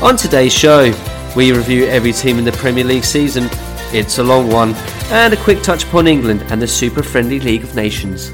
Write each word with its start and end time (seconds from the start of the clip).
On 0.00 0.16
today's 0.16 0.54
show, 0.54 0.94
we 1.34 1.50
review 1.50 1.84
every 1.86 2.12
team 2.12 2.38
in 2.38 2.44
the 2.44 2.52
Premier 2.52 2.84
League 2.84 3.02
season. 3.02 3.48
It's 3.92 4.18
a 4.18 4.22
long 4.22 4.48
one, 4.48 4.76
and 5.10 5.34
a 5.34 5.36
quick 5.36 5.60
touch 5.60 5.82
upon 5.82 6.06
England 6.06 6.44
and 6.50 6.62
the 6.62 6.68
super 6.68 7.02
friendly 7.02 7.40
League 7.40 7.64
of 7.64 7.74
Nations. 7.74 8.28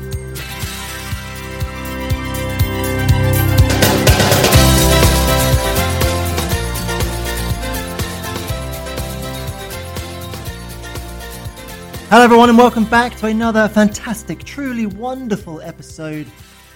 Hello, 12.10 12.22
everyone, 12.22 12.50
and 12.50 12.58
welcome 12.58 12.84
back 12.84 13.16
to 13.16 13.26
another 13.28 13.68
fantastic, 13.68 14.44
truly 14.44 14.84
wonderful 14.84 15.62
episode 15.62 16.26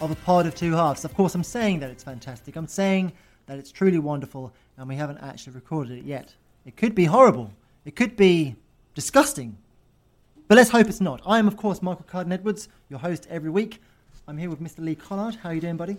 of 0.01 0.11
A 0.11 0.15
Pod 0.15 0.47
of 0.47 0.55
Two 0.55 0.73
Halves. 0.73 1.05
Of 1.05 1.13
course, 1.13 1.35
I'm 1.35 1.45
saying 1.45 1.81
that 1.81 1.91
it's 1.91 2.05
fantastic. 2.05 2.57
I'm 2.57 2.67
saying 2.67 3.13
that 3.45 3.59
it's 3.59 3.71
truly 3.71 3.99
wonderful, 3.99 4.51
and 4.79 4.89
we 4.89 4.95
haven't 4.95 5.19
actually 5.19 5.55
recorded 5.55 5.99
it 5.99 6.05
yet. 6.05 6.35
It 6.65 6.77
could 6.77 6.95
be 6.95 7.05
horrible. 7.05 7.53
It 7.85 7.97
could 7.97 8.17
be 8.17 8.57
disgusting. 8.95 9.59
But 10.47 10.57
let's 10.57 10.71
hope 10.71 10.89
it's 10.89 11.01
not. 11.01 11.21
I 11.27 11.39
am, 11.39 11.49
of 11.49 11.57
course, 11.57 11.83
Michael 11.83 12.05
Carden 12.07 12.33
Edwards, 12.33 12.69
your 12.89 13.01
host 13.01 13.27
every 13.29 13.51
week. 13.51 13.83
I'm 14.27 14.39
here 14.39 14.49
with 14.49 14.61
Mr. 14.61 14.79
Lee 14.79 14.95
Collard. 14.95 15.35
How 15.37 15.51
are 15.51 15.55
you 15.55 15.61
doing, 15.61 15.77
buddy? 15.77 15.97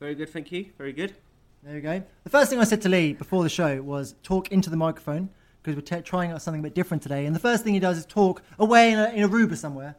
Very 0.00 0.14
good, 0.14 0.28
thank 0.28 0.52
you. 0.52 0.66
Very 0.76 0.92
good. 0.92 1.14
There 1.62 1.74
you 1.74 1.80
go. 1.80 2.02
The 2.24 2.30
first 2.30 2.50
thing 2.50 2.58
I 2.58 2.64
said 2.64 2.82
to 2.82 2.88
Lee 2.88 3.12
before 3.12 3.42
the 3.42 3.48
show 3.48 3.80
was 3.82 4.14
talk 4.22 4.52
into 4.52 4.70
the 4.70 4.76
microphone 4.76 5.30
because 5.62 5.74
we're 5.74 5.82
t- 5.82 6.02
trying 6.02 6.30
out 6.30 6.42
something 6.42 6.60
a 6.60 6.62
bit 6.62 6.74
different 6.74 7.02
today. 7.02 7.26
And 7.26 7.34
the 7.34 7.40
first 7.40 7.64
thing 7.64 7.74
he 7.74 7.80
does 7.80 7.98
is 7.98 8.06
talk 8.06 8.42
away 8.58 8.92
in 8.92 8.98
a, 8.98 9.08
in 9.10 9.28
Aruba 9.28 9.56
somewhere. 9.56 9.96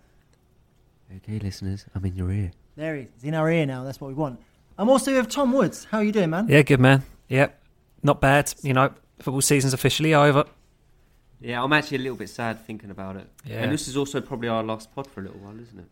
Okay, 1.17 1.39
listeners, 1.39 1.85
I'm 1.95 2.05
in 2.05 2.15
your 2.15 2.31
ear. 2.31 2.51
There 2.75 2.95
he 2.95 3.03
is. 3.03 3.09
He's 3.15 3.23
in 3.23 3.33
our 3.33 3.49
ear 3.49 3.65
now. 3.65 3.83
That's 3.83 3.99
what 3.99 4.09
we 4.09 4.13
want. 4.13 4.39
I'm 4.77 4.89
also 4.89 5.13
with 5.15 5.29
Tom 5.29 5.51
Woods. 5.51 5.85
How 5.85 5.97
are 5.99 6.03
you 6.03 6.11
doing, 6.11 6.29
man? 6.29 6.47
Yeah, 6.47 6.61
good 6.61 6.79
man. 6.79 7.03
Yep, 7.29 7.59
not 8.03 8.21
bad. 8.21 8.53
You 8.61 8.73
know, 8.73 8.91
football 9.19 9.41
season's 9.41 9.73
officially 9.73 10.13
over. 10.13 10.45
Yeah, 11.39 11.63
I'm 11.63 11.73
actually 11.73 11.97
a 11.97 12.01
little 12.01 12.17
bit 12.17 12.29
sad 12.29 12.65
thinking 12.65 12.89
about 12.89 13.15
it. 13.15 13.27
Yeah. 13.45 13.63
And 13.63 13.71
this 13.71 13.87
is 13.87 13.95
also 13.95 14.21
probably 14.21 14.47
our 14.47 14.63
last 14.63 14.93
pod 14.95 15.07
for 15.07 15.19
a 15.21 15.23
little 15.23 15.39
while, 15.39 15.59
isn't 15.59 15.77
it? 15.79 15.85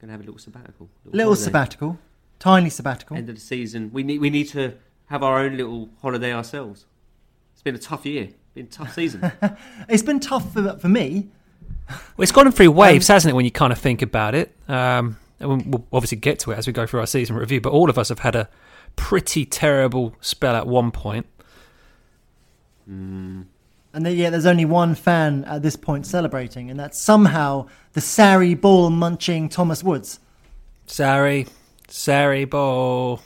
Gonna 0.00 0.12
have 0.12 0.20
a 0.20 0.24
little 0.24 0.38
sabbatical. 0.38 0.88
Little 1.06 1.30
holiday. 1.32 1.42
sabbatical, 1.42 1.98
tiny 2.38 2.68
sabbatical. 2.70 3.16
End 3.16 3.28
of 3.28 3.36
the 3.36 3.40
season. 3.40 3.90
We 3.92 4.02
need 4.02 4.20
we 4.20 4.30
need 4.30 4.48
to 4.50 4.74
have 5.06 5.22
our 5.22 5.38
own 5.38 5.56
little 5.56 5.88
holiday 6.02 6.32
ourselves. 6.34 6.86
It's 7.52 7.62
been 7.62 7.74
a 7.74 7.78
tough 7.78 8.04
year. 8.04 8.28
Been 8.54 8.66
a 8.66 8.68
tough 8.68 8.92
season. 8.94 9.30
It's 9.88 10.02
been 10.02 10.20
tough 10.20 10.52
for, 10.52 10.76
for 10.78 10.88
me. 10.88 11.28
Well, 11.88 11.98
it's 12.22 12.32
gone 12.32 12.50
through 12.52 12.70
waves, 12.72 13.08
hasn't 13.08 13.30
it? 13.30 13.34
When 13.34 13.44
you 13.44 13.50
kind 13.50 13.72
of 13.72 13.78
think 13.78 14.02
about 14.02 14.34
it. 14.34 14.54
Um, 14.68 15.16
and 15.40 15.48
we'll- 15.48 15.62
we'll 15.66 15.86
obviously 15.92 16.18
get 16.18 16.38
to 16.40 16.52
it 16.52 16.58
as 16.58 16.66
we 16.66 16.72
go 16.72 16.86
through 16.86 17.00
our 17.00 17.06
season 17.06 17.36
review. 17.36 17.60
But 17.60 17.72
all 17.72 17.88
of 17.90 17.98
us 17.98 18.08
have 18.10 18.20
had 18.20 18.34
a 18.36 18.48
pretty 18.96 19.44
terrible 19.44 20.14
spell 20.20 20.54
at 20.56 20.66
one 20.66 20.90
point. 20.90 21.26
mm, 22.88 23.44
And 23.94 24.06
then, 24.06 24.16
yeah, 24.16 24.30
there's 24.30 24.46
only 24.46 24.64
one 24.64 24.94
fan 24.94 25.44
at 25.44 25.62
this 25.62 25.76
point 25.76 26.06
celebrating, 26.06 26.70
and 26.70 26.78
that's 26.78 26.98
somehow 26.98 27.66
the 27.92 28.00
Sarri 28.00 28.58
ball 28.58 28.90
munching 28.90 29.48
Thomas 29.48 29.82
Woods. 29.84 30.18
Sarri, 30.86 31.48
Sarri 31.88 32.48
ball. 32.48 33.20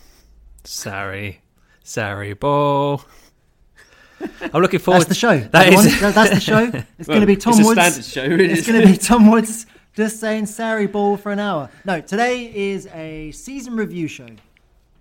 Sarri, 0.65 1.37
Sarri 1.84 2.38
ball. 2.38 3.03
I'm 4.41 4.62
looking 4.62 4.81
forward. 4.81 5.00
That's 5.00 5.09
the 5.09 5.15
show. 5.15 5.38
That 5.38 5.66
everyone. 5.66 5.87
is- 5.87 6.00
That- 6.00 6.15
that's 6.15 6.31
the 6.34 6.41
show. 6.41 6.65
It's 6.99 7.06
going 7.09 7.21
to 7.21 7.26
be 7.26 7.37
Tom 7.37 7.53
it's 7.53 7.60
a 7.60 7.65
Woods. 7.65 7.81
standard 7.81 8.05
show, 8.05 8.26
really, 8.26 8.53
It's 8.53 8.66
going 8.66 8.81
to 8.81 8.87
be? 8.87 8.97
Tom 8.97 9.31
Woods 9.31 9.66
just 9.94 10.19
saying 10.21 10.44
Sarri 10.44 10.91
ball 10.91 11.16
for 11.16 11.31
an 11.32 11.38
hour. 11.38 11.71
No, 11.84 12.00
today 12.00 12.50
is 12.55 12.87
a 12.93 13.31
season 13.32 13.76
review 13.76 14.09
show. 14.09 14.26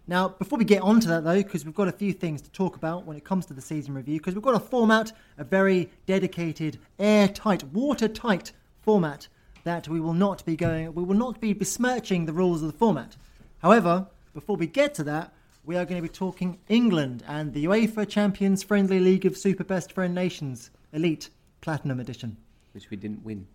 Now, 0.08 0.30
before 0.30 0.60
we 0.60 0.66
get 0.66 0.84
on 0.84 1.00
to 1.00 1.08
that, 1.08 1.24
though, 1.24 1.42
because 1.42 1.66
we've 1.66 1.74
got 1.74 1.88
a 1.88 1.92
few 1.92 2.14
things 2.14 2.42
to 2.44 2.52
talk 2.52 2.76
about 2.76 3.06
when 3.06 3.18
it 3.18 3.24
comes 3.24 3.48
to 3.48 3.54
the 3.54 3.62
season 3.62 3.96
review, 3.96 4.20
because 4.20 4.36
we've 4.36 4.44
got 4.44 4.56
a 4.56 4.60
format, 4.60 5.12
a 5.38 5.44
very 5.44 5.90
dedicated, 6.06 6.78
airtight, 7.00 7.64
watertight 7.64 8.52
format 8.82 9.28
that 9.64 9.88
we 9.88 10.00
will 10.00 10.14
not 10.14 10.46
be 10.46 10.56
going, 10.56 10.94
we 10.94 11.04
will 11.04 11.16
not 11.16 11.42
be 11.42 11.54
besmirching 11.54 12.26
the 12.26 12.34
rules 12.34 12.62
of 12.62 12.72
the 12.72 12.78
format. 12.78 13.16
However, 13.60 14.06
before 14.34 14.58
we 14.58 14.68
get 14.68 14.94
to 14.96 15.04
that, 15.06 15.34
we 15.66 15.76
are 15.76 15.86
going 15.86 16.00
to 16.00 16.08
be 16.08 16.14
talking 16.14 16.60
England 16.70 17.24
and 17.28 17.52
the 17.52 17.66
UEFA 17.66 18.08
Champions 18.08 18.62
Friendly 18.62 19.00
League 19.00 19.26
of 19.26 19.36
Super 19.36 19.64
Best 19.64 19.92
Friend 19.92 20.14
Nations 20.14 20.70
Elite 20.94 21.30
Platinum 21.62 22.00
Edition. 22.00 22.38
which 22.74 22.92
we 22.92 22.98
didn't 22.98 23.24
win. 23.24 23.48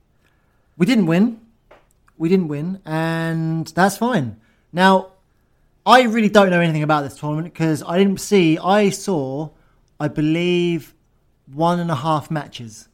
We 0.77 0.87
didn't 0.87 1.07
win. 1.07 1.41
We 2.19 2.29
didn't 2.29 2.49
win, 2.49 2.81
and 2.85 3.67
that's 3.69 3.99
fine. 3.99 4.41
Now, 4.73 5.13
I 5.87 6.03
really 6.03 6.29
don't 6.29 6.51
know 6.51 6.61
anything 6.61 6.83
about 6.83 7.03
this 7.03 7.17
tournament 7.19 7.53
because 7.53 7.83
I 7.83 7.99
didn't 7.99 8.21
see. 8.21 8.59
I 8.59 8.91
saw, 8.91 9.51
I 9.99 10.09
believe, 10.09 10.95
one 11.47 11.81
and 11.81 11.91
a 11.91 11.97
half 11.97 12.31
matches. 12.31 12.89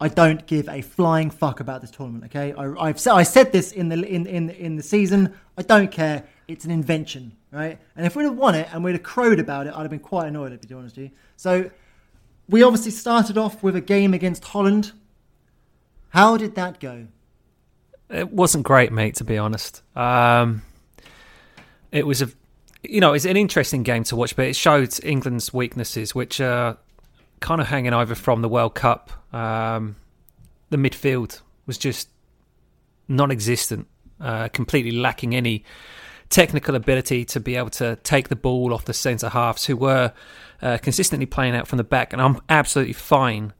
I 0.00 0.08
don't 0.08 0.46
give 0.46 0.68
a 0.68 0.82
flying 0.82 1.30
fuck 1.30 1.60
about 1.60 1.80
this 1.80 1.90
tournament. 1.90 2.24
Okay, 2.24 2.52
I, 2.52 2.88
I've 2.88 3.00
said 3.00 3.14
I 3.14 3.22
said 3.22 3.50
this 3.52 3.72
in 3.72 3.88
the 3.88 4.02
in, 4.06 4.26
in 4.26 4.50
in 4.50 4.76
the 4.76 4.82
season. 4.82 5.34
I 5.56 5.62
don't 5.62 5.90
care. 5.90 6.24
It's 6.48 6.64
an 6.64 6.70
invention, 6.70 7.36
right? 7.50 7.78
And 7.96 8.06
if 8.06 8.14
we'd 8.14 8.24
have 8.24 8.36
won 8.36 8.54
it 8.54 8.68
and 8.72 8.84
we'd 8.84 8.92
have 8.92 9.02
crowed 9.02 9.40
about 9.40 9.66
it, 9.66 9.72
I'd 9.74 9.82
have 9.82 9.90
been 9.90 9.98
quite 9.98 10.28
annoyed. 10.28 10.60
To 10.60 10.68
be 10.68 10.74
honest 10.74 10.96
with 10.96 11.06
you. 11.06 11.10
So, 11.36 11.70
we 12.48 12.62
obviously 12.62 12.90
started 12.90 13.38
off 13.38 13.62
with 13.62 13.74
a 13.74 13.80
game 13.80 14.12
against 14.12 14.44
Holland. 14.44 14.92
How 16.10 16.36
did 16.36 16.54
that 16.56 16.78
go? 16.78 17.06
It 18.10 18.30
wasn't 18.30 18.64
great, 18.64 18.92
mate. 18.92 19.14
To 19.16 19.24
be 19.24 19.38
honest, 19.38 19.82
um, 19.96 20.62
it 21.96 22.06
was 22.06 22.20
a, 22.20 22.28
you 22.82 23.00
know, 23.00 23.14
it's 23.14 23.24
an 23.24 23.36
interesting 23.36 23.82
game 23.82 24.04
to 24.04 24.16
watch, 24.16 24.36
but 24.36 24.46
it 24.46 24.54
showed 24.54 25.02
England's 25.02 25.52
weaknesses, 25.52 26.14
which 26.14 26.40
are 26.40 26.76
kind 27.40 27.60
of 27.60 27.68
hanging 27.68 27.94
over 27.94 28.14
from 28.14 28.42
the 28.42 28.48
World 28.48 28.74
Cup. 28.74 29.10
Um, 29.34 29.96
the 30.68 30.76
midfield 30.76 31.40
was 31.64 31.78
just 31.78 32.08
non-existent, 33.08 33.86
uh, 34.20 34.48
completely 34.48 34.90
lacking 34.90 35.34
any 35.34 35.64
technical 36.28 36.74
ability 36.74 37.24
to 37.24 37.40
be 37.40 37.56
able 37.56 37.70
to 37.70 37.96
take 38.02 38.28
the 38.28 38.36
ball 38.36 38.74
off 38.74 38.84
the 38.84 38.94
centre 38.94 39.30
halves, 39.30 39.64
who 39.64 39.76
were 39.76 40.12
uh, 40.60 40.76
consistently 40.78 41.26
playing 41.26 41.54
out 41.54 41.66
from 41.66 41.78
the 41.78 41.84
back, 41.84 42.12
and 42.12 42.20
I'm 42.20 42.40
absolutely 42.48 42.94
fine 42.94 43.54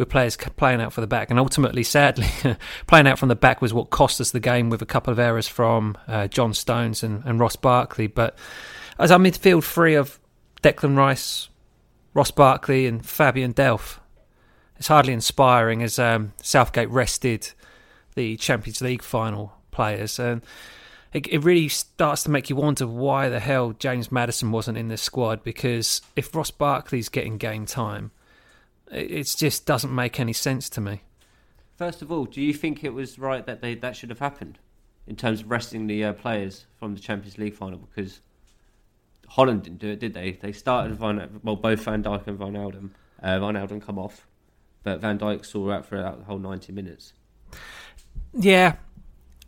with 0.00 0.08
players 0.08 0.36
playing 0.36 0.80
out 0.80 0.92
for 0.92 1.02
the 1.02 1.06
back. 1.06 1.30
And 1.30 1.38
ultimately, 1.38 1.82
sadly, 1.82 2.26
playing 2.86 3.06
out 3.06 3.18
from 3.18 3.28
the 3.28 3.36
back 3.36 3.60
was 3.60 3.74
what 3.74 3.90
cost 3.90 4.20
us 4.20 4.30
the 4.30 4.40
game 4.40 4.70
with 4.70 4.80
a 4.80 4.86
couple 4.86 5.12
of 5.12 5.18
errors 5.18 5.46
from 5.46 5.96
uh, 6.08 6.26
John 6.26 6.54
Stones 6.54 7.02
and, 7.02 7.22
and 7.24 7.38
Ross 7.38 7.54
Barkley. 7.54 8.06
But 8.06 8.36
as 8.98 9.10
our 9.10 9.18
midfield 9.18 9.62
three 9.62 9.94
of 9.94 10.18
Declan 10.62 10.96
Rice, 10.96 11.50
Ross 12.14 12.30
Barkley, 12.30 12.86
and 12.86 13.04
Fabian 13.04 13.52
Delph, 13.52 13.98
it's 14.78 14.88
hardly 14.88 15.12
inspiring 15.12 15.82
as 15.82 15.98
um, 15.98 16.32
Southgate 16.42 16.88
rested 16.88 17.52
the 18.14 18.38
Champions 18.38 18.80
League 18.80 19.02
final 19.02 19.52
players. 19.70 20.18
And 20.18 20.40
it, 21.12 21.26
it 21.26 21.44
really 21.44 21.68
starts 21.68 22.22
to 22.22 22.30
make 22.30 22.48
you 22.48 22.56
wonder 22.56 22.86
why 22.86 23.28
the 23.28 23.38
hell 23.38 23.72
James 23.72 24.10
Maddison 24.10 24.50
wasn't 24.50 24.78
in 24.78 24.88
this 24.88 25.02
squad 25.02 25.44
because 25.44 26.00
if 26.16 26.34
Ross 26.34 26.50
Barkley's 26.50 27.10
getting 27.10 27.36
game 27.36 27.66
time, 27.66 28.12
it 28.90 29.34
just 29.36 29.66
doesn't 29.66 29.94
make 29.94 30.18
any 30.20 30.32
sense 30.32 30.68
to 30.70 30.80
me. 30.80 31.02
First 31.76 32.02
of 32.02 32.12
all, 32.12 32.26
do 32.26 32.40
you 32.40 32.52
think 32.52 32.84
it 32.84 32.92
was 32.92 33.18
right 33.18 33.44
that 33.46 33.62
they 33.62 33.74
that 33.76 33.96
should 33.96 34.10
have 34.10 34.18
happened 34.18 34.58
in 35.06 35.16
terms 35.16 35.40
of 35.40 35.50
resting 35.50 35.86
the 35.86 36.04
uh, 36.04 36.12
players 36.12 36.66
from 36.78 36.94
the 36.94 37.00
Champions 37.00 37.38
League 37.38 37.54
final? 37.54 37.78
Because 37.78 38.20
Holland 39.28 39.62
didn't 39.62 39.78
do 39.78 39.88
it, 39.88 40.00
did 40.00 40.14
they? 40.14 40.32
They 40.32 40.52
started 40.52 40.96
Van, 40.96 41.40
well, 41.42 41.56
both 41.56 41.82
Van 41.82 42.02
Dijk 42.02 42.26
and 42.26 42.38
Van 42.38 42.56
Alden. 42.56 42.94
Uh, 43.22 43.38
Van 43.38 43.56
Alden 43.56 43.80
come 43.80 43.98
off, 43.98 44.26
but 44.82 45.00
Van 45.00 45.18
Dijk 45.18 45.44
saw 45.44 45.70
out 45.70 45.86
for 45.86 45.96
the 45.96 46.24
whole 46.24 46.38
ninety 46.38 46.72
minutes. 46.72 47.12
Yeah, 48.34 48.76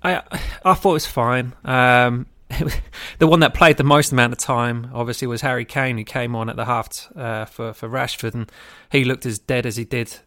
I 0.03 0.23
I 0.65 0.75
thought 0.75 0.91
it 0.91 0.93
was 0.93 1.07
fine. 1.07 1.55
Um, 1.65 2.27
the 3.19 3.27
one 3.27 3.41
that 3.41 3.55
played 3.55 3.77
the 3.77 3.85
most 3.85 4.13
amount 4.13 4.33
of 4.33 4.39
time, 4.39 4.91
obviously, 4.93 5.27
was 5.27 5.41
Harry 5.41 5.65
Kane, 5.65 5.99
who 5.99 6.05
came 6.05 6.35
on 6.35 6.49
at 6.49 6.57
the 6.57 6.65
half 6.65 7.11
uh, 7.17 7.45
for 7.45 7.73
for 7.73 7.89
Rashford, 7.89 8.35
and 8.35 8.51
he 8.91 9.05
looked 9.05 9.27
as 9.27 9.39
dead 9.39 9.67
as 9.67 9.77
he 9.77 9.85
did 9.85 10.19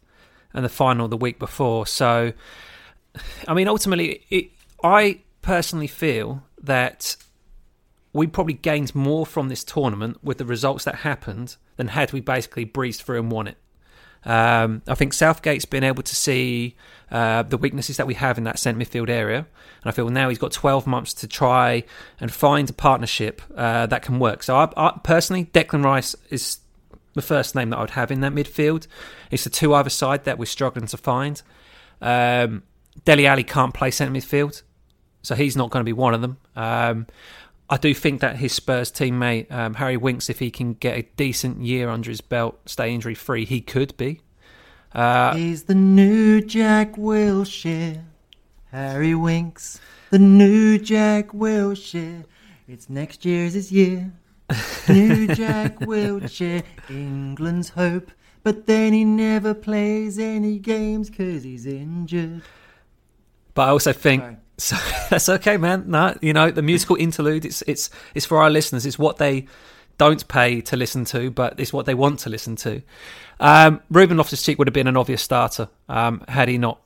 in 0.53 0.63
the 0.63 0.69
final 0.69 1.07
the 1.07 1.17
week 1.17 1.39
before. 1.39 1.85
So, 1.85 2.33
I 3.47 3.53
mean, 3.53 3.67
ultimately, 3.67 4.25
it, 4.29 4.51
I 4.83 5.21
personally 5.41 5.87
feel 5.87 6.43
that 6.61 7.17
we 8.13 8.27
probably 8.27 8.53
gained 8.53 8.95
more 8.95 9.25
from 9.25 9.49
this 9.49 9.63
tournament 9.63 10.17
with 10.23 10.37
the 10.37 10.45
results 10.45 10.85
that 10.85 10.95
happened 10.95 11.57
than 11.75 11.89
had 11.89 12.13
we 12.13 12.21
basically 12.21 12.63
breezed 12.63 13.01
through 13.01 13.19
and 13.19 13.31
won 13.31 13.47
it. 13.47 13.57
Um, 14.25 14.81
I 14.87 14.95
think 14.95 15.13
Southgate's 15.13 15.65
been 15.65 15.83
able 15.83 16.03
to 16.03 16.15
see 16.15 16.75
uh, 17.11 17.43
the 17.43 17.57
weaknesses 17.57 17.97
that 17.97 18.07
we 18.07 18.15
have 18.15 18.37
in 18.37 18.43
that 18.45 18.57
centre 18.57 18.83
midfield 18.83 19.09
area, 19.09 19.37
and 19.37 19.45
I 19.85 19.91
feel 19.91 20.09
now 20.09 20.29
he's 20.29 20.39
got 20.39 20.51
12 20.51 20.87
months 20.87 21.13
to 21.15 21.27
try 21.27 21.83
and 22.19 22.33
find 22.33 22.69
a 22.69 22.73
partnership 22.73 23.41
uh, 23.55 23.85
that 23.87 24.01
can 24.01 24.19
work. 24.19 24.41
So, 24.43 24.55
I, 24.55 24.69
I, 24.75 24.99
personally, 25.03 25.45
Declan 25.45 25.83
Rice 25.83 26.15
is 26.29 26.57
the 27.13 27.21
first 27.21 27.55
name 27.55 27.69
that 27.69 27.77
I 27.77 27.81
would 27.81 27.91
have 27.91 28.11
in 28.11 28.21
that 28.21 28.33
midfield. 28.33 28.87
It's 29.31 29.43
the 29.43 29.49
two 29.49 29.73
either 29.73 29.89
side 29.89 30.25
that 30.25 30.37
we're 30.37 30.45
struggling 30.45 30.87
to 30.87 30.97
find. 30.97 31.41
Um, 32.01 32.63
Dele 33.03 33.27
Alli 33.27 33.43
can't 33.43 33.73
play 33.73 33.91
centre 33.91 34.13
midfield, 34.13 34.63
so 35.21 35.35
he's 35.35 35.55
not 35.55 35.69
going 35.69 35.81
to 35.81 35.85
be 35.85 35.93
one 35.93 36.13
of 36.13 36.21
them. 36.21 36.37
Um, 36.55 37.07
I 37.69 37.77
do 37.77 37.93
think 37.93 38.21
that 38.21 38.37
his 38.37 38.53
Spurs 38.53 38.91
teammate 38.91 39.51
um, 39.51 39.75
Harry 39.75 39.97
Winks, 39.97 40.29
if 40.29 40.39
he 40.39 40.51
can 40.51 40.73
get 40.73 40.97
a 40.97 41.01
decent 41.17 41.61
year 41.61 41.89
under 41.89 42.09
his 42.09 42.21
belt, 42.21 42.59
stay 42.67 42.93
injury 42.93 43.15
free, 43.15 43.45
he 43.45 43.61
could 43.61 43.97
be. 43.97 44.21
Uh, 44.93 45.35
He's 45.35 45.63
the 45.63 45.75
new 45.75 46.41
Jack 46.41 46.93
Wilshere, 46.93 48.03
Harry 48.71 49.15
Winks, 49.15 49.79
the 50.11 50.19
new 50.19 50.77
Jack 50.77 51.29
Wilshere. 51.29 52.25
It's 52.67 52.89
next 52.89 53.25
year's 53.25 53.53
his 53.53 53.71
year. 53.71 54.11
new 54.87 55.27
Jack 55.27 55.79
Wilshere, 55.79 56.63
England's 56.89 57.69
hope. 57.69 58.11
But 58.43 58.67
then 58.67 58.93
he 58.93 59.03
never 59.03 59.55
plays 59.55 60.19
any 60.19 60.59
games 60.59 61.09
because 61.09 61.43
he's 61.43 61.65
injured. 61.65 62.43
But 63.55 63.69
I 63.69 63.71
also 63.71 63.91
think 63.91 64.21
Sorry. 64.21 64.37
So 64.57 64.75
that's 65.09 65.29
okay, 65.29 65.57
man. 65.57 65.85
No, 65.87 66.17
you 66.21 66.33
know 66.33 66.51
the 66.51 66.61
musical 66.61 66.95
interlude. 66.95 67.45
It's 67.45 67.61
it's 67.63 67.89
it's 68.13 68.25
for 68.25 68.41
our 68.41 68.49
listeners. 68.49 68.85
It's 68.85 68.99
what 68.99 69.17
they 69.17 69.47
don't 69.97 70.27
pay 70.27 70.61
to 70.61 70.75
listen 70.75 71.05
to, 71.05 71.31
but 71.31 71.59
it's 71.59 71.71
what 71.71 71.85
they 71.85 71.93
want 71.93 72.19
to 72.19 72.29
listen 72.29 72.55
to. 72.57 72.81
Um, 73.39 73.81
Ruben 73.89 74.17
Loftus 74.17 74.43
Cheek 74.43 74.57
would 74.57 74.67
have 74.67 74.73
been 74.73 74.87
an 74.87 74.97
obvious 74.97 75.21
starter 75.21 75.69
um, 75.87 76.23
had 76.27 76.49
he 76.49 76.57
not 76.57 76.81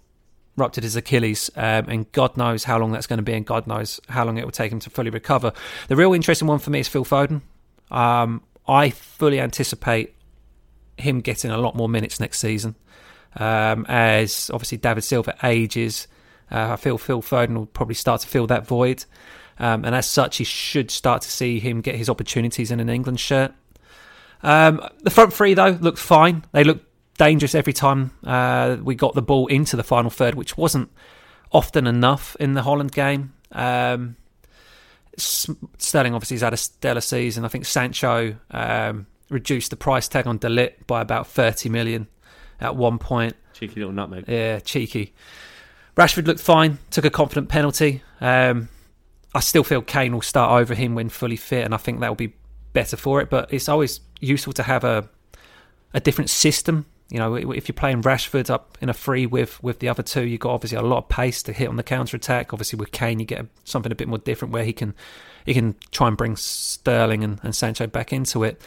ruptured 0.55 0.83
his 0.83 0.95
Achilles, 0.95 1.49
um, 1.55 1.85
and 1.89 2.11
God 2.11 2.37
knows 2.37 2.63
how 2.63 2.77
long 2.77 2.91
that's 2.91 3.07
going 3.07 3.17
to 3.17 3.23
be, 3.23 3.33
and 3.33 3.45
God 3.45 3.65
knows 3.65 3.99
how 4.09 4.25
long 4.25 4.37
it 4.37 4.45
will 4.45 4.51
take 4.51 4.71
him 4.71 4.79
to 4.81 4.89
fully 4.89 5.09
recover. 5.09 5.53
The 5.87 5.95
real 5.95 6.13
interesting 6.13 6.47
one 6.47 6.59
for 6.59 6.69
me 6.69 6.81
is 6.81 6.87
Phil 6.87 7.05
Foden. 7.05 7.41
Um, 7.89 8.43
I 8.67 8.91
fully 8.91 9.39
anticipate 9.39 10.13
him 10.97 11.21
getting 11.21 11.49
a 11.49 11.57
lot 11.57 11.75
more 11.75 11.89
minutes 11.89 12.19
next 12.19 12.39
season, 12.39 12.75
um, 13.37 13.85
as 13.87 14.51
obviously 14.53 14.77
David 14.77 15.03
Silva 15.03 15.35
ages. 15.43 16.07
Uh, 16.51 16.73
I 16.73 16.75
feel 16.75 16.97
Phil 16.97 17.21
Foden 17.21 17.55
will 17.55 17.65
probably 17.65 17.95
start 17.95 18.21
to 18.21 18.27
fill 18.27 18.47
that 18.47 18.65
void. 18.65 19.05
Um, 19.59 19.83
and 19.83 19.93
as 19.93 20.07
such, 20.07 20.37
he 20.37 20.43
should 20.43 20.89
start 20.89 21.21
to 21.23 21.31
see 21.31 21.59
him 21.59 21.81
get 21.81 21.95
his 21.95 22.09
opportunities 22.09 22.71
in 22.71 22.79
an 22.79 22.89
England 22.89 23.19
shirt. 23.19 23.53
Um, 24.41 24.81
the 25.01 25.09
front 25.09 25.33
three, 25.33 25.53
though, 25.53 25.77
looked 25.81 25.99
fine. 25.99 26.45
They 26.53 26.63
looked 26.63 26.85
dangerous 27.17 27.53
every 27.53 27.73
time 27.73 28.11
uh, 28.23 28.77
we 28.81 28.95
got 28.95 29.13
the 29.13 29.21
ball 29.21 29.47
into 29.47 29.75
the 29.75 29.83
final 29.83 30.09
third, 30.09 30.35
which 30.35 30.57
wasn't 30.57 30.89
often 31.51 31.85
enough 31.85 32.35
in 32.39 32.53
the 32.53 32.63
Holland 32.63 32.93
game. 32.93 33.33
Um, 33.51 34.15
Sterling 35.17 36.13
obviously 36.15 36.35
has 36.35 36.41
had 36.41 36.53
a 36.53 36.57
stellar 36.57 37.01
season. 37.01 37.43
I 37.43 37.49
think 37.49 37.65
Sancho 37.65 38.37
um, 38.51 39.07
reduced 39.29 39.69
the 39.69 39.75
price 39.75 40.07
tag 40.07 40.27
on 40.27 40.37
De 40.37 40.47
Ligt 40.47 40.87
by 40.87 41.01
about 41.01 41.27
30 41.27 41.67
million 41.69 42.07
at 42.61 42.75
one 42.75 42.97
point. 42.97 43.35
Cheeky 43.53 43.81
little 43.81 43.93
nutmeg. 43.93 44.25
Yeah, 44.27 44.59
cheeky. 44.59 45.13
Rashford 45.99 46.27
looked 46.27 46.39
fine, 46.39 46.77
took 46.91 47.03
a 47.03 47.09
confident 47.09 47.49
penalty. 47.49 48.01
Um, 48.21 48.69
I 49.35 49.41
still 49.41 49.65
feel 49.65 49.81
Kane 49.81 50.13
will 50.13 50.21
start 50.21 50.61
over 50.61 50.73
him 50.73 50.95
when 50.95 51.09
fully 51.09 51.35
fit, 51.35 51.65
and 51.65 51.73
I 51.73 51.77
think 51.77 51.99
that 51.99 52.07
will 52.07 52.15
be 52.15 52.31
better 52.71 52.95
for 52.95 53.19
it. 53.19 53.29
But 53.29 53.53
it's 53.53 53.67
always 53.67 53.99
useful 54.21 54.53
to 54.53 54.63
have 54.63 54.85
a 54.85 55.09
a 55.93 55.99
different 55.99 56.29
system. 56.29 56.85
You 57.09 57.17
know, 57.17 57.35
if 57.35 57.67
you're 57.67 57.73
playing 57.73 58.03
Rashford 58.03 58.49
up 58.49 58.77
in 58.79 58.87
a 58.87 58.93
free 58.93 59.25
with 59.25 59.61
with 59.61 59.79
the 59.79 59.89
other 59.89 60.01
two, 60.01 60.25
you've 60.25 60.39
got 60.39 60.51
obviously 60.51 60.77
a 60.77 60.81
lot 60.81 60.99
of 60.99 61.09
pace 61.09 61.43
to 61.43 61.51
hit 61.51 61.67
on 61.67 61.75
the 61.75 61.83
counter 61.83 62.15
attack. 62.15 62.53
Obviously, 62.53 62.79
with 62.79 62.93
Kane, 62.93 63.19
you 63.19 63.25
get 63.25 63.45
something 63.65 63.91
a 63.91 63.95
bit 63.95 64.07
more 64.07 64.19
different 64.19 64.53
where 64.53 64.63
he 64.63 64.71
can 64.71 64.95
he 65.45 65.53
can 65.53 65.75
try 65.91 66.07
and 66.07 66.15
bring 66.15 66.37
Sterling 66.37 67.25
and, 67.25 67.41
and 67.43 67.53
Sancho 67.53 67.87
back 67.87 68.13
into 68.13 68.45
it. 68.45 68.61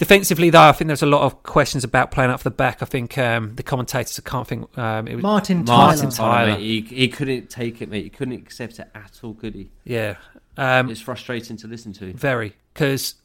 Defensively, 0.00 0.48
though, 0.48 0.62
I 0.62 0.72
think 0.72 0.86
there's 0.86 1.02
a 1.02 1.06
lot 1.06 1.24
of 1.24 1.42
questions 1.42 1.84
about 1.84 2.10
playing 2.10 2.30
up 2.30 2.40
for 2.40 2.44
the 2.44 2.54
back. 2.54 2.80
I 2.80 2.86
think 2.86 3.18
um, 3.18 3.54
the 3.56 3.62
commentators, 3.62 4.18
I 4.18 4.26
can't 4.26 4.48
think. 4.48 4.78
Um, 4.78 5.06
it 5.06 5.16
was 5.16 5.22
Martin 5.22 5.66
Tyler. 5.66 5.78
Martin 5.78 6.08
Tyler. 6.08 6.52
Oh, 6.52 6.54
mate, 6.54 6.60
he, 6.60 6.80
he, 6.80 7.08
couldn't 7.08 7.50
take 7.50 7.82
it, 7.82 7.90
mate. 7.90 8.04
He 8.04 8.08
couldn't 8.08 8.32
accept 8.32 8.78
it 8.78 8.88
at 8.94 9.20
all, 9.22 9.34
could 9.34 9.54
he? 9.54 9.68
Yeah. 9.84 10.16
Um, 10.56 10.88
it's 10.88 11.02
frustrating 11.02 11.58
to 11.58 11.68
listen 11.68 11.92
to. 11.92 12.14
Very. 12.14 12.56
Because 12.72 13.16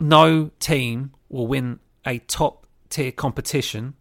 no 0.00 0.50
team 0.60 1.12
will 1.28 1.46
win 1.46 1.78
a 2.06 2.20
top 2.20 2.66
tier 2.88 3.12
competition 3.12 3.92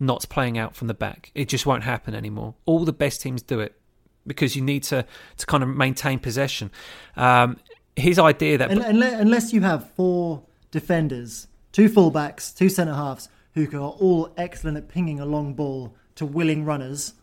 not 0.00 0.26
playing 0.30 0.56
out 0.56 0.74
from 0.74 0.88
the 0.88 0.94
back. 0.94 1.30
It 1.34 1.50
just 1.50 1.66
won't 1.66 1.84
happen 1.84 2.14
anymore. 2.14 2.54
All 2.64 2.86
the 2.86 2.92
best 2.94 3.20
teams 3.20 3.42
do 3.42 3.60
it 3.60 3.78
because 4.26 4.56
you 4.56 4.62
need 4.62 4.82
to, 4.84 5.04
to 5.36 5.44
kind 5.44 5.62
of 5.62 5.68
maintain 5.68 6.20
possession. 6.20 6.70
Um, 7.16 7.58
his 7.96 8.18
idea 8.18 8.56
that. 8.56 8.70
Unless 8.70 9.52
you 9.52 9.60
have 9.60 9.90
four 9.90 10.44
defenders, 10.70 11.48
two 11.72 11.88
fullbacks, 11.88 12.54
two 12.56 12.68
centre 12.68 12.94
halves 12.94 13.28
who 13.54 13.66
are 13.76 13.90
all 13.90 14.32
excellent 14.36 14.76
at 14.76 14.88
pinging 14.88 15.20
a 15.20 15.26
long 15.26 15.54
ball 15.54 15.94
to 16.14 16.24
willing 16.24 16.64
runners. 16.64 17.14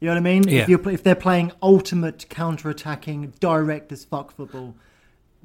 You 0.00 0.06
know 0.06 0.12
what 0.14 0.18
I 0.18 0.22
mean? 0.22 0.48
Yeah. 0.48 0.66
If, 0.68 0.86
if 0.86 1.02
they're 1.02 1.14
playing 1.14 1.52
ultimate 1.62 2.28
counter-attacking, 2.28 3.34
direct 3.40 3.92
as 3.92 4.04
fuck 4.04 4.32
football. 4.32 4.74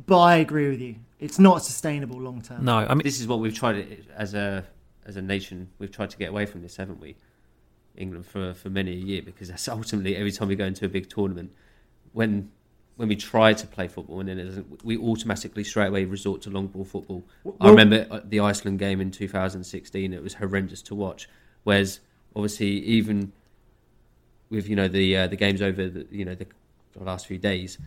But 0.05 0.19
I 0.19 0.35
agree 0.37 0.69
with 0.69 0.81
you. 0.81 0.95
It's 1.19 1.39
not 1.39 1.63
sustainable 1.63 2.19
long 2.19 2.41
term. 2.41 2.65
No, 2.65 2.77
I 2.77 2.93
mean 2.93 3.03
this 3.03 3.19
is 3.19 3.27
what 3.27 3.39
we've 3.39 3.53
tried 3.53 4.05
as 4.15 4.33
a 4.33 4.65
as 5.05 5.15
a 5.15 5.21
nation. 5.21 5.69
We've 5.79 5.91
tried 5.91 6.09
to 6.09 6.17
get 6.17 6.29
away 6.29 6.45
from 6.45 6.61
this, 6.61 6.77
haven't 6.77 6.99
we? 6.99 7.15
England 7.95 8.25
for 8.25 8.53
for 8.53 8.69
many 8.69 8.91
a 8.91 8.95
year 8.95 9.21
because 9.21 9.49
that's 9.49 9.67
ultimately 9.67 10.15
every 10.15 10.31
time 10.31 10.47
we 10.47 10.55
go 10.55 10.65
into 10.65 10.85
a 10.85 10.89
big 10.89 11.09
tournament, 11.09 11.51
when 12.11 12.51
when 12.95 13.07
we 13.07 13.15
try 13.15 13.53
to 13.53 13.67
play 13.67 13.87
football 13.87 14.19
and 14.19 14.29
then 14.29 14.39
it 14.39 14.65
we 14.83 14.97
automatically 14.97 15.63
straight 15.63 15.87
away 15.87 16.05
resort 16.05 16.41
to 16.43 16.49
long 16.49 16.67
ball 16.67 16.85
football. 16.85 17.23
Well, 17.43 17.55
I 17.59 17.69
remember 17.69 18.07
uh, 18.09 18.19
the 18.23 18.39
Iceland 18.39 18.79
game 18.79 19.01
in 19.01 19.11
2016; 19.11 20.13
it 20.13 20.21
was 20.21 20.35
horrendous 20.35 20.81
to 20.83 20.95
watch. 20.95 21.27
Whereas, 21.63 21.99
obviously, 22.35 22.67
even 22.67 23.31
with 24.49 24.69
you 24.69 24.75
know 24.75 24.87
the 24.87 25.17
uh, 25.17 25.27
the 25.27 25.35
games 25.35 25.61
over 25.61 25.89
the 25.89 26.07
you 26.11 26.25
know 26.25 26.35
the, 26.35 26.45
the, 26.93 27.03
last 27.03 27.25
few 27.25 27.37
days, 27.37 27.77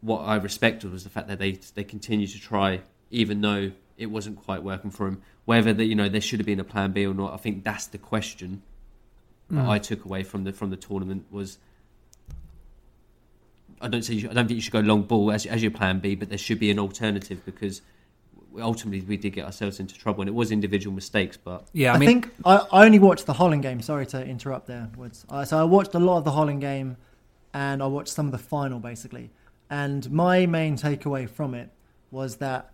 what 0.00 0.18
I 0.18 0.36
respected 0.36 0.90
was 0.90 1.04
the 1.04 1.10
fact 1.10 1.28
that 1.28 1.38
they 1.38 1.52
they 1.74 1.84
continued 1.84 2.30
to 2.30 2.40
try, 2.40 2.80
even 3.10 3.40
though 3.40 3.70
it 3.96 4.06
wasn't 4.06 4.42
quite 4.44 4.62
working 4.62 4.90
for 4.90 5.06
them. 5.06 5.22
Whether 5.44 5.72
that 5.72 5.84
you 5.84 5.94
know 5.94 6.08
there 6.08 6.20
should 6.20 6.40
have 6.40 6.46
been 6.46 6.60
a 6.60 6.64
plan 6.64 6.90
B 6.90 7.06
or 7.06 7.14
not, 7.14 7.32
I 7.32 7.36
think 7.36 7.62
that's 7.62 7.86
the 7.86 7.98
question 7.98 8.62
mm. 9.50 9.56
that 9.56 9.68
I 9.68 9.78
took 9.78 10.04
away 10.04 10.24
from 10.24 10.42
the 10.42 10.52
from 10.52 10.70
the 10.70 10.76
tournament 10.76 11.26
was 11.30 11.58
I 13.80 13.88
don't 13.88 14.02
say 14.02 14.18
should, 14.18 14.30
I 14.30 14.34
don't 14.34 14.46
think 14.46 14.56
you 14.56 14.60
should 14.62 14.72
go 14.72 14.80
long 14.80 15.02
ball 15.02 15.30
as, 15.32 15.46
as 15.46 15.62
your 15.62 15.70
plan 15.70 15.98
B, 16.00 16.14
but 16.14 16.28
there 16.28 16.38
should 16.38 16.58
be 16.58 16.70
an 16.70 16.78
alternative 16.78 17.44
because 17.44 17.82
ultimately 18.58 19.02
we 19.06 19.16
did 19.16 19.30
get 19.34 19.44
ourselves 19.44 19.80
into 19.80 19.94
trouble, 19.98 20.22
and 20.22 20.28
it 20.28 20.34
was 20.34 20.50
individual 20.50 20.94
mistakes. 20.94 21.36
But 21.36 21.66
Yeah, 21.72 21.92
I, 21.92 21.96
I 21.96 21.98
think 21.98 22.32
I, 22.44 22.56
I 22.72 22.84
only 22.86 22.98
watched 22.98 23.26
the 23.26 23.34
Holland 23.34 23.62
game. 23.62 23.82
Sorry 23.82 24.06
to 24.06 24.24
interrupt 24.24 24.66
there, 24.66 24.88
Woods. 24.96 25.26
Uh, 25.28 25.44
so 25.44 25.58
I 25.58 25.64
watched 25.64 25.94
a 25.94 25.98
lot 25.98 26.18
of 26.18 26.24
the 26.24 26.32
Holland 26.32 26.60
game, 26.60 26.96
and 27.52 27.82
I 27.82 27.86
watched 27.86 28.10
some 28.12 28.26
of 28.26 28.32
the 28.32 28.38
final 28.38 28.78
basically. 28.78 29.30
And 29.68 30.10
my 30.10 30.46
main 30.46 30.76
takeaway 30.76 31.28
from 31.28 31.54
it 31.54 31.70
was 32.10 32.36
that 32.36 32.70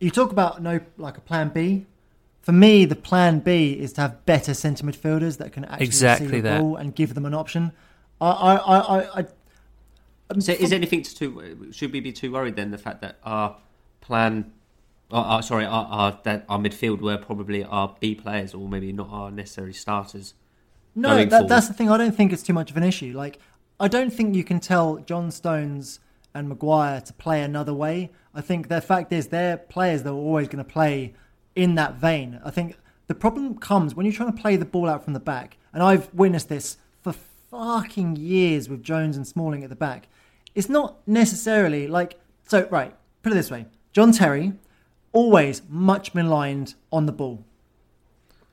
you 0.00 0.10
talk 0.10 0.30
about 0.30 0.62
no 0.62 0.80
like 0.98 1.16
a 1.16 1.20
plan 1.20 1.48
B. 1.48 1.86
For 2.42 2.52
me, 2.52 2.84
the 2.84 2.96
plan 2.96 3.38
B 3.38 3.72
is 3.72 3.92
to 3.94 4.00
have 4.00 4.26
better 4.26 4.52
centre 4.52 4.84
midfielders 4.84 5.38
that 5.38 5.52
can 5.52 5.64
actually 5.64 5.86
Exactly 5.86 6.26
receive 6.26 6.42
the 6.42 6.48
that. 6.50 6.60
ball 6.60 6.76
and 6.76 6.94
give 6.94 7.14
them 7.14 7.24
an 7.24 7.34
option. 7.34 7.72
I, 8.20 8.30
I, 8.30 8.54
I, 8.56 8.78
I, 8.78 9.20
I 9.20 9.26
So 10.40 10.52
is 10.52 10.72
anything 10.72 11.02
to 11.02 11.14
too? 11.14 11.68
Should 11.72 11.92
we 11.92 12.00
be 12.00 12.12
too 12.12 12.32
worried 12.32 12.56
then? 12.56 12.70
The 12.70 12.78
fact 12.78 13.00
that 13.02 13.18
our 13.24 13.56
plan, 14.00 14.52
uh, 15.10 15.20
uh, 15.20 15.42
sorry, 15.42 15.64
our, 15.64 15.86
our 15.86 16.18
that 16.24 16.44
our 16.48 16.58
midfield 16.58 17.00
were 17.00 17.18
probably 17.18 17.64
our 17.64 17.96
B 18.00 18.14
players, 18.14 18.54
or 18.54 18.68
maybe 18.68 18.92
not 18.92 19.08
our 19.10 19.30
necessary 19.30 19.74
starters. 19.74 20.34
No, 20.94 21.24
that, 21.24 21.48
that's 21.48 21.68
the 21.68 21.74
thing. 21.74 21.90
I 21.90 21.96
don't 21.96 22.14
think 22.14 22.32
it's 22.32 22.42
too 22.42 22.52
much 22.52 22.70
of 22.70 22.76
an 22.76 22.82
issue. 22.82 23.14
Like, 23.16 23.38
I 23.80 23.88
don't 23.88 24.12
think 24.12 24.34
you 24.34 24.44
can 24.44 24.60
tell 24.60 24.98
John 24.98 25.30
Stones 25.30 26.00
and 26.34 26.48
Maguire 26.48 27.00
to 27.00 27.12
play 27.14 27.42
another 27.42 27.74
way. 27.74 28.10
I 28.34 28.40
think 28.40 28.68
the 28.68 28.80
fact 28.80 29.12
is 29.12 29.28
they're 29.28 29.56
players 29.56 30.02
that 30.02 30.10
are 30.10 30.14
always 30.14 30.48
going 30.48 30.64
to 30.64 30.70
play 30.70 31.14
in 31.54 31.74
that 31.76 31.94
vein. 31.94 32.40
I 32.44 32.50
think 32.50 32.76
the 33.06 33.14
problem 33.14 33.58
comes 33.58 33.94
when 33.94 34.06
you're 34.06 34.14
trying 34.14 34.34
to 34.34 34.40
play 34.40 34.56
the 34.56 34.64
ball 34.64 34.88
out 34.88 35.04
from 35.04 35.12
the 35.12 35.20
back, 35.20 35.56
and 35.72 35.82
I've 35.82 36.12
witnessed 36.14 36.48
this 36.48 36.76
for 37.02 37.12
fucking 37.50 38.16
years 38.16 38.68
with 38.68 38.82
Jones 38.82 39.16
and 39.16 39.26
Smalling 39.26 39.62
at 39.64 39.70
the 39.70 39.76
back. 39.76 40.08
It's 40.54 40.68
not 40.68 40.96
necessarily 41.06 41.86
like 41.86 42.18
so. 42.44 42.66
Right, 42.70 42.94
put 43.22 43.32
it 43.32 43.36
this 43.36 43.50
way: 43.50 43.66
John 43.92 44.12
Terry 44.12 44.52
always 45.12 45.62
much 45.68 46.14
maligned 46.14 46.74
on 46.90 47.06
the 47.06 47.12
ball 47.12 47.44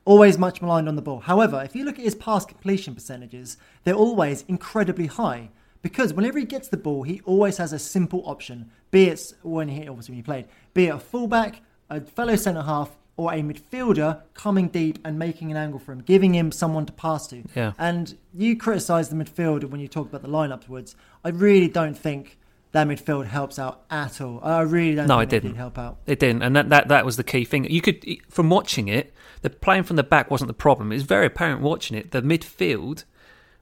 always 0.10 0.40
much 0.40 0.60
maligned 0.60 0.88
on 0.88 0.96
the 0.96 1.04
ball. 1.04 1.20
However, 1.20 1.62
if 1.64 1.76
you 1.76 1.84
look 1.84 2.00
at 2.00 2.04
his 2.04 2.16
pass 2.16 2.44
completion 2.44 2.96
percentages, 2.96 3.58
they're 3.84 3.94
always 3.94 4.44
incredibly 4.48 5.06
high 5.06 5.52
because 5.84 6.16
whenever 6.16 6.40
he 6.40 6.46
gets 6.46 6.68
the 6.68 6.78
ball, 6.78 7.04
he 7.04 7.22
always 7.26 7.58
has 7.58 7.74
a 7.74 7.78
simple 7.80 8.24
option. 8.26 8.72
Be 8.90 9.06
it 9.06 9.34
when 9.44 9.70
he 9.70 9.88
obviously 9.88 10.14
when 10.14 10.18
he 10.18 10.24
played, 10.24 10.48
be 10.74 10.88
it 10.88 10.96
a 10.96 11.00
fullback, 11.00 11.62
a 11.92 12.02
fellow 12.02 12.36
centre 12.36 12.64
half, 12.64 12.98
or 13.20 13.34
a 13.34 13.42
midfielder 13.42 14.22
coming 14.34 14.70
deep 14.70 14.98
and 15.04 15.20
making 15.20 15.52
an 15.52 15.58
angle 15.58 15.78
for 15.78 15.92
him, 15.92 16.00
giving 16.00 16.34
him 16.34 16.54
someone 16.54 16.86
to 16.86 16.94
pass 16.94 17.28
to. 17.28 17.44
Yeah. 17.54 17.74
And 17.78 18.18
you 18.34 18.56
criticise 18.56 19.10
the 19.10 19.16
midfield 19.18 19.66
when 19.66 19.82
you 19.82 19.90
talk 19.90 20.08
about 20.08 20.22
the 20.22 20.30
lineups, 20.30 20.70
Woods. 20.70 20.96
I 21.26 21.30
really 21.30 21.68
don't 21.68 21.98
think 21.98 22.38
that 22.72 22.88
midfield 22.88 23.26
helps 23.26 23.60
out 23.60 23.82
at 23.92 24.22
all. 24.22 24.40
I 24.42 24.62
really 24.62 24.96
don't 24.96 25.08
No, 25.08 25.20
think 25.20 25.28
it 25.34 25.36
didn't. 25.36 25.52
did 25.52 25.58
help 25.58 25.78
out. 25.78 25.98
It 26.06 26.18
didn't, 26.20 26.44
and 26.44 26.56
that, 26.56 26.70
that 26.70 26.88
that 26.88 27.04
was 27.06 27.18
the 27.18 27.26
key 27.26 27.44
thing. 27.44 27.66
You 27.70 27.82
could, 27.82 28.06
from 28.30 28.50
watching 28.50 28.88
it, 28.88 29.14
the 29.42 29.50
playing 29.50 29.84
from 29.84 29.98
the 29.98 30.04
back 30.04 30.32
wasn't 30.32 30.48
the 30.48 30.54
problem. 30.54 30.94
It 30.94 30.96
was 30.96 31.04
very 31.04 31.26
apparent 31.26 31.60
watching 31.60 31.98
it. 31.98 32.12
The 32.12 32.22
midfield, 32.22 33.04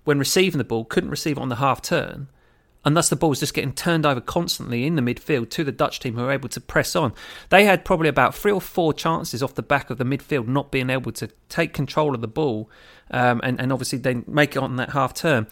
when 0.03 0.19
receiving 0.19 0.59
the 0.59 0.65
ball, 0.65 0.85
couldn't 0.85 1.09
receive 1.09 1.37
it 1.37 1.41
on 1.41 1.49
the 1.49 1.55
half 1.55 1.81
turn, 1.81 2.27
and 2.87 2.95
thus 2.95 3.09
the 3.09 3.17
ball 3.17 3.31
was 3.31 3.41
just 3.41 3.53
getting 3.53 3.73
turned 3.73 4.05
over 4.05 4.21
constantly 4.21 4.85
in 4.85 4.95
the 4.95 5.01
midfield 5.01 5.49
to 5.49 5.65
the 5.65 5.73
Dutch 5.73 5.99
team, 5.99 6.15
who 6.15 6.21
were 6.21 6.31
able 6.31 6.47
to 6.47 6.61
press 6.61 6.95
on. 6.95 7.13
They 7.49 7.65
had 7.65 7.83
probably 7.83 8.07
about 8.07 8.33
three 8.33 8.53
or 8.53 8.61
four 8.61 8.93
chances 8.93 9.43
off 9.43 9.55
the 9.55 9.61
back 9.61 9.89
of 9.89 9.97
the 9.97 10.05
midfield 10.05 10.47
not 10.47 10.71
being 10.71 10.89
able 10.89 11.11
to 11.11 11.27
take 11.49 11.73
control 11.73 12.15
of 12.15 12.21
the 12.21 12.29
ball, 12.29 12.69
um, 13.11 13.41
and 13.43 13.59
and 13.59 13.73
obviously 13.73 13.99
then 13.99 14.23
make 14.25 14.55
it 14.55 14.59
on 14.59 14.77
that 14.77 14.91
half 14.91 15.13
turn. 15.13 15.47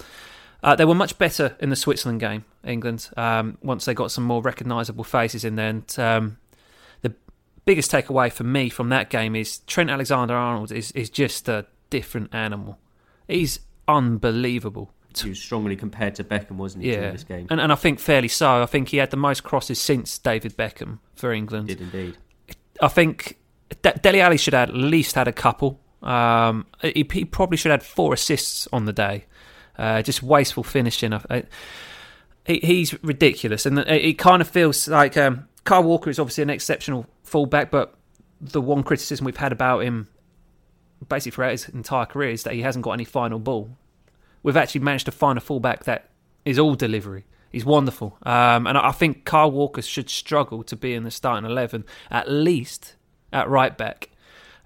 Uh, 0.64 0.78
they 0.78 0.86
were 0.86 0.96
much 0.96 1.18
better 1.18 1.58
in 1.60 1.70
the 1.70 1.76
Switzerland 1.76 2.22
game, 2.22 2.46
England, 2.64 3.10
um, 3.18 3.58
once 3.62 3.84
they 3.84 3.94
got 3.94 4.12
some 4.12 4.24
more 4.24 4.42
recognisable 4.42 5.04
faces 5.04 5.44
in 5.44 5.58
there. 5.58 5.70
And 5.70 6.00
um, 6.00 6.38
the 7.02 7.14
biggest 7.66 7.92
takeaway 7.92 8.32
for 8.32 8.46
me 8.46 8.70
from 8.70 8.88
that 8.90 9.10
game 9.10 9.36
is 9.36 9.60
Trent 9.68 9.90
Alexander 9.90 10.36
Arnold 10.36 10.72
is, 10.72 10.94
is 10.94 11.10
just 11.10 11.50
a 11.50 11.66
different 11.90 12.34
animal. 12.34 12.80
He's 13.28 13.60
unbelievable. 13.90 14.94
He 15.22 15.30
was 15.30 15.40
strongly 15.40 15.76
compared 15.76 16.16
to 16.16 16.24
Beckham, 16.24 16.58
wasn't 16.58 16.84
he? 16.84 16.92
Yeah, 16.92 17.12
this 17.12 17.24
game, 17.24 17.48
and, 17.50 17.60
and 17.60 17.72
I 17.72 17.76
think 17.76 18.00
fairly 18.00 18.28
so. 18.28 18.62
I 18.62 18.66
think 18.66 18.90
he 18.90 18.98
had 18.98 19.12
the 19.12 19.18
most 19.18 19.44
crosses 19.44 19.80
since 19.80 20.18
David 20.18 20.58
Beckham 20.58 21.00
for 21.16 21.32
England. 21.32 21.68
did 21.68 21.82
indeed. 21.82 22.18
I 22.82 22.88
think 22.88 23.38
De- 23.82 23.98
Dele 24.00 24.22
Alli 24.22 24.38
should 24.38 24.54
have 24.54 24.70
at 24.70 24.76
least 24.76 25.16
had 25.16 25.28
a 25.28 25.34
couple. 25.34 25.80
Um, 26.04 26.66
he, 26.82 27.08
he 27.12 27.26
probably 27.26 27.58
should 27.58 27.72
have 27.72 27.82
had 27.82 27.88
four 27.88 28.14
assists 28.14 28.68
on 28.72 28.86
the 28.86 28.94
day. 28.94 29.26
Uh, 29.78 30.02
just 30.02 30.22
wasteful 30.24 30.64
finishing. 30.64 31.14
I, 31.14 31.22
I, 31.30 31.44
he's 32.46 33.02
ridiculous, 33.04 33.66
and 33.66 33.80
it, 33.80 33.88
it 33.88 34.18
kind 34.18 34.42
of 34.42 34.48
feels 34.48 34.88
like 34.88 35.18
um, 35.18 35.48
Kyle 35.64 35.84
Walker 35.84 36.10
is 36.10 36.20
obviously 36.20 36.44
an 36.44 36.50
exceptional 36.50 37.08
fullback, 37.24 37.72
but 37.72 37.96
the 38.40 38.62
one 38.62 38.84
criticism 38.84 39.26
we've 39.26 39.38
had 39.38 39.52
about 39.52 39.80
him, 39.80 40.08
basically 41.10 41.32
throughout 41.36 41.52
his 41.52 41.70
entire 41.70 42.06
career, 42.06 42.30
is 42.30 42.44
that 42.44 42.54
he 42.54 42.62
hasn't 42.62 42.84
got 42.84 42.92
any 42.92 43.06
final 43.06 43.40
ball. 43.40 43.76
We've 44.46 44.58
actually 44.58 44.82
managed 44.82 45.06
to 45.06 45.12
find 45.12 45.40
a 45.40 45.42
fullback 45.42 45.86
that 45.86 46.10
is 46.46 46.60
all 46.60 46.76
delivery. 46.76 47.26
He's 47.52 47.66
wonderful, 47.66 48.16
um, 48.22 48.68
and 48.68 48.78
I 48.78 48.92
think 48.92 49.26
Carl 49.26 49.50
Walker 49.50 49.82
should 49.82 50.08
struggle 50.08 50.64
to 50.66 50.76
be 50.76 50.94
in 50.94 51.04
the 51.04 51.10
starting 51.10 51.50
eleven 51.50 51.84
at 52.12 52.30
least 52.30 52.96
at 53.34 53.50
right 53.50 53.76
back. 53.76 54.10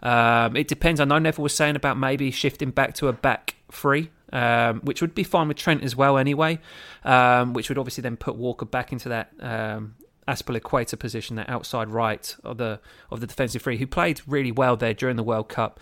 Um, 0.03 0.57
it 0.57 0.67
depends. 0.67 0.99
I 0.99 1.05
know 1.05 1.17
Neville 1.17 1.43
was 1.43 1.55
saying 1.55 1.77
about 1.77 1.97
maybe 1.97 2.29
shifting 2.29 2.71
back 2.71 2.95
to 2.95 3.07
a 3.07 3.13
back 3.13 3.55
three, 3.71 4.11
um, 4.33 4.81
which 4.81 4.99
would 4.99 5.15
be 5.15 5.23
fine 5.23 5.47
with 5.47 5.55
Trent 5.55 5.81
as 5.81 5.95
well 5.95 6.17
anyway, 6.17 6.59
um, 7.05 7.53
which 7.53 7.69
would 7.69 7.77
obviously 7.77 8.01
then 8.01 8.17
put 8.17 8.35
Walker 8.35 8.65
back 8.65 8.91
into 8.91 9.07
that 9.07 9.31
um, 9.39 9.95
Equator 10.27 10.97
position, 10.97 11.37
that 11.37 11.49
outside 11.49 11.87
right 11.87 12.35
of 12.43 12.57
the 12.57 12.81
of 13.11 13.21
the 13.21 13.27
defensive 13.27 13.61
three, 13.61 13.77
who 13.77 13.87
played 13.87 14.19
really 14.27 14.51
well 14.51 14.75
there 14.75 14.93
during 14.93 15.15
the 15.15 15.23
World 15.23 15.47
Cup. 15.47 15.79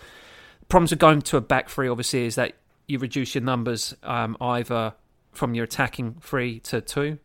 Problems 0.68 0.90
with 0.90 1.00
going 1.00 1.20
to 1.22 1.36
a 1.36 1.40
back 1.40 1.68
three, 1.68 1.88
obviously, 1.88 2.26
is 2.26 2.36
that 2.36 2.52
you 2.88 2.98
reduce 2.98 3.34
your 3.34 3.44
numbers 3.44 3.94
um, 4.02 4.36
either 4.40 4.94
from 5.32 5.54
your 5.54 5.64
attacking 5.64 6.16
three 6.20 6.58
to 6.60 6.80
two, 6.80 7.18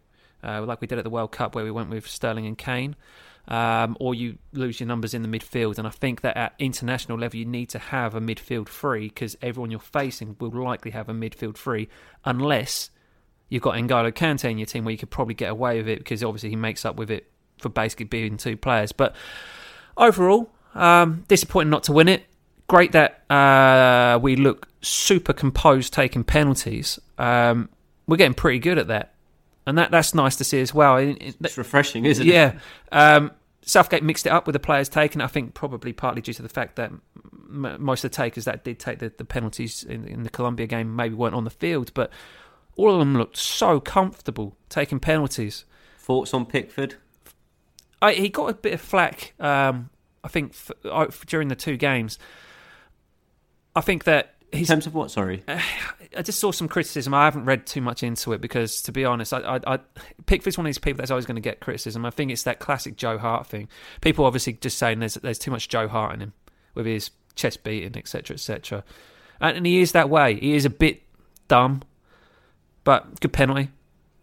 uh, 0.43 0.61
like 0.61 0.81
we 0.81 0.87
did 0.87 0.99
at 0.99 1.03
the 1.03 1.09
World 1.09 1.31
Cup 1.31 1.55
where 1.55 1.63
we 1.63 1.71
went 1.71 1.89
with 1.89 2.07
Sterling 2.07 2.45
and 2.45 2.57
Kane 2.57 2.95
um, 3.47 3.97
or 3.99 4.15
you 4.15 4.37
lose 4.53 4.79
your 4.79 4.87
numbers 4.87 5.13
in 5.13 5.21
the 5.21 5.27
midfield. 5.27 5.77
And 5.77 5.87
I 5.87 5.89
think 5.89 6.21
that 6.21 6.37
at 6.37 6.53
international 6.59 7.17
level, 7.17 7.37
you 7.37 7.45
need 7.45 7.69
to 7.69 7.79
have 7.79 8.15
a 8.15 8.21
midfield 8.21 8.67
three 8.67 9.09
because 9.09 9.37
everyone 9.41 9.71
you're 9.71 9.79
facing 9.79 10.35
will 10.39 10.51
likely 10.51 10.91
have 10.91 11.09
a 11.09 11.13
midfield 11.13 11.57
three 11.57 11.89
unless 12.23 12.89
you've 13.49 13.63
got 13.63 13.75
N'Golo 13.75 14.11
Kante 14.11 14.49
in 14.49 14.57
your 14.57 14.65
team 14.65 14.85
where 14.85 14.91
you 14.91 14.97
could 14.97 15.11
probably 15.11 15.33
get 15.33 15.51
away 15.51 15.77
with 15.77 15.87
it 15.87 15.99
because 15.99 16.23
obviously 16.23 16.49
he 16.49 16.55
makes 16.55 16.85
up 16.85 16.95
with 16.95 17.11
it 17.11 17.29
for 17.57 17.69
basically 17.69 18.05
being 18.05 18.37
two 18.37 18.55
players. 18.55 18.91
But 18.91 19.15
overall, 19.97 20.49
um, 20.73 21.25
disappointing 21.27 21.69
not 21.69 21.83
to 21.83 21.91
win 21.91 22.07
it. 22.07 22.25
Great 22.67 22.93
that 22.93 23.29
uh, 23.29 24.17
we 24.19 24.37
look 24.37 24.67
super 24.83 25.33
composed 25.33 25.91
taking 25.93 26.23
penalties. 26.23 26.99
Um, 27.17 27.69
we're 28.05 28.17
getting 28.17 28.33
pretty 28.35 28.59
good 28.59 28.77
at 28.77 28.87
that. 28.89 29.13
And 29.65 29.77
that, 29.77 29.91
that's 29.91 30.13
nice 30.13 30.35
to 30.35 30.43
see 30.43 30.59
as 30.61 30.73
well. 30.73 30.97
It- 30.97 31.17
it- 31.21 31.35
It's 31.41 31.57
refreshing, 31.57 32.05
isn't 32.05 32.27
it? 32.27 32.31
yeah. 32.31 32.59
Um, 32.91 33.31
Southgate 33.65 34.03
mixed 34.03 34.25
it 34.25 34.29
up 34.29 34.45
with 34.45 34.53
the 34.53 34.59
players 34.59 34.89
taken. 34.89 35.21
I 35.21 35.27
think 35.27 35.53
probably 35.53 35.93
partly 35.93 36.21
due 36.21 36.33
to 36.33 36.41
the 36.41 36.49
fact 36.49 36.75
that 36.75 36.91
m- 37.49 37.77
most 37.79 38.03
of 38.03 38.11
the 38.11 38.15
takers 38.17 38.43
that 38.43 38.65
did 38.65 38.77
take 38.77 38.99
the, 38.99 39.11
the 39.17 39.23
penalties 39.23 39.83
in, 39.85 40.05
in 40.05 40.23
the 40.23 40.29
Colombia 40.29 40.67
game 40.67 40.93
maybe 40.95 41.15
weren't 41.15 41.33
on 41.33 41.45
the 41.45 41.49
field, 41.49 41.93
but 41.93 42.11
all 42.75 42.91
of 42.91 42.99
them 42.99 43.15
looked 43.17 43.37
so 43.37 43.79
comfortable 43.79 44.57
taking 44.67 44.99
penalties. 44.99 45.63
Thoughts 45.97 46.33
on 46.33 46.45
Pickford? 46.45 46.95
I, 48.01 48.11
he 48.15 48.27
got 48.27 48.49
a 48.49 48.53
bit 48.53 48.73
of 48.73 48.81
flack, 48.81 49.33
um, 49.39 49.89
I 50.25 50.27
think, 50.27 50.51
f- 50.51 50.71
uh, 50.83 51.07
during 51.25 51.47
the 51.47 51.55
two 51.55 51.77
games. 51.77 52.19
I 53.77 53.79
think 53.79 54.03
that 54.03 54.33
In 54.53 54.65
terms 54.65 54.85
of 54.85 54.93
what? 54.93 55.09
Sorry. 55.09 55.43
I 55.47 56.21
just 56.21 56.39
saw 56.39 56.51
some 56.51 56.67
criticism. 56.67 57.13
I 57.13 57.25
haven't 57.25 57.45
read 57.45 57.65
too 57.65 57.81
much 57.81 58.03
into 58.03 58.33
it 58.33 58.41
because, 58.41 58.83
to 58.83 58.91
be 58.91 59.03
honest, 59.03 59.33
I, 59.33 59.39
I, 59.39 59.59
I 59.73 59.79
Pickford's 60.27 60.57
one 60.57 60.65
of 60.65 60.69
these 60.69 60.77
people 60.77 60.99
that's 60.99 61.09
always 61.09 61.25
going 61.25 61.35
to 61.35 61.41
get 61.41 61.59
criticism. 61.59 62.05
I 62.05 62.11
think 62.11 62.31
it's 62.31 62.43
that 62.43 62.59
classic 62.59 62.95
Joe 62.95 63.17
Hart 63.17 63.47
thing. 63.47 63.67
People 64.01 64.25
obviously 64.25 64.53
just 64.53 64.77
saying 64.77 64.99
there's 64.99 65.15
there's 65.15 65.39
too 65.39 65.51
much 65.51 65.69
Joe 65.69 65.87
Hart 65.87 66.13
in 66.13 66.21
him 66.21 66.33
with 66.75 66.85
his 66.85 67.09
chest 67.35 67.63
beating, 67.63 67.97
etc., 67.97 68.35
etc. 68.35 68.83
And, 69.41 69.57
and 69.57 69.65
he 69.65 69.81
is 69.81 69.91
that 69.93 70.09
way. 70.09 70.39
He 70.39 70.53
is 70.53 70.65
a 70.65 70.69
bit 70.69 71.01
dumb, 71.47 71.81
but 72.83 73.19
good 73.21 73.33
penalty. 73.33 73.69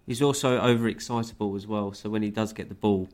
He's 0.07 0.23
also 0.23 0.61
overexcitable 0.61 1.57
as 1.57 1.67
well. 1.67 1.93
So 1.93 2.09
when 2.09 2.23
he 2.23 2.31
does 2.31 2.53
get 2.53 2.69
the 2.69 2.75
ball 2.75 3.09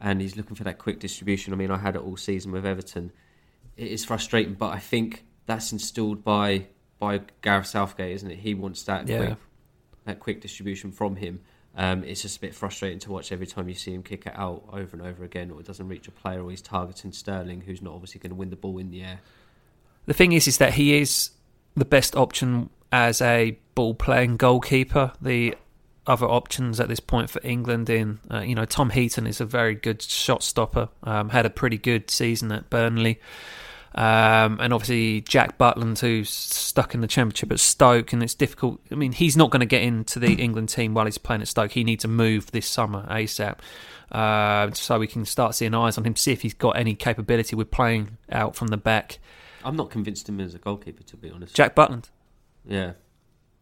and 0.00 0.20
he's 0.20 0.36
looking 0.36 0.56
for 0.56 0.64
that 0.64 0.78
quick 0.78 1.00
distribution, 1.00 1.52
I 1.52 1.56
mean, 1.56 1.70
I 1.70 1.78
had 1.78 1.96
it 1.96 2.02
all 2.02 2.16
season 2.16 2.50
with 2.50 2.64
Everton. 2.64 3.12
It 3.76 3.88
is 3.88 4.04
frustrating, 4.04 4.54
but 4.54 4.70
I 4.70 4.78
think 4.78 5.24
that's 5.46 5.72
installed 5.72 6.24
by 6.24 6.66
by 6.98 7.20
Gareth 7.42 7.66
Southgate, 7.66 8.12
isn't 8.14 8.30
it? 8.30 8.38
He 8.38 8.54
wants 8.54 8.84
that 8.84 9.08
Yeah. 9.08 9.18
quick 9.18 9.38
that 10.04 10.20
quick 10.20 10.40
distribution 10.40 10.90
from 10.92 11.16
him. 11.16 11.40
Um, 11.76 12.04
it's 12.04 12.22
just 12.22 12.36
a 12.36 12.40
bit 12.40 12.54
frustrating 12.54 12.98
to 13.00 13.10
watch 13.10 13.32
every 13.32 13.46
time 13.46 13.68
you 13.68 13.74
see 13.74 13.94
him 13.94 14.02
kick 14.02 14.26
it 14.26 14.34
out 14.36 14.64
over 14.72 14.96
and 14.96 15.06
over 15.06 15.24
again, 15.24 15.50
or 15.50 15.60
it 15.60 15.66
doesn't 15.66 15.88
reach 15.88 16.06
a 16.06 16.10
player, 16.10 16.44
or 16.44 16.50
he's 16.50 16.60
targeting 16.60 17.12
Sterling, 17.12 17.62
who's 17.62 17.80
not 17.80 17.94
obviously 17.94 18.18
going 18.20 18.30
to 18.30 18.36
win 18.36 18.50
the 18.50 18.56
ball 18.56 18.78
in 18.78 18.90
the 18.90 19.02
air. 19.02 19.20
The 20.06 20.12
thing 20.12 20.32
is, 20.32 20.46
is 20.46 20.58
that 20.58 20.74
he 20.74 20.94
is 20.94 21.30
the 21.76 21.84
best 21.84 22.14
option 22.16 22.68
as 22.90 23.22
a 23.22 23.58
ball 23.74 23.94
playing 23.94 24.36
goalkeeper. 24.36 25.12
The 25.22 25.54
other 26.06 26.26
options 26.26 26.80
at 26.80 26.88
this 26.88 27.00
point 27.00 27.30
for 27.30 27.40
England. 27.44 27.88
In 27.88 28.18
uh, 28.30 28.40
you 28.40 28.54
know, 28.54 28.64
Tom 28.64 28.90
Heaton 28.90 29.26
is 29.26 29.40
a 29.40 29.46
very 29.46 29.74
good 29.74 30.02
shot 30.02 30.42
stopper. 30.42 30.88
Um, 31.04 31.30
had 31.30 31.46
a 31.46 31.50
pretty 31.50 31.78
good 31.78 32.10
season 32.10 32.52
at 32.52 32.68
Burnley. 32.70 33.20
Um, 33.94 34.58
and 34.60 34.72
obviously 34.72 35.20
Jack 35.20 35.58
Butland, 35.58 35.98
who's 36.00 36.30
stuck 36.30 36.94
in 36.94 37.00
the 37.02 37.06
Championship 37.06 37.52
at 37.52 37.60
Stoke, 37.60 38.12
and 38.12 38.22
it's 38.22 38.34
difficult. 38.34 38.80
I 38.90 38.94
mean, 38.94 39.12
he's 39.12 39.36
not 39.36 39.50
going 39.50 39.60
to 39.60 39.66
get 39.66 39.82
into 39.82 40.18
the 40.18 40.34
England 40.34 40.70
team 40.70 40.94
while 40.94 41.04
he's 41.04 41.18
playing 41.18 41.42
at 41.42 41.48
Stoke. 41.48 41.72
He 41.72 41.84
needs 41.84 42.02
to 42.02 42.08
move 42.08 42.50
this 42.52 42.66
summer 42.66 43.06
ASAP, 43.10 43.58
uh, 44.10 44.70
so 44.72 44.98
we 44.98 45.06
can 45.06 45.24
start 45.24 45.54
seeing 45.54 45.74
eyes 45.74 45.98
on 45.98 46.04
him, 46.04 46.16
see 46.16 46.32
if 46.32 46.42
he's 46.42 46.54
got 46.54 46.76
any 46.78 46.94
capability 46.94 47.54
with 47.54 47.70
playing 47.70 48.16
out 48.30 48.56
from 48.56 48.68
the 48.68 48.78
back. 48.78 49.18
I'm 49.64 49.76
not 49.76 49.90
convinced 49.90 50.28
him 50.28 50.40
as 50.40 50.54
a 50.54 50.58
goalkeeper, 50.58 51.02
to 51.04 51.16
be 51.16 51.30
honest. 51.30 51.54
Jack 51.54 51.76
Butland. 51.76 52.10
Yeah, 52.64 52.92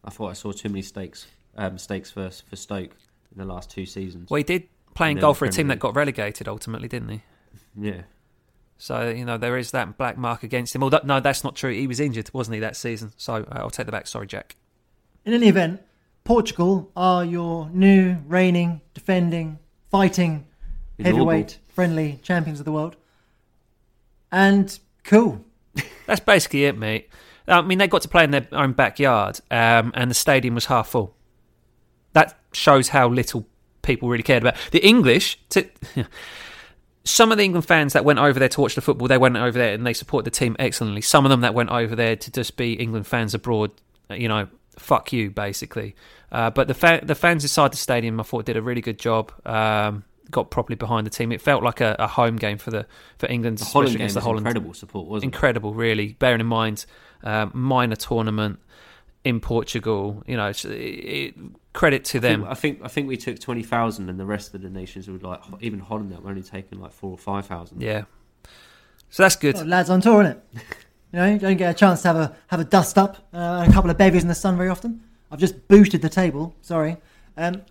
I 0.03 0.11
thought 0.11 0.29
I 0.29 0.33
saw 0.33 0.51
too 0.51 0.69
many 0.69 0.81
stakes, 0.81 1.27
uh, 1.57 1.69
mistakes 1.69 2.09
for 2.09 2.29
for 2.29 2.55
Stoke 2.55 2.95
in 3.31 3.37
the 3.37 3.45
last 3.45 3.69
two 3.69 3.85
seasons. 3.85 4.29
Well, 4.29 4.37
he 4.37 4.43
did 4.43 4.67
playing 4.93 5.17
In 5.17 5.21
goal 5.21 5.33
for 5.33 5.45
a 5.45 5.49
team 5.49 5.67
that 5.67 5.79
got 5.79 5.95
relegated 5.95 6.47
ultimately, 6.47 6.87
didn't 6.87 7.09
he? 7.09 7.21
Yeah, 7.79 8.01
So 8.81 9.09
you 9.09 9.25
know 9.25 9.37
there 9.37 9.59
is 9.59 9.69
that 9.71 9.95
black 9.95 10.17
mark 10.17 10.41
against 10.41 10.73
him. 10.73 10.89
That, 10.89 11.05
no, 11.05 11.19
that's 11.19 11.43
not 11.43 11.55
true. 11.55 11.71
He 11.71 11.85
was 11.85 11.99
injured, 11.99 12.31
wasn't 12.33 12.55
he, 12.55 12.61
that 12.61 12.75
season? 12.75 13.13
So 13.15 13.35
uh, 13.35 13.45
I'll 13.51 13.69
take 13.69 13.85
the 13.85 13.91
back. 13.91 14.07
Sorry, 14.07 14.25
Jack. 14.25 14.55
In 15.23 15.33
any 15.33 15.49
event, 15.49 15.83
Portugal 16.23 16.89
are 16.95 17.23
your 17.23 17.69
new 17.69 18.17
reigning, 18.25 18.81
defending, 18.95 19.59
fighting, 19.91 20.47
heavyweight 20.99 21.59
friendly 21.67 22.19
champions 22.23 22.57
of 22.59 22.65
the 22.65 22.71
world. 22.71 22.95
And 24.31 24.79
cool. 25.03 25.45
That's 26.07 26.19
basically 26.19 26.65
it, 26.65 26.75
mate. 26.75 27.07
I 27.47 27.61
mean, 27.61 27.77
they 27.77 27.87
got 27.87 28.01
to 28.01 28.07
play 28.07 28.23
in 28.23 28.31
their 28.31 28.47
own 28.51 28.73
backyard, 28.73 29.41
um, 29.51 29.91
and 29.93 30.09
the 30.09 30.15
stadium 30.15 30.55
was 30.55 30.65
half 30.65 30.87
full. 30.87 31.15
That 32.13 32.35
shows 32.51 32.89
how 32.89 33.09
little 33.09 33.45
people 33.83 34.09
really 34.09 34.23
cared 34.23 34.41
about 34.41 34.55
the 34.71 34.83
English. 34.83 35.39
To, 35.49 35.69
some 37.03 37.31
of 37.31 37.37
the 37.37 37.43
England 37.43 37.65
fans 37.65 37.93
that 37.93 38.05
went 38.05 38.19
over 38.19 38.39
there 38.39 38.49
to 38.49 38.61
watch 38.61 38.75
the 38.75 38.81
football, 38.81 39.07
they 39.07 39.17
went 39.17 39.35
over 39.35 39.57
there 39.57 39.73
and 39.73 39.85
they 39.85 39.93
support 39.93 40.25
the 40.25 40.31
team 40.31 40.55
excellently. 40.59 41.01
Some 41.01 41.25
of 41.25 41.29
them 41.29 41.41
that 41.41 41.53
went 41.53 41.69
over 41.69 41.95
there 41.95 42.15
to 42.15 42.31
just 42.31 42.57
be 42.57 42.73
England 42.73 43.07
fans 43.07 43.33
abroad, 43.33 43.71
you 44.09 44.27
know, 44.27 44.47
fuck 44.77 45.11
you, 45.11 45.31
basically. 45.31 45.95
Uh, 46.31 46.49
but 46.49 46.67
the 46.67 46.73
fa- 46.73 47.01
the 47.03 47.15
fans 47.15 47.43
inside 47.43 47.73
the 47.73 47.77
stadium, 47.77 48.19
I 48.19 48.23
thought, 48.23 48.45
did 48.45 48.55
a 48.57 48.61
really 48.61 48.81
good 48.81 48.99
job. 48.99 49.31
Um, 49.45 50.03
got 50.29 50.49
properly 50.49 50.75
behind 50.75 51.05
the 51.05 51.11
team. 51.11 51.31
It 51.31 51.41
felt 51.41 51.61
like 51.63 51.81
a, 51.81 51.95
a 51.99 52.07
home 52.07 52.37
game 52.37 52.57
for 52.57 52.71
the 52.71 52.85
for 53.17 53.29
England, 53.29 53.57
the 53.57 53.63
especially 53.63 53.95
against 53.95 54.15
was 54.15 54.23
the 54.23 54.27
Holland 54.27 54.47
incredible 54.47 54.73
support, 54.73 55.07
wasn't 55.07 55.33
incredible, 55.33 55.73
really. 55.73 56.13
Bearing 56.13 56.39
in 56.39 56.47
mind, 56.47 56.85
um, 57.23 57.51
minor 57.53 57.95
tournament 57.95 58.59
in 59.23 59.39
Portugal, 59.39 60.23
you 60.25 60.35
know, 60.35 60.47
it's, 60.47 60.65
it, 60.65 60.71
it, 60.71 61.35
credit 61.73 62.03
to 62.05 62.17
it? 62.17 62.23
I 62.23 62.27
think, 62.27 62.41
them. 62.41 62.49
I 62.49 62.53
think 62.55 62.79
I 62.83 62.87
think 62.87 63.07
we 63.07 63.17
took 63.17 63.39
twenty 63.39 63.63
thousand, 63.63 64.09
and 64.09 64.19
the 64.19 64.25
rest 64.25 64.53
of 64.53 64.61
the 64.61 64.69
nations 64.69 65.07
were 65.07 65.17
like 65.17 65.41
even 65.59 65.79
Holland 65.79 66.11
that 66.11 66.23
were 66.23 66.29
only 66.29 66.43
taking 66.43 66.79
like 66.79 66.91
four 66.91 67.11
or 67.11 67.17
five 67.17 67.45
thousand. 67.45 67.81
Yeah, 67.81 68.03
so 69.09 69.23
that's 69.23 69.35
good. 69.35 69.55
Well, 69.55 69.65
lads 69.65 69.89
on 69.89 70.01
tour, 70.01 70.23
innit? 70.23 70.39
You 71.13 71.19
know, 71.19 71.25
you 71.25 71.39
don't 71.39 71.57
get 71.57 71.69
a 71.69 71.73
chance 71.73 72.01
to 72.03 72.07
have 72.07 72.17
a 72.17 72.35
have 72.47 72.59
a 72.59 72.63
dust 72.63 72.97
up 72.97 73.17
uh, 73.33 73.61
and 73.61 73.71
a 73.71 73.73
couple 73.73 73.89
of 73.89 73.97
bevies 73.97 74.23
in 74.23 74.27
the 74.29 74.35
sun 74.35 74.57
very 74.57 74.69
often. 74.69 75.01
I've 75.29 75.39
just 75.39 75.67
boosted 75.67 76.01
the 76.01 76.09
table. 76.09 76.55
Sorry. 76.61 76.97
Um, 77.37 77.61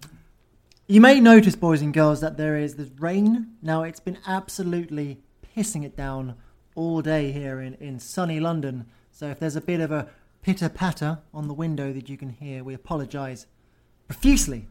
you 0.87 1.01
may 1.01 1.21
notice, 1.21 1.57
boys 1.57 1.83
and 1.83 1.95
girls, 1.95 2.21
that 2.21 2.37
there 2.37 2.57
is 2.57 2.75
there's 2.75 2.91
rain. 2.99 3.55
Now 3.63 3.83
it's 3.83 4.01
been 4.01 4.19
absolutely 4.27 5.21
pissing 5.57 5.85
it 5.85 5.97
down 5.97 6.35
all 6.75 7.01
day 7.01 7.33
here 7.33 7.61
in, 7.61 7.75
in 7.75 7.99
sunny 7.99 8.41
London. 8.41 8.87
So 9.11 9.29
if 9.29 9.39
there's 9.39 9.57
a 9.57 9.61
bit 9.61 9.81
of 9.81 9.93
a 9.93 10.09
pitter 10.43 10.69
patter 10.69 11.19
on 11.33 11.49
the 11.49 11.55
window 11.55 11.93
that 11.93 12.09
you 12.09 12.17
can 12.17 12.31
hear, 12.31 12.65
we 12.65 12.75
apologise 12.75 13.47
profusely 14.09 14.67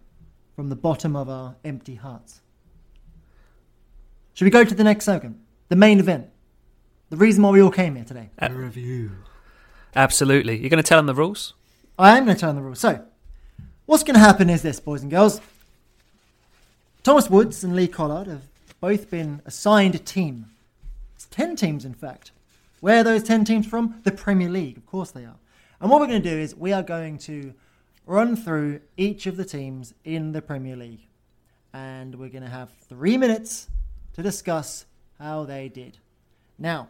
from 0.56 0.70
the 0.70 0.76
bottom 0.76 1.16
of 1.16 1.30
our 1.30 1.56
empty 1.64 1.96
hearts. 1.96 2.42
Should 4.34 4.46
we 4.46 4.52
go 4.52 4.64
to 4.64 4.76
the 4.76 4.84
next 4.84 5.06
segment? 5.06 5.38
The 5.70 5.76
main 5.76 6.00
event. 6.00 6.30
The 7.10 7.18
reason 7.18 7.44
why 7.44 7.52
we 7.52 7.62
all 7.62 7.72
came 7.72 7.96
here 7.96 8.06
today. 8.06 8.30
A 8.40 8.52
review. 8.52 9.12
Absolutely. 9.96 10.58
You're 10.60 10.70
going 10.70 10.82
to 10.82 10.88
tell 10.88 11.00
them 11.00 11.08
the 11.08 11.16
rules? 11.16 11.54
I 11.98 12.18
am 12.18 12.26
going 12.26 12.36
to 12.36 12.40
tell 12.40 12.50
them 12.50 12.58
the 12.58 12.64
rules. 12.64 12.80
So, 12.80 13.04
what's 13.86 14.04
going 14.04 14.13
to 14.13 14.20
happen 14.20 14.50
is 14.50 14.62
this, 14.62 14.80
boys 14.80 15.02
and 15.02 15.12
girls. 15.12 15.41
Thomas 17.04 17.30
Woods 17.30 17.63
and 17.63 17.76
Lee 17.76 17.88
Collard 17.88 18.28
have 18.28 18.43
both 18.80 19.10
been 19.10 19.41
assigned 19.46 19.96
a 19.96 20.00
team. 20.00 20.48
It's 21.15 21.26
10 21.26 21.56
teams, 21.56 21.86
in 21.86 21.93
fact. 21.93 22.32
Where 22.80 23.02
are 23.02 23.04
those 23.04 23.24
10 23.24 23.46
teams 23.46 23.65
from? 23.65 24.00
The 24.04 24.12
Premier 24.12 24.50
League, 24.50 24.78
of 24.78 24.86
course 24.86 25.12
they 25.12 25.26
are. 25.26 25.36
And 25.82 25.89
what 25.89 26.00
we're 26.02 26.08
going 26.08 26.22
to 26.22 26.30
do 26.30 26.38
is 26.38 26.56
we 26.56 26.74
are 26.74 26.84
going 26.84 27.18
to 27.20 27.54
run 28.06 28.36
through 28.36 28.82
each 28.98 29.28
of 29.28 29.38
the 29.38 29.46
teams 29.46 29.94
in 30.04 30.32
the 30.32 30.42
Premier 30.42 30.76
League. 30.76 31.08
And 31.74 32.15
we're 32.15 32.30
going 32.30 32.44
to 32.44 32.50
have 32.50 32.72
three 32.89 33.18
minutes 33.18 33.70
to 34.13 34.24
discuss 34.24 34.86
how 35.20 35.46
they 35.46 35.70
did. 35.70 35.98
Now, 36.58 36.89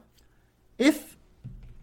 if 0.78 1.18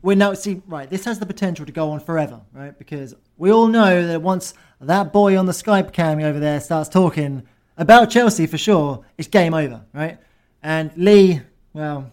we're 0.03 0.17
now 0.17 0.33
see 0.35 0.63
right, 0.67 0.89
this 0.89 1.05
has 1.05 1.19
the 1.19 1.27
potential 1.27 1.67
to 1.67 1.73
go 1.73 1.91
on 1.91 2.01
forever, 2.01 2.41
right? 2.53 2.77
Because 2.79 3.15
we 3.37 3.53
all 3.53 3.69
know 3.69 4.07
that 4.07 4.23
once 4.23 4.55
that 4.81 5.13
boy 5.13 5.39
on 5.39 5.47
the 5.47 5.53
Skype 5.53 5.93
cam 5.93 6.21
over 6.21 6.41
there 6.41 6.61
starts 6.61 6.89
talking 6.89 7.43
about 7.77 8.11
Chelsea 8.11 8.47
for 8.47 8.59
sure, 8.59 9.05
it's 9.19 9.29
game 9.29 9.53
over, 9.53 9.83
right? 9.93 10.19
And 10.63 10.91
Lee, 10.97 11.43
well, 11.73 12.11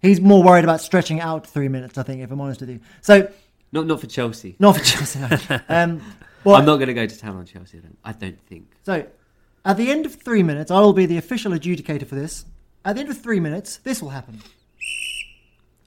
he's 0.00 0.20
more 0.20 0.42
worried 0.42 0.64
about 0.64 0.80
stretching 0.80 1.20
out 1.20 1.46
three 1.46 1.68
minutes, 1.68 1.98
I 1.98 2.02
think, 2.02 2.22
if 2.22 2.30
I'm 2.30 2.40
honest 2.40 2.60
with 2.60 2.70
you. 2.70 2.80
So 3.00 3.30
Not 3.76 3.86
not 3.86 4.00
for 4.00 4.06
Chelsea. 4.06 4.56
not 4.58 4.74
for 4.74 4.82
Chelsea. 4.82 5.18
No. 5.18 5.60
um, 5.68 6.00
well, 6.44 6.56
I'm 6.56 6.64
not 6.64 6.76
going 6.76 6.88
to 6.88 6.94
go 6.94 7.06
to 7.06 7.18
town 7.18 7.36
on 7.36 7.44
Chelsea. 7.44 7.76
Don't, 7.76 7.98
I 8.02 8.12
don't 8.12 8.40
think. 8.46 8.72
So, 8.84 9.06
at 9.66 9.76
the 9.76 9.90
end 9.90 10.06
of 10.06 10.14
three 10.14 10.42
minutes, 10.42 10.70
I 10.70 10.80
will 10.80 10.94
be 10.94 11.04
the 11.04 11.18
official 11.18 11.52
adjudicator 11.52 12.06
for 12.06 12.14
this. 12.14 12.46
At 12.86 12.94
the 12.94 13.02
end 13.02 13.10
of 13.10 13.18
three 13.18 13.38
minutes, 13.38 13.76
this 13.76 14.00
will 14.00 14.08
happen. 14.08 14.40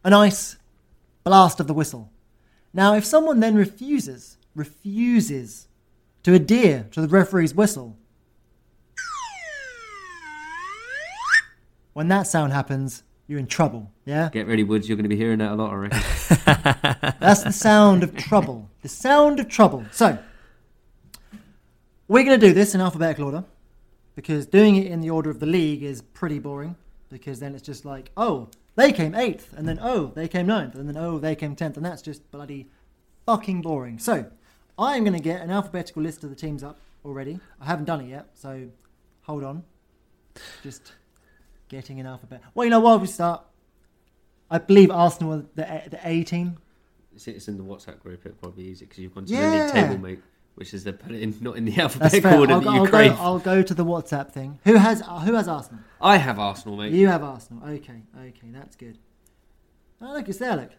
A 0.04 0.12
nice 0.12 0.58
blast 1.24 1.60
of 1.60 1.66
the 1.66 1.74
whistle. 1.74 2.12
Now, 2.76 2.94
if 2.94 3.06
someone 3.06 3.40
then 3.40 3.56
refuses, 3.56 4.38
refuses 4.54 5.68
to 6.22 6.36
adhere 6.36 6.86
to 6.92 7.02
the 7.02 7.08
referee's 7.08 7.56
whistle, 7.56 7.98
when 11.94 12.08
that 12.10 12.28
sound 12.28 12.54
happens, 12.54 13.02
you're 13.26 13.40
in 13.40 13.48
trouble. 13.48 13.92
Yeah? 14.10 14.30
Get 14.32 14.48
ready, 14.48 14.64
Woods. 14.64 14.90
You're 14.90 14.96
going 14.96 15.04
to 15.04 15.10
be 15.10 15.16
hearing 15.16 15.38
that 15.38 15.52
a 15.52 15.56
lot, 15.56 15.72
I 15.72 15.76
reckon. 15.76 16.00
That's 17.20 17.44
the 17.44 17.52
sound 17.52 18.02
of 18.02 18.16
trouble. 18.16 18.68
The 18.82 18.90
sound 18.90 19.40
of 19.40 19.48
trouble. 19.48 19.86
So, 19.92 20.18
we're 22.08 22.24
going 22.24 22.40
to 22.40 22.48
do 22.48 22.52
this 22.52 22.74
in 22.74 22.82
alphabetical 22.82 23.26
order 23.26 23.44
because 24.16 24.48
doing 24.48 24.78
it 24.78 24.88
in 24.88 25.02
the 25.02 25.12
order 25.12 25.30
of 25.30 25.40
the 25.40 25.46
league 25.46 25.84
is 25.84 26.02
pretty 26.02 26.40
boring 26.40 26.76
because 27.12 27.40
then 27.40 27.54
it's 27.54 27.62
just 27.62 27.86
like, 27.86 28.10
oh, 28.18 28.50
they 28.76 28.92
came 28.92 29.14
eighth, 29.14 29.54
and 29.56 29.68
then 29.68 29.78
oh, 29.80 30.08
they 30.16 30.28
came 30.28 30.48
ninth, 30.48 30.74
and 30.74 30.90
then 30.90 30.98
oh, 30.98 31.20
they 31.20 31.36
came 31.36 31.56
tenth, 31.56 31.78
and 31.78 31.86
that's 31.86 32.02
just 32.02 32.32
bloody 32.32 32.68
fucking 33.28 33.62
boring. 33.62 34.00
So, 34.00 34.26
I'm 34.80 35.04
going 35.04 35.14
to 35.14 35.24
get 35.24 35.42
an 35.42 35.52
alphabetical 35.52 36.02
list 36.02 36.24
of 36.24 36.32
the 36.32 36.36
teams 36.36 36.64
up 36.64 36.80
already. 37.06 37.40
I 37.62 37.66
haven't 37.66 37.86
done 37.86 38.02
it 38.02 38.08
yet, 38.08 38.30
so 38.34 38.70
hold 39.22 39.44
on. 39.44 39.64
Just 40.64 40.94
getting 41.68 42.00
an 42.00 42.08
alphabet. 42.08 42.42
Well, 42.56 42.66
you 42.66 42.72
know, 42.72 42.80
while 42.80 42.98
we 42.98 43.06
start, 43.06 43.44
I 44.52 44.58
believe 44.58 44.92
Arsenal 44.92 45.34
are 45.34 45.46
the 45.56 45.64
A, 45.86 45.90
the 45.90 46.00
A 46.08 46.24
team. 46.24 46.58
It's, 47.16 47.28
it's 47.28 47.48
in 47.48 47.58
the 47.58 47.64
WhatsApp 47.64 48.00
group. 48.00 48.26
It'll 48.26 48.38
probably 48.38 48.64
be 48.64 48.70
easy 48.70 48.86
because 48.86 49.00
you've 49.00 49.14
gone 49.14 49.26
to 49.26 49.34
Yeah. 49.34 49.50
the 49.50 49.64
league 49.66 49.74
table, 49.74 49.98
mate. 49.98 50.20
Which 50.56 50.74
is 50.74 50.84
they 50.84 50.92
put 50.92 51.12
it 51.16 51.22
in 51.22 51.36
not 51.42 51.56
in 51.58 51.66
the 51.66 51.72
That's 51.72 51.96
alphabetical 51.96 52.32
fair. 52.32 52.40
order 52.40 52.54
I'll, 52.54 52.60
that 52.60 52.66
go- 52.66 52.72
you 52.74 52.80
I'll, 52.80 52.86
go, 52.86 52.92
crave. 52.92 53.12
I'll 53.20 53.40
go 53.40 53.62
to 53.62 53.74
the 53.74 53.86
WhatsApp 53.86 54.32
thing. 54.32 54.60
Who 54.66 54.76
has 54.76 55.02
uh, 55.02 55.20
who 55.20 55.34
has 55.36 55.48
Arsenal? 55.48 55.82
I 56.02 56.18
have 56.18 56.40
Arsenal, 56.40 56.78
mate. 56.78 56.92
You 56.94 57.08
have 57.08 57.24
Arsenal. 57.24 57.64
Okay, 57.68 58.02
okay, 58.18 58.48
that's 58.52 58.76
good. 58.76 58.98
Oh, 60.02 60.14
look, 60.14 60.28
it's 60.30 60.40
there. 60.40 60.56
Look, 60.56 60.72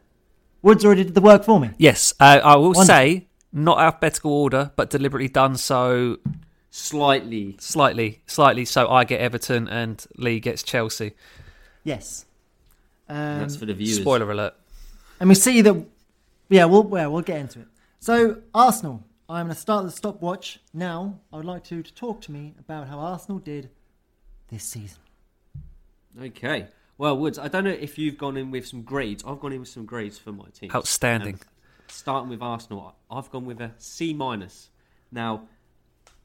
Woods 0.62 0.84
already 0.84 1.04
did 1.04 1.14
the 1.14 1.20
work 1.20 1.44
for 1.44 1.58
me. 1.60 1.70
Yes, 1.78 2.12
uh, 2.20 2.40
I 2.42 2.56
will 2.56 2.64
Wonderful. 2.72 2.84
say 2.86 3.28
not 3.52 3.78
alphabetical 3.80 4.32
order, 4.32 4.72
but 4.76 4.90
deliberately 4.90 5.28
done 5.28 5.56
so 5.56 6.18
Slightly. 6.70 7.56
slightly, 7.58 8.22
slightly. 8.26 8.64
So 8.64 8.88
I 8.88 9.04
get 9.04 9.20
Everton 9.20 9.68
and 9.68 10.04
Lee 10.16 10.40
gets 10.40 10.62
Chelsea. 10.62 11.12
Yes. 11.84 12.26
Um, 13.10 13.40
that's 13.40 13.56
for 13.56 13.66
the 13.66 13.74
viewers. 13.74 14.00
Spoiler 14.00 14.30
alert. 14.30 14.54
and 15.18 15.28
we 15.28 15.34
see 15.34 15.60
that. 15.62 15.86
Yeah, 16.48 16.64
we'll 16.64 16.84
well, 16.84 17.12
we'll 17.12 17.22
get 17.22 17.40
into 17.40 17.60
it. 17.60 17.66
So 17.98 18.42
Arsenal. 18.54 19.04
I'm 19.28 19.46
going 19.46 19.54
to 19.54 19.60
start 19.60 19.84
the 19.84 19.92
stopwatch 19.92 20.58
now. 20.74 21.20
I 21.32 21.36
would 21.36 21.44
like 21.44 21.62
to, 21.64 21.84
to 21.84 21.94
talk 21.94 22.20
to 22.22 22.32
me 22.32 22.52
about 22.58 22.88
how 22.88 22.98
Arsenal 22.98 23.38
did 23.38 23.70
this 24.48 24.64
season. 24.64 24.98
Okay. 26.20 26.66
Well, 26.98 27.16
Woods, 27.16 27.38
I 27.38 27.46
don't 27.46 27.62
know 27.62 27.70
if 27.70 27.96
you've 27.96 28.18
gone 28.18 28.36
in 28.36 28.50
with 28.50 28.66
some 28.66 28.82
grades. 28.82 29.22
I've 29.24 29.38
gone 29.38 29.52
in 29.52 29.60
with 29.60 29.68
some 29.68 29.86
grades 29.86 30.18
for 30.18 30.32
my 30.32 30.46
team. 30.52 30.72
Outstanding. 30.74 31.34
Um, 31.34 31.40
starting 31.86 32.28
with 32.28 32.42
Arsenal, 32.42 32.96
I've 33.08 33.30
gone 33.30 33.44
with 33.44 33.60
a 33.60 33.70
C 33.78 34.12
minus. 34.12 34.70
Now, 35.12 35.42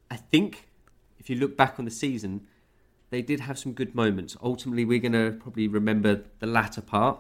I 0.10 0.15
think 0.15 0.67
if 1.19 1.30
you 1.30 1.36
look 1.36 1.56
back 1.56 1.76
on 1.78 1.86
the 1.86 1.91
season, 1.91 2.48
they 3.10 3.22
did 3.22 3.41
have 3.41 3.58
some 3.58 3.74
good 3.74 3.96
moments. 3.96 4.36
Ultimately, 4.41 4.86
we're 4.86 5.00
going 5.00 5.13
to 5.13 5.38
probably 5.39 5.68
remember 5.68 6.24
the 6.39 6.48
latter 6.48 6.82
part 6.82 7.20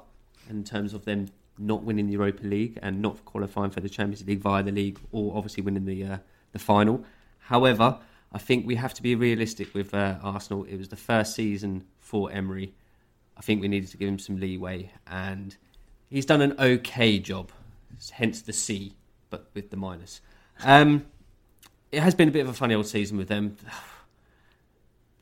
in 0.49 0.63
terms 0.63 0.93
of 0.93 1.05
them 1.05 1.27
not 1.57 1.83
winning 1.83 2.07
the 2.07 2.13
Europa 2.13 2.45
League 2.45 2.77
and 2.81 3.01
not 3.01 3.23
qualifying 3.25 3.71
for 3.71 3.79
the 3.79 3.89
Champions 3.89 4.25
League 4.25 4.39
via 4.39 4.63
the 4.63 4.71
league, 4.71 4.99
or 5.11 5.35
obviously 5.35 5.63
winning 5.63 5.85
the 5.85 6.03
uh, 6.03 6.17
the 6.51 6.59
final. 6.59 7.03
However, 7.39 7.99
I 8.31 8.37
think 8.37 8.65
we 8.65 8.75
have 8.75 8.93
to 8.95 9.03
be 9.03 9.15
realistic 9.15 9.73
with 9.73 9.93
uh, 9.93 10.15
Arsenal. 10.21 10.65
It 10.65 10.77
was 10.77 10.89
the 10.89 10.95
first 10.95 11.35
season 11.35 11.85
for 11.99 12.31
Emery. 12.31 12.73
I 13.37 13.41
think 13.41 13.61
we 13.61 13.67
needed 13.67 13.89
to 13.91 13.97
give 13.97 14.09
him 14.09 14.19
some 14.19 14.39
leeway, 14.39 14.91
and 15.07 15.55
he's 16.09 16.25
done 16.25 16.41
an 16.41 16.55
okay 16.59 17.19
job. 17.19 17.51
Hence 18.11 18.41
the 18.41 18.53
C, 18.53 18.93
but 19.29 19.47
with 19.53 19.69
the 19.69 19.77
minus. 19.77 20.19
Um, 20.63 21.05
it 21.91 22.01
has 22.01 22.13
been 22.13 22.27
a 22.27 22.31
bit 22.31 22.41
of 22.41 22.49
a 22.49 22.53
funny 22.53 22.75
old 22.75 22.87
season 22.87 23.17
with 23.17 23.29
them. 23.29 23.55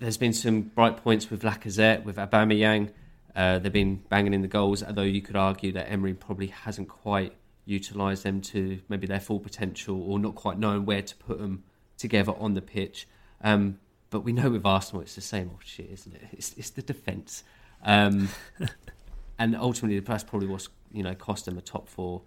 There's 0.03 0.17
been 0.17 0.33
some 0.33 0.63
bright 0.63 0.97
points 0.97 1.29
with 1.29 1.43
Lacazette, 1.43 2.03
with 2.03 2.17
Aubameyang. 2.17 2.89
Uh, 3.33 3.59
they've 3.59 3.71
been 3.71 4.03
banging 4.09 4.33
in 4.33 4.41
the 4.41 4.49
goals, 4.49 4.83
although 4.83 5.01
you 5.01 5.21
could 5.21 5.37
argue 5.37 5.71
that 5.71 5.89
Emery 5.89 6.13
probably 6.13 6.47
hasn't 6.47 6.89
quite 6.89 7.33
utilised 7.63 8.23
them 8.23 8.41
to 8.41 8.81
maybe 8.89 9.07
their 9.07 9.21
full 9.21 9.39
potential, 9.39 10.03
or 10.03 10.19
not 10.19 10.35
quite 10.35 10.59
knowing 10.59 10.83
where 10.83 11.01
to 11.01 11.15
put 11.15 11.39
them 11.39 11.63
together 11.97 12.33
on 12.37 12.53
the 12.53 12.61
pitch. 12.61 13.07
Um, 13.39 13.79
but 14.09 14.25
we 14.25 14.33
know 14.33 14.49
with 14.49 14.65
Arsenal, 14.65 15.03
it's 15.03 15.15
the 15.15 15.21
same 15.21 15.51
old 15.51 15.63
shit, 15.63 15.89
isn't 15.89 16.13
it? 16.13 16.27
It's, 16.33 16.53
it's 16.57 16.71
the 16.71 16.81
defence, 16.81 17.45
um, 17.85 18.27
and 19.39 19.55
ultimately 19.55 20.01
that's 20.01 20.25
probably 20.25 20.49
what's 20.49 20.67
you 20.91 21.03
know 21.03 21.15
cost 21.15 21.45
them 21.45 21.57
a 21.57 21.61
top 21.61 21.87
four 21.87 22.23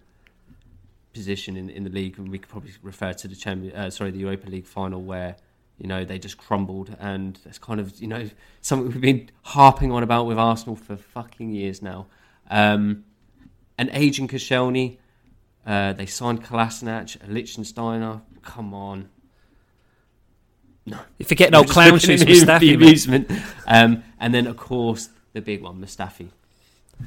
position 1.13 1.55
in, 1.55 1.69
in 1.69 1.83
the 1.83 1.91
league. 1.91 2.17
And 2.17 2.29
we 2.29 2.39
could 2.39 2.49
probably 2.49 2.71
refer 2.81 3.13
to 3.13 3.27
the 3.27 3.35
champion, 3.35 3.75
uh, 3.75 3.91
sorry, 3.91 4.09
the 4.09 4.17
Europa 4.17 4.49
League 4.49 4.65
final 4.65 5.03
where 5.03 5.35
you 5.77 5.87
know 5.87 6.03
they 6.05 6.19
just 6.19 6.37
crumbled, 6.37 6.95
and 6.99 7.39
that's 7.43 7.59
kind 7.59 7.79
of 7.79 7.99
you 7.99 8.07
know 8.07 8.29
something 8.61 8.87
we've 8.91 9.01
been 9.01 9.29
harping 9.43 9.91
on 9.91 10.03
about 10.03 10.25
with 10.25 10.37
Arsenal 10.37 10.75
for 10.75 10.97
fucking 10.97 11.51
years 11.51 11.81
now. 11.81 12.07
Um, 12.49 13.03
an 13.77 13.89
aging 13.93 14.27
Koscielny, 14.27 14.97
uh, 15.65 15.93
they 15.93 16.05
signed 16.05 16.43
Kolasinac, 16.43 17.17
Lichtsteiner. 17.27 18.21
Come 18.41 18.73
on, 18.73 19.09
No. 20.85 20.97
you're 21.17 21.27
forgetting 21.27 21.53
old 21.53 21.69
clown 21.69 21.99
shoes 21.99 22.23
Mustafi. 22.23 22.59
The 22.59 22.73
amusement. 22.73 23.31
Um, 23.67 24.03
and 24.19 24.33
then, 24.33 24.47
of 24.47 24.55
course, 24.57 25.09
the 25.33 25.41
big 25.41 25.61
one, 25.61 25.79
Mustafi. 25.81 26.29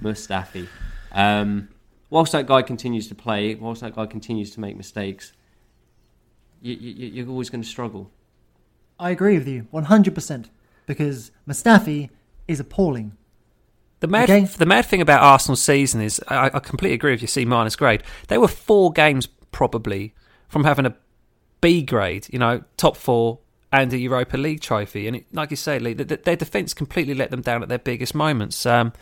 Mustafi. 0.00 0.68
Um, 1.12 1.70
whilst 2.10 2.32
that 2.32 2.46
guy 2.46 2.62
continues 2.62 3.08
to 3.08 3.14
play, 3.14 3.54
whilst 3.54 3.80
that 3.80 3.96
guy 3.96 4.06
continues 4.06 4.50
to 4.52 4.60
make 4.60 4.76
mistakes, 4.76 5.32
you, 6.60 6.74
you, 6.74 7.06
you're 7.08 7.28
always 7.28 7.48
going 7.50 7.62
to 7.62 7.68
struggle. 7.68 8.10
I 9.00 9.10
agree 9.10 9.38
with 9.38 9.48
you 9.48 9.66
100% 9.72 10.46
because 10.86 11.32
Mustafi 11.48 12.10
is 12.46 12.60
appalling. 12.60 13.16
The 14.00 14.06
mad, 14.06 14.30
okay. 14.30 14.44
the 14.44 14.66
mad 14.66 14.86
thing 14.86 15.00
about 15.00 15.22
Arsenal's 15.22 15.62
season 15.62 16.00
is, 16.00 16.20
I, 16.28 16.46
I 16.46 16.58
completely 16.60 16.94
agree 16.94 17.12
with 17.12 17.22
you, 17.22 17.28
C 17.28 17.44
minus 17.44 17.76
grade. 17.76 18.02
They 18.28 18.38
were 18.38 18.48
four 18.48 18.92
games 18.92 19.26
probably 19.26 20.14
from 20.48 20.64
having 20.64 20.86
a 20.86 20.94
B 21.60 21.82
grade, 21.82 22.26
you 22.30 22.38
know, 22.38 22.62
top 22.76 22.96
four, 22.96 23.40
and 23.72 23.92
a 23.92 23.98
Europa 23.98 24.36
League 24.36 24.60
trophy. 24.60 25.06
And 25.06 25.16
it, 25.16 25.26
like 25.32 25.50
you 25.50 25.56
say, 25.56 25.78
Lee, 25.78 25.92
the, 25.92 26.04
the, 26.04 26.16
their 26.16 26.36
defence 26.36 26.74
completely 26.74 27.14
let 27.14 27.30
them 27.30 27.42
down 27.42 27.62
at 27.62 27.68
their 27.68 27.78
biggest 27.78 28.14
moments. 28.14 28.66
Um, 28.66 28.92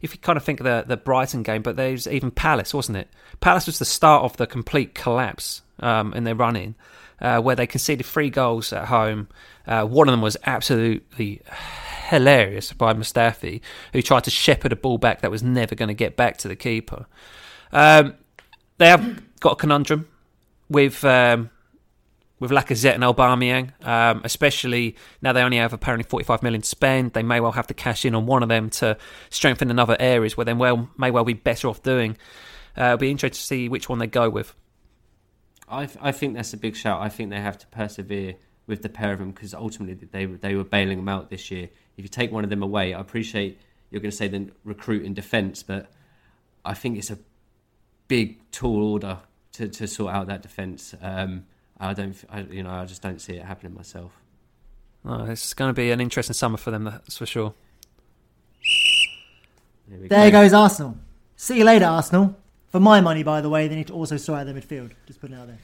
if 0.00 0.12
you 0.12 0.20
kind 0.20 0.36
of 0.36 0.44
think 0.44 0.60
of 0.60 0.64
the, 0.64 0.84
the 0.86 0.96
Brighton 0.96 1.42
game, 1.42 1.62
but 1.62 1.76
there's 1.76 2.06
even 2.06 2.30
Palace, 2.30 2.74
wasn't 2.74 2.98
it? 2.98 3.08
Palace 3.40 3.66
was 3.66 3.78
the 3.78 3.84
start 3.84 4.24
of 4.24 4.36
the 4.36 4.46
complete 4.46 4.94
collapse 4.94 5.62
um, 5.80 6.12
in 6.14 6.24
their 6.24 6.34
run 6.34 6.56
in, 6.56 6.74
uh, 7.22 7.40
where 7.40 7.56
they 7.56 7.66
conceded 7.66 8.04
three 8.04 8.28
goals 8.28 8.72
at 8.72 8.88
home. 8.88 9.28
Uh, 9.66 9.86
one 9.86 10.08
of 10.08 10.12
them 10.12 10.20
was 10.20 10.36
absolutely 10.44 11.40
hilarious 12.08 12.72
by 12.72 12.92
Mustafi, 12.92 13.60
who 13.92 14.02
tried 14.02 14.24
to 14.24 14.30
shepherd 14.30 14.72
a 14.72 14.76
ball 14.76 14.98
back 14.98 15.22
that 15.22 15.30
was 15.30 15.42
never 15.42 15.74
going 15.74 15.88
to 15.88 15.94
get 15.94 16.16
back 16.16 16.36
to 16.38 16.48
the 16.48 16.56
keeper. 16.56 17.06
Um, 17.72 18.14
they 18.78 18.88
have 18.88 19.22
got 19.40 19.52
a 19.52 19.56
conundrum 19.56 20.08
with 20.68 21.04
um, 21.04 21.48
with 22.40 22.50
Lacazette 22.50 22.94
and 22.94 23.04
Aubameyang, 23.04 23.86
um, 23.86 24.20
especially 24.24 24.96
now 25.22 25.32
they 25.32 25.42
only 25.42 25.58
have 25.58 25.72
apparently 25.72 26.02
45 26.02 26.42
million 26.42 26.60
to 26.60 26.68
spend. 26.68 27.12
They 27.12 27.22
may 27.22 27.38
well 27.38 27.52
have 27.52 27.68
to 27.68 27.74
cash 27.74 28.04
in 28.04 28.16
on 28.16 28.26
one 28.26 28.42
of 28.42 28.48
them 28.48 28.68
to 28.70 28.98
strengthen 29.30 29.70
in 29.70 29.78
other 29.78 29.96
areas 30.00 30.36
where 30.36 30.44
they 30.44 30.52
well 30.52 30.90
may 30.98 31.12
well 31.12 31.24
be 31.24 31.34
better 31.34 31.68
off 31.68 31.84
doing. 31.84 32.16
Uh, 32.76 32.84
it'll 32.86 32.96
be 32.98 33.12
interesting 33.12 33.38
to 33.38 33.46
see 33.46 33.68
which 33.68 33.88
one 33.88 34.00
they 34.00 34.08
go 34.08 34.28
with. 34.28 34.54
I, 35.72 35.88
I 36.00 36.12
think 36.12 36.34
that's 36.34 36.52
a 36.52 36.56
big 36.56 36.76
shout. 36.76 37.00
I 37.00 37.08
think 37.08 37.30
they 37.30 37.40
have 37.40 37.58
to 37.58 37.66
persevere 37.68 38.34
with 38.66 38.82
the 38.82 38.88
pair 38.88 39.12
of 39.12 39.18
them 39.18 39.32
because 39.32 39.54
ultimately 39.54 39.94
they 39.94 40.26
they 40.26 40.54
were 40.54 40.64
bailing 40.64 40.98
them 40.98 41.08
out 41.08 41.30
this 41.30 41.50
year. 41.50 41.68
If 41.96 42.04
you 42.04 42.08
take 42.08 42.30
one 42.30 42.44
of 42.44 42.50
them 42.50 42.62
away, 42.62 42.94
I 42.94 43.00
appreciate 43.00 43.58
you're 43.90 44.00
going 44.00 44.10
to 44.10 44.16
say 44.16 44.28
then 44.28 44.52
recruit 44.64 45.04
in 45.04 45.14
defence, 45.14 45.62
but 45.62 45.90
I 46.64 46.74
think 46.74 46.96
it's 46.96 47.10
a 47.10 47.18
big 48.08 48.50
tall 48.50 48.92
order 48.92 49.18
to, 49.52 49.68
to 49.68 49.86
sort 49.86 50.14
out 50.14 50.28
that 50.28 50.42
defence. 50.42 50.94
Um, 51.02 51.44
I 51.78 51.92
don't, 51.92 52.16
I, 52.30 52.40
you 52.40 52.62
know, 52.62 52.70
I 52.70 52.86
just 52.86 53.02
don't 53.02 53.20
see 53.20 53.34
it 53.34 53.44
happening 53.44 53.74
myself. 53.74 54.12
Oh, 55.04 55.24
it's 55.24 55.52
going 55.52 55.68
to 55.68 55.74
be 55.74 55.90
an 55.90 56.00
interesting 56.00 56.34
summer 56.34 56.56
for 56.56 56.70
them, 56.70 56.84
that's 56.84 57.18
for 57.18 57.26
sure. 57.26 57.54
There, 59.88 60.08
there 60.08 60.30
go. 60.30 60.42
goes 60.42 60.52
Arsenal. 60.52 60.96
See 61.36 61.58
you 61.58 61.64
later, 61.64 61.86
Arsenal. 61.86 62.36
For 62.72 62.80
my 62.80 63.02
money, 63.02 63.22
by 63.22 63.42
the 63.42 63.50
way, 63.50 63.68
they 63.68 63.76
need 63.76 63.88
to 63.88 63.92
also 63.92 64.16
sort 64.16 64.40
out 64.40 64.46
their 64.46 64.54
midfield. 64.54 64.92
Just 65.06 65.20
putting 65.20 65.36
it 65.36 65.40
out 65.40 65.46
there. 65.46 65.58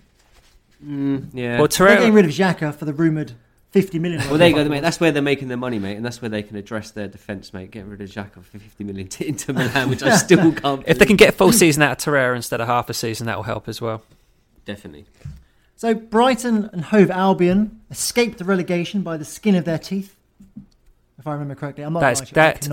Mm, 0.84 1.28
yeah. 1.32 1.58
Well, 1.58 1.66
They're 1.66 1.96
getting 1.96 2.12
rid 2.12 2.26
of 2.26 2.30
Xhaka 2.30 2.74
for 2.74 2.84
the 2.84 2.92
rumoured 2.92 3.32
50 3.70 3.98
million. 3.98 4.20
Well, 4.28 4.36
there 4.36 4.48
you 4.48 4.54
go, 4.54 4.68
mate. 4.68 4.80
That's 4.80 5.00
where 5.00 5.10
they're 5.10 5.22
making 5.22 5.48
their 5.48 5.56
money, 5.56 5.78
mate, 5.78 5.96
and 5.96 6.04
that's 6.04 6.20
where 6.20 6.28
they 6.28 6.42
can 6.42 6.56
address 6.56 6.90
their 6.90 7.08
defence, 7.08 7.54
mate. 7.54 7.70
Get 7.70 7.86
rid 7.86 8.02
of 8.02 8.10
Xhaka 8.10 8.44
for 8.44 8.58
50 8.58 8.84
million 8.84 9.08
to 9.08 9.26
Inter 9.26 9.54
Milan, 9.54 9.88
which 9.88 10.02
I 10.02 10.16
still 10.16 10.52
can't. 10.54 10.84
if 10.86 10.98
they 10.98 11.06
can 11.06 11.16
get 11.16 11.30
a 11.30 11.32
full 11.32 11.50
season 11.52 11.82
out 11.82 11.92
of 11.92 11.98
Torreira 11.98 12.36
instead 12.36 12.60
of 12.60 12.66
half 12.66 12.90
a 12.90 12.94
season, 12.94 13.26
that 13.26 13.36
will 13.36 13.44
help 13.44 13.68
as 13.68 13.80
well. 13.80 14.02
Definitely. 14.66 15.06
So 15.76 15.94
Brighton 15.94 16.68
and 16.74 16.84
Hove 16.86 17.10
Albion 17.10 17.80
escaped 17.90 18.36
the 18.36 18.44
relegation 18.44 19.00
by 19.00 19.16
the 19.16 19.24
skin 19.24 19.54
of 19.54 19.64
their 19.64 19.78
teeth. 19.78 20.14
If 21.18 21.26
I 21.26 21.32
remember 21.32 21.54
correctly, 21.54 21.84
I'm 21.84 21.94
not. 21.94 22.00
That's, 22.00 22.30
that 22.32 22.64
is 22.64 22.68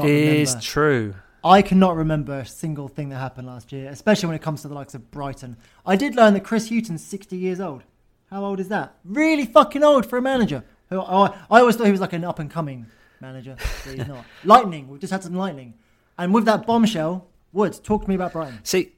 remember. 0.50 0.62
true. 0.62 1.16
I 1.46 1.62
cannot 1.62 1.96
remember 1.96 2.40
a 2.40 2.46
single 2.46 2.88
thing 2.88 3.10
that 3.10 3.20
happened 3.20 3.46
last 3.46 3.72
year, 3.72 3.88
especially 3.92 4.26
when 4.26 4.36
it 4.36 4.42
comes 4.42 4.64
to 4.64 4.68
the 4.68 4.74
likes 4.74 4.96
of 4.96 5.12
Brighton. 5.12 5.58
I 5.86 5.96
did 5.96 6.16
learn 6.16 6.34
that 6.34 6.44
Chris 6.44 6.70
Hughton's 6.70 7.06
60 7.06 7.38
years 7.38 7.60
old. 7.60 7.84
How 8.32 8.44
old 8.44 8.60
is 8.60 8.70
that? 8.70 8.98
Really 9.06 9.46
fucking 9.46 9.84
old 9.84 10.08
for 10.08 10.18
a 10.18 10.24
manager. 10.24 10.64
Who 10.90 11.00
I, 11.00 11.38
I 11.52 11.60
always 11.60 11.76
thought 11.76 11.86
he 11.86 11.92
was 11.92 12.02
like 12.02 12.14
an 12.14 12.24
up 12.24 12.40
and 12.40 12.50
coming 12.50 12.88
manager, 13.22 13.58
but 13.86 13.96
he's 13.96 14.08
not. 14.08 14.26
lightning. 14.44 14.88
We've 14.88 15.00
just 15.00 15.14
had 15.14 15.22
some 15.22 15.36
lightning, 15.36 15.76
and 16.18 16.34
with 16.34 16.46
that 16.46 16.66
bombshell, 16.66 17.28
Woods, 17.54 17.80
talk 17.80 18.02
to 18.02 18.10
me 18.10 18.16
about 18.16 18.34
Brighton. 18.34 18.60
See, 18.64 18.94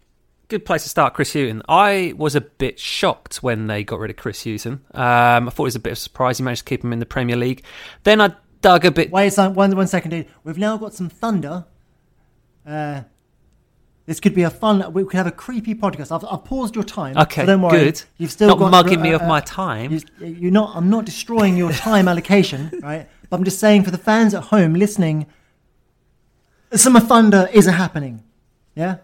good 0.47 0.63
place 0.63 0.83
to 0.83 0.89
start, 0.89 1.15
Chris 1.15 1.33
Hughton. 1.33 1.63
I 1.67 2.13
was 2.15 2.33
a 2.33 2.41
bit 2.41 2.79
shocked 2.79 3.43
when 3.43 3.67
they 3.67 3.83
got 3.83 3.99
rid 3.99 4.09
of 4.09 4.15
Chris 4.15 4.45
Hughton. 4.45 4.85
Um, 4.93 5.47
I 5.47 5.49
thought 5.49 5.63
it 5.63 5.73
was 5.73 5.75
a 5.75 5.79
bit 5.79 5.91
of 5.91 5.97
a 5.97 5.99
surprise. 5.99 6.37
He 6.37 6.45
managed 6.45 6.65
to 6.65 6.69
keep 6.69 6.81
him 6.81 6.93
in 6.93 6.99
the 6.99 7.05
Premier 7.05 7.35
League. 7.35 7.65
Then 8.03 8.21
I 8.21 8.35
dug 8.61 8.85
a 8.85 8.91
bit. 8.91 9.11
Wait 9.11 9.37
a 9.37 9.49
one, 9.49 9.75
one 9.75 9.87
second, 9.87 10.11
dude. 10.11 10.27
We've 10.45 10.57
now 10.57 10.77
got 10.77 10.93
some 10.93 11.09
thunder. 11.09 11.65
Uh, 12.67 13.01
this 14.05 14.19
could 14.19 14.33
be 14.33 14.43
a 14.43 14.49
fun. 14.49 14.93
We 14.93 15.03
could 15.03 15.15
have 15.15 15.27
a 15.27 15.31
creepy 15.31 15.75
podcast. 15.75 16.11
I've, 16.11 16.25
I've 16.29 16.45
paused 16.45 16.75
your 16.75 16.83
time. 16.83 17.17
Okay, 17.17 17.41
so 17.41 17.45
don't 17.45 17.61
worry. 17.61 17.85
good. 17.85 18.03
You've 18.17 18.31
still 18.31 18.49
not 18.49 18.59
got, 18.59 18.71
mugging 18.71 18.99
uh, 18.99 19.03
me 19.03 19.11
of 19.11 19.21
my 19.23 19.41
time. 19.41 19.91
You, 20.19 20.47
are 20.47 20.51
not. 20.51 20.75
I'm 20.75 20.89
not 20.89 21.05
destroying 21.05 21.57
your 21.57 21.71
time 21.71 22.07
allocation, 22.09 22.71
right? 22.81 23.07
But 23.29 23.37
I'm 23.37 23.43
just 23.43 23.59
saying 23.59 23.83
for 23.83 23.91
the 23.91 23.97
fans 23.97 24.33
at 24.33 24.43
home 24.43 24.73
listening, 24.75 25.27
some 26.73 26.95
thunder 27.01 27.49
is 27.53 27.65
happening. 27.65 28.23
Yeah. 28.75 28.97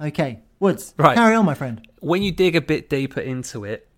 Okay. 0.00 0.40
Woods, 0.58 0.94
right. 0.96 1.14
carry 1.14 1.34
on, 1.34 1.44
my 1.44 1.54
friend. 1.54 1.86
When 2.00 2.22
you 2.22 2.32
dig 2.32 2.56
a 2.56 2.62
bit 2.62 2.88
deeper 2.88 3.20
into 3.20 3.64
it, 3.64 3.88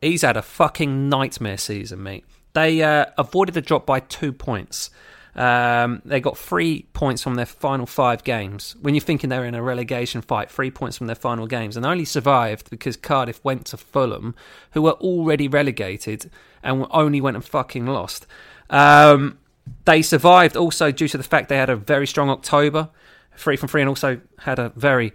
he's 0.00 0.22
had 0.22 0.36
a 0.36 0.42
fucking 0.42 1.08
nightmare 1.08 1.58
season, 1.58 2.02
mate. 2.02 2.24
They 2.54 2.82
uh, 2.82 3.06
avoided 3.18 3.54
the 3.54 3.60
drop 3.60 3.84
by 3.86 4.00
two 4.00 4.32
points. 4.32 4.90
Um, 5.34 6.02
they 6.04 6.20
got 6.20 6.36
three 6.36 6.86
points 6.92 7.22
from 7.22 7.36
their 7.36 7.46
final 7.46 7.86
five 7.86 8.22
games. 8.22 8.76
When 8.80 8.94
you're 8.94 9.02
thinking 9.02 9.30
they're 9.30 9.46
in 9.46 9.54
a 9.54 9.62
relegation 9.62 10.20
fight, 10.20 10.50
three 10.50 10.70
points 10.70 10.98
from 10.98 11.06
their 11.06 11.16
final 11.16 11.46
games, 11.46 11.76
and 11.76 11.86
only 11.86 12.04
survived 12.04 12.68
because 12.68 12.96
Cardiff 12.96 13.42
went 13.42 13.66
to 13.66 13.76
Fulham, 13.76 14.34
who 14.72 14.82
were 14.82 14.92
already 14.92 15.48
relegated 15.48 16.30
and 16.62 16.86
only 16.90 17.20
went 17.20 17.36
and 17.36 17.44
fucking 17.44 17.86
lost. 17.86 18.26
Um, 18.68 19.38
they 19.84 20.02
survived 20.02 20.56
also 20.56 20.90
due 20.90 21.08
to 21.08 21.16
the 21.16 21.24
fact 21.24 21.48
they 21.48 21.56
had 21.56 21.70
a 21.70 21.76
very 21.76 22.06
strong 22.06 22.28
October, 22.28 22.90
three 23.36 23.56
from 23.56 23.68
three, 23.68 23.80
and 23.80 23.88
also 23.88 24.20
had 24.40 24.58
a 24.58 24.70
very 24.76 25.12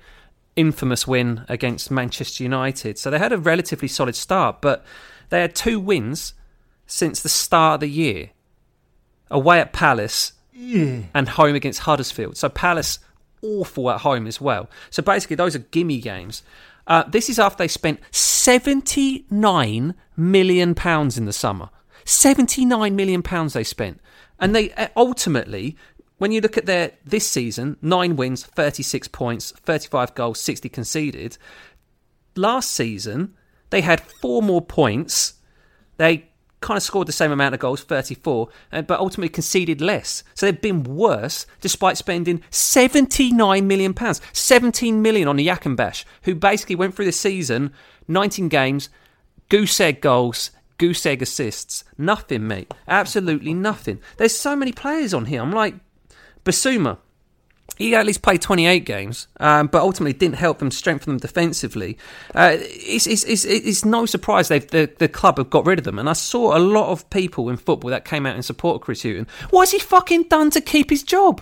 infamous 0.55 1.05
win 1.05 1.45
against 1.47 1.91
Manchester 1.91 2.43
United. 2.43 2.97
So 2.97 3.11
they 3.11 3.19
had 3.19 3.31
a 3.31 3.37
relatively 3.37 3.87
solid 3.87 4.15
start, 4.15 4.61
but 4.61 4.83
they 5.29 5.41
had 5.41 5.55
two 5.55 5.79
wins 5.79 6.33
since 6.87 7.21
the 7.21 7.29
start 7.29 7.75
of 7.75 7.79
the 7.81 7.89
year 7.89 8.31
away 9.29 9.59
at 9.59 9.73
Palace 9.73 10.33
yeah. 10.53 11.03
and 11.13 11.29
home 11.29 11.55
against 11.55 11.81
Huddersfield. 11.81 12.37
So 12.37 12.49
Palace 12.49 12.99
awful 13.41 13.89
at 13.91 14.01
home 14.01 14.27
as 14.27 14.41
well. 14.41 14.69
So 14.89 15.01
basically, 15.03 15.35
those 15.35 15.55
are 15.55 15.59
gimme 15.59 15.99
games. 15.99 16.43
Uh, 16.87 17.03
this 17.03 17.29
is 17.29 17.37
after 17.37 17.57
they 17.57 17.67
spent 17.67 17.99
seventy-nine 18.11 19.93
million 20.15 20.73
pounds 20.75 21.17
in 21.17 21.25
the 21.25 21.33
summer. 21.33 21.69
Seventy-nine 22.05 22.95
million 22.95 23.21
pounds 23.21 23.53
they 23.53 23.63
spent, 23.63 23.99
and 24.39 24.55
they 24.55 24.71
uh, 24.73 24.87
ultimately 24.95 25.77
when 26.17 26.31
you 26.31 26.41
look 26.41 26.57
at 26.57 26.65
their 26.65 26.93
this 27.05 27.27
season, 27.27 27.77
nine 27.81 28.15
wins, 28.15 28.43
36 28.43 29.07
points, 29.09 29.51
35 29.51 30.15
goals, 30.15 30.39
60 30.39 30.67
conceded. 30.69 31.37
Last 32.35 32.71
season, 32.71 33.35
they 33.69 33.81
had 33.81 34.01
four 34.01 34.41
more 34.41 34.61
points. 34.61 35.35
They 35.97 36.29
kind 36.61 36.77
of 36.77 36.83
scored 36.83 37.07
the 37.07 37.11
same 37.13 37.31
amount 37.31 37.53
of 37.53 37.59
goals, 37.59 37.83
34, 37.83 38.49
uh, 38.71 38.81
but 38.81 38.99
ultimately 38.99 39.29
conceded 39.29 39.81
less. 39.81 40.23
So 40.33 40.45
they've 40.45 40.61
been 40.61 40.83
worse 40.83 41.45
despite 41.61 41.97
spending 41.97 42.41
79 42.49 43.67
million 43.67 43.93
pounds, 43.93 44.21
17 44.33 45.01
million 45.01 45.27
on 45.27 45.35
the 45.35 45.47
Jahanbakhsh, 45.47 46.05
who 46.23 46.35
basically 46.35 46.75
went 46.75 46.95
through 46.95 47.05
the 47.05 47.11
season, 47.11 47.73
19 48.07 48.49
games, 48.49 48.89
goose 49.49 49.79
egg 49.79 50.01
goals, 50.01 50.51
goose 50.77 51.05
egg 51.05 51.21
assists. 51.21 51.83
Nothing, 51.97 52.47
mate. 52.47 52.73
Absolutely 52.87 53.53
nothing. 53.53 53.99
There's 54.17 54.35
so 54.35 54.55
many 54.55 54.71
players 54.71 55.13
on 55.13 55.25
here. 55.25 55.41
I'm 55.41 55.51
like, 55.51 55.75
Bissouma, 56.43 56.97
he 57.77 57.93
at 57.95 58.05
least 58.05 58.21
played 58.21 58.41
28 58.41 58.85
games, 58.85 59.27
um, 59.39 59.67
but 59.67 59.81
ultimately 59.81 60.13
didn't 60.13 60.35
help 60.35 60.59
them 60.59 60.71
strengthen 60.71 61.13
them 61.13 61.19
defensively. 61.19 61.97
Uh, 62.33 62.57
it's, 62.59 63.05
it's, 63.05 63.23
it's, 63.23 63.45
it's, 63.45 63.85
no 63.85 64.05
surprise 64.05 64.47
they've, 64.47 64.67
the, 64.67 64.91
the 64.97 65.07
club 65.07 65.37
have 65.37 65.49
got 65.49 65.65
rid 65.65 65.77
of 65.77 65.85
them. 65.85 65.99
And 65.99 66.09
I 66.09 66.13
saw 66.13 66.57
a 66.57 66.59
lot 66.59 66.89
of 66.89 67.07
people 67.09 67.49
in 67.49 67.57
football 67.57 67.91
that 67.91 68.05
came 68.05 68.25
out 68.25 68.35
in 68.35 68.41
support 68.41 68.77
of 68.77 68.81
Chris 68.81 69.03
Hughton. 69.03 69.27
What 69.51 69.63
has 69.63 69.71
he 69.71 69.79
fucking 69.79 70.23
done 70.23 70.49
to 70.51 70.61
keep 70.61 70.89
his 70.89 71.03
job? 71.03 71.41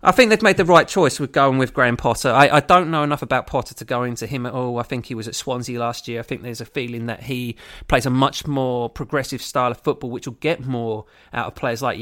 I 0.00 0.12
think 0.12 0.30
they've 0.30 0.40
made 0.40 0.56
the 0.56 0.64
right 0.64 0.86
choice 0.86 1.18
with 1.18 1.32
going 1.32 1.58
with 1.58 1.74
Graham 1.74 1.96
Potter. 1.96 2.30
I, 2.30 2.48
I, 2.48 2.60
don't 2.60 2.88
know 2.88 3.02
enough 3.02 3.22
about 3.22 3.48
Potter 3.48 3.74
to 3.74 3.84
go 3.84 4.04
into 4.04 4.28
him 4.28 4.46
at 4.46 4.52
all. 4.52 4.78
I 4.78 4.84
think 4.84 5.06
he 5.06 5.14
was 5.16 5.26
at 5.26 5.34
Swansea 5.34 5.80
last 5.80 6.06
year. 6.06 6.20
I 6.20 6.22
think 6.22 6.42
there's 6.42 6.60
a 6.60 6.64
feeling 6.64 7.06
that 7.06 7.24
he 7.24 7.56
plays 7.88 8.06
a 8.06 8.10
much 8.10 8.46
more 8.46 8.88
progressive 8.88 9.42
style 9.42 9.72
of 9.72 9.80
football, 9.80 10.10
which 10.10 10.28
will 10.28 10.34
get 10.34 10.64
more 10.64 11.06
out 11.32 11.48
of 11.48 11.56
players 11.56 11.82
like 11.82 11.98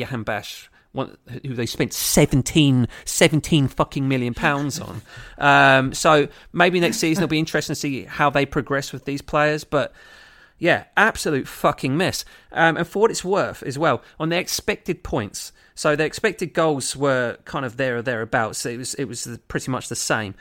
Jahanbakhsh 0.97 1.47
who 1.47 1.55
they 1.55 1.67
spent 1.67 1.93
17, 1.93 2.89
17 3.05 3.69
fucking 3.69 4.09
million 4.09 4.35
pounds 4.35 4.81
on. 4.81 5.03
Um, 5.39 5.95
so 5.95 6.29
maybe 6.53 6.81
next 6.81 6.99
season 6.99 7.25
it'll 7.25 7.31
be 7.31 7.39
interesting 7.39 7.75
to 7.75 7.81
see 7.81 8.05
how 8.05 8.31
they 8.31 8.47
progress 8.47 8.93
with 8.93 9.05
these 9.05 9.23
players. 9.23 9.65
But 9.65 9.93
yeah, 10.59 10.85
absolute 10.97 11.47
fucking 11.47 11.97
mess. 11.97 12.25
Um, 12.53 12.77
and 12.77 12.87
for 12.87 13.01
what 13.01 13.11
it's 13.11 13.25
worth 13.25 13.63
as 13.63 13.79
well, 13.79 14.03
on 14.19 14.31
the 14.31 14.39
expected 14.39 15.03
points, 15.03 15.53
so 15.75 15.95
the 15.95 16.05
expected 16.05 16.55
goals 16.55 16.97
were 16.97 17.37
kind 17.45 17.65
of 17.67 17.77
there 17.77 17.99
or 17.99 18.03
thereabouts. 18.03 18.65
It 18.65 18.79
was 18.79 18.95
it 18.95 19.05
was 19.05 19.39
pretty 19.49 19.71
much 19.71 19.89
the 19.89 19.97
same. 19.97 20.35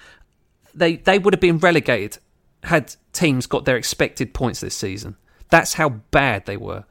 They 0.74 0.96
they 0.96 1.20
would 1.20 1.34
have 1.34 1.42
been 1.42 1.58
relegated 1.58 2.20
had 2.64 2.96
teams 3.14 3.46
got 3.46 3.66
their 3.66 3.78
expected 3.78 4.34
points 4.34 4.60
this 4.60 4.76
season. 4.76 5.16
That's 5.50 5.74
how 5.74 5.90
bad 5.90 6.46
they 6.46 6.58
were. 6.58 6.86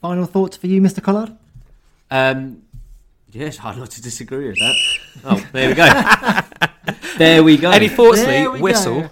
Final 0.00 0.26
thoughts 0.26 0.56
for 0.56 0.66
you, 0.66 0.80
Mr. 0.80 1.02
Collard? 1.02 1.36
Um, 2.10 2.62
yes, 3.30 3.56
hard 3.56 3.78
not 3.78 3.90
to 3.92 4.02
disagree 4.02 4.48
with 4.48 4.58
that. 4.58 4.76
Oh, 5.24 5.46
there 5.52 5.68
we 5.68 5.74
go. 5.74 5.86
there 7.18 7.42
we 7.42 7.56
go. 7.56 7.70
Any 7.70 7.88
thoughts, 7.88 8.24
Lee? 8.24 8.46
Whistle. 8.46 9.02
Go. 9.02 9.08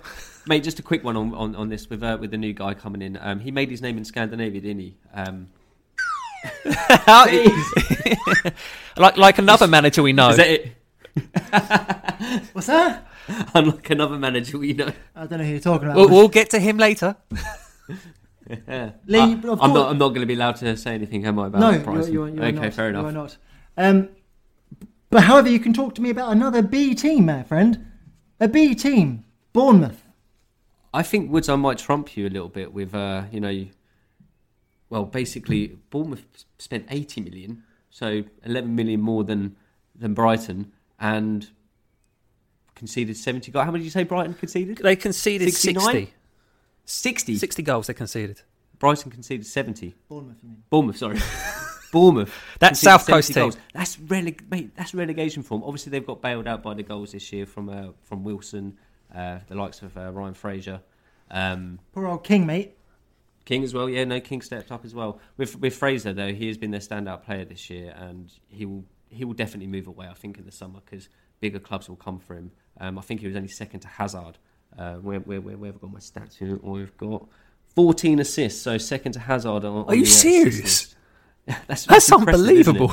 Mate, 0.46 0.62
just 0.62 0.78
a 0.78 0.82
quick 0.82 1.02
one 1.02 1.16
on, 1.16 1.34
on, 1.34 1.56
on 1.56 1.70
this 1.70 1.88
with 1.88 2.02
uh, 2.02 2.18
with 2.20 2.30
the 2.30 2.36
new 2.36 2.52
guy 2.52 2.74
coming 2.74 3.00
in. 3.02 3.18
Um, 3.20 3.40
he 3.40 3.50
made 3.50 3.70
his 3.70 3.80
name 3.80 3.96
in 3.96 4.04
Scandinavia, 4.04 4.60
didn't 4.60 4.80
he? 4.80 4.94
Um, 5.14 5.48
like 8.96 9.16
like 9.16 9.38
another 9.38 9.66
manager 9.66 10.02
we 10.02 10.12
know. 10.12 10.28
Is 10.30 10.36
that 10.36 10.48
it? 10.48 10.72
What's 12.52 12.66
that? 12.66 13.06
Unlike 13.54 13.88
another 13.90 14.18
manager 14.18 14.58
we 14.58 14.74
know. 14.74 14.92
I 15.16 15.26
don't 15.26 15.38
know 15.38 15.44
who 15.44 15.52
you're 15.52 15.60
talking 15.60 15.88
about. 15.88 15.96
We'll, 15.96 16.10
we'll 16.10 16.28
get 16.28 16.50
to 16.50 16.58
him 16.58 16.76
later. 16.76 17.16
Yeah. 18.48 18.90
Lee, 19.06 19.18
I, 19.18 19.24
am 19.24 19.40
not. 19.40 19.58
I'm 19.62 19.98
not 19.98 20.08
going 20.08 20.20
to 20.20 20.26
be 20.26 20.34
allowed 20.34 20.56
to 20.56 20.76
say 20.76 20.94
anything, 20.94 21.24
am 21.26 21.38
I? 21.38 21.46
About 21.46 21.60
no, 21.60 21.70
you're, 21.70 22.08
you're, 22.08 22.28
you're 22.28 22.44
okay, 22.44 22.52
not. 22.52 22.74
fair 22.74 22.88
enough. 22.90 23.02
You 23.02 23.08
are 23.08 23.12
not. 23.12 23.36
Um, 23.76 24.08
but 25.10 25.24
however, 25.24 25.48
you 25.48 25.60
can 25.60 25.72
talk 25.72 25.94
to 25.94 26.02
me 26.02 26.10
about 26.10 26.32
another 26.32 26.62
B 26.62 26.94
team, 26.94 27.26
my 27.26 27.42
friend. 27.42 27.86
A 28.40 28.48
B 28.48 28.74
team, 28.74 29.24
Bournemouth. 29.52 30.02
I 30.92 31.02
think 31.02 31.30
Woods, 31.30 31.48
I 31.48 31.56
might 31.56 31.78
trump 31.78 32.16
you 32.16 32.26
a 32.26 32.30
little 32.30 32.48
bit 32.48 32.72
with, 32.72 32.94
uh, 32.94 33.24
you 33.32 33.40
know, 33.40 33.66
well, 34.90 35.04
basically, 35.04 35.78
Bournemouth 35.90 36.44
spent 36.58 36.86
80 36.90 37.20
million, 37.22 37.62
so 37.90 38.22
11 38.44 38.74
million 38.74 39.00
more 39.00 39.24
than 39.24 39.56
than 39.96 40.14
Brighton, 40.14 40.72
and 40.98 41.48
conceded 42.74 43.16
70 43.16 43.52
goals. 43.52 43.64
How 43.64 43.70
many 43.70 43.82
did 43.82 43.86
you 43.86 43.90
say 43.90 44.04
Brighton 44.04 44.34
conceded? 44.34 44.78
They 44.78 44.96
conceded 44.96 45.52
69? 45.52 45.84
60. 45.84 46.14
60? 46.84 47.36
60 47.36 47.62
goals 47.62 47.86
they 47.86 47.94
conceded. 47.94 48.42
Brighton 48.78 49.10
conceded 49.10 49.46
70. 49.46 49.94
Bournemouth, 50.08 50.36
you 50.42 50.48
mean? 50.50 50.62
Bournemouth, 50.70 50.96
sorry. 50.98 51.18
Bournemouth. 51.92 52.34
That's 52.58 52.80
South 52.80 53.06
Coast 53.06 53.28
team. 53.28 53.44
Goals. 53.44 53.56
That's 53.72 53.96
releg- 53.96 54.50
mate, 54.50 54.74
that's 54.76 54.94
relegation 54.94 55.44
form. 55.44 55.62
Obviously, 55.62 55.90
they've 55.90 56.04
got 56.04 56.20
bailed 56.20 56.48
out 56.48 56.60
by 56.60 56.74
the 56.74 56.82
goals 56.82 57.12
this 57.12 57.32
year 57.32 57.46
from 57.46 57.68
uh, 57.68 57.92
from 58.02 58.24
Wilson, 58.24 58.76
uh, 59.14 59.38
the 59.46 59.54
likes 59.54 59.80
of 59.80 59.96
uh, 59.96 60.10
Ryan 60.10 60.34
Fraser. 60.34 60.80
Um, 61.30 61.78
Poor 61.92 62.06
old 62.08 62.24
King, 62.24 62.46
mate. 62.46 62.76
King 63.44 63.62
as 63.62 63.72
well, 63.72 63.88
yeah. 63.88 64.04
No, 64.04 64.18
King 64.20 64.42
stepped 64.42 64.72
up 64.72 64.84
as 64.84 64.92
well. 64.92 65.20
With 65.36 65.60
with 65.60 65.76
Fraser 65.76 66.12
though, 66.12 66.32
he 66.32 66.48
has 66.48 66.58
been 66.58 66.72
their 66.72 66.80
standout 66.80 67.22
player 67.22 67.44
this 67.44 67.70
year, 67.70 67.94
and 67.96 68.32
he 68.48 68.66
will 68.66 68.84
he 69.08 69.24
will 69.24 69.34
definitely 69.34 69.68
move 69.68 69.86
away. 69.86 70.08
I 70.08 70.14
think 70.14 70.36
in 70.36 70.46
the 70.46 70.52
summer 70.52 70.80
because 70.84 71.08
bigger 71.40 71.60
clubs 71.60 71.88
will 71.88 71.96
come 71.96 72.18
for 72.18 72.34
him. 72.34 72.50
Um, 72.80 72.98
I 72.98 73.02
think 73.02 73.20
he 73.20 73.28
was 73.28 73.36
only 73.36 73.48
second 73.48 73.80
to 73.80 73.88
Hazard 73.88 74.38
uh, 74.78 74.94
where, 74.96 75.20
where, 75.20 75.40
where, 75.40 75.56
where 75.56 75.68
have 75.72 75.76
I 75.76 75.80
got 75.80 75.92
my 75.92 76.00
stats 76.00 76.36
here? 76.36 76.58
We've 76.62 76.96
got 76.96 77.26
14 77.74 78.20
assists, 78.20 78.62
so 78.62 78.78
second 78.78 79.12
to 79.12 79.20
Hazard. 79.20 79.64
On, 79.64 79.86
Are 79.86 79.94
you 79.94 80.02
uh, 80.02 80.06
serious? 80.06 80.94
that's 81.66 81.86
that's 81.86 82.10
unbelievable. 82.12 82.92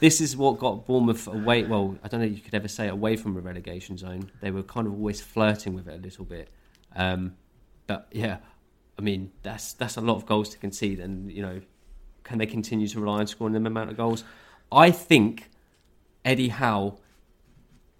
This 0.00 0.20
is 0.20 0.36
what 0.36 0.58
got 0.58 0.86
Bournemouth 0.86 1.26
away. 1.26 1.64
Well, 1.64 1.98
I 2.04 2.08
don't 2.08 2.20
know 2.20 2.26
if 2.26 2.32
you 2.36 2.40
could 2.40 2.54
ever 2.54 2.68
say 2.68 2.88
away 2.88 3.16
from 3.16 3.36
a 3.36 3.40
relegation 3.40 3.96
zone. 3.96 4.30
They 4.40 4.50
were 4.50 4.62
kind 4.62 4.86
of 4.86 4.92
always 4.92 5.20
flirting 5.20 5.74
with 5.74 5.88
it 5.88 5.94
a 5.94 6.02
little 6.02 6.24
bit. 6.24 6.50
Um, 6.94 7.36
but 7.86 8.06
yeah, 8.12 8.38
I 8.98 9.02
mean 9.02 9.32
that's 9.42 9.72
that's 9.72 9.96
a 9.96 10.00
lot 10.00 10.16
of 10.16 10.26
goals 10.26 10.50
to 10.50 10.58
concede, 10.58 11.00
and 11.00 11.32
you 11.32 11.42
know, 11.42 11.60
can 12.22 12.38
they 12.38 12.46
continue 12.46 12.86
to 12.88 13.00
rely 13.00 13.20
on 13.20 13.26
scoring 13.26 13.54
them 13.54 13.66
amount 13.66 13.90
of 13.90 13.96
goals? 13.96 14.22
I 14.70 14.90
think 14.90 15.50
Eddie 16.24 16.48
Howe 16.48 16.98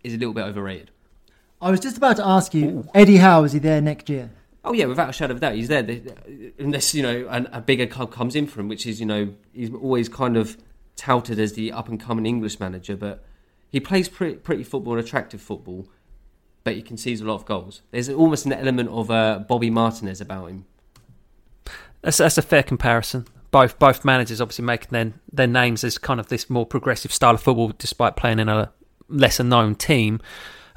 is 0.04 0.14
a 0.14 0.18
little 0.18 0.34
bit 0.34 0.44
overrated. 0.44 0.90
I 1.60 1.70
was 1.70 1.80
just 1.80 1.96
about 1.96 2.16
to 2.16 2.26
ask 2.26 2.54
you, 2.54 2.68
Ooh. 2.68 2.88
Eddie 2.94 3.16
Howe, 3.16 3.44
is 3.44 3.52
he 3.52 3.58
there 3.58 3.80
next 3.80 4.08
year? 4.08 4.30
Oh 4.64 4.72
yeah, 4.72 4.86
without 4.86 5.08
a 5.08 5.12
shadow 5.12 5.32
of 5.32 5.38
a 5.38 5.40
doubt, 5.40 5.54
he's 5.54 5.68
there. 5.68 5.86
Unless 6.58 6.94
you 6.94 7.02
know 7.02 7.26
an, 7.28 7.48
a 7.52 7.60
bigger 7.60 7.86
club 7.86 8.12
comes 8.12 8.36
in 8.36 8.46
for 8.46 8.60
him, 8.60 8.68
which 8.68 8.86
is 8.86 9.00
you 9.00 9.06
know 9.06 9.34
he's 9.52 9.72
always 9.72 10.08
kind 10.08 10.36
of 10.36 10.56
touted 10.96 11.38
as 11.38 11.54
the 11.54 11.72
up 11.72 11.88
and 11.88 11.98
coming 11.98 12.26
English 12.26 12.60
manager, 12.60 12.96
but 12.96 13.24
he 13.70 13.80
plays 13.80 14.08
pretty, 14.08 14.36
pretty 14.36 14.64
football 14.64 14.94
and 14.94 15.04
attractive 15.04 15.40
football, 15.40 15.88
but 16.64 16.74
he 16.74 16.82
concedes 16.82 17.20
a 17.20 17.24
lot 17.24 17.36
of 17.36 17.44
goals. 17.44 17.82
There's 17.90 18.08
almost 18.08 18.46
an 18.46 18.52
element 18.52 18.88
of 18.90 19.10
uh, 19.10 19.40
Bobby 19.48 19.70
Martinez 19.70 20.20
about 20.20 20.46
him. 20.46 20.66
That's, 22.02 22.18
that's 22.18 22.38
a 22.38 22.42
fair 22.42 22.62
comparison. 22.62 23.26
Both 23.50 23.78
both 23.78 24.04
managers 24.04 24.42
obviously 24.42 24.66
making 24.66 24.88
their 24.90 25.12
their 25.32 25.46
names 25.46 25.82
as 25.82 25.96
kind 25.96 26.20
of 26.20 26.28
this 26.28 26.50
more 26.50 26.66
progressive 26.66 27.12
style 27.12 27.34
of 27.34 27.42
football, 27.42 27.72
despite 27.78 28.16
playing 28.16 28.38
in 28.38 28.48
a 28.48 28.70
lesser 29.08 29.44
known 29.44 29.74
team. 29.74 30.20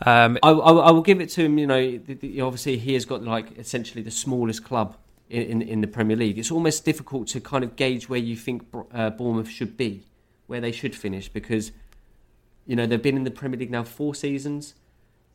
Um, 0.03 0.39
I, 0.41 0.49
I, 0.49 0.71
I, 0.71 0.91
will 0.91 1.01
give 1.01 1.21
it 1.21 1.29
to 1.31 1.43
him. 1.43 1.57
You 1.57 1.67
know, 1.67 1.97
the, 1.97 2.13
the, 2.15 2.41
obviously 2.41 2.77
he 2.77 2.93
has 2.95 3.05
got 3.05 3.23
like 3.23 3.57
essentially 3.57 4.01
the 4.01 4.11
smallest 4.11 4.63
club 4.63 4.97
in, 5.29 5.43
in, 5.43 5.61
in 5.61 5.81
the 5.81 5.87
Premier 5.87 6.17
League. 6.17 6.39
It's 6.39 6.51
almost 6.51 6.85
difficult 6.85 7.27
to 7.29 7.39
kind 7.39 7.63
of 7.63 7.75
gauge 7.75 8.09
where 8.09 8.19
you 8.19 8.35
think 8.35 8.63
uh, 8.93 9.11
Bournemouth 9.11 9.49
should 9.49 9.77
be, 9.77 10.05
where 10.47 10.59
they 10.59 10.71
should 10.71 10.95
finish, 10.95 11.29
because 11.29 11.71
you 12.65 12.75
know 12.75 12.85
they've 12.87 13.01
been 13.01 13.15
in 13.15 13.25
the 13.25 13.31
Premier 13.31 13.59
League 13.59 13.71
now 13.71 13.83
four 13.83 14.15
seasons. 14.15 14.73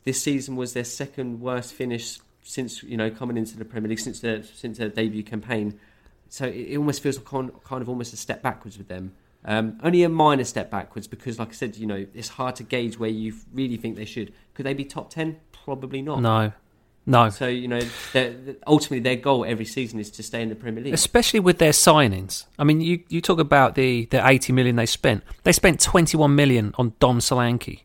This 0.03 0.21
season 0.21 0.55
was 0.55 0.73
their 0.73 0.83
second 0.85 1.39
worst 1.39 1.73
finish 1.73 2.19
since 2.43 2.83
you 2.83 2.97
know 2.97 3.09
coming 3.09 3.37
into 3.37 3.57
the 3.57 3.65
Premier 3.65 3.89
League 3.89 3.99
since 3.99 4.19
their 4.19 4.43
since 4.43 4.77
their 4.77 4.89
debut 4.89 5.23
campaign. 5.23 5.79
So 6.29 6.45
it, 6.45 6.71
it 6.71 6.77
almost 6.77 7.01
feels 7.01 7.17
kind 7.19 7.51
of 7.69 7.87
almost 7.87 8.13
a 8.13 8.17
step 8.17 8.41
backwards 8.41 8.77
with 8.77 8.89
them. 8.89 9.13
Um, 9.47 9.79
only 9.81 10.03
a 10.03 10.09
minor 10.09 10.43
step 10.43 10.69
backwards 10.69 11.07
because, 11.07 11.39
like 11.39 11.49
I 11.49 11.53
said, 11.53 11.77
you 11.77 11.87
know, 11.87 12.05
it's 12.13 12.27
hard 12.27 12.57
to 12.57 12.63
gauge 12.63 12.99
where 12.99 13.09
you 13.09 13.33
really 13.53 13.77
think 13.77 13.95
they 13.95 14.05
should. 14.05 14.33
Could 14.53 14.65
they 14.65 14.73
be 14.73 14.83
top 14.83 15.09
10? 15.09 15.39
Probably 15.63 16.01
not. 16.01 16.21
No. 16.21 16.51
No. 17.05 17.29
So, 17.29 17.47
you 17.47 17.69
know, 17.69 17.79
ultimately 18.67 18.99
their 18.99 19.15
goal 19.15 19.45
every 19.45 19.63
season 19.63 20.01
is 20.01 20.11
to 20.11 20.23
stay 20.23 20.41
in 20.41 20.49
the 20.49 20.55
Premier 20.55 20.83
League. 20.83 20.93
Especially 20.93 21.39
with 21.39 21.59
their 21.59 21.71
signings. 21.71 22.45
I 22.59 22.65
mean, 22.65 22.81
you, 22.81 23.01
you 23.07 23.21
talk 23.21 23.39
about 23.39 23.75
the, 23.75 24.05
the 24.07 24.27
80 24.27 24.51
million 24.51 24.75
they 24.75 24.85
spent. 24.85 25.23
They 25.43 25.53
spent 25.53 25.79
21 25.79 26.35
million 26.35 26.75
on 26.77 26.93
Dom 26.99 27.19
Solanke. 27.19 27.83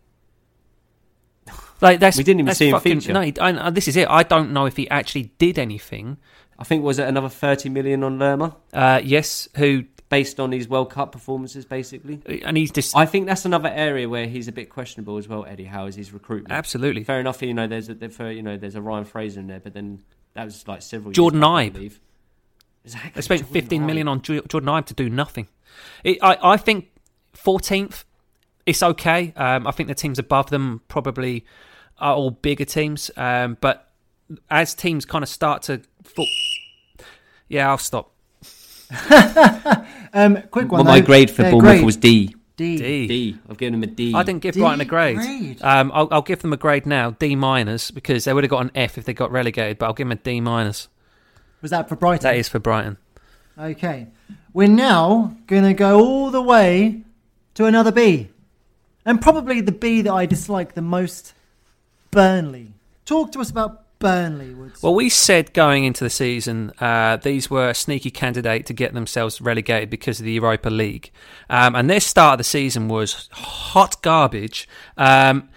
Like 1.80 2.00
that's, 2.00 2.16
we 2.16 2.24
didn't 2.24 2.40
even 2.40 2.54
see 2.54 2.68
him 2.68 2.74
fucking, 2.74 3.00
feature. 3.00 3.12
No, 3.12 3.20
I, 3.40 3.70
this 3.70 3.86
is 3.86 3.96
it. 3.96 4.08
I 4.08 4.24
don't 4.24 4.52
know 4.52 4.66
if 4.66 4.76
he 4.76 4.90
actually 4.90 5.32
did 5.38 5.58
anything. 5.58 6.16
I 6.58 6.64
think 6.64 6.84
was 6.84 6.98
it 6.98 7.08
another 7.08 7.28
30 7.28 7.68
million 7.70 8.04
on 8.04 8.18
Lerma? 8.18 8.56
Uh, 8.72 9.00
yes, 9.02 9.48
who 9.56 9.84
based 10.12 10.38
on 10.38 10.52
his 10.52 10.68
World 10.68 10.90
Cup 10.90 11.10
performances, 11.10 11.64
basically. 11.64 12.20
And 12.44 12.54
he's 12.54 12.70
just. 12.70 12.94
I 12.94 13.06
think 13.06 13.26
that's 13.26 13.46
another 13.46 13.70
area 13.70 14.06
where 14.06 14.26
he's 14.26 14.46
a 14.46 14.52
bit 14.52 14.68
questionable 14.68 15.16
as 15.16 15.26
well. 15.26 15.46
Eddie 15.46 15.64
Howe 15.64 15.86
is 15.86 15.94
his 15.94 16.12
recruitment. 16.12 16.52
Absolutely. 16.52 17.02
Fair 17.02 17.18
enough. 17.18 17.40
You 17.40 17.54
know, 17.54 17.66
there's 17.66 17.88
a 17.88 17.94
for, 18.10 18.30
you 18.30 18.42
know 18.42 18.58
there's 18.58 18.74
a 18.74 18.82
Ryan 18.82 19.06
Fraser 19.06 19.40
in 19.40 19.46
there, 19.46 19.58
but 19.58 19.72
then 19.72 20.02
that 20.34 20.44
was 20.44 20.68
like 20.68 20.82
several. 20.82 21.12
Jordan 21.12 21.40
Ibe. 21.40 21.98
Exactly. 22.84 23.10
They 23.14 23.20
spent 23.22 23.40
Jordan 23.40 23.54
15 23.54 23.86
million 23.86 24.06
on 24.06 24.20
Jordan 24.20 24.64
Ibe 24.64 24.84
to 24.84 24.94
do 24.94 25.08
nothing. 25.08 25.48
It, 26.04 26.18
I 26.20 26.36
I 26.42 26.56
think 26.58 26.90
14th. 27.34 28.04
It's 28.66 28.82
okay. 28.82 29.32
Um, 29.34 29.66
I 29.66 29.70
think 29.70 29.88
the 29.88 29.94
teams 29.94 30.18
above 30.18 30.50
them 30.50 30.82
probably 30.88 31.46
are 31.98 32.14
all 32.14 32.32
bigger 32.32 32.66
teams. 32.66 33.10
Um, 33.16 33.56
but 33.62 33.90
as 34.50 34.74
teams 34.74 35.06
kind 35.06 35.22
of 35.22 35.30
start 35.30 35.62
to, 35.62 35.80
yeah, 37.48 37.70
I'll 37.70 37.78
stop. 37.78 38.12
Um, 40.14 40.42
quick 40.50 40.70
Well, 40.70 40.84
my 40.84 41.00
grade 41.00 41.30
for 41.30 41.42
Yeah, 41.42 41.52
Bournemouth 41.52 41.72
grade. 41.76 41.84
was 41.86 41.96
D. 41.96 42.34
D. 42.56 42.76
D. 42.76 43.06
D. 43.08 43.38
I've 43.48 43.56
given 43.56 43.80
them 43.80 43.90
a 43.90 43.92
D. 43.92 44.12
I 44.14 44.22
didn't 44.22 44.42
give 44.42 44.52
D 44.54 44.60
Brighton 44.60 44.82
a 44.82 44.84
grade. 44.84 45.16
grade. 45.16 45.62
Um, 45.62 45.90
I'll, 45.94 46.06
I'll 46.10 46.20
give 46.22 46.42
them 46.42 46.52
a 46.52 46.58
grade 46.58 46.84
now, 46.84 47.12
D 47.12 47.34
minus, 47.34 47.90
because 47.90 48.24
they 48.24 48.34
would 48.34 48.44
have 48.44 48.50
got 48.50 48.60
an 48.60 48.70
F 48.74 48.98
if 48.98 49.06
they 49.06 49.14
got 49.14 49.32
relegated. 49.32 49.78
But 49.78 49.86
I'll 49.86 49.94
give 49.94 50.06
them 50.06 50.12
a 50.12 50.16
D 50.16 50.40
minus. 50.42 50.88
Was 51.62 51.70
that 51.70 51.88
for 51.88 51.96
Brighton? 51.96 52.24
That 52.24 52.36
is 52.36 52.48
for 52.48 52.58
Brighton. 52.58 52.98
Okay. 53.58 54.08
We're 54.52 54.68
now 54.68 55.34
going 55.46 55.62
to 55.64 55.72
go 55.72 55.98
all 56.00 56.30
the 56.30 56.42
way 56.42 57.02
to 57.54 57.64
another 57.64 57.90
B. 57.92 58.28
And 59.06 59.20
probably 59.20 59.62
the 59.62 59.72
B 59.72 60.02
that 60.02 60.12
I 60.12 60.26
dislike 60.26 60.74
the 60.74 60.82
most 60.82 61.32
Burnley. 62.10 62.74
Talk 63.06 63.32
to 63.32 63.40
us 63.40 63.50
about 63.50 63.84
Burnley, 64.02 64.52
Woods. 64.52 64.82
Well, 64.82 64.94
we 64.94 65.08
said 65.08 65.54
going 65.54 65.84
into 65.84 66.04
the 66.04 66.10
season 66.10 66.72
uh, 66.80 67.16
these 67.16 67.48
were 67.48 67.70
a 67.70 67.74
sneaky 67.74 68.10
candidate 68.10 68.66
to 68.66 68.74
get 68.74 68.92
themselves 68.92 69.40
relegated 69.40 69.88
because 69.88 70.20
of 70.20 70.26
the 70.26 70.32
Europa 70.32 70.68
League, 70.68 71.10
um, 71.48 71.74
and 71.74 71.88
their 71.88 72.00
start 72.00 72.34
of 72.34 72.38
the 72.38 72.44
season 72.44 72.88
was 72.88 73.28
hot 73.32 74.02
garbage. 74.02 74.68
Um, 74.96 75.48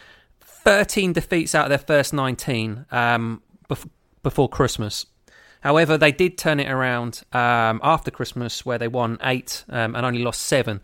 Thirteen 0.67 1.13
defeats 1.13 1.53
out 1.53 1.65
of 1.65 1.69
their 1.69 1.77
first 1.77 2.11
nineteen 2.11 2.85
um, 2.89 3.43
bef- 3.69 3.87
before 4.23 4.49
Christmas. 4.49 5.05
However, 5.61 5.97
they 5.97 6.11
did 6.11 6.37
turn 6.37 6.59
it 6.59 6.69
around 6.69 7.23
um, 7.33 7.79
after 7.83 8.09
Christmas, 8.09 8.65
where 8.65 8.77
they 8.77 8.87
won 8.87 9.19
eight 9.23 9.63
um, 9.69 9.95
and 9.95 10.05
only 10.05 10.23
lost 10.23 10.41
seven. 10.41 10.81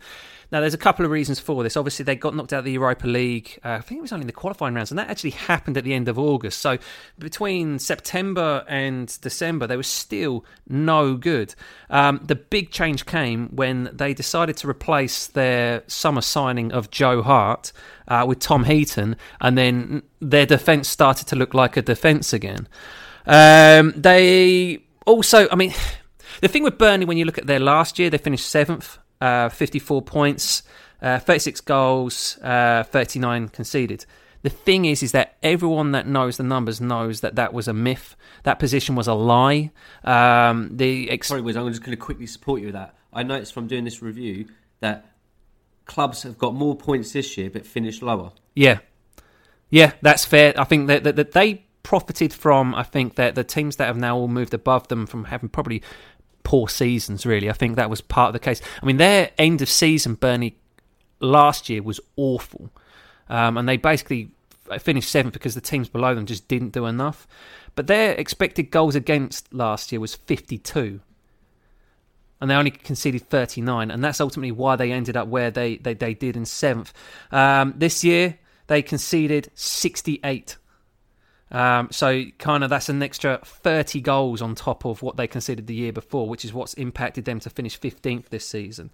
Now, 0.52 0.60
there's 0.60 0.74
a 0.74 0.78
couple 0.78 1.06
of 1.06 1.10
reasons 1.10 1.40
for 1.40 1.62
this. 1.62 1.78
Obviously, 1.78 2.04
they 2.04 2.14
got 2.14 2.36
knocked 2.36 2.52
out 2.52 2.58
of 2.58 2.64
the 2.66 2.72
Europa 2.72 3.06
League. 3.06 3.58
Uh, 3.64 3.70
I 3.70 3.80
think 3.80 3.98
it 3.98 4.02
was 4.02 4.12
only 4.12 4.24
in 4.24 4.26
the 4.26 4.34
qualifying 4.34 4.74
rounds, 4.74 4.90
and 4.90 4.98
that 4.98 5.08
actually 5.08 5.30
happened 5.30 5.78
at 5.78 5.84
the 5.84 5.94
end 5.94 6.08
of 6.08 6.18
August. 6.18 6.58
So, 6.60 6.76
between 7.18 7.78
September 7.78 8.62
and 8.68 9.18
December, 9.22 9.66
they 9.66 9.78
were 9.78 9.82
still 9.82 10.44
no 10.68 11.16
good. 11.16 11.54
Um, 11.88 12.20
the 12.22 12.34
big 12.34 12.70
change 12.70 13.06
came 13.06 13.48
when 13.48 13.88
they 13.94 14.12
decided 14.12 14.58
to 14.58 14.68
replace 14.68 15.26
their 15.26 15.84
summer 15.86 16.20
signing 16.20 16.70
of 16.70 16.90
Joe 16.90 17.22
Hart 17.22 17.72
uh, 18.06 18.26
with 18.28 18.38
Tom 18.38 18.64
Heaton, 18.64 19.16
and 19.40 19.56
then 19.56 20.02
their 20.20 20.44
defence 20.44 20.86
started 20.86 21.26
to 21.28 21.36
look 21.36 21.54
like 21.54 21.78
a 21.78 21.82
defence 21.82 22.34
again. 22.34 22.68
Um, 23.24 23.94
they 23.96 24.84
also, 25.06 25.48
I 25.50 25.54
mean, 25.54 25.72
the 26.42 26.48
thing 26.48 26.62
with 26.62 26.76
Burnley, 26.76 27.06
when 27.06 27.16
you 27.16 27.24
look 27.24 27.38
at 27.38 27.46
their 27.46 27.60
last 27.60 27.98
year, 27.98 28.10
they 28.10 28.18
finished 28.18 28.46
seventh, 28.46 28.98
uh, 29.22 29.48
54 29.48 30.02
points, 30.02 30.62
uh, 31.00 31.18
36 31.20 31.60
goals, 31.60 32.38
uh, 32.42 32.82
39 32.82 33.48
conceded. 33.48 34.04
The 34.42 34.50
thing 34.50 34.84
is, 34.84 35.02
is 35.02 35.12
that 35.12 35.36
everyone 35.42 35.92
that 35.92 36.08
knows 36.08 36.36
the 36.36 36.42
numbers 36.42 36.80
knows 36.80 37.20
that 37.20 37.36
that 37.36 37.52
was 37.52 37.68
a 37.68 37.72
myth. 37.72 38.16
That 38.42 38.58
position 38.58 38.96
was 38.96 39.06
a 39.06 39.14
lie. 39.14 39.70
Um, 40.02 40.76
the 40.76 41.08
ex- 41.10 41.28
Sorry, 41.28 41.40
Wiz, 41.40 41.56
I'm 41.56 41.68
just 41.68 41.82
going 41.82 41.96
to 41.96 42.02
quickly 42.02 42.26
support 42.26 42.60
you 42.60 42.66
with 42.66 42.74
that. 42.74 42.96
I 43.12 43.22
noticed 43.22 43.52
from 43.52 43.68
doing 43.68 43.84
this 43.84 44.02
review 44.02 44.48
that 44.80 45.06
clubs 45.84 46.24
have 46.24 46.38
got 46.38 46.54
more 46.54 46.74
points 46.74 47.12
this 47.12 47.38
year 47.38 47.50
but 47.50 47.64
finished 47.64 48.02
lower. 48.02 48.32
Yeah, 48.56 48.78
yeah, 49.70 49.92
that's 50.02 50.24
fair. 50.24 50.52
I 50.56 50.64
think 50.64 50.88
that, 50.88 51.04
that, 51.04 51.16
that 51.16 51.32
they 51.32 51.64
profited 51.82 52.32
from. 52.32 52.74
I 52.74 52.82
think 52.82 53.14
that 53.16 53.34
the 53.34 53.44
teams 53.44 53.76
that 53.76 53.86
have 53.86 53.96
now 53.96 54.16
all 54.16 54.28
moved 54.28 54.54
above 54.54 54.88
them 54.88 55.06
from 55.06 55.24
having 55.24 55.48
probably 55.48 55.82
poor 56.42 56.68
seasons. 56.68 57.26
Really, 57.26 57.48
I 57.50 57.52
think 57.52 57.76
that 57.76 57.90
was 57.90 58.00
part 58.00 58.28
of 58.28 58.32
the 58.32 58.38
case. 58.38 58.60
I 58.82 58.86
mean, 58.86 58.96
their 58.96 59.30
end 59.38 59.62
of 59.62 59.68
season, 59.68 60.14
Burnley, 60.14 60.56
last 61.20 61.68
year 61.68 61.82
was 61.82 62.00
awful, 62.16 62.70
um, 63.28 63.56
and 63.56 63.68
they 63.68 63.76
basically 63.76 64.30
finished 64.80 65.10
seventh 65.10 65.34
because 65.34 65.54
the 65.54 65.60
teams 65.60 65.88
below 65.88 66.14
them 66.14 66.26
just 66.26 66.48
didn't 66.48 66.70
do 66.70 66.86
enough. 66.86 67.26
But 67.74 67.86
their 67.86 68.12
expected 68.12 68.70
goals 68.70 68.94
against 68.94 69.52
last 69.52 69.92
year 69.92 70.00
was 70.00 70.14
fifty-two. 70.14 71.00
And 72.40 72.50
they 72.50 72.56
only 72.56 72.72
conceded 72.72 73.30
39, 73.30 73.92
and 73.92 74.02
that's 74.02 74.20
ultimately 74.20 74.50
why 74.50 74.74
they 74.74 74.90
ended 74.90 75.16
up 75.16 75.28
where 75.28 75.52
they, 75.52 75.76
they, 75.76 75.94
they 75.94 76.12
did 76.12 76.36
in 76.36 76.44
seventh. 76.44 76.92
Um, 77.30 77.74
this 77.76 78.02
year, 78.02 78.36
they 78.66 78.82
conceded 78.82 79.48
68. 79.54 80.56
Um, 81.52 81.88
so 81.90 82.24
kind 82.38 82.64
of 82.64 82.70
that's 82.70 82.88
an 82.88 83.02
extra 83.02 83.38
30 83.44 84.00
goals 84.00 84.40
on 84.42 84.54
top 84.54 84.84
of 84.86 85.02
what 85.02 85.16
they 85.16 85.26
considered 85.26 85.66
the 85.66 85.74
year 85.74 85.92
before, 85.92 86.28
which 86.28 86.44
is 86.44 86.52
what's 86.52 86.74
impacted 86.74 87.26
them 87.26 87.40
to 87.40 87.50
finish 87.50 87.78
15th 87.78 88.30
this 88.30 88.46
season. 88.46 88.90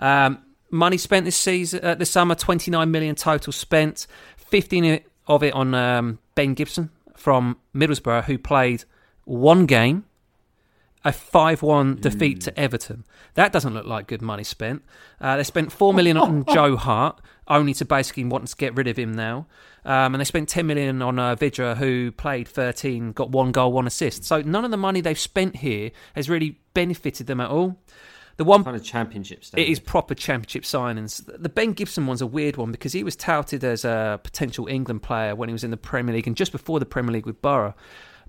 Um, 0.00 0.42
money 0.70 0.98
spent 0.98 1.24
this 1.24 1.36
season, 1.36 1.84
uh, 1.84 1.94
this 1.94 2.10
summer, 2.10 2.34
29 2.34 2.90
million 2.90 3.14
total 3.14 3.52
spent, 3.52 4.08
15 4.36 5.00
of 5.28 5.42
it 5.44 5.54
on 5.54 5.72
um, 5.74 6.18
Ben 6.34 6.54
Gibson 6.54 6.90
from 7.16 7.56
Middlesbrough, 7.74 8.24
who 8.24 8.38
played 8.38 8.84
one 9.24 9.66
game, 9.66 10.04
a 11.04 11.10
5-1 11.10 12.00
defeat 12.00 12.42
to 12.42 12.60
Everton. 12.60 13.04
That 13.34 13.52
doesn't 13.52 13.72
look 13.72 13.86
like 13.86 14.06
good 14.06 14.20
money 14.20 14.44
spent. 14.44 14.82
Uh, 15.20 15.36
they 15.36 15.44
spent 15.44 15.72
4 15.72 15.94
million 15.94 16.16
on 16.16 16.44
Joe 16.52 16.76
Hart, 16.76 17.20
only 17.48 17.72
to 17.74 17.84
basically 17.84 18.24
want 18.24 18.46
to 18.48 18.56
get 18.56 18.74
rid 18.76 18.86
of 18.86 18.98
him 18.98 19.12
now. 19.12 19.46
Um, 19.84 20.14
and 20.14 20.20
they 20.20 20.24
spent 20.24 20.48
10 20.48 20.66
million 20.66 21.00
on 21.00 21.18
uh, 21.18 21.36
Vydra, 21.36 21.76
who 21.76 22.12
played 22.12 22.48
13, 22.48 23.12
got 23.12 23.30
one 23.30 23.50
goal, 23.50 23.72
one 23.72 23.86
assist. 23.86 24.24
So 24.24 24.42
none 24.42 24.64
of 24.64 24.70
the 24.70 24.76
money 24.76 25.00
they've 25.00 25.18
spent 25.18 25.56
here 25.56 25.90
has 26.14 26.28
really 26.28 26.58
benefited 26.74 27.26
them 27.26 27.40
at 27.40 27.50
all. 27.50 27.78
The 28.36 28.44
one 28.44 28.64
Kind 28.64 28.74
of 28.74 28.82
championship 28.82 29.44
it 29.54 29.68
is 29.68 29.78
proper 29.78 30.14
championship 30.14 30.62
signings. 30.62 31.22
The 31.26 31.50
Ben 31.50 31.74
Gibson 31.74 32.06
one's 32.06 32.22
a 32.22 32.26
weird 32.26 32.56
one 32.56 32.72
because 32.72 32.94
he 32.94 33.04
was 33.04 33.14
touted 33.14 33.64
as 33.64 33.84
a 33.84 34.18
potential 34.22 34.66
England 34.66 35.02
player 35.02 35.34
when 35.34 35.50
he 35.50 35.52
was 35.52 35.62
in 35.62 35.70
the 35.70 35.76
Premier 35.76 36.14
League 36.14 36.26
and 36.26 36.34
just 36.34 36.50
before 36.50 36.78
the 36.80 36.86
Premier 36.86 37.12
League 37.12 37.26
with 37.26 37.42
Borough. 37.42 37.74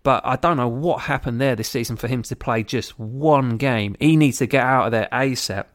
But 0.03 0.25
I 0.25 0.35
don't 0.35 0.57
know 0.57 0.67
what 0.67 1.01
happened 1.01 1.39
there 1.39 1.55
this 1.55 1.69
season 1.69 1.95
for 1.95 2.07
him 2.07 2.23
to 2.23 2.35
play 2.35 2.63
just 2.63 2.97
one 2.99 3.57
game. 3.57 3.95
He 3.99 4.15
needs 4.15 4.39
to 4.39 4.47
get 4.47 4.63
out 4.63 4.85
of 4.85 4.91
there 4.91 5.07
ASAP. 5.11 5.65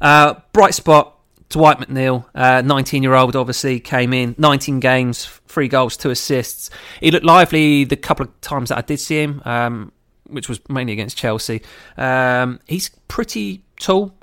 Uh, 0.00 0.34
bright 0.52 0.74
spot, 0.74 1.18
Dwight 1.48 1.78
McNeil, 1.78 2.26
19 2.34 3.02
year 3.02 3.14
old, 3.14 3.36
obviously 3.36 3.80
came 3.80 4.12
in, 4.12 4.34
19 4.38 4.80
games, 4.80 5.24
three 5.46 5.68
goals, 5.68 5.96
two 5.96 6.10
assists. 6.10 6.70
He 7.00 7.10
looked 7.10 7.24
lively 7.24 7.84
the 7.84 7.96
couple 7.96 8.26
of 8.26 8.40
times 8.40 8.68
that 8.68 8.78
I 8.78 8.82
did 8.82 9.00
see 9.00 9.22
him, 9.22 9.40
um, 9.44 9.92
which 10.26 10.48
was 10.48 10.60
mainly 10.68 10.92
against 10.92 11.16
Chelsea. 11.16 11.62
Um, 11.96 12.60
he's 12.66 12.90
pretty 13.08 13.62
tall, 13.80 14.14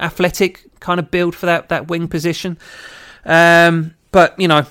athletic, 0.00 0.80
kind 0.80 0.98
of 0.98 1.10
build 1.10 1.36
for 1.36 1.46
that, 1.46 1.68
that 1.68 1.88
wing 1.88 2.08
position. 2.08 2.58
Um, 3.24 3.94
but, 4.10 4.38
you 4.40 4.48
know, 4.48 4.66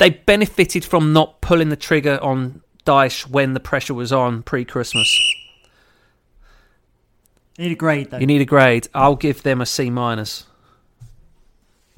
they 0.00 0.08
benefited 0.08 0.82
from 0.82 1.12
not 1.12 1.42
pulling 1.42 1.68
the 1.68 1.76
trigger 1.76 2.18
on 2.22 2.62
Dyche 2.86 3.28
when 3.28 3.52
the 3.52 3.60
pressure 3.60 3.92
was 3.92 4.12
on 4.12 4.42
pre 4.42 4.64
Christmas. 4.64 5.36
You 7.58 7.64
need 7.64 7.72
a 7.72 7.76
grade, 7.76 8.10
though. 8.10 8.16
You 8.16 8.26
need 8.26 8.40
a 8.40 8.46
grade. 8.46 8.88
I'll 8.94 9.14
give 9.14 9.42
them 9.42 9.60
a 9.60 9.66
C 9.66 9.90
minus. 9.90 10.46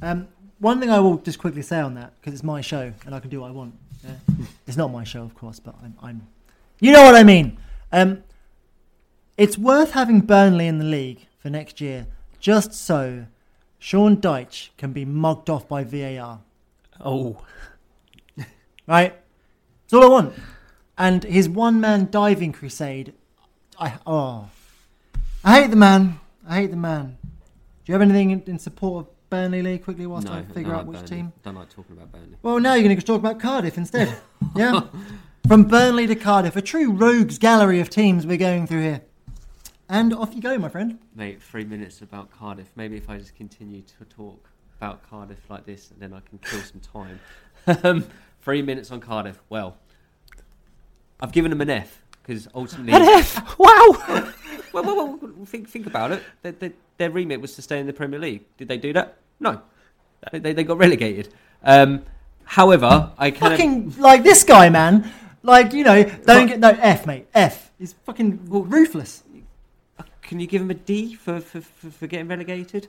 Um, 0.03 0.27
one 0.59 0.81
thing 0.81 0.91
I 0.91 0.99
will 0.99 1.19
just 1.19 1.39
quickly 1.39 1.63
say 1.63 1.79
on 1.79 1.95
that, 1.95 2.13
because 2.21 2.35
it's 2.35 2.43
my 2.43 2.61
show 2.61 2.93
and 3.07 3.15
I 3.15 3.21
can 3.21 3.31
do 3.31 3.43
what 3.43 3.49
I 3.49 3.53
want. 3.53 3.75
Yeah? 4.03 4.47
it's 4.67 4.77
not 4.77 4.91
my 4.91 5.05
show, 5.05 5.23
of 5.23 5.37
course, 5.37 5.61
but 5.61 5.77
I'm, 5.81 5.95
I'm. 6.03 6.27
You 6.81 6.91
know 6.91 7.05
what 7.05 7.15
I 7.15 7.23
mean. 7.23 7.57
Um, 7.93 8.25
it's 9.39 9.57
worth 9.57 9.93
having 9.93 10.23
Burnley 10.23 10.67
in 10.67 10.81
the 10.81 10.85
league 10.85 11.29
for 11.39 11.51
next 11.51 11.81
year, 11.81 12.09
just 12.41 12.75
so 12.75 13.27
Sean 13.79 14.17
Dyche 14.17 14.71
can 14.77 14.93
be 14.93 15.05
mugged 15.05 15.49
off 15.49 15.69
by 15.69 15.85
VAR. 15.85 16.41
Oh, 17.01 17.39
Right? 18.87 19.15
That's 19.83 19.95
all 19.95 20.05
I 20.05 20.09
want. 20.09 20.35
And 20.99 21.25
his 21.25 21.49
one 21.49 21.81
man 21.81 22.09
diving 22.11 22.53
crusade. 22.53 23.15
I 23.79 23.99
oh, 24.07 24.51
I 25.45 25.63
hate 25.63 25.71
the 25.71 25.77
man. 25.77 26.21
I 26.47 26.57
hate 26.57 26.71
the 26.71 26.77
man. 26.77 27.19
Do 27.23 27.31
you 27.87 27.95
have 27.95 28.03
anything 28.03 28.31
in, 28.31 28.43
in 28.47 28.59
support 28.59 29.07
of 29.07 29.31
Burnley 29.31 29.63
Lee 29.63 29.79
quickly 29.79 30.07
whilst 30.07 30.27
no, 30.27 30.35
I 30.35 30.43
figure 30.43 30.73
out 30.73 30.87
like 30.87 30.87
which 30.87 30.97
Burnley. 31.01 31.17
team? 31.17 31.33
Don't 31.43 31.55
like 31.55 31.71
talking 31.71 31.97
about 31.97 32.13
Burnley. 32.13 32.37
Well, 32.43 32.61
now 32.61 32.75
you're 32.75 32.85
going 32.85 32.97
to 32.97 33.05
talk 33.05 33.19
about 33.19 33.41
Cardiff 33.41 33.77
instead. 33.77 34.15
yeah? 34.57 34.83
From 35.49 35.65
Burnley 35.65 36.07
to 36.07 36.15
Cardiff, 36.15 36.55
a 36.55 36.63
true 36.63 36.93
rogues 36.93 37.39
gallery 37.39 37.81
of 37.81 37.91
teams 37.91 38.27
we're 38.27 38.37
going 38.37 38.67
through 38.67 38.83
here. 38.83 39.01
And 39.89 40.15
off 40.15 40.35
you 40.35 40.41
go, 40.41 40.57
my 40.59 40.69
friend. 40.69 40.99
Mate, 41.15 41.43
three 41.43 41.65
minutes 41.65 42.03
about 42.03 42.31
Cardiff. 42.31 42.71
Maybe 42.77 42.97
if 42.97 43.11
I 43.11 43.19
just 43.19 43.35
continue 43.35 43.83
to 43.83 44.05
talk 44.05 44.49
about 44.79 45.09
Cardiff 45.09 45.39
like 45.49 45.67
this, 45.67 45.91
and 45.91 46.01
then 46.01 46.13
I 46.13 46.21
can 46.21 46.39
kill 46.39 46.61
some 46.61 46.81
time. 46.81 47.21
um, 47.85 48.05
three 48.43 48.63
minutes 48.63 48.91
on 48.91 49.01
Cardiff. 49.01 49.41
Well, 49.49 49.77
I've 51.21 51.33
given 51.33 51.51
them 51.51 51.61
an 51.61 51.71
F 51.71 52.03
because 52.23 52.49
ultimately, 52.55 52.93
an 52.93 53.03
F! 53.03 53.59
Wow! 53.59 53.97
well, 54.73 54.85
well, 54.85 55.19
well, 55.21 55.47
think 55.47 55.69
think 55.69 55.87
about 55.87 56.13
it. 56.13 56.23
Their, 56.43 56.53
their, 56.53 56.73
their 56.99 57.11
remit 57.11 57.41
was 57.41 57.55
to 57.57 57.63
stay 57.63 57.79
in 57.79 57.87
the 57.87 57.93
Premier 57.93 58.21
League. 58.21 58.45
Did 58.57 58.69
they 58.69 58.79
do 58.79 58.93
that? 58.93 59.17
No. 59.41 59.61
They, 60.31 60.39
they, 60.39 60.53
they 60.53 60.65
got 60.65 60.79
relegated. 60.79 61.33
Um, 61.65 62.05
however, 62.45 63.13
I 63.19 63.31
kind 63.31 63.55
of 63.55 63.59
Fucking 63.59 63.95
like 63.99 64.23
this 64.23 64.45
guy, 64.45 64.69
man. 64.69 65.11
Like, 65.43 65.73
you 65.73 65.83
know, 65.83 66.05
don't 66.05 66.47
get 66.47 66.61
no 66.61 66.71
F, 66.71 67.07
mate. 67.07 67.27
F. 67.35 67.73
He's 67.79 67.95
fucking 68.05 68.41
ruthless. 68.49 69.25
Can 70.23 70.39
you 70.39 70.47
give 70.47 70.63
him 70.63 70.71
a 70.71 70.75
D 70.75 71.15
for, 71.15 71.41
for, 71.41 71.61
for, 71.61 71.91
for 71.91 72.07
getting 72.07 72.29
relegated? 72.29 72.89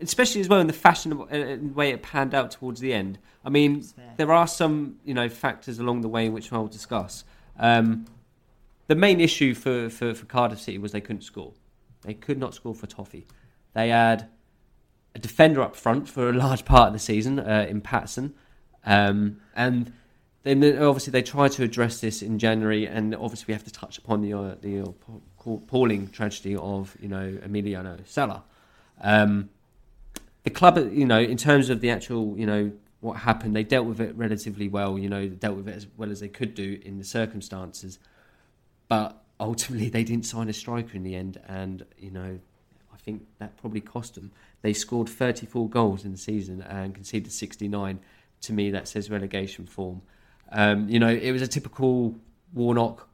Especially 0.00 0.40
as 0.40 0.48
well 0.48 0.60
in 0.60 0.68
the 0.68 0.72
fashion 0.72 1.12
uh, 1.12 1.56
way 1.74 1.90
it 1.90 2.02
panned 2.02 2.34
out 2.34 2.52
towards 2.52 2.80
the 2.80 2.92
end. 2.92 3.18
I 3.44 3.50
mean, 3.50 3.84
there 4.16 4.32
are 4.32 4.46
some 4.46 4.98
you 5.04 5.14
know 5.14 5.28
factors 5.28 5.78
along 5.78 6.02
the 6.02 6.08
way 6.08 6.26
in 6.26 6.32
which 6.32 6.52
I'll 6.52 6.68
discuss. 6.68 7.24
Um, 7.58 8.06
the 8.86 8.94
main 8.94 9.20
issue 9.20 9.54
for, 9.54 9.90
for, 9.90 10.14
for 10.14 10.24
Cardiff 10.26 10.60
City 10.60 10.78
was 10.78 10.92
they 10.92 11.00
couldn't 11.00 11.22
score. 11.22 11.52
They 12.02 12.14
could 12.14 12.38
not 12.38 12.54
score 12.54 12.74
for 12.74 12.86
Toffee. 12.86 13.26
They 13.74 13.90
had 13.90 14.28
a 15.14 15.18
defender 15.18 15.62
up 15.62 15.76
front 15.76 16.08
for 16.08 16.30
a 16.30 16.32
large 16.32 16.64
part 16.64 16.88
of 16.88 16.92
the 16.94 16.98
season 16.98 17.38
uh, 17.38 17.66
in 17.68 17.80
Paterson, 17.80 18.34
um, 18.84 19.40
and 19.54 19.92
then 20.42 20.64
obviously 20.78 21.10
they 21.10 21.22
tried 21.22 21.52
to 21.52 21.64
address 21.64 22.00
this 22.00 22.22
in 22.22 22.38
January, 22.38 22.86
and 22.86 23.14
obviously 23.14 23.46
we 23.48 23.54
have 23.54 23.64
to 23.64 23.72
touch 23.72 23.98
upon 23.98 24.22
the 24.22 24.32
uh, 24.32 24.54
the 24.60 24.94
appalling 25.46 26.08
tragedy 26.08 26.56
of 26.56 26.96
you 27.00 27.08
know 27.08 27.38
Emiliano 27.44 28.06
Sala. 28.06 28.44
Um, 29.00 29.50
the 30.48 30.54
club, 30.54 30.78
you 30.92 31.04
know, 31.04 31.20
in 31.20 31.36
terms 31.36 31.68
of 31.68 31.82
the 31.82 31.90
actual, 31.90 32.34
you 32.38 32.46
know, 32.46 32.72
what 33.00 33.18
happened, 33.18 33.54
they 33.54 33.64
dealt 33.64 33.86
with 33.86 34.00
it 34.00 34.16
relatively 34.16 34.66
well. 34.66 34.98
You 34.98 35.10
know, 35.10 35.28
dealt 35.28 35.56
with 35.56 35.68
it 35.68 35.76
as 35.76 35.86
well 35.98 36.10
as 36.10 36.20
they 36.20 36.28
could 36.28 36.54
do 36.54 36.80
in 36.82 36.96
the 36.96 37.04
circumstances. 37.04 37.98
But 38.88 39.22
ultimately, 39.38 39.90
they 39.90 40.04
didn't 40.04 40.24
sign 40.24 40.48
a 40.48 40.54
striker 40.54 40.96
in 40.96 41.02
the 41.02 41.14
end, 41.14 41.38
and 41.46 41.84
you 41.98 42.10
know, 42.10 42.38
I 42.92 42.96
think 42.96 43.26
that 43.38 43.58
probably 43.58 43.82
cost 43.82 44.14
them. 44.14 44.32
They 44.62 44.72
scored 44.72 45.10
34 45.10 45.68
goals 45.68 46.06
in 46.06 46.12
the 46.12 46.18
season 46.18 46.62
and 46.62 46.94
conceded 46.94 47.30
69. 47.30 48.00
To 48.42 48.52
me, 48.52 48.70
that 48.70 48.88
says 48.88 49.10
relegation 49.10 49.66
form. 49.66 50.00
Um, 50.50 50.88
you 50.88 50.98
know, 50.98 51.08
it 51.08 51.32
was 51.32 51.42
a 51.42 51.48
typical 51.48 52.14
Warnock, 52.54 53.06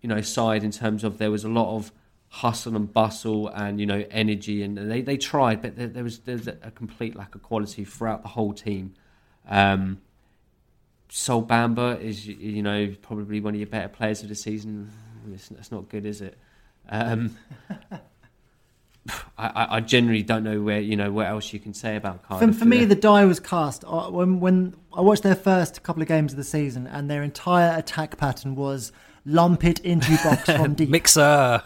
you 0.00 0.08
know, 0.08 0.22
side 0.22 0.64
in 0.64 0.70
terms 0.70 1.04
of 1.04 1.18
there 1.18 1.30
was 1.30 1.44
a 1.44 1.48
lot 1.48 1.76
of 1.76 1.92
hustle 2.34 2.74
and 2.74 2.92
bustle 2.92 3.46
and 3.48 3.78
you 3.78 3.86
know 3.86 4.04
energy, 4.10 4.62
and 4.64 4.76
they, 4.76 5.00
they 5.02 5.16
tried, 5.16 5.62
but 5.62 5.76
there, 5.76 5.86
there 5.86 6.02
was 6.02 6.18
there's 6.20 6.48
a 6.48 6.72
complete 6.74 7.14
lack 7.14 7.34
of 7.36 7.42
quality 7.42 7.84
throughout 7.84 8.22
the 8.22 8.28
whole 8.28 8.52
team. 8.52 8.94
Um, 9.48 10.00
Sol 11.08 11.44
Bamba 11.44 12.00
is 12.00 12.26
you 12.26 12.62
know 12.62 12.92
probably 13.02 13.40
one 13.40 13.54
of 13.54 13.60
your 13.60 13.68
better 13.68 13.88
players 13.88 14.22
of 14.22 14.28
the 14.28 14.34
season. 14.34 14.90
That's 15.26 15.70
not 15.70 15.88
good, 15.88 16.04
is 16.04 16.20
it? 16.20 16.36
Um, 16.88 17.36
I, 19.38 19.76
I 19.76 19.80
generally 19.80 20.24
don't 20.24 20.42
know 20.42 20.60
where 20.60 20.80
you 20.80 20.96
know 20.96 21.12
what 21.12 21.26
else 21.26 21.52
you 21.52 21.60
can 21.60 21.72
say 21.72 21.94
about 21.94 22.24
Cardiff. 22.24 22.54
For, 22.54 22.60
for 22.60 22.64
me, 22.64 22.84
the 22.84 22.96
die 22.96 23.26
was 23.26 23.38
cast 23.38 23.84
when 23.84 24.40
when 24.40 24.74
I 24.92 25.02
watched 25.02 25.22
their 25.22 25.36
first 25.36 25.84
couple 25.84 26.02
of 26.02 26.08
games 26.08 26.32
of 26.32 26.36
the 26.36 26.44
season, 26.44 26.88
and 26.88 27.08
their 27.08 27.22
entire 27.22 27.78
attack 27.78 28.16
pattern 28.16 28.56
was 28.56 28.90
lump 29.24 29.64
it 29.64 29.78
into 29.80 30.18
box 30.24 30.50
from 30.56 30.74
deep. 30.74 30.88
Mixer 30.88 31.62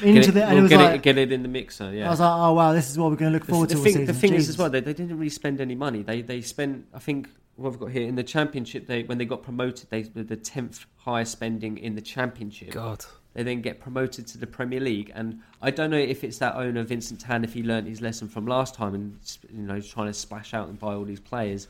into 0.00 0.30
it, 0.30 0.32
the, 0.32 0.44
and 0.44 0.50
we'll 0.50 0.58
it 0.58 0.62
was 0.62 0.70
get, 0.70 0.80
like, 0.80 0.94
it, 0.94 1.02
get 1.02 1.18
it 1.18 1.32
in 1.32 1.42
the 1.42 1.48
mixer. 1.48 1.92
Yeah, 1.92 2.06
I 2.06 2.10
was 2.10 2.20
like, 2.20 2.32
oh 2.32 2.52
wow, 2.52 2.72
this 2.72 2.90
is 2.90 2.98
what 2.98 3.10
we're 3.10 3.16
going 3.16 3.32
to 3.32 3.38
look 3.38 3.46
forward 3.46 3.68
the, 3.68 3.74
to 3.74 3.80
thing, 3.80 4.06
the 4.06 4.14
thing 4.14 4.34
is 4.34 4.48
as 4.48 4.58
well, 4.58 4.70
they, 4.70 4.80
they 4.80 4.94
didn't 4.94 5.18
really 5.18 5.28
spend 5.28 5.60
any 5.60 5.74
money. 5.74 6.02
They 6.02 6.22
they 6.22 6.40
spent, 6.40 6.86
I 6.94 6.98
think, 6.98 7.28
what 7.56 7.70
I've 7.70 7.78
got 7.78 7.90
here 7.90 8.08
in 8.08 8.14
the 8.14 8.22
championship. 8.22 8.86
They 8.86 9.02
when 9.02 9.18
they 9.18 9.24
got 9.24 9.42
promoted, 9.42 9.90
they 9.90 10.06
were 10.14 10.22
the 10.22 10.36
tenth 10.36 10.86
highest 10.98 11.32
spending 11.32 11.78
in 11.78 11.94
the 11.94 12.00
championship. 12.00 12.70
God. 12.70 13.04
They 13.34 13.42
then 13.42 13.62
get 13.62 13.80
promoted 13.80 14.26
to 14.28 14.38
the 14.38 14.46
Premier 14.46 14.80
League, 14.80 15.10
and 15.14 15.40
I 15.62 15.70
don't 15.70 15.90
know 15.90 15.96
if 15.96 16.22
it's 16.22 16.38
that 16.38 16.54
owner 16.54 16.82
Vincent 16.82 17.20
Tan 17.20 17.44
if 17.44 17.54
he 17.54 17.62
learned 17.62 17.88
his 17.88 18.02
lesson 18.02 18.28
from 18.28 18.46
last 18.46 18.74
time 18.74 18.94
and 18.94 19.18
you 19.50 19.62
know 19.62 19.80
trying 19.80 20.08
to 20.08 20.14
splash 20.14 20.52
out 20.52 20.68
and 20.68 20.78
buy 20.78 20.94
all 20.94 21.04
these 21.04 21.20
players. 21.20 21.68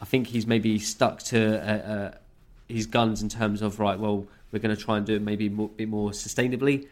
I 0.00 0.04
think 0.04 0.26
he's 0.26 0.46
maybe 0.46 0.78
stuck 0.78 1.20
to 1.24 1.58
uh, 1.58 1.92
uh, 1.92 2.14
his 2.68 2.86
guns 2.86 3.22
in 3.22 3.28
terms 3.28 3.62
of 3.62 3.78
right. 3.78 3.98
Well, 3.98 4.26
we're 4.52 4.58
going 4.58 4.74
to 4.74 4.82
try 4.82 4.96
and 4.96 5.06
do 5.06 5.16
it 5.16 5.22
maybe 5.22 5.46
a 5.46 5.50
bit 5.50 5.88
more 5.88 6.10
sustainably 6.10 6.86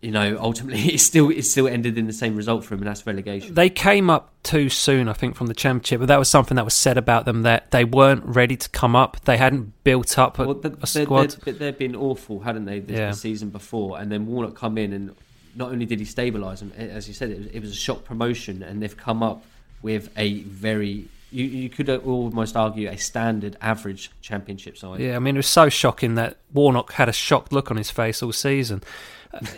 you 0.00 0.10
know, 0.10 0.38
ultimately 0.40 0.80
it 0.94 1.00
still 1.00 1.30
it 1.30 1.42
still 1.42 1.68
ended 1.68 1.98
in 1.98 2.06
the 2.06 2.12
same 2.12 2.36
result 2.36 2.64
for 2.64 2.74
him, 2.74 2.80
and 2.80 2.88
that's 2.88 3.06
relegation. 3.06 3.54
They 3.54 3.68
came 3.68 4.08
up 4.08 4.32
too 4.42 4.68
soon, 4.68 5.08
I 5.08 5.12
think, 5.12 5.36
from 5.36 5.46
the 5.46 5.54
championship. 5.54 6.00
But 6.00 6.06
that 6.06 6.18
was 6.18 6.28
something 6.28 6.56
that 6.56 6.64
was 6.64 6.74
said 6.74 6.96
about 6.96 7.24
them 7.26 7.42
that 7.42 7.70
they 7.70 7.84
weren't 7.84 8.24
ready 8.24 8.56
to 8.56 8.68
come 8.70 8.96
up. 8.96 9.22
They 9.24 9.36
hadn't 9.36 9.84
built 9.84 10.18
up 10.18 10.38
a, 10.38 10.44
well, 10.44 10.54
the, 10.54 10.76
a 10.82 10.86
squad. 10.86 11.36
But 11.44 11.58
they've 11.58 11.76
been 11.76 11.96
awful, 11.96 12.40
hadn't 12.40 12.64
they, 12.64 12.80
this, 12.80 12.98
Yeah. 12.98 13.10
the 13.10 13.16
season 13.16 13.50
before? 13.50 14.00
And 14.00 14.10
then 14.10 14.26
Warnock 14.26 14.54
come 14.54 14.78
in, 14.78 14.92
and 14.92 15.14
not 15.54 15.70
only 15.70 15.86
did 15.86 15.98
he 16.00 16.06
stabilise 16.06 16.60
them, 16.60 16.72
as 16.76 17.06
you 17.06 17.14
said, 17.14 17.30
it 17.30 17.38
was, 17.38 17.46
it 17.48 17.60
was 17.60 17.70
a 17.70 17.76
shock 17.76 18.04
promotion, 18.04 18.62
and 18.62 18.82
they've 18.82 18.96
come 18.96 19.22
up 19.22 19.44
with 19.82 20.10
a 20.16 20.40
very 20.42 21.08
you, 21.32 21.44
you 21.44 21.68
could 21.68 21.88
almost 21.88 22.56
argue 22.56 22.88
a 22.88 22.96
standard 22.96 23.56
average 23.60 24.10
championship 24.20 24.76
side. 24.76 25.00
Yeah, 25.00 25.16
I 25.16 25.20
mean, 25.20 25.36
it 25.36 25.38
was 25.38 25.46
so 25.46 25.68
shocking 25.68 26.16
that 26.16 26.38
Warnock 26.52 26.92
had 26.92 27.08
a 27.08 27.12
shocked 27.12 27.52
look 27.52 27.70
on 27.70 27.76
his 27.76 27.90
face 27.90 28.20
all 28.22 28.32
season. 28.32 28.82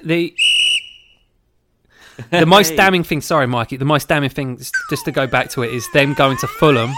The 0.03 0.35
the 2.31 2.47
most 2.47 2.71
Hey. 2.71 2.77
damning 2.77 3.05
thing, 3.05 3.21
sorry, 3.23 3.47
Mikey, 3.47 3.77
the 3.79 3.85
most 3.85 4.09
damning 4.09 4.31
thing, 4.31 4.59
just 4.91 5.05
to 5.07 5.11
go 5.13 5.27
back 5.27 5.49
to 5.51 5.63
it, 5.63 5.73
is 5.73 5.87
them 5.93 6.15
going 6.15 6.37
to 6.39 6.47
Fulham. 6.47 6.93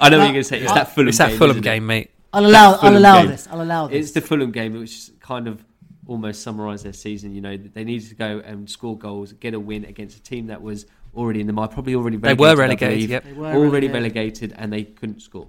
I 0.00 0.10
know 0.10 0.18
what 0.18 0.24
you're 0.24 0.32
going 0.32 0.34
to 0.34 0.44
say. 0.44 0.60
It's 0.60 0.72
that 0.72 0.94
Fulham 0.94 1.08
It's 1.08 1.18
that 1.18 1.28
game. 1.30 1.38
Fulham 1.38 1.50
isn't 1.52 1.62
game, 1.62 1.86
mate. 1.86 2.10
I'll 2.32 2.44
allow, 2.46 2.74
I'll 2.80 2.96
allow 2.96 3.20
game. 3.22 3.30
this. 3.30 3.46
I'll 3.50 3.62
allow 3.62 3.86
this. 3.86 4.06
It's 4.06 4.12
the 4.12 4.20
Fulham 4.20 4.50
game, 4.50 4.72
which 4.78 5.10
kind 5.20 5.46
of 5.46 5.64
almost 6.06 6.42
summarised 6.42 6.84
their 6.84 6.92
season. 6.92 7.32
You 7.34 7.40
know, 7.40 7.56
they 7.56 7.84
needed 7.84 8.08
to 8.08 8.14
go 8.16 8.42
and 8.44 8.68
score 8.68 8.98
goals, 8.98 9.32
get 9.34 9.54
a 9.54 9.60
win 9.60 9.84
against 9.84 10.16
a 10.18 10.22
team 10.22 10.48
that 10.48 10.60
was 10.60 10.86
already 11.14 11.40
in 11.40 11.46
the 11.46 11.52
mire, 11.52 11.68
probably 11.68 11.94
already 11.94 12.16
They 12.16 12.34
relegated. 12.34 12.40
were 12.40 12.56
relegated, 12.60 12.96
believe. 12.96 13.10
yep. 13.10 13.24
They 13.24 13.32
were 13.32 13.46
already 13.46 13.86
relegated. 13.86 13.92
relegated, 13.94 14.54
and 14.58 14.72
they 14.72 14.82
couldn't 14.84 15.20
score. 15.22 15.46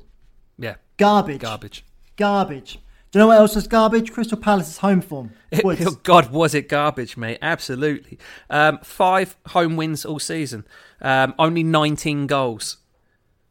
Yeah, 0.59 0.75
garbage. 0.97 1.41
garbage. 1.41 1.83
Garbage. 2.17 2.79
Do 3.15 3.19
you 3.19 3.23
know 3.23 3.27
what 3.27 3.37
else 3.37 3.55
was 3.55 3.65
garbage? 3.65 4.11
Crystal 4.11 4.37
Palace's 4.37 4.79
home 4.79 4.99
form. 4.99 5.31
Was. 5.63 5.87
Oh, 5.87 5.91
God, 6.03 6.33
was 6.33 6.53
it 6.53 6.67
garbage, 6.67 7.15
mate? 7.15 7.37
Absolutely. 7.41 8.19
Um, 8.49 8.79
five 8.83 9.37
home 9.47 9.77
wins 9.77 10.03
all 10.03 10.19
season. 10.19 10.65
Um, 11.01 11.33
only 11.39 11.63
19 11.63 12.27
goals. 12.27 12.75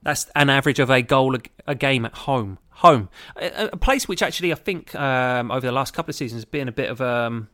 That's 0.03 0.31
an 0.37 0.51
average 0.51 0.81
of 0.81 0.91
a 0.91 1.01
goal 1.01 1.35
a, 1.35 1.39
a 1.67 1.75
game 1.75 2.05
at 2.05 2.13
home. 2.13 2.59
Home. 2.73 3.09
A, 3.37 3.71
a 3.73 3.77
place 3.79 4.07
which 4.07 4.21
actually 4.21 4.53
I 4.53 4.57
think 4.57 4.95
um, 4.95 5.51
over 5.51 5.67
the 5.67 5.73
last 5.73 5.95
couple 5.95 6.11
of 6.11 6.17
seasons 6.17 6.43
has 6.43 6.45
been 6.45 6.69
a 6.69 6.73
bit 6.73 6.91
of 6.91 7.01
um, 7.01 7.49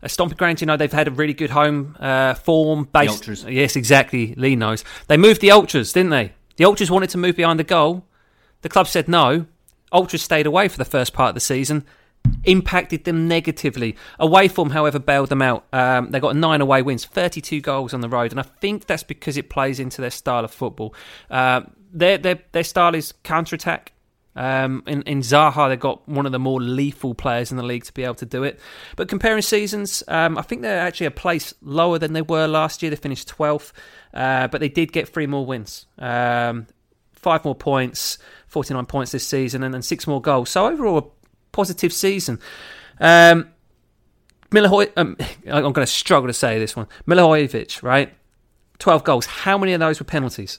a 0.00 0.08
stomping 0.08 0.36
ground. 0.36 0.60
You 0.60 0.68
know, 0.68 0.76
they've 0.76 0.92
had 0.92 1.08
a 1.08 1.10
really 1.10 1.34
good 1.34 1.50
home 1.50 1.96
uh, 1.98 2.34
form. 2.34 2.88
Based, 2.92 3.14
Ultras. 3.14 3.44
Yes, 3.44 3.74
exactly. 3.74 4.34
Lee 4.36 4.54
knows. 4.54 4.84
They 5.08 5.16
moved 5.16 5.40
the 5.40 5.50
Ultras, 5.50 5.92
didn't 5.92 6.10
they? 6.10 6.34
The 6.56 6.66
Ultras 6.66 6.88
wanted 6.88 7.10
to 7.10 7.18
move 7.18 7.34
behind 7.34 7.58
the 7.58 7.64
goal. 7.64 8.04
The 8.60 8.68
club 8.68 8.86
said 8.86 9.08
no. 9.08 9.46
Ultras 9.92 10.22
stayed 10.22 10.46
away 10.46 10.68
for 10.68 10.78
the 10.78 10.84
first 10.84 11.12
part 11.12 11.30
of 11.30 11.34
the 11.34 11.40
season. 11.40 11.84
Impacted 12.44 13.04
them 13.04 13.26
negatively. 13.26 13.96
Away 14.18 14.48
form, 14.48 14.70
however, 14.70 14.98
bailed 14.98 15.28
them 15.28 15.42
out. 15.42 15.66
Um, 15.72 16.10
they 16.10 16.20
got 16.20 16.36
nine 16.36 16.60
away 16.60 16.82
wins, 16.82 17.04
32 17.04 17.60
goals 17.60 17.92
on 17.92 18.00
the 18.00 18.08
road, 18.08 18.30
and 18.30 18.38
I 18.38 18.44
think 18.44 18.86
that's 18.86 19.02
because 19.02 19.36
it 19.36 19.50
plays 19.50 19.80
into 19.80 20.00
their 20.00 20.10
style 20.10 20.44
of 20.44 20.52
football. 20.52 20.94
Uh, 21.30 21.62
their, 21.92 22.18
their 22.18 22.38
their 22.52 22.64
style 22.64 22.94
is 22.94 23.12
counter 23.22 23.56
attack. 23.56 23.92
Um, 24.34 24.82
in, 24.86 25.02
in 25.02 25.20
Zaha, 25.20 25.68
they've 25.68 25.78
got 25.78 26.08
one 26.08 26.24
of 26.24 26.32
the 26.32 26.38
more 26.38 26.60
lethal 26.60 27.14
players 27.14 27.50
in 27.50 27.58
the 27.58 27.62
league 27.62 27.84
to 27.84 27.92
be 27.92 28.02
able 28.02 28.14
to 28.16 28.26
do 28.26 28.44
it. 28.44 28.58
But 28.96 29.08
comparing 29.08 29.42
seasons, 29.42 30.02
um, 30.08 30.38
I 30.38 30.42
think 30.42 30.62
they're 30.62 30.80
actually 30.80 31.06
a 31.06 31.10
place 31.10 31.52
lower 31.60 31.98
than 31.98 32.14
they 32.14 32.22
were 32.22 32.46
last 32.46 32.82
year. 32.82 32.90
They 32.90 32.96
finished 32.96 33.28
12th, 33.28 33.72
uh, 34.14 34.48
but 34.48 34.60
they 34.60 34.68
did 34.68 34.92
get 34.92 35.08
three 35.08 35.26
more 35.26 35.44
wins. 35.44 35.86
Um, 35.98 36.66
five 37.12 37.44
more 37.44 37.54
points, 37.54 38.18
49 38.52 38.84
points 38.84 39.12
this 39.12 39.26
season, 39.26 39.62
and 39.62 39.72
then 39.72 39.80
six 39.80 40.06
more 40.06 40.20
goals. 40.20 40.50
So 40.50 40.66
overall, 40.66 40.98
a 40.98 41.04
positive 41.52 41.90
season. 41.90 42.38
Um, 43.00 43.48
Milihoy, 44.50 44.92
um, 44.98 45.16
I'm 45.50 45.72
going 45.72 45.74
to 45.74 45.86
struggle 45.86 46.28
to 46.28 46.34
say 46.34 46.58
this 46.58 46.76
one. 46.76 46.86
Milivojevic, 47.08 47.82
right? 47.82 48.12
12 48.78 49.04
goals. 49.04 49.24
How 49.24 49.56
many 49.56 49.72
of 49.72 49.80
those 49.80 49.98
were 49.98 50.04
penalties? 50.04 50.58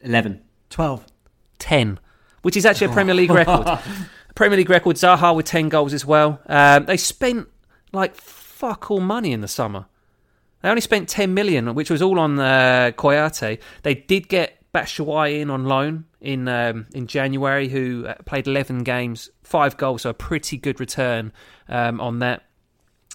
Eleven. 0.00 0.42
12. 0.70 1.04
10, 1.58 1.98
which 2.42 2.56
is 2.56 2.64
actually 2.64 2.86
a 2.86 2.92
Premier 2.92 3.14
League 3.14 3.30
record. 3.32 3.80
Premier 4.36 4.56
League 4.56 4.70
record, 4.70 4.94
Zaha 4.94 5.34
with 5.34 5.46
10 5.46 5.68
goals 5.70 5.92
as 5.92 6.06
well. 6.06 6.40
Um, 6.46 6.84
they 6.84 6.96
spent 6.96 7.48
like 7.92 8.14
fuck 8.14 8.88
all 8.88 9.00
money 9.00 9.32
in 9.32 9.40
the 9.40 9.48
summer. 9.48 9.86
They 10.62 10.68
only 10.68 10.80
spent 10.80 11.08
10 11.08 11.34
million, 11.34 11.74
which 11.74 11.90
was 11.90 12.00
all 12.00 12.20
on 12.20 12.38
uh, 12.38 12.92
Kouyaté. 12.96 13.58
They 13.82 13.94
did 13.94 14.28
get 14.28 14.57
Batshuayi 14.74 15.40
in 15.40 15.50
on 15.50 15.64
loan 15.64 16.04
in 16.20 16.46
um, 16.48 16.86
in 16.92 17.06
January, 17.06 17.68
who 17.68 18.06
uh, 18.06 18.14
played 18.26 18.46
11 18.46 18.84
games, 18.84 19.30
five 19.42 19.76
goals, 19.76 20.02
so 20.02 20.10
a 20.10 20.14
pretty 20.14 20.56
good 20.56 20.78
return 20.80 21.32
um, 21.68 22.00
on 22.00 22.18
that. 22.18 22.44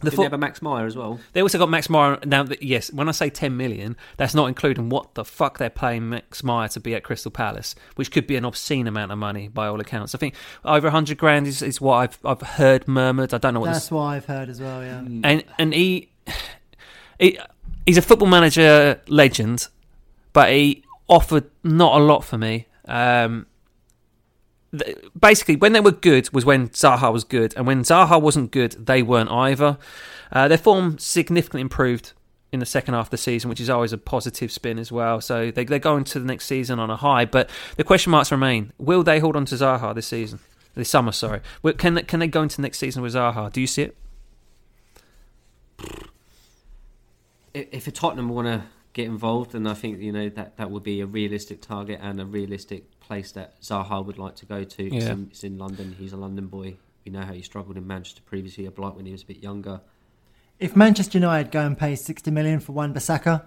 The 0.02 0.10
Did 0.10 0.16
fo- 0.16 0.22
they 0.24 0.26
have 0.26 0.34
a 0.34 0.38
Max 0.38 0.62
Meyer 0.62 0.86
as 0.86 0.98
well? 0.98 1.20
they 1.32 1.42
also 1.42 1.58
got 1.58 1.70
Max 1.70 1.90
Meyer. 1.90 2.20
Now, 2.26 2.44
th- 2.44 2.62
yes, 2.62 2.92
when 2.92 3.08
I 3.08 3.12
say 3.12 3.30
10 3.30 3.56
million, 3.56 3.96
that's 4.18 4.34
not 4.34 4.48
including 4.48 4.90
what 4.90 5.14
the 5.14 5.24
fuck 5.24 5.60
they're 5.60 5.70
paying 5.70 6.10
Max 6.10 6.44
Meyer 6.44 6.68
to 6.70 6.80
be 6.82 6.94
at 6.96 7.04
Crystal 7.04 7.32
Palace, 7.32 7.74
which 7.96 8.12
could 8.12 8.28
be 8.28 8.36
an 8.36 8.44
obscene 8.44 8.88
amount 8.88 9.14
of 9.14 9.18
money 9.18 9.48
by 9.48 9.68
all 9.68 9.80
accounts. 9.80 10.14
I 10.14 10.18
think 10.18 10.34
over 10.66 10.88
100 10.88 11.18
grand 11.18 11.48
is, 11.48 11.62
is 11.62 11.80
what 11.80 11.96
I've 11.98 12.20
I've 12.26 12.42
heard 12.42 12.88
murmured. 12.88 13.34
I 13.34 13.38
don't 13.38 13.54
know 13.54 13.62
what 13.62 13.68
That's 13.68 13.86
this, 13.86 13.92
what 13.92 14.04
I've 14.04 14.26
heard 14.26 14.50
as 14.50 14.60
well, 14.60 14.84
yeah. 14.84 14.98
and 14.98 15.46
and 15.58 15.74
he, 15.74 16.10
he 17.20 17.40
he's 17.86 17.98
a 17.98 18.02
football 18.02 18.28
manager 18.28 19.00
legend, 19.08 19.68
but 20.34 20.50
he 20.50 20.83
offered 21.08 21.50
not 21.64 22.00
a 22.00 22.04
lot 22.04 22.24
for 22.24 22.38
me. 22.38 22.68
Um, 22.86 23.48
th- 24.78 24.98
basically, 25.20 25.56
when 25.56 25.74
they 25.74 25.80
were 25.80 25.92
good 25.92 26.32
was 26.34 26.46
when 26.46 26.70
Zaha 26.70 27.12
was 27.12 27.24
good, 27.24 27.54
and 27.56 27.68
when 27.68 27.84
Zaha 27.84 28.22
wasn't 28.22 28.52
good, 28.52 28.72
they 28.86 29.02
weren't 29.02 29.32
either. 29.32 29.78
Uh, 30.32 30.48
their 30.48 30.58
form 30.58 30.98
significantly 30.98 31.62
improved 31.62 32.14
in 32.52 32.60
the 32.60 32.66
second 32.66 32.94
half 32.94 33.08
of 33.08 33.12
the 33.12 33.18
season, 33.18 33.50
which 33.50 33.60
is 33.60 33.70
always 33.70 33.94
a 33.94 33.98
positive 33.98 34.52
spin 34.52 34.78
as 34.78 34.92
well. 34.92 35.20
So 35.22 35.52
they, 35.52 35.66
they're 35.66 35.80
going 35.80 36.04
to 36.06 36.20
the 36.20 36.26
next 36.26 36.46
season 36.46 36.80
on 36.80 36.90
a 36.90 36.96
high. 36.96 37.26
But 37.26 37.50
the 37.78 37.84
question 37.84 38.12
marks 38.12 38.32
remain: 38.32 38.72
Will 38.78 39.04
they 39.04 39.20
hold 39.20 39.36
on 39.36 39.46
to 39.46 39.56
Zaha 39.56 39.94
this 39.96 40.08
season, 40.08 40.40
this 40.76 40.90
summer? 40.90 41.12
Sorry, 41.12 41.42
can 41.78 41.96
they, 41.96 42.04
can 42.04 42.20
they 42.20 42.28
go 42.28 42.44
into 42.44 42.62
next 42.62 42.80
season 42.80 43.02
with 43.02 43.14
Zaha? 43.14 43.52
Do 43.52 43.62
you 43.62 43.68
see 43.68 43.84
it? 43.84 43.98
If 47.54 47.88
a 47.88 47.92
Tottenham 47.92 48.30
want 48.30 48.48
to 48.48 48.64
get 48.94 49.06
involved, 49.08 49.56
and 49.56 49.68
I 49.68 49.74
think 49.74 50.00
you 50.00 50.12
know 50.12 50.30
that 50.30 50.58
that 50.58 50.72
would 50.72 50.84
be 50.84 51.02
a 51.02 51.06
realistic 51.06 51.62
target 51.62 52.00
and 52.02 52.20
a 52.22 52.26
realistic 52.26 53.00
place 53.00 53.32
that 53.34 53.60
Zaha 53.62 54.06
would 54.06 54.18
like 54.18 54.36
to 54.38 54.46
go 54.46 54.64
to. 54.64 54.84
Yeah. 54.84 54.96
It's, 54.98 55.06
in, 55.08 55.28
it's 55.32 55.44
in 55.44 55.58
London. 55.58 55.96
He's 55.98 56.14
a 56.14 56.18
London 56.18 56.48
boy. 56.48 56.78
We 57.06 57.12
know 57.12 57.22
how 57.22 57.34
he 57.34 57.42
struggled 57.42 57.76
in 57.76 57.86
Manchester 57.86 58.22
previously, 58.26 58.66
a 58.66 58.72
blight 58.72 58.96
when 58.96 59.06
he 59.06 59.12
was 59.12 59.24
a 59.24 59.26
bit 59.26 59.44
younger. 59.44 59.82
If 60.60 60.76
Manchester 60.76 61.18
United 61.18 61.52
go 61.52 61.66
and 61.66 61.78
pay 61.78 61.96
60 61.96 62.32
million 62.32 62.60
for 62.62 62.72
Wan 62.72 62.94
Bissaka, 62.94 63.44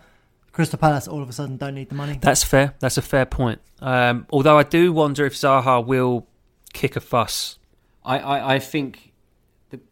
Crystal 0.53 0.79
Palace 0.79 1.07
all 1.09 1.23
of 1.23 1.29
a 1.29 1.33
sudden 1.33 1.57
don't 1.57 1.75
need 1.75 1.89
the 1.89 1.95
money. 1.95 2.19
That's 2.21 2.43
fair. 2.43 2.75
That's 2.81 2.99
a 2.99 3.03
fair 3.03 3.25
point. 3.25 3.61
Um, 3.81 4.27
although 4.31 4.59
I 4.59 4.63
do 4.65 4.93
wonder 4.93 5.25
if 5.25 5.35
Zaha 5.35 5.85
will 5.87 6.27
kick 6.73 6.97
a 6.97 7.01
fuss. 7.01 7.59
I, 8.05 8.19
I, 8.19 8.55
I 8.55 8.59
think 8.59 9.13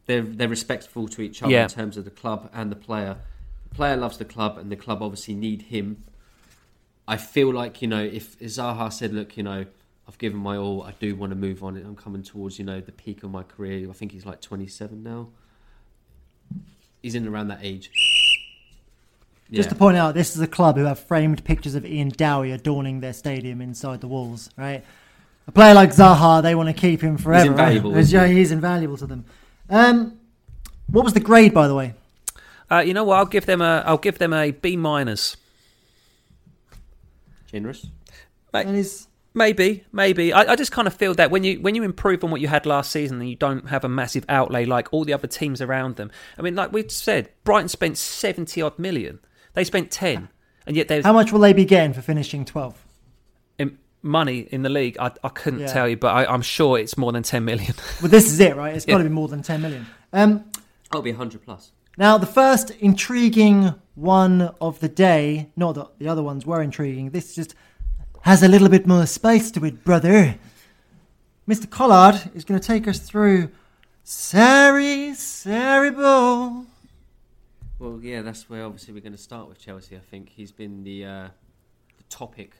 they're 0.07 0.23
they're 0.23 0.49
respectful 0.49 1.09
to 1.09 1.23
each 1.23 1.43
other 1.43 1.53
Yeah. 1.53 1.65
in 1.65 1.69
terms 1.69 1.97
of 1.97 2.05
the 2.05 2.11
club 2.11 2.51
and 2.53 2.71
the 2.71 2.77
player. 2.77 3.19
Player 3.75 3.97
loves 3.97 4.19
the 4.19 4.25
club, 4.25 4.57
and 4.59 4.71
the 4.71 4.77
club 4.77 5.03
obviously 5.03 5.35
need 5.35 5.63
him. 5.63 6.03
I 7.07 7.17
feel 7.17 7.53
like 7.53 7.83
you 7.83 7.89
know 7.89 8.03
if 8.03 8.39
Zaha 8.41 8.93
said, 8.93 9.13
"Look, 9.13 9.37
you 9.37 9.43
know, 9.43 9.67
I've 10.09 10.19
given 10.19 10.39
my 10.39 10.57
all. 10.57 10.83
I 10.83 10.93
do 10.93 11.15
want 11.17 11.31
to 11.31 11.37
move 11.37 11.63
on. 11.65 11.77
I'm 11.77 11.97
coming 11.97 12.23
towards 12.23 12.59
you 12.59 12.65
know 12.65 12.81
the 12.81 12.93
peak 12.93 13.23
of 13.23 13.31
my 13.31 13.43
career. 13.43 13.89
I 13.89 13.93
think 13.93 14.13
he's 14.13 14.25
like 14.27 14.41
27 14.41 15.03
now. 15.03 15.29
He's 17.03 17.15
in 17.15 17.27
around 17.27 17.49
that 17.49 17.61
age. 17.63 17.91
Just 19.53 19.69
to 19.69 19.75
point 19.75 19.97
out, 19.97 20.15
this 20.15 20.35
is 20.35 20.41
a 20.43 20.47
club 20.47 20.77
who 20.77 20.85
have 20.85 20.99
framed 20.99 21.45
pictures 21.45 21.75
of 21.75 21.85
Ian 21.85 22.09
Dowie 22.09 22.51
adorning 22.51 23.01
their 23.01 23.13
stadium 23.13 23.61
inside 23.61 24.01
the 24.01 24.09
walls, 24.09 24.51
right? 24.57 24.83
A 25.47 25.53
player 25.53 25.75
like 25.75 25.91
Zaha, 25.91 26.43
they 26.43 26.55
want 26.55 26.69
to 26.69 26.73
keep 26.73 27.03
him 27.03 27.19
forever. 27.19 27.51
right? 27.51 27.73
invaluable, 27.77 27.93
He's- 27.95 28.11
yeah, 28.11 28.27
he? 28.27 28.37
he's 28.37 28.51
invaluable 28.51 28.97
to 28.97 29.07
them. 29.07 29.27
Um, 29.69 30.19
what 30.91 31.05
was 31.05 31.13
the 31.13 31.21
grade, 31.21 31.53
by 31.53 31.69
the 31.69 31.75
way? 31.75 31.93
Uh, 32.71 32.79
you 32.79 32.95
know 32.95 33.05
what? 33.05 33.17
I'll 33.19 33.27
give 33.27 33.47
them 33.47 33.61
a. 33.61 33.83
I'll 33.87 33.99
give 33.99 34.19
them 34.19 34.33
a 34.33 34.51
B 34.51 34.77
minus. 34.77 35.37
generous. 37.47 37.85
Mate, 38.53 38.67
That 38.67 38.75
is 38.75 39.07
Maybe, 39.37 39.83
maybe. 39.91 40.33
I, 40.33 40.53
I 40.53 40.55
just 40.57 40.71
kind 40.71 40.87
of 40.87 40.95
feel 40.95 41.13
that 41.15 41.33
when 41.33 41.43
you 41.43 41.61
when 41.61 41.75
you 41.75 41.83
improve 41.83 42.23
on 42.23 42.31
what 42.31 42.41
you 42.41 42.47
had 42.47 42.67
last 42.67 42.93
season 42.93 43.21
and 43.21 43.29
you 43.29 43.35
don't 43.35 43.69
have 43.69 43.83
a 43.85 43.89
massive 43.89 44.25
outlay 44.29 44.65
like 44.65 44.93
all 44.93 45.05
the 45.05 45.13
other 45.13 45.27
teams 45.27 45.61
around 45.61 45.97
them. 45.97 46.13
I 46.39 46.43
mean, 46.43 46.55
like 46.55 46.73
we 46.73 46.89
said, 46.89 47.31
Brighton 47.43 47.69
spent 47.69 47.99
seventy 47.99 48.63
odd 48.63 48.79
million. 48.79 49.19
They 49.55 49.65
spent 49.65 49.91
ten, 49.91 50.29
and 50.69 50.77
yet 50.77 50.87
there's 50.87 51.05
how 51.05 51.13
much 51.13 51.33
will 51.33 51.41
they 51.41 51.53
be 51.53 51.65
getting 51.65 51.93
for 51.95 52.01
finishing 52.01 52.45
12th? 52.45 52.77
in- 53.59 53.77
money 54.03 54.47
in 54.53 54.63
the 54.63 54.69
league. 54.69 54.97
I, 55.01 55.11
I 55.25 55.31
couldn't 55.31 55.61
Yeah. 55.61 55.67
tell 55.73 55.89
you, 55.89 55.97
but 55.97 56.15
I, 56.15 56.33
I'm 56.33 56.43
sure 56.43 56.79
it's 56.79 56.97
more 56.97 57.11
than 57.11 57.25
ten 57.25 57.45
million. 57.45 57.75
Well, 58.01 58.11
this 58.13 58.27
is 58.27 58.39
it, 58.39 58.55
right? 58.55 58.73
It's 58.77 58.87
got 58.87 58.99
to 58.99 59.05
be 59.05 59.11
more 59.11 59.27
than 59.27 59.43
10 59.43 59.61
million. 59.63 59.85
Um, 60.13 60.45
That'll 60.93 61.03
be 61.03 61.11
100 61.11 61.43
plus. 61.43 61.73
Now, 61.97 62.19
the 62.19 62.27
first 62.27 62.71
intriguing 62.71 63.75
one 63.95 64.55
of 64.61 64.81
the 64.81 64.89
day, 64.89 65.51
not 65.57 65.77
that 65.77 65.99
the 65.99 66.09
other 66.09 66.23
ones 66.23 66.45
were 66.45 66.61
intriguing, 66.61 67.11
this 67.11 67.35
just 67.37 67.55
has 68.23 68.43
a 68.43 68.49
little 68.49 68.69
bit 68.69 68.87
more 68.87 69.07
spice 69.07 69.51
to 69.53 69.65
it, 69.65 69.85
brother. 69.85 70.37
Mr. 71.49 71.71
Collard 71.71 72.31
is 72.35 72.45
going 72.45 72.59
to 72.59 72.67
take 72.67 72.89
us 72.89 72.99
through 72.99 73.51
Sarri 74.05 75.11
Sarriball. 75.11 76.67
Well, 77.79 78.01
yeah, 78.03 78.23
that's 78.23 78.49
where 78.51 78.65
obviously 78.65 78.95
we're 78.95 79.01
going 79.01 79.13
to 79.13 79.19
start 79.19 79.49
with 79.49 79.59
Chelsea. 79.59 79.95
I 79.95 80.01
think 80.01 80.31
he's 80.31 80.53
been 80.53 80.83
the 80.83 81.05
uh, 81.05 81.29
the 81.97 82.03
topic 82.09 82.57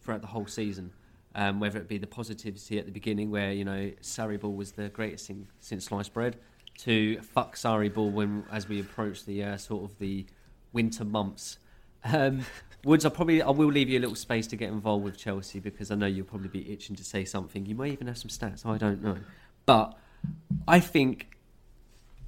throughout 0.00 0.20
the 0.20 0.28
whole 0.28 0.46
season. 0.46 0.92
Um, 1.34 1.60
whether 1.60 1.78
it 1.78 1.88
be 1.88 1.98
the 1.98 2.06
positivity 2.06 2.78
at 2.78 2.86
the 2.86 2.92
beginning, 2.92 3.30
where 3.30 3.52
you 3.52 3.64
know 3.64 3.90
Sarri 4.02 4.38
ball 4.38 4.54
was 4.54 4.72
the 4.72 4.88
greatest 4.90 5.26
thing 5.26 5.48
since 5.60 5.86
sliced 5.86 6.14
bread, 6.14 6.36
to 6.78 7.20
fuck 7.20 7.60
ball 7.62 8.10
when 8.10 8.44
as 8.50 8.68
we 8.68 8.80
approach 8.80 9.24
the 9.24 9.44
uh, 9.44 9.56
sort 9.56 9.84
of 9.84 9.98
the 9.98 10.26
winter 10.72 11.04
months. 11.04 11.58
Um, 12.04 12.44
Woods, 12.84 13.06
I 13.06 13.10
probably 13.10 13.42
I 13.42 13.50
will 13.50 13.68
leave 13.68 13.88
you 13.88 13.98
a 13.98 14.00
little 14.00 14.16
space 14.16 14.48
to 14.48 14.56
get 14.56 14.70
involved 14.70 15.04
with 15.04 15.16
Chelsea 15.16 15.60
because 15.60 15.92
I 15.92 15.94
know 15.94 16.06
you'll 16.06 16.26
probably 16.26 16.48
be 16.48 16.72
itching 16.72 16.96
to 16.96 17.04
say 17.04 17.24
something. 17.24 17.64
You 17.64 17.76
may 17.76 17.90
even 17.90 18.08
have 18.08 18.18
some 18.18 18.28
stats. 18.28 18.66
I 18.66 18.76
don't 18.76 19.02
know, 19.02 19.18
but 19.66 19.96
I 20.66 20.80
think 20.80 21.36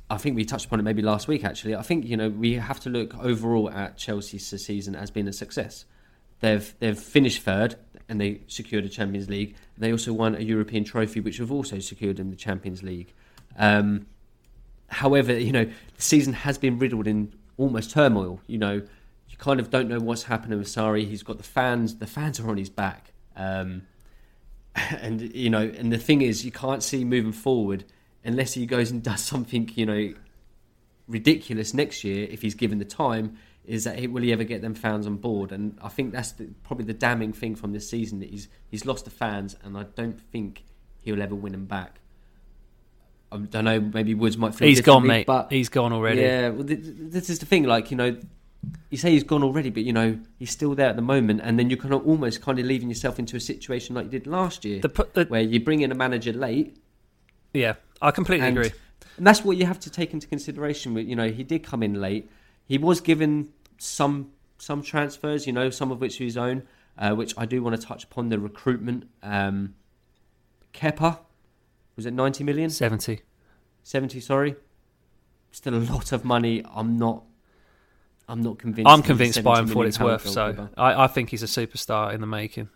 I 0.09 0.17
think 0.17 0.37
we 0.37 0.45
touched 0.45 0.67
upon 0.67 0.79
it 0.79 0.85
maybe 0.85 1.03
last 1.03 1.27
week. 1.27 1.45
Actually, 1.45 1.75
I 1.75 1.83
think 1.83 2.07
you 2.07 2.17
know 2.17 2.29
we 2.29 2.55
have 2.55 2.79
to 2.81 2.91
look 2.91 3.17
overall 3.19 3.69
at 3.69 3.97
Chelsea's 3.97 4.47
season 4.47 4.95
as 4.95 5.11
being 5.11 5.27
a 5.27 5.33
success. 5.33 5.87
They've 6.39 6.73
they've 6.79 6.99
finished 6.99 7.43
third 7.43 7.77
and 8.09 8.21
they 8.21 8.43
secured 8.47 8.85
a 8.85 8.89
Champions 8.89 9.29
League. 9.29 9.57
They 9.77 9.91
also 9.91 10.13
won 10.13 10.37
a 10.37 10.41
European 10.41 10.85
trophy, 10.85 11.19
which 11.21 11.39
have 11.39 11.51
also 11.51 11.79
secured 11.79 12.21
in 12.21 12.31
the 12.31 12.37
Champions 12.37 12.83
League. 12.83 13.13
Um, 13.57 14.07
however, 14.89 15.39
you 15.39 15.53
know 15.53 15.65
the 15.65 16.03
season 16.03 16.33
has 16.33 16.59
been 16.59 16.79
riddled 16.79 17.07
in 17.07 17.33
almost 17.57 17.91
turmoil. 17.91 18.41
You 18.47 18.59
know, 18.59 18.83
you 19.29 19.37
kind 19.39 19.61
of 19.61 19.71
don't 19.71 19.89
know 19.89 19.99
what's 19.99 20.25
happening 20.25 20.59
with 20.59 20.69
Sarri. 20.69 21.09
He's 21.09 21.23
got 21.23 21.39
the 21.39 21.45
fans. 21.45 21.97
The 21.97 22.07
fans 22.07 22.41
are 22.41 22.49
on 22.49 22.57
his 22.57 22.71
back. 22.71 23.13
Um, 23.37 23.83
and 24.75 25.21
you 25.35 25.51
know, 25.51 25.63
and 25.63 25.93
the 25.93 25.99
thing 25.99 26.23
is, 26.23 26.45
you 26.45 26.53
can't 26.53 26.83
see 26.83 27.05
moving 27.05 27.33
forward 27.33 27.85
unless 28.25 28.55
he 28.55 28.67
goes 28.67 28.91
and 28.91 29.03
does 29.03 29.21
something, 29.25 29.71
you 29.75 29.87
know, 29.87 30.15
ridiculous 31.07 31.75
next 31.75 32.05
year 32.05 32.27
if 32.31 32.43
he's 32.43 32.55
given 32.55 32.79
the 32.79 32.85
time. 32.85 33.37
Is 33.67 33.85
that 33.85 34.11
will 34.11 34.23
he 34.23 34.31
ever 34.31 34.45
get 34.45 34.61
them 34.61 34.75
fans 34.75 35.07
on 35.07 35.17
board? 35.17 35.51
And 35.51 35.79
I 35.81 35.89
think 35.89 36.13
that's 36.13 36.33
the, 36.33 36.51
probably 36.65 36.85
the 36.85 36.93
damning 36.93 37.33
thing 37.33 37.55
from 37.55 37.73
this 37.73 37.89
season 37.89 38.21
that 38.21 38.29
he's 38.29 38.49
he's 38.69 38.85
lost 38.85 39.07
the 39.07 39.11
fans, 39.11 39.57
and 39.65 39.79
I 39.79 39.85
don't 39.85 40.21
think 40.21 40.65
he'll 41.01 41.23
ever 41.23 41.35
win 41.35 41.53
them 41.53 41.65
back. 41.65 42.01
I 43.35 43.39
don't 43.39 43.65
know. 43.65 43.81
Maybe 43.81 44.15
Woods 44.15 44.39
might 44.39 44.55
feel 44.55 44.69
He's 44.69 44.81
gone, 44.81 45.07
mate. 45.07 45.27
But 45.27 45.51
He's 45.53 45.69
gone 45.69 45.93
already. 45.93 46.21
yeah, 46.21 46.51
well, 46.51 46.65
th- 46.65 46.81
th- 46.83 46.95
this 46.97 47.29
is 47.31 47.41
the 47.41 47.47
thing. 47.47 47.65
Like 47.65 47.91
you 47.91 47.97
know, 47.97 48.17
you 48.91 48.97
say 48.97 49.11
he's 49.11 49.25
gone 49.25 49.43
already, 49.43 49.71
but 49.71 49.83
you 49.83 49.93
know 49.93 50.19
he's 50.39 50.51
still 50.51 50.75
there 50.75 50.89
at 50.89 50.97
the 50.97 51.03
moment, 51.03 51.41
and 51.43 51.59
then 51.59 51.69
you're 51.69 51.79
kind 51.79 51.93
of 51.95 52.07
almost 52.07 52.41
kind 52.41 52.59
of 52.59 52.65
leaving 52.67 52.89
yourself 52.89 53.19
into 53.19 53.37
a 53.37 53.41
situation 53.41 53.95
like 53.97 54.05
you 54.07 54.11
did 54.13 54.27
last 54.27 54.65
year, 54.65 54.81
The 54.81 55.07
the- 55.15 55.25
where 55.27 55.41
you 55.43 55.59
bring 55.61 55.81
in 55.81 55.91
a 55.91 55.95
manager 55.97 56.33
late, 56.33 56.77
Yeah, 57.53 57.75
I 58.01 58.11
completely 58.13 58.47
and, 58.47 58.57
agree. 58.57 58.71
and 59.17 59.27
that's 59.27 59.45
what 59.45 59.57
you 59.57 59.67
have 59.67 59.81
to 59.81 59.91
take 59.91 60.13
into 60.15 60.27
consideration. 60.29 60.95
With 60.95 61.07
you 61.09 61.17
know, 61.17 61.29
he 61.29 61.43
did 61.43 61.65
come 61.65 61.83
in 61.83 62.01
late. 62.01 62.31
He 62.65 62.79
was 62.79 63.01
given 63.01 63.49
some 63.79 64.31
some 64.59 64.81
transfers, 64.83 65.47
you 65.47 65.53
know, 65.53 65.69
some 65.71 65.91
of 65.91 66.01
which 66.01 66.21
are 66.21 66.25
his 66.25 66.37
own, 66.37 66.63
uh, 66.97 67.15
which 67.15 67.35
I 67.37 67.45
do 67.47 67.63
want 67.65 67.79
to 67.79 67.85
touch 67.87 68.05
upon 68.05 68.29
the 68.29 68.39
recruitment. 68.39 69.09
Um, 69.23 69.75
Kepa 70.73 71.19
was 71.97 72.07
it 72.07 72.13
ninety 72.13 72.45
million? 72.45 72.71
Seventy. 72.71 73.21
70 73.87 74.19
sorry 74.21 74.57
still 75.51 75.75
a 75.75 75.85
lot 75.93 76.11
of 76.13 76.25
money 76.25 76.65
i'm 76.75 76.97
not 76.97 77.23
i'm 78.31 78.41
not 78.41 78.59
convinced 78.59 78.89
I'm 78.91 79.03
convinced 79.03 79.43
by 79.45 79.59
him 79.59 79.67
for 79.67 79.75
what 79.75 79.87
it's 79.87 80.01
worth. 80.01 80.27
So. 80.27 80.71
I, 80.79 81.05
I 81.05 81.07
think 81.07 81.29
he's 81.29 81.43
a 81.43 81.47
superstar 81.47 82.15
in 82.15 82.23
the 82.23 82.27
making. 82.27 82.71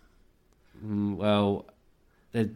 Mm, 0.85 1.15
well 1.15 1.65
the- 2.31 2.51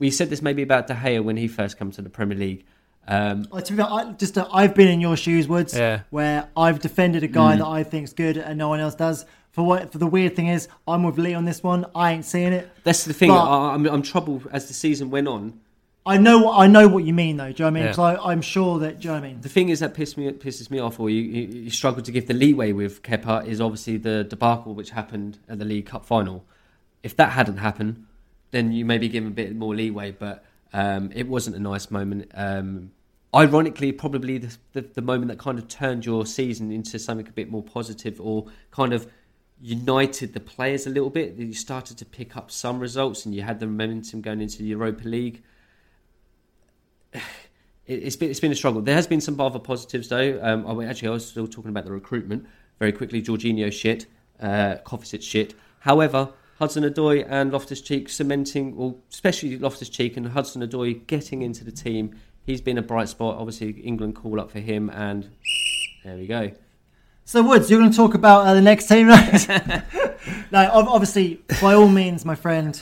we 0.00 0.10
said 0.10 0.30
this 0.30 0.42
maybe 0.42 0.62
about 0.62 0.88
De 0.88 0.94
Gea 0.94 1.22
when 1.22 1.36
he 1.36 1.46
first 1.46 1.78
came 1.78 1.92
to 1.92 2.02
the 2.02 2.10
Premier 2.10 2.36
League 2.36 2.64
um, 3.06 3.46
Uh, 3.52 3.60
to 3.60 3.72
be 3.72 3.76
fair, 3.78 3.86
I, 3.86 4.12
just 4.12 4.36
uh, 4.36 4.48
I've 4.52 4.74
been 4.74 4.88
in 4.88 5.00
your 5.00 5.16
shoes, 5.16 5.46
Woods, 5.48 5.74
Yeah. 5.76 6.02
where 6.10 6.48
I've 6.56 6.80
defended 6.80 7.22
a 7.22 7.28
Mm. 7.28 7.32
guy 7.32 7.56
that 7.56 7.66
I 7.66 7.82
think's 7.84 8.12
good 8.12 8.36
and 8.36 8.58
no 8.58 8.68
one 8.68 8.80
else 8.80 8.94
does. 8.96 9.26
For 9.52 9.64
what? 9.64 9.92
For 9.92 9.98
the 9.98 10.06
weird 10.06 10.34
thing 10.34 10.48
is, 10.48 10.68
I'm 10.88 11.02
with 11.04 11.18
Lee 11.18 11.34
on 11.34 11.44
this 11.44 11.62
one. 11.62 11.86
I 11.94 12.12
ain't 12.12 12.24
seeing 12.24 12.52
it. 12.52 12.68
that's 12.84 13.04
the 13.04 13.12
thing 13.12 13.28
But- 13.28 13.44
I, 13.46 13.74
I'm, 13.74 13.86
I'm 13.86 14.02
troubled 14.02 14.48
as 14.52 14.66
the 14.68 14.74
season 14.74 15.10
went 15.10 15.28
on 15.28 15.60
I 16.04 16.16
know. 16.16 16.50
I 16.52 16.66
know 16.66 16.88
what 16.88 17.04
you 17.04 17.14
mean, 17.14 17.36
though. 17.36 17.52
Do 17.52 17.62
you 17.62 17.64
know 17.64 17.64
what 17.64 17.68
I 17.68 17.70
mean? 17.70 17.82
Yeah. 17.84 17.92
'Cause 17.92 18.18
I, 18.18 18.32
I'm 18.32 18.42
sure 18.42 18.80
that. 18.80 18.98
Do 18.98 19.04
you 19.06 19.14
know 19.14 19.20
what 19.20 19.24
I 19.24 19.28
mean? 19.28 19.40
the 19.40 19.48
thing 19.48 19.68
is 19.68 19.78
that 19.78 19.94
pisses 19.94 20.16
me 20.16 20.28
pisses 20.32 20.68
me 20.68 20.80
off, 20.80 20.98
or 20.98 21.08
you, 21.08 21.22
you, 21.22 21.42
you 21.64 21.70
struggle 21.70 22.02
to 22.02 22.10
give 22.10 22.26
the 22.26 22.34
leeway 22.34 22.72
with 22.72 23.02
Kepa 23.04 23.46
is 23.46 23.60
obviously 23.60 23.98
the 23.98 24.24
debacle 24.24 24.74
which 24.74 24.90
happened 24.90 25.38
at 25.48 25.60
the 25.60 25.64
League 25.64 25.86
Cup 25.86 26.04
final. 26.04 26.44
If 27.04 27.14
that 27.18 27.30
hadn't 27.30 27.58
happened, 27.58 28.04
then 28.50 28.72
you 28.72 28.84
maybe 28.84 29.08
give 29.08 29.22
him 29.22 29.28
a 29.30 29.34
bit 29.34 29.54
more 29.54 29.76
leeway. 29.76 30.10
But 30.10 30.44
um, 30.72 31.12
it 31.14 31.28
wasn't 31.28 31.54
a 31.54 31.60
nice 31.60 31.88
moment. 31.88 32.32
Um, 32.34 32.90
ironically, 33.32 33.92
probably 33.92 34.38
the, 34.38 34.56
the 34.72 34.80
the 34.82 35.02
moment 35.02 35.28
that 35.28 35.38
kind 35.38 35.56
of 35.56 35.68
turned 35.68 36.04
your 36.04 36.26
season 36.26 36.72
into 36.72 36.98
something 36.98 37.28
a 37.28 37.32
bit 37.32 37.48
more 37.48 37.62
positive, 37.62 38.20
or 38.20 38.46
kind 38.72 38.92
of 38.92 39.06
united 39.62 40.34
the 40.34 40.40
players 40.40 40.86
a 40.86 40.90
little 40.90 41.08
bit. 41.10 41.36
You 41.36 41.54
started 41.54 41.96
to 41.98 42.04
pick 42.04 42.36
up 42.36 42.50
some 42.50 42.80
results, 42.80 43.24
and 43.24 43.34
you 43.34 43.42
had 43.42 43.60
the 43.60 43.66
momentum 43.66 44.20
going 44.20 44.40
into 44.40 44.58
the 44.58 44.64
Europa 44.64 45.06
League 45.08 45.42
it- 47.12 47.22
it's 47.86 48.16
been 48.16 48.30
it's 48.30 48.40
been 48.40 48.52
a 48.52 48.56
struggle. 48.56 48.80
There 48.82 48.94
has 48.94 49.06
been 49.06 49.20
some 49.20 49.40
other 49.40 49.58
positives 49.58 50.08
though. 50.08 50.38
Um, 50.42 50.80
actually, 50.82 51.08
I 51.08 51.12
was 51.12 51.26
still 51.28 51.46
talking 51.46 51.70
about 51.70 51.84
the 51.84 51.92
recruitment 51.92 52.46
very 52.78 52.92
quickly. 52.92 53.22
Jorginho 53.22 53.72
shit, 53.72 54.06
uh, 54.40 54.76
Kovacic 54.84 55.22
shit. 55.22 55.54
However, 55.80 56.30
Hudson 56.58 56.84
Odoi 56.84 57.26
and 57.28 57.52
Loftus 57.52 57.80
Cheek 57.80 58.08
cementing, 58.08 58.76
well, 58.76 58.98
especially 59.10 59.58
Loftus 59.58 59.88
Cheek 59.88 60.16
and 60.16 60.28
Hudson 60.28 60.62
Odoi 60.62 61.06
getting 61.06 61.42
into 61.42 61.64
the 61.64 61.72
team. 61.72 62.16
He's 62.44 62.60
been 62.60 62.78
a 62.78 62.82
bright 62.82 63.08
spot. 63.08 63.36
Obviously, 63.36 63.70
England 63.70 64.16
call 64.16 64.40
up 64.40 64.50
for 64.50 64.58
him, 64.60 64.90
and 64.90 65.30
there 66.04 66.16
we 66.16 66.26
go. 66.26 66.50
So 67.32 67.42
Woods, 67.42 67.70
you're 67.70 67.80
going 67.80 67.90
to 67.90 67.96
talk 67.96 68.12
about 68.12 68.46
uh, 68.46 68.52
the 68.52 68.60
next 68.60 68.88
team, 68.88 69.08
right? 69.08 69.48
no, 70.52 70.70
obviously, 70.70 71.40
by 71.62 71.72
all 71.72 71.88
means, 71.88 72.26
my 72.26 72.34
friend. 72.34 72.78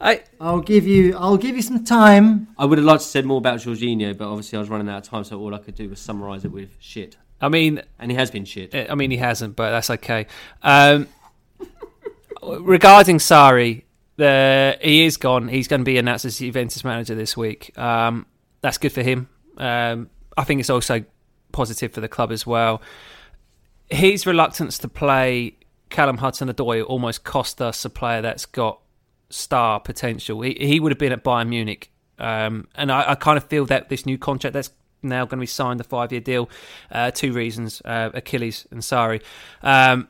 I, 0.00 0.24
I'll 0.40 0.58
give 0.60 0.88
you. 0.88 1.16
I'll 1.16 1.36
give 1.36 1.54
you 1.54 1.62
some 1.62 1.84
time. 1.84 2.48
I 2.58 2.64
would 2.64 2.78
have 2.78 2.84
liked 2.84 3.02
to 3.02 3.08
said 3.08 3.24
more 3.24 3.38
about 3.38 3.60
Jorginho, 3.60 4.18
but 4.18 4.26
obviously 4.26 4.56
I 4.56 4.58
was 4.58 4.68
running 4.68 4.88
out 4.88 5.04
of 5.04 5.08
time, 5.08 5.22
so 5.22 5.38
all 5.38 5.54
I 5.54 5.58
could 5.58 5.76
do 5.76 5.88
was 5.88 6.00
summarise 6.00 6.44
it 6.44 6.50
with 6.50 6.70
shit. 6.80 7.16
I 7.40 7.48
mean, 7.48 7.80
And 8.00 8.10
he 8.10 8.16
has 8.16 8.28
been 8.32 8.44
shit. 8.44 8.74
I 8.74 8.96
mean, 8.96 9.12
he 9.12 9.18
hasn't, 9.18 9.54
but 9.54 9.70
that's 9.70 9.88
okay. 9.88 10.26
Um, 10.64 11.06
regarding 12.42 13.18
Sarri, 13.18 13.84
the, 14.16 14.78
he 14.80 15.04
is 15.04 15.16
gone. 15.16 15.46
He's 15.46 15.68
going 15.68 15.82
to 15.82 15.84
be 15.84 15.96
announced 15.96 16.24
as 16.24 16.38
the 16.38 16.46
Juventus 16.46 16.82
manager 16.82 17.14
this 17.14 17.36
week. 17.36 17.78
Um, 17.78 18.26
that's 18.62 18.78
good 18.78 18.90
for 18.90 19.02
him. 19.02 19.28
Um, 19.58 20.10
I 20.36 20.42
think 20.42 20.58
it's 20.58 20.70
also 20.70 21.04
positive 21.52 21.92
for 21.92 22.00
the 22.00 22.08
club 22.08 22.32
as 22.32 22.44
well. 22.44 22.82
His 23.92 24.26
reluctance 24.26 24.78
to 24.78 24.88
play 24.88 25.54
Callum 25.90 26.16
Hudson-Odoi 26.16 26.82
almost 26.86 27.24
cost 27.24 27.60
us 27.60 27.84
a 27.84 27.90
player 27.90 28.22
that's 28.22 28.46
got 28.46 28.80
star 29.28 29.80
potential. 29.80 30.40
He, 30.40 30.54
he 30.54 30.80
would 30.80 30.92
have 30.92 30.98
been 30.98 31.12
at 31.12 31.22
Bayern 31.22 31.48
Munich, 31.48 31.90
um, 32.18 32.68
and 32.74 32.90
I, 32.90 33.10
I 33.10 33.14
kind 33.16 33.36
of 33.36 33.44
feel 33.44 33.66
that 33.66 33.90
this 33.90 34.06
new 34.06 34.16
contract 34.16 34.54
that's 34.54 34.70
now 35.02 35.24
going 35.26 35.38
to 35.38 35.42
be 35.42 35.46
signed, 35.46 35.78
the 35.78 35.84
five-year 35.84 36.22
deal, 36.22 36.48
uh, 36.90 37.10
two 37.10 37.34
reasons: 37.34 37.82
uh, 37.84 38.08
Achilles 38.14 38.66
and 38.70 38.80
Sarri. 38.80 39.22
Um, 39.62 40.08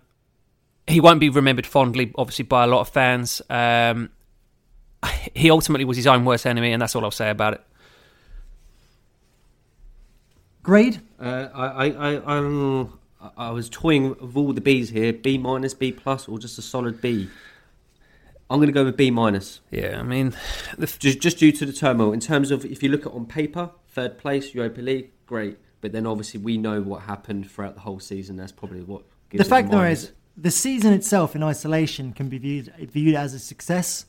he 0.86 1.00
won't 1.00 1.18
be 1.18 1.28
remembered 1.28 1.66
fondly, 1.66 2.12
obviously, 2.16 2.44
by 2.44 2.62
a 2.62 2.68
lot 2.68 2.82
of 2.82 2.88
fans. 2.88 3.42
Um, 3.50 4.10
he 5.34 5.50
ultimately 5.50 5.84
was 5.84 5.96
his 5.96 6.06
own 6.06 6.24
worst 6.24 6.46
enemy, 6.46 6.72
and 6.72 6.80
that's 6.80 6.94
all 6.94 7.04
I'll 7.04 7.10
say 7.10 7.30
about 7.30 7.54
it. 7.54 7.60
Grade. 10.62 11.00
Uh, 11.18 11.48
I, 11.52 11.66
I, 11.66 11.86
I, 11.90 12.36
I'm- 12.36 12.98
I 13.36 13.50
was 13.50 13.68
toying 13.68 14.10
with 14.20 14.36
all 14.36 14.52
the 14.52 14.60
B's 14.60 14.90
here: 14.90 15.12
B 15.12 15.38
minus, 15.38 15.74
B 15.74 15.92
plus, 15.92 16.28
or 16.28 16.38
just 16.38 16.58
a 16.58 16.62
solid 16.62 17.00
B. 17.00 17.28
I'm 18.50 18.58
going 18.58 18.66
to 18.68 18.72
go 18.72 18.84
with 18.84 18.98
B 18.98 19.10
minus, 19.10 19.60
Yeah, 19.70 19.98
I 19.98 20.02
mean, 20.02 20.34
the, 20.76 20.86
just 20.86 21.20
just 21.20 21.38
due 21.38 21.52
to 21.52 21.64
the 21.64 21.72
turmoil. 21.72 22.12
In 22.12 22.20
terms 22.20 22.50
of 22.50 22.64
if 22.66 22.82
you 22.82 22.90
look 22.90 23.06
at 23.06 23.12
on 23.12 23.24
paper, 23.24 23.70
third 23.88 24.18
place, 24.18 24.54
Europa 24.54 24.80
League, 24.82 25.10
great. 25.26 25.58
But 25.80 25.92
then 25.92 26.06
obviously 26.06 26.38
we 26.38 26.58
know 26.58 26.80
what 26.82 27.02
happened 27.02 27.50
throughout 27.50 27.74
the 27.74 27.80
whole 27.80 27.98
season. 27.98 28.36
That's 28.36 28.52
probably 28.52 28.82
what. 28.82 29.02
Gives 29.30 29.42
The 29.42 29.46
it 29.46 29.50
fact 29.50 29.68
a 29.68 29.70
though 29.76 29.84
is, 29.84 30.12
the 30.36 30.50
season 30.50 30.92
itself 30.92 31.34
in 31.34 31.42
isolation 31.42 32.12
can 32.12 32.28
be 32.28 32.38
viewed 32.38 32.72
viewed 32.90 33.14
as 33.14 33.32
a 33.32 33.38
success. 33.38 34.04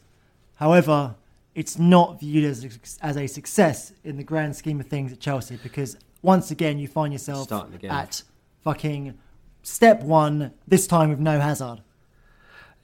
However, 0.55 1.15
it's 1.55 1.79
not 1.79 2.19
viewed 2.19 2.43
as 2.45 2.65
a, 2.65 2.69
as 3.05 3.15
a 3.17 3.27
success 3.27 3.93
in 4.03 4.17
the 4.17 4.23
grand 4.23 4.55
scheme 4.55 4.79
of 4.79 4.87
things 4.87 5.13
at 5.13 5.19
Chelsea 5.19 5.57
because 5.63 5.97
once 6.21 6.51
again 6.51 6.79
you 6.79 6.87
find 6.87 7.13
yourself 7.13 7.43
Starting 7.47 7.75
again. 7.75 7.91
at 7.91 8.23
fucking 8.63 9.17
step 9.61 10.01
one. 10.01 10.51
This 10.67 10.87
time 10.87 11.09
with 11.09 11.19
no 11.19 11.39
Hazard. 11.39 11.79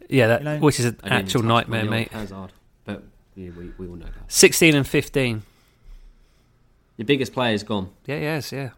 yeah, 0.10 0.28
that 0.28 0.42
You 0.42 0.46
know, 0.46 0.58
which 0.60 0.80
is 0.80 0.86
an 0.86 0.98
I 1.04 1.10
didn't 1.10 1.26
actual 1.26 1.44
nightmare, 1.44 1.82
on 1.82 1.90
mate. 1.90 2.12
Hazard, 2.12 2.52
but 2.86 3.04
yeah, 3.36 3.50
we, 3.58 3.72
we 3.78 3.88
all 3.88 3.96
know 3.96 4.06
that. 4.06 4.14
Sixteen 4.32 4.76
and 4.76 4.88
fifteen. 4.88 5.44
Your 6.98 7.06
biggest 7.06 7.32
player 7.34 7.54
is 7.54 7.64
gone. 7.64 7.90
Yeah, 8.06 8.18
yes, 8.18 8.52
yeah. 8.52 8.70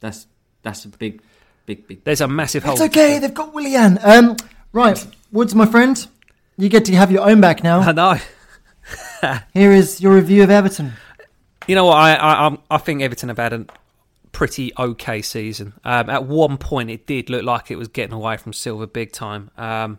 That's 0.00 0.26
that's 0.62 0.84
a 0.84 0.88
big, 0.88 1.22
big, 1.66 1.86
big. 1.86 2.04
There's 2.04 2.20
a 2.20 2.28
massive 2.28 2.64
hole. 2.64 2.74
It's 2.74 2.82
okay. 2.82 3.18
They've 3.18 3.32
got 3.32 3.54
Willian. 3.54 3.98
Um, 4.02 4.36
right, 4.72 5.04
Woods, 5.30 5.54
my 5.54 5.64
friend, 5.66 6.06
you 6.58 6.68
get 6.68 6.84
to 6.86 6.94
have 6.96 7.10
your 7.10 7.26
own 7.28 7.40
back 7.40 7.62
now. 7.64 7.80
I 7.88 7.92
know. 7.92 8.18
Here 9.54 9.72
is 9.72 10.00
your 10.00 10.14
review 10.14 10.42
of 10.42 10.50
Everton. 10.50 10.92
You 11.68 11.76
know 11.76 11.84
what? 11.86 11.96
I 11.96 12.14
I, 12.14 12.48
I'm- 12.48 12.80
think 12.80 13.00
Everton 13.02 13.28
have 13.28 13.38
had 13.38 13.52
a 13.52 13.64
pretty 14.32 14.72
okay 14.78 15.22
season. 15.22 15.74
Um, 15.84 16.10
at 16.10 16.24
one 16.24 16.56
point, 16.56 16.90
it 16.90 17.06
did 17.06 17.30
look 17.30 17.44
like 17.44 17.70
it 17.70 17.76
was 17.76 17.88
getting 17.88 18.14
away 18.14 18.36
from 18.36 18.52
Silva 18.52 18.86
big 18.86 19.12
time. 19.12 19.50
Um, 19.56 19.98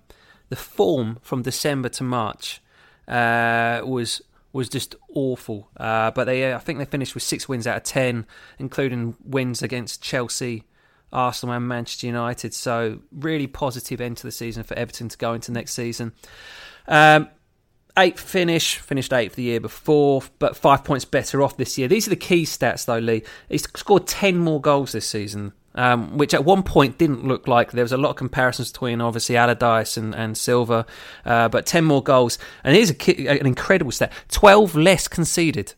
the 0.49 0.55
form 0.55 1.19
from 1.21 1.41
December 1.43 1.89
to 1.89 2.03
March 2.03 2.61
uh, 3.07 3.81
was 3.85 4.21
was 4.51 4.69
just 4.69 4.95
awful. 5.15 5.69
Uh, 5.77 6.11
but 6.11 6.25
they, 6.25 6.53
I 6.53 6.59
think 6.59 6.77
they 6.77 6.85
finished 6.85 7.15
with 7.15 7.23
six 7.23 7.49
wins 7.49 7.65
out 7.65 7.77
of 7.77 7.83
ten, 7.83 8.25
including 8.59 9.15
wins 9.23 9.63
against 9.63 10.01
Chelsea. 10.01 10.65
Arsenal 11.11 11.53
and 11.53 11.67
Manchester 11.67 12.07
United, 12.07 12.55
so 12.55 12.99
really 13.11 13.45
positive 13.45 14.01
end 14.01 14.17
to 14.17 14.23
the 14.23 14.31
season 14.31 14.63
for 14.63 14.73
Everton 14.73 15.09
to 15.09 15.17
go 15.17 15.33
into 15.33 15.51
next 15.51 15.73
season. 15.73 16.11
Um, 16.87 17.29
eighth 17.97 18.19
finish, 18.19 18.77
finished 18.77 19.13
eighth 19.13 19.35
the 19.35 19.43
year 19.43 19.59
before, 19.59 20.23
but 20.39 20.55
five 20.55 20.83
points 20.83 21.05
better 21.05 21.41
off 21.41 21.57
this 21.57 21.77
year. 21.77 21.87
These 21.87 22.07
are 22.07 22.11
the 22.11 22.15
key 22.15 22.43
stats, 22.43 22.85
though, 22.85 22.97
Lee. 22.97 23.23
He's 23.49 23.63
scored 23.63 24.07
10 24.07 24.37
more 24.37 24.59
goals 24.59 24.93
this 24.93 25.07
season, 25.07 25.53
um, 25.75 26.17
which 26.17 26.33
at 26.33 26.43
one 26.43 26.63
point 26.63 26.97
didn't 26.97 27.25
look 27.25 27.47
like 27.47 27.71
there 27.71 27.83
was 27.83 27.91
a 27.91 27.97
lot 27.97 28.09
of 28.09 28.15
comparisons 28.15 28.71
between 28.71 29.01
obviously 29.01 29.37
Allardyce 29.37 29.97
and, 29.97 30.15
and 30.15 30.37
Silva, 30.37 30.85
uh, 31.25 31.49
but 31.49 31.65
10 31.65 31.83
more 31.83 32.01
goals. 32.01 32.39
And 32.63 32.75
here's 32.75 32.91
a, 32.91 33.27
an 33.27 33.45
incredible 33.45 33.91
stat 33.91 34.11
12 34.29 34.75
less 34.75 35.07
conceded. 35.07 35.73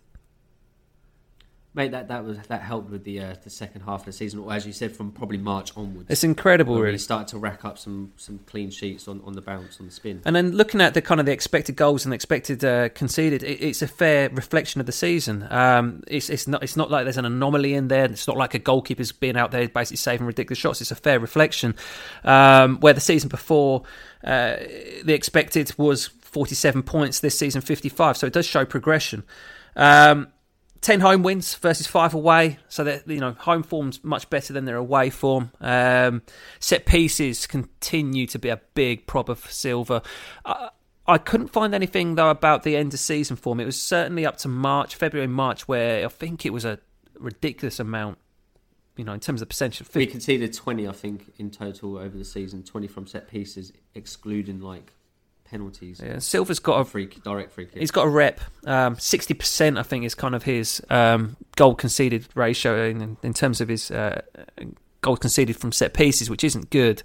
Mate, 1.76 1.92
that, 1.92 2.08
that 2.08 2.24
was 2.24 2.38
that 2.48 2.62
helped 2.62 2.90
with 2.90 3.04
the 3.04 3.20
uh, 3.20 3.36
the 3.44 3.50
second 3.50 3.82
half 3.82 4.00
of 4.00 4.06
the 4.06 4.14
season, 4.14 4.40
or 4.40 4.54
as 4.54 4.66
you 4.66 4.72
said, 4.72 4.96
from 4.96 5.12
probably 5.12 5.38
March 5.38 5.76
onwards. 5.76 6.10
It's 6.10 6.24
incredible, 6.24 6.80
really. 6.80 6.94
we 6.94 6.98
started 6.98 7.28
to 7.30 7.38
rack 7.38 7.66
up 7.66 7.78
some 7.78 8.14
some 8.16 8.40
clean 8.46 8.70
sheets 8.70 9.10
on, 9.10 9.22
on 9.26 9.34
the 9.34 9.42
bounce 9.42 9.82
on 9.82 9.88
the 9.88 9.92
spin. 9.92 10.22
And 10.24 10.34
then 10.34 10.54
looking 10.54 10.80
at 10.80 10.94
the 10.94 11.02
kind 11.02 11.20
of 11.20 11.26
the 11.26 11.34
expected 11.34 11.76
goals 11.76 12.06
and 12.06 12.14
expected 12.14 12.64
uh, 12.64 12.88
conceded, 12.90 13.44
it, 13.44 13.62
it's 13.62 13.82
a 13.82 13.90
fair 13.90 14.30
reflection 14.30 14.80
of 14.80 14.88
the 14.88 14.94
season. 14.94 15.46
Um, 15.52 16.02
it's 16.08 16.30
it's 16.30 16.48
not 16.48 16.64
it's 16.64 16.78
not 16.78 16.90
like 16.90 17.04
there's 17.04 17.18
an 17.18 17.26
anomaly 17.26 17.74
in 17.74 17.90
there. 17.90 18.06
It's 18.06 18.26
not 18.26 18.38
like 18.38 18.54
a 18.54 18.60
goalkeeper's 18.60 19.12
being 19.12 19.36
out 19.36 19.52
there 19.52 19.68
basically 19.68 19.98
saving 19.98 20.28
ridiculous 20.28 20.60
shots. 20.60 20.80
It's 20.80 20.92
a 20.92 20.96
fair 20.96 21.20
reflection. 21.20 21.76
Um, 22.24 22.80
where 22.80 22.94
the 22.94 23.02
season 23.02 23.28
before, 23.28 23.84
uh, 24.24 24.56
the 25.04 25.14
expected 25.14 25.74
was 25.78 26.08
47 26.08 26.84
points. 26.84 27.20
This 27.20 27.38
season 27.38 27.60
55. 27.60 28.16
So 28.16 28.28
it 28.28 28.34
does 28.34 28.46
show 28.46 28.64
progression. 28.64 29.24
Um, 29.76 30.30
10 30.82 31.00
home 31.00 31.24
wins 31.24 31.56
versus 31.56 31.88
5 31.88 32.14
away. 32.14 32.60
So 32.70 32.84
that 32.84 33.08
you 33.08 33.20
know 33.20 33.34
home 33.34 33.64
form's 33.64 34.04
much 34.04 34.30
better 34.30 34.54
than 34.54 34.66
their 34.66 34.76
away 34.76 35.10
form. 35.10 35.52
Um, 35.62 36.22
set 36.60 36.86
pieces 36.86 37.48
continue 37.48 38.28
to 38.28 38.40
be 38.40 38.50
a 38.50 38.62
big 38.74 39.08
problem 39.08 39.38
for 39.38 39.52
Silva. 39.52 40.02
I, 40.44 40.70
I 41.08 41.18
couldn't 41.20 41.50
find 41.50 41.76
anything 41.76 42.16
though 42.16 42.30
about 42.30 42.64
the 42.64 42.76
end 42.76 42.94
of 42.94 43.00
season 43.00 43.36
form. 43.36 43.60
It 43.60 43.66
was 43.66 43.80
certainly 43.80 44.26
up 44.26 44.38
to 44.38 44.48
march 44.48 44.96
february 44.96 45.28
march 45.28 45.68
where 45.68 46.04
i 46.06 46.10
think 46.10 46.46
it 46.46 46.52
was 46.52 46.66
a 46.66 46.80
ridiculous 47.20 47.80
amount 47.80 48.18
you 48.96 49.04
know 49.04 49.14
in 49.14 49.20
terms 49.20 49.42
of 49.42 49.50
percentage 49.50 49.82
of 49.82 49.94
We 49.94 50.04
50, 50.06 50.12
conceded 50.12 50.54
20, 50.54 50.88
I 50.88 50.92
think, 50.92 51.34
in 51.38 51.52
total 51.52 51.98
over 51.98 52.18
the 52.18 52.26
season. 52.26 52.64
20 52.64 52.88
from 52.88 53.08
set 53.08 53.28
pieces, 53.28 53.74
excluding 53.94 54.62
like 54.62 54.94
penalties. 55.56 56.01
yeah, 56.03 56.20
Silva's 56.20 56.60
got 56.60 56.82
a 56.82 56.86
Free, 56.86 57.08
direct 57.24 57.51
free 57.51 57.66
kick. 57.66 57.80
He's 57.80 57.91
got 57.91 58.06
a 58.06 58.10
rep. 58.10 58.39
Um, 58.66 58.97
Sixty 58.99 59.34
percent, 59.34 59.78
I 59.78 59.84
think, 59.84 60.06
is 60.06 60.16
kind 60.16 60.36
of 60.36 60.43
his 60.43 60.82
um, 60.89 61.38
goal 61.56 61.76
conceded 61.76 62.28
ratio 62.36 62.89
in, 62.89 63.18
in 63.24 63.34
terms 63.34 63.62
of 63.62 63.70
his 63.70 63.91
uh, 63.91 64.22
goal 65.01 65.18
conceded 65.18 65.56
from 65.56 65.72
set 65.72 65.93
pieces, 65.93 66.30
which 66.30 66.43
isn't 66.43 66.70
good. 66.70 67.03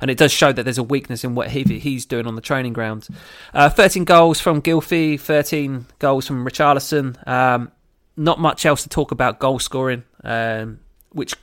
And 0.00 0.10
it 0.10 0.18
does 0.18 0.32
show 0.32 0.52
that 0.52 0.64
there's 0.64 0.78
a 0.78 0.82
weakness 0.82 1.22
in 1.22 1.36
what 1.36 1.48
he, 1.50 1.62
he's 1.62 2.06
doing 2.06 2.26
on 2.26 2.34
the 2.34 2.40
training 2.40 2.72
ground. 2.72 3.06
Uh, 3.54 3.68
13 3.68 4.04
goals 4.04 4.40
from 4.40 4.60
Gylfi, 4.60 5.20
13 5.20 5.86
goals 6.00 6.26
from 6.26 6.44
Richarlison. 6.44 7.16
Um, 7.28 7.70
not 8.16 8.40
much 8.40 8.66
else 8.66 8.82
to 8.82 8.88
talk 8.88 9.12
about 9.12 9.38
goal 9.38 9.60
scoring, 9.60 10.02
um, 10.24 10.80
which 11.10 11.34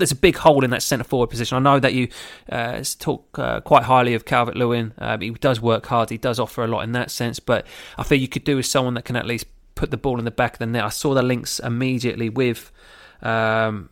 there's 0.00 0.12
a 0.12 0.16
big 0.16 0.36
hole 0.36 0.64
in 0.64 0.70
that 0.70 0.82
centre 0.82 1.04
forward 1.04 1.28
position. 1.28 1.56
I 1.56 1.60
know 1.60 1.78
that 1.78 1.94
you 1.94 2.08
uh, 2.50 2.82
talk 2.98 3.38
uh, 3.38 3.60
quite 3.60 3.84
highly 3.84 4.14
of 4.14 4.24
Calvert 4.24 4.56
Lewin. 4.56 4.92
Uh, 4.98 5.18
he 5.18 5.30
does 5.30 5.60
work 5.60 5.86
hard. 5.86 6.10
He 6.10 6.18
does 6.18 6.40
offer 6.40 6.64
a 6.64 6.66
lot 6.66 6.80
in 6.80 6.92
that 6.92 7.10
sense. 7.10 7.38
But 7.38 7.66
I 7.96 8.02
feel 8.02 8.18
you 8.18 8.28
could 8.28 8.44
do 8.44 8.56
with 8.56 8.66
someone 8.66 8.94
that 8.94 9.04
can 9.04 9.16
at 9.16 9.26
least 9.26 9.46
put 9.74 9.90
the 9.90 9.96
ball 9.96 10.18
in 10.18 10.24
the 10.24 10.30
back 10.30 10.54
of 10.54 10.58
the 10.58 10.66
net. 10.66 10.84
I 10.84 10.88
saw 10.88 11.14
the 11.14 11.22
links 11.22 11.58
immediately 11.60 12.28
with 12.28 12.72
um, 13.22 13.90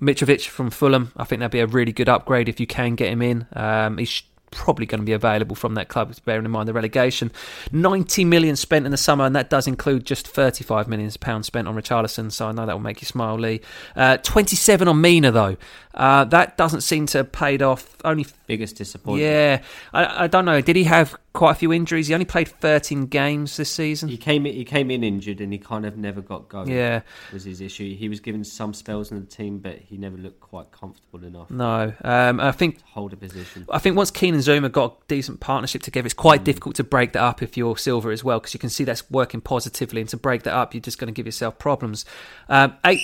Mitrovic 0.00 0.46
from 0.46 0.70
Fulham. 0.70 1.12
I 1.16 1.24
think 1.24 1.40
that'd 1.40 1.52
be 1.52 1.60
a 1.60 1.66
really 1.66 1.92
good 1.92 2.08
upgrade 2.08 2.48
if 2.48 2.58
you 2.58 2.66
can 2.66 2.94
get 2.94 3.12
him 3.12 3.22
in. 3.22 3.46
Um, 3.52 3.98
he's 3.98 4.22
probably 4.54 4.86
going 4.86 5.00
to 5.00 5.04
be 5.04 5.12
available 5.12 5.56
from 5.56 5.74
that 5.74 5.88
club, 5.88 6.14
bearing 6.24 6.44
in 6.44 6.50
mind 6.50 6.68
the 6.68 6.72
relegation. 6.72 7.30
90 7.72 8.24
million 8.24 8.56
spent 8.56 8.86
in 8.86 8.90
the 8.90 8.96
summer, 8.96 9.24
and 9.24 9.36
that 9.36 9.50
does 9.50 9.66
include 9.66 10.04
just 10.04 10.26
35 10.26 10.88
million 10.88 11.10
pounds 11.20 11.46
spent 11.46 11.68
on 11.68 11.74
Richarlison, 11.74 12.32
so 12.32 12.48
I 12.48 12.52
know 12.52 12.66
that 12.66 12.72
will 12.72 12.80
make 12.80 13.02
you 13.02 13.06
smile, 13.06 13.38
Lee. 13.38 13.60
Uh, 13.94 14.16
27 14.18 14.88
on 14.88 15.00
Mina, 15.00 15.30
though. 15.30 15.56
Uh, 15.94 16.24
that 16.24 16.56
doesn't 16.56 16.80
seem 16.80 17.06
to 17.06 17.18
have 17.18 17.32
paid 17.32 17.62
off. 17.62 17.96
Only 18.04 18.26
Biggest 18.46 18.76
disappointment. 18.76 19.22
yeah, 19.22 19.62
I, 19.92 20.24
I 20.24 20.26
don't 20.26 20.44
know. 20.44 20.60
Did 20.60 20.76
he 20.76 20.84
have 20.84 21.16
quite 21.32 21.52
a 21.52 21.54
few 21.54 21.72
injuries? 21.72 22.08
He 22.08 22.14
only 22.14 22.26
played 22.26 22.48
13 22.48 23.06
games 23.06 23.56
this 23.56 23.70
season. 23.70 24.08
He 24.08 24.16
came 24.16 24.44
in, 24.44 24.54
he 24.54 24.64
came 24.64 24.90
in 24.90 25.02
injured 25.02 25.40
and 25.40 25.52
he 25.52 25.58
kind 25.58 25.86
of 25.86 25.96
never 25.96 26.20
got 26.20 26.48
going. 26.48 26.68
Yeah. 26.68 27.00
was 27.32 27.44
his 27.44 27.60
issue. 27.60 27.94
He 27.94 28.08
was 28.08 28.20
given 28.20 28.44
some 28.44 28.74
spells 28.74 29.10
in 29.12 29.20
the 29.20 29.26
team, 29.26 29.58
but 29.58 29.78
he 29.78 29.96
never 29.96 30.16
looked 30.16 30.40
quite 30.40 30.70
comfortable 30.72 31.24
enough 31.24 31.50
No, 31.50 31.92
um, 32.02 32.40
I 32.40 32.52
think 32.52 32.82
hold 32.82 33.12
a 33.12 33.16
position. 33.16 33.64
I 33.70 33.78
think 33.78 33.96
once 33.96 34.10
Keane 34.10 34.34
and 34.34 34.42
Zouma 34.42 34.70
got 34.70 34.92
a 34.92 34.94
decent 35.08 35.40
partnership 35.40 35.82
together, 35.82 36.06
it's 36.06 36.14
quite 36.14 36.44
difficult 36.44 36.74
to 36.76 36.84
break 36.84 37.12
that 37.12 37.22
up 37.22 37.42
if 37.42 37.56
you're 37.56 37.76
Silva 37.76 38.10
as 38.10 38.22
well, 38.24 38.40
because 38.40 38.52
you 38.52 38.60
can 38.60 38.70
see 38.70 38.84
that's 38.84 39.08
working 39.10 39.40
positively. 39.40 40.00
And 40.00 40.10
to 40.10 40.16
break 40.16 40.42
that 40.42 40.54
up, 40.54 40.74
you're 40.74 40.80
just 40.80 40.98
going 40.98 41.06
to 41.06 41.12
give 41.12 41.26
yourself 41.26 41.58
problems. 41.58 42.04
Um, 42.48 42.76
eight, 42.84 43.00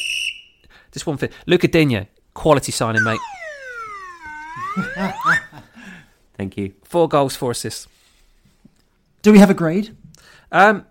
just 0.93 1.07
one 1.07 1.17
thing. 1.17 1.31
Luca 1.47 1.69
Digne, 1.69 2.09
quality 2.35 2.73
signing, 2.73 3.03
mate. 3.05 3.21
Thank 6.37 6.57
you. 6.57 6.75
Four 6.85 7.09
goals, 7.09 7.37
four 7.37 7.51
assists. 7.51 7.87
Do 9.23 9.33
we 9.33 9.39
have 9.39 9.51
a 9.51 9.55
grade? 9.55 9.95
Um, 10.53 10.87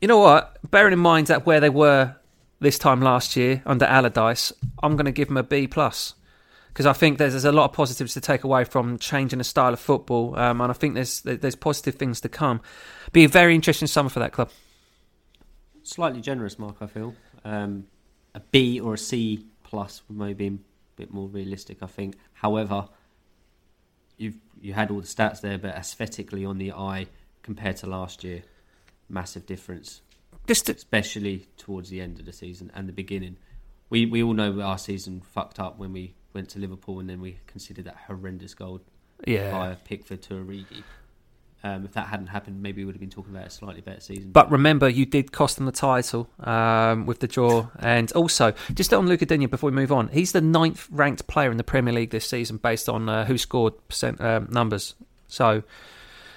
you 0.00 0.08
know 0.08 0.18
what? 0.18 0.58
Bearing 0.70 0.92
in 0.92 0.98
mind 0.98 1.28
that 1.28 1.46
where 1.46 1.60
they 1.60 1.70
were 1.70 2.16
this 2.60 2.78
time 2.78 3.00
last 3.00 3.36
year 3.36 3.62
under 3.64 3.84
Allardyce, 3.84 4.52
I'm 4.82 4.96
going 4.96 5.06
to 5.06 5.12
give 5.12 5.28
them 5.28 5.36
a 5.36 5.42
B 5.42 5.66
plus 5.66 6.14
because 6.68 6.86
I 6.86 6.92
think 6.92 7.18
there's, 7.18 7.32
there's 7.32 7.44
a 7.44 7.52
lot 7.52 7.64
of 7.64 7.72
positives 7.72 8.14
to 8.14 8.20
take 8.20 8.44
away 8.44 8.64
from 8.64 8.98
changing 8.98 9.38
the 9.38 9.44
style 9.44 9.72
of 9.72 9.80
football, 9.80 10.38
um, 10.38 10.60
and 10.60 10.70
I 10.70 10.74
think 10.74 10.94
there's 10.94 11.22
there's 11.22 11.56
positive 11.56 11.96
things 11.96 12.20
to 12.20 12.28
come. 12.28 12.60
Be 13.12 13.24
a 13.24 13.28
very 13.28 13.54
interesting 13.54 13.88
summer 13.88 14.08
for 14.08 14.20
that 14.20 14.32
club. 14.32 14.50
Slightly 15.82 16.20
generous, 16.20 16.58
Mark. 16.58 16.76
I 16.80 16.86
feel 16.86 17.14
um, 17.44 17.86
a 18.34 18.40
B 18.40 18.78
or 18.78 18.94
a 18.94 18.98
C 18.98 19.44
plus 19.64 20.02
would 20.08 20.18
maybe 20.18 20.50
be 20.50 20.54
a 20.54 20.58
bit 20.98 21.12
more 21.12 21.28
realistic. 21.28 21.78
I 21.82 21.86
think. 21.86 22.16
However, 22.34 22.88
you've 24.16 24.38
you 24.60 24.72
had 24.72 24.90
all 24.90 25.00
the 25.00 25.06
stats 25.06 25.40
there, 25.40 25.58
but 25.58 25.74
aesthetically 25.74 26.44
on 26.44 26.58
the 26.58 26.72
eye 26.72 27.06
compared 27.42 27.76
to 27.78 27.86
last 27.86 28.24
year, 28.24 28.42
massive 29.08 29.46
difference. 29.46 30.02
Just 30.46 30.66
to, 30.66 30.72
especially 30.72 31.46
towards 31.56 31.90
the 31.90 32.00
end 32.00 32.18
of 32.18 32.26
the 32.26 32.32
season 32.32 32.70
and 32.74 32.88
the 32.88 32.92
beginning. 32.92 33.36
We 33.90 34.04
we 34.06 34.22
all 34.22 34.34
know 34.34 34.60
our 34.60 34.78
season 34.78 35.22
fucked 35.22 35.58
up 35.58 35.78
when 35.78 35.92
we 35.92 36.14
went 36.34 36.50
to 36.50 36.58
Liverpool 36.58 37.00
and 37.00 37.08
then 37.08 37.20
we 37.20 37.38
considered 37.46 37.86
that 37.86 37.96
horrendous 38.06 38.54
goal 38.54 38.80
yeah. 39.26 39.50
via 39.50 39.76
Pickford 39.76 40.22
to 40.22 40.34
Origi. 40.34 40.82
Um, 41.64 41.84
if 41.84 41.92
that 41.94 42.06
hadn't 42.06 42.28
happened, 42.28 42.62
maybe 42.62 42.82
we 42.82 42.86
would 42.86 42.94
have 42.94 43.00
been 43.00 43.10
talking 43.10 43.34
about 43.34 43.48
a 43.48 43.50
slightly 43.50 43.80
better 43.80 44.00
season. 44.00 44.30
But 44.30 44.48
remember, 44.50 44.88
you 44.88 45.04
did 45.04 45.32
cost 45.32 45.56
them 45.56 45.66
the 45.66 45.72
title 45.72 46.30
um, 46.38 47.04
with 47.04 47.18
the 47.18 47.26
draw, 47.26 47.68
and 47.80 48.12
also 48.12 48.54
just 48.74 48.94
on 48.94 49.08
Luca 49.08 49.26
Digne 49.26 49.46
before 49.46 49.70
we 49.70 49.74
move 49.74 49.90
on, 49.90 50.06
he's 50.08 50.30
the 50.30 50.40
ninth 50.40 50.86
ranked 50.88 51.26
player 51.26 51.50
in 51.50 51.56
the 51.56 51.64
Premier 51.64 51.92
League 51.92 52.10
this 52.10 52.28
season 52.28 52.58
based 52.58 52.88
on 52.88 53.08
uh, 53.08 53.24
who 53.24 53.36
scored 53.36 53.74
percent 53.88 54.20
um, 54.20 54.46
numbers. 54.52 54.94
So 55.26 55.64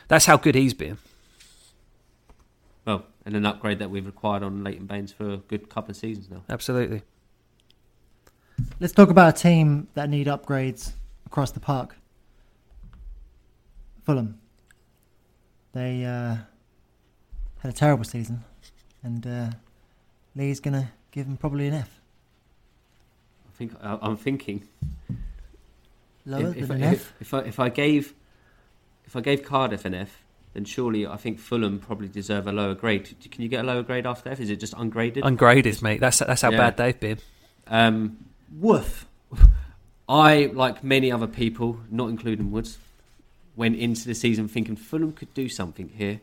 that's 0.07 0.26
how 0.26 0.38
good 0.38 0.55
he's 0.55 0.74
been. 0.74 0.97
Well, 2.86 3.05
and 3.24 3.36
an 3.36 3.45
upgrade 3.45 3.78
that 3.78 3.91
we've 3.91 4.05
required 4.05 4.41
on 4.41 4.63
Leighton 4.63 4.88
Baines 4.88 5.13
for 5.13 5.30
a 5.30 5.38
good 5.38 5.69
couple 5.69 5.91
of 5.91 5.97
seasons 5.97 6.32
now. 6.32 6.41
Absolutely. 6.49 7.03
Let's 8.80 8.93
talk 8.93 9.09
about 9.09 9.38
a 9.38 9.39
team 9.39 9.88
that 9.93 10.09
need 10.09 10.26
upgrades 10.26 10.93
across 11.28 11.51
the 11.51 11.59
park. 11.59 11.95
Fulham. 14.03 14.40
They 15.74 16.05
uh, 16.05 16.36
had 17.59 17.72
a 17.72 17.74
terrible 17.74 18.03
season, 18.03 18.43
and 19.03 19.26
uh, 19.26 19.49
Lee's 20.36 20.59
going 20.59 20.74
to 20.74 20.88
give 21.11 21.26
them 21.28 21.38
probably 21.38 21.67
an 21.67 21.74
F. 21.76 21.99
I 23.47 23.57
think 23.57 23.74
I- 23.82 23.99
I'm 24.01 24.17
thinking 24.17 24.67
Lower 26.26 26.49
if, 26.49 26.57
if, 26.57 26.67
than 26.67 26.84
I, 26.84 26.88
an 26.88 26.93
if, 26.93 26.99
F. 27.01 27.13
if 27.22 27.34
I 27.34 27.39
if 27.41 27.59
I 27.59 27.69
gave 27.69 28.13
if 29.05 29.15
I 29.15 29.22
gave 29.22 29.43
Cardiff 29.43 29.86
an 29.86 29.93
F, 29.93 30.24
then 30.53 30.65
surely 30.65 31.05
I 31.07 31.17
think 31.17 31.39
Fulham 31.39 31.80
probably 31.80 32.07
deserve 32.07 32.47
a 32.47 32.51
lower 32.51 32.76
grade. 32.76 33.15
Can 33.32 33.41
you 33.41 33.47
get 33.49 33.63
a 33.63 33.67
lower 33.67 33.84
grade 33.84 34.05
after 34.05 34.30
F? 34.30 34.39
Is 34.39 34.49
it 34.49 34.57
just 34.57 34.74
ungraded? 34.78 35.24
Ungraded, 35.26 35.82
mate. 35.82 35.99
That's 35.99 36.19
that's 36.19 36.41
how 36.41 36.51
Yeah. 36.51 36.57
bad 36.57 36.78
they've 36.78 36.99
been. 36.99 37.17
um, 37.67 38.17
Woof. 38.59 39.05
I, 40.09 40.51
like 40.53 40.84
many 40.84 41.09
other 41.09 41.28
people, 41.28 41.80
not 41.89 42.09
including 42.09 42.51
Woods, 42.51 42.78
went 43.55 43.75
into 43.75 44.05
the 44.07 44.15
season 44.15 44.47
thinking 44.47 44.75
Fulham 44.75 45.11
could 45.11 45.33
do 45.33 45.49
something 45.49 45.89
here. 45.89 46.21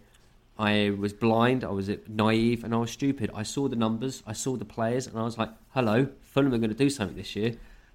I 0.59 0.91
was 0.99 1.13
blind, 1.13 1.63
I 1.63 1.69
was 1.69 1.89
naive, 2.09 2.65
and 2.65 2.75
I 2.75 2.79
was 2.79 2.91
stupid. 2.91 3.31
I 3.35 3.45
saw 3.45 3.69
the 3.69 3.77
numbers, 3.77 4.23
I 4.27 4.33
saw 4.33 4.57
the 4.57 4.65
players, 4.65 5.07
and 5.07 5.17
I 5.17 5.23
was 5.23 5.39
like, 5.39 5.51
hello, 5.71 6.09
Fulham 6.21 6.53
are 6.53 6.59
going 6.59 6.71
to 6.71 6.77
do 6.77 6.91
something 6.91 7.17
this 7.17 7.37
year. 7.37 7.55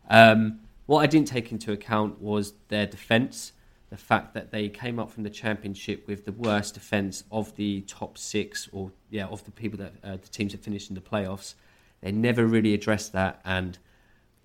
Um, 0.09 0.59
what 0.86 0.99
I 0.99 1.07
didn't 1.07 1.27
take 1.27 1.51
into 1.51 1.71
account 1.71 2.21
was 2.21 2.53
their 2.69 2.86
defence, 2.86 3.51
the 3.89 3.97
fact 3.97 4.34
that 4.34 4.51
they 4.51 4.69
came 4.69 4.97
up 4.97 5.11
from 5.11 5.23
the 5.23 5.29
Championship 5.29 6.07
with 6.07 6.25
the 6.25 6.31
worst 6.31 6.73
defence 6.73 7.25
of 7.31 7.55
the 7.57 7.81
top 7.81 8.17
six, 8.17 8.69
or 8.71 8.91
yeah, 9.09 9.25
of 9.25 9.43
the 9.45 9.51
people 9.51 9.77
that 9.79 9.93
uh, 10.03 10.17
the 10.17 10.29
teams 10.29 10.53
that 10.53 10.63
finished 10.63 10.89
in 10.89 10.95
the 10.95 11.01
playoffs. 11.01 11.55
They 12.01 12.11
never 12.11 12.45
really 12.45 12.73
addressed 12.73 13.13
that, 13.13 13.39
and 13.45 13.77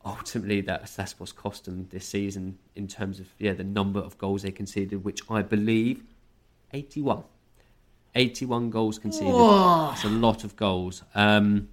ultimately 0.08 0.60
that's 0.60 0.96
that's 0.96 1.18
what's 1.18 1.32
cost 1.32 1.66
them 1.66 1.86
this 1.90 2.06
season 2.06 2.58
in 2.74 2.88
terms 2.88 3.20
of 3.20 3.28
yeah 3.38 3.52
the 3.52 3.64
number 3.64 4.00
of 4.00 4.18
goals 4.18 4.42
they 4.42 4.50
conceded, 4.50 5.04
which 5.04 5.22
I 5.30 5.42
believe 5.42 6.02
81. 6.72 7.24
81 8.14 8.70
goals 8.70 8.98
conceded. 8.98 9.34
That's 9.34 10.04
a 10.04 10.08
lot 10.08 10.44
of 10.44 10.56
goals. 10.56 11.02
Um, 11.14 11.68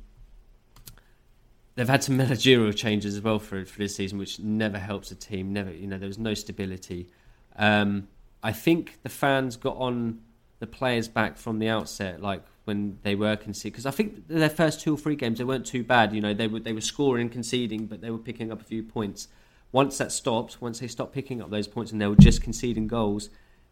they've 1.76 1.88
had 1.88 2.04
some 2.04 2.18
managerial 2.26 2.74
changes 2.74 3.16
as 3.16 3.22
well 3.22 3.40
for 3.40 3.66
for 3.66 3.80
this 3.80 3.96
season, 3.96 4.18
which 4.18 4.40
never 4.40 4.78
helps 4.78 5.10
the 5.10 5.16
team. 5.16 5.54
Never, 5.54 5.72
you 5.72 5.88
know, 5.88 5.98
there 5.98 6.08
was 6.08 6.20
no 6.20 6.34
stability. 6.34 7.08
Um, 7.56 8.08
I 8.44 8.52
think 8.52 9.00
the 9.04 9.10
fans 9.10 9.56
got 9.56 9.78
on 9.78 10.22
the 10.60 10.68
players 10.68 11.08
back 11.08 11.38
from 11.38 11.60
the 11.60 11.70
outset, 11.70 12.22
like 12.22 12.42
when 12.66 12.99
they 13.03 13.16
were 13.16 13.36
conceding. 13.36 13.72
Because 13.72 13.86
I 13.86 13.91
think 13.91 14.28
their 14.28 14.49
first 14.49 14.82
two 14.82 14.95
or 14.95 14.97
three 14.97 15.16
games 15.16 15.38
they 15.38 15.43
weren't 15.43 15.66
too 15.66 15.84
bad. 15.84 16.13
You 16.13 16.22
know, 16.22 16.34
they 16.34 16.47
were 16.47 16.59
they 16.59 16.74
were 16.74 16.82
scoring 16.82 17.22
and 17.22 17.32
conceding, 17.32 17.86
but 17.86 18.01
they 18.01 18.11
were 18.11 18.18
picking 18.18 18.51
up 18.51 18.61
a 18.61 18.63
few 18.63 18.84
points. 18.84 19.28
Once 19.72 19.97
that 19.97 20.11
stopped, 20.11 20.61
once 20.61 20.80
they 20.80 20.88
stopped 20.88 21.13
picking 21.13 21.41
up 21.41 21.49
those 21.49 21.68
points 21.68 21.91
and 21.91 22.01
they 22.01 22.07
were 22.07 22.16
just 22.16 22.41
conceding 22.41 22.88
goals, 22.88 23.30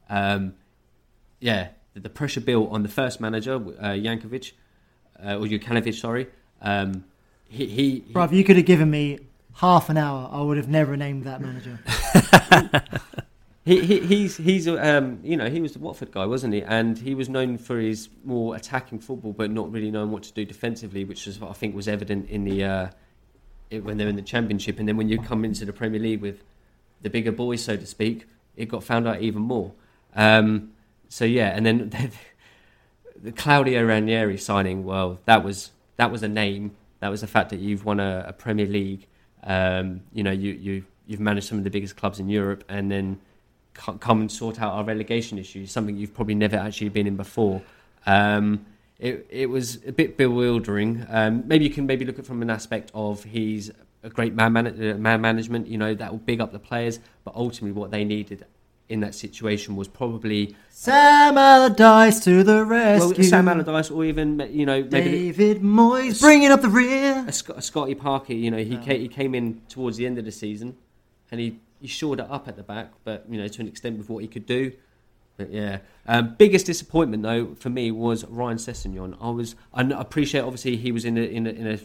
um, 0.10 0.54
yeah, 1.40 1.70
the, 1.94 2.02
the 2.02 2.10
pressure 2.10 2.42
built 2.42 2.72
on 2.72 2.84
the 2.84 2.90
first 2.90 3.22
manager, 3.22 3.56
uh, 3.56 3.94
Jankovic, 3.94 4.54
uh, 5.24 5.36
or 5.36 5.46
Jokanovic, 5.46 6.00
sorry. 6.00 6.28
Um, 6.62 7.06
he, 7.48 7.68
he, 7.68 8.04
he 8.08 8.14
Bruv, 8.14 8.34
you 8.34 8.44
could 8.44 8.58
have 8.58 8.66
given 8.66 8.90
me 8.90 9.20
half 9.56 9.90
an 9.90 9.98
hour. 9.98 10.30
I 10.32 10.42
would 10.42 10.58
have 10.58 10.68
never 10.68 10.98
named 10.98 11.24
that 11.24 11.42
manager. 11.42 11.80
He, 13.66 13.80
he 13.80 14.00
he's 14.02 14.36
he's 14.36 14.68
um 14.68 15.20
you 15.24 15.38
know 15.38 15.50
he 15.50 15.62
was 15.62 15.72
the 15.72 15.80
Watford 15.80 16.12
guy 16.12 16.26
wasn't 16.26 16.54
he? 16.54 16.62
And 16.64 16.98
he 16.98 17.16
was 17.16 17.30
known 17.30 17.58
for 17.58 17.80
his 17.80 18.10
more 18.26 18.56
attacking 18.56 19.00
football 19.00 19.32
but 19.32 19.52
not 19.52 19.72
really 19.72 19.90
knowing 19.90 20.12
what 20.12 20.24
to 20.24 20.34
do 20.34 20.44
defensively 20.44 21.06
which 21.06 21.28
is 21.28 21.40
what 21.40 21.50
I 21.50 21.54
think 21.54 21.74
was 21.74 21.88
evident 21.88 22.30
in 22.30 22.44
the 22.44 22.64
uh, 22.64 22.90
it, 23.70 23.86
when 23.86 23.98
they're 23.98 24.10
in 24.10 24.18
the 24.18 24.22
Championship. 24.22 24.80
And 24.80 24.88
then 24.88 24.98
when 24.98 25.08
you 25.08 25.18
come 25.18 25.46
into 25.46 25.64
the 25.64 25.72
Premier 25.72 26.00
League 26.00 26.22
with 26.22 26.44
the 27.02 27.10
bigger 27.10 27.32
boys 27.32 27.64
so 27.64 27.78
to 27.78 27.86
speak 27.86 28.28
it 28.58 28.66
got 28.66 28.84
found 28.84 29.08
out 29.08 29.22
even 29.22 29.42
more. 29.42 29.72
Um, 30.14 30.74
so 31.08 31.24
yeah 31.24 31.56
and 31.56 31.66
then 31.66 31.90
the 33.24 33.32
Claudio 33.32 33.86
Ranieri 33.86 34.38
signing 34.38 34.84
well 34.84 35.20
that 35.24 35.42
was 35.42 35.72
that 35.96 36.12
was 36.12 36.22
a 36.22 36.28
name. 36.28 36.76
That 37.00 37.10
was 37.10 37.22
the 37.22 37.28
fact 37.28 37.50
that 37.52 37.60
you've 37.60 37.86
won 37.86 38.02
a, 38.02 38.26
a 38.28 38.34
Premier 38.34 38.66
League 38.66 39.08
um, 39.46 40.02
you 40.12 40.24
know 40.24 40.32
you 40.32 40.52
you 40.52 40.86
you've 41.08 41.22
managed 41.22 41.48
some 41.48 41.58
of 41.58 41.64
the 41.64 41.70
biggest 41.70 41.96
clubs 41.96 42.20
in 42.20 42.28
Europe 42.28 42.66
and 42.68 42.92
then 42.92 43.20
come 43.74 44.22
and 44.22 44.32
sort 44.32 44.62
out 44.62 44.74
our 44.74 44.84
relegation 44.84 45.38
issues, 45.38 45.72
something 45.72 45.96
you've 45.96 46.14
probably 46.14 46.36
never 46.36 46.58
actually 46.58 46.90
been 46.90 47.08
in 47.08 47.16
before. 47.16 47.62
Um, 48.06 48.66
it, 49.00 49.26
it 49.30 49.50
was 49.50 49.80
a 49.86 49.92
bit 49.92 50.18
bewildering. 50.18 51.06
Um, 51.10 51.44
maybe 51.48 51.66
you 51.66 51.72
can 51.72 51.86
maybe 51.86 52.06
look 52.06 52.16
at 52.16 52.26
it 52.26 52.28
from 52.28 52.42
an 52.42 52.50
aspect 52.50 52.92
of 52.94 53.24
he's 53.24 53.72
a 54.04 54.10
great 54.10 54.34
man, 54.34 54.54
man, 54.54 54.68
uh, 54.68 54.98
man 54.98 55.22
management, 55.22 55.68
you 55.68 55.78
know, 55.78 55.94
that 55.94 56.12
will 56.12 56.20
big 56.20 56.42
up 56.42 56.52
the 56.52 56.60
players, 56.60 57.00
but 57.24 57.36
ultimately 57.36 57.72
what 57.72 57.92
they 57.92 58.04
needed 58.04 58.46
in 58.90 59.00
that 59.00 59.16
situation 59.16 59.76
was 59.76 59.88
probably 59.88 60.56
Sam 60.70 61.38
Allardyce 61.38 62.20
to 62.26 62.44
the 62.44 62.66
well, 62.66 62.66
rescue. 62.66 63.24
Sam 63.24 63.48
Allardyce 63.48 63.90
or 63.90 64.04
even, 64.06 64.48
you 64.52 64.66
know, 64.66 64.84
maybe 64.84 65.32
David 65.32 65.62
Moyes 65.62 66.20
bringing 66.20 66.52
up 66.52 66.62
the 66.62 66.70
rear. 66.70 67.24
a, 67.28 67.32
Sc- 67.32 67.50
a 67.50 67.62
Scotty 67.62 67.96
Parker, 67.96 68.34
you 68.34 68.52
know, 68.52 68.58
he, 68.58 68.78
ca- 68.78 69.00
he 69.00 69.08
came 69.08 69.34
in 69.34 69.62
towards 69.70 69.98
the 69.98 70.06
end 70.06 70.18
of 70.18 70.26
the 70.26 70.32
season 70.32 70.76
and 71.32 71.40
he, 71.40 71.60
he 71.84 71.88
shored 71.90 72.20
it 72.22 72.28
up 72.32 72.48
at 72.48 72.56
the 72.56 72.64
back, 72.64 72.94
but, 73.04 73.26
you 73.30 73.38
know, 73.40 73.48
to 73.48 73.62
an 73.62 73.68
extent 73.68 73.98
with 73.98 74.10
what 74.10 74.24
he 74.24 74.28
could 74.28 74.46
do. 74.48 74.72
But 75.36 75.52
yeah, 75.52 75.80
um, 76.08 76.36
biggest 76.38 76.66
disappointment 76.68 77.24
though 77.24 77.56
for 77.56 77.70
me 77.70 77.92
was 77.92 78.24
Ryan 78.26 78.58
Sessegnon. 78.58 79.18
I 79.20 79.30
was 79.32 79.56
I 79.74 79.82
n- 79.82 79.92
appreciate 79.92 80.42
obviously 80.42 80.78
he 80.78 80.92
was 80.92 81.04
in 81.06 81.18
a, 81.18 81.22
in 81.22 81.46
a 81.48 81.50
in 81.50 81.68
a 81.68 81.80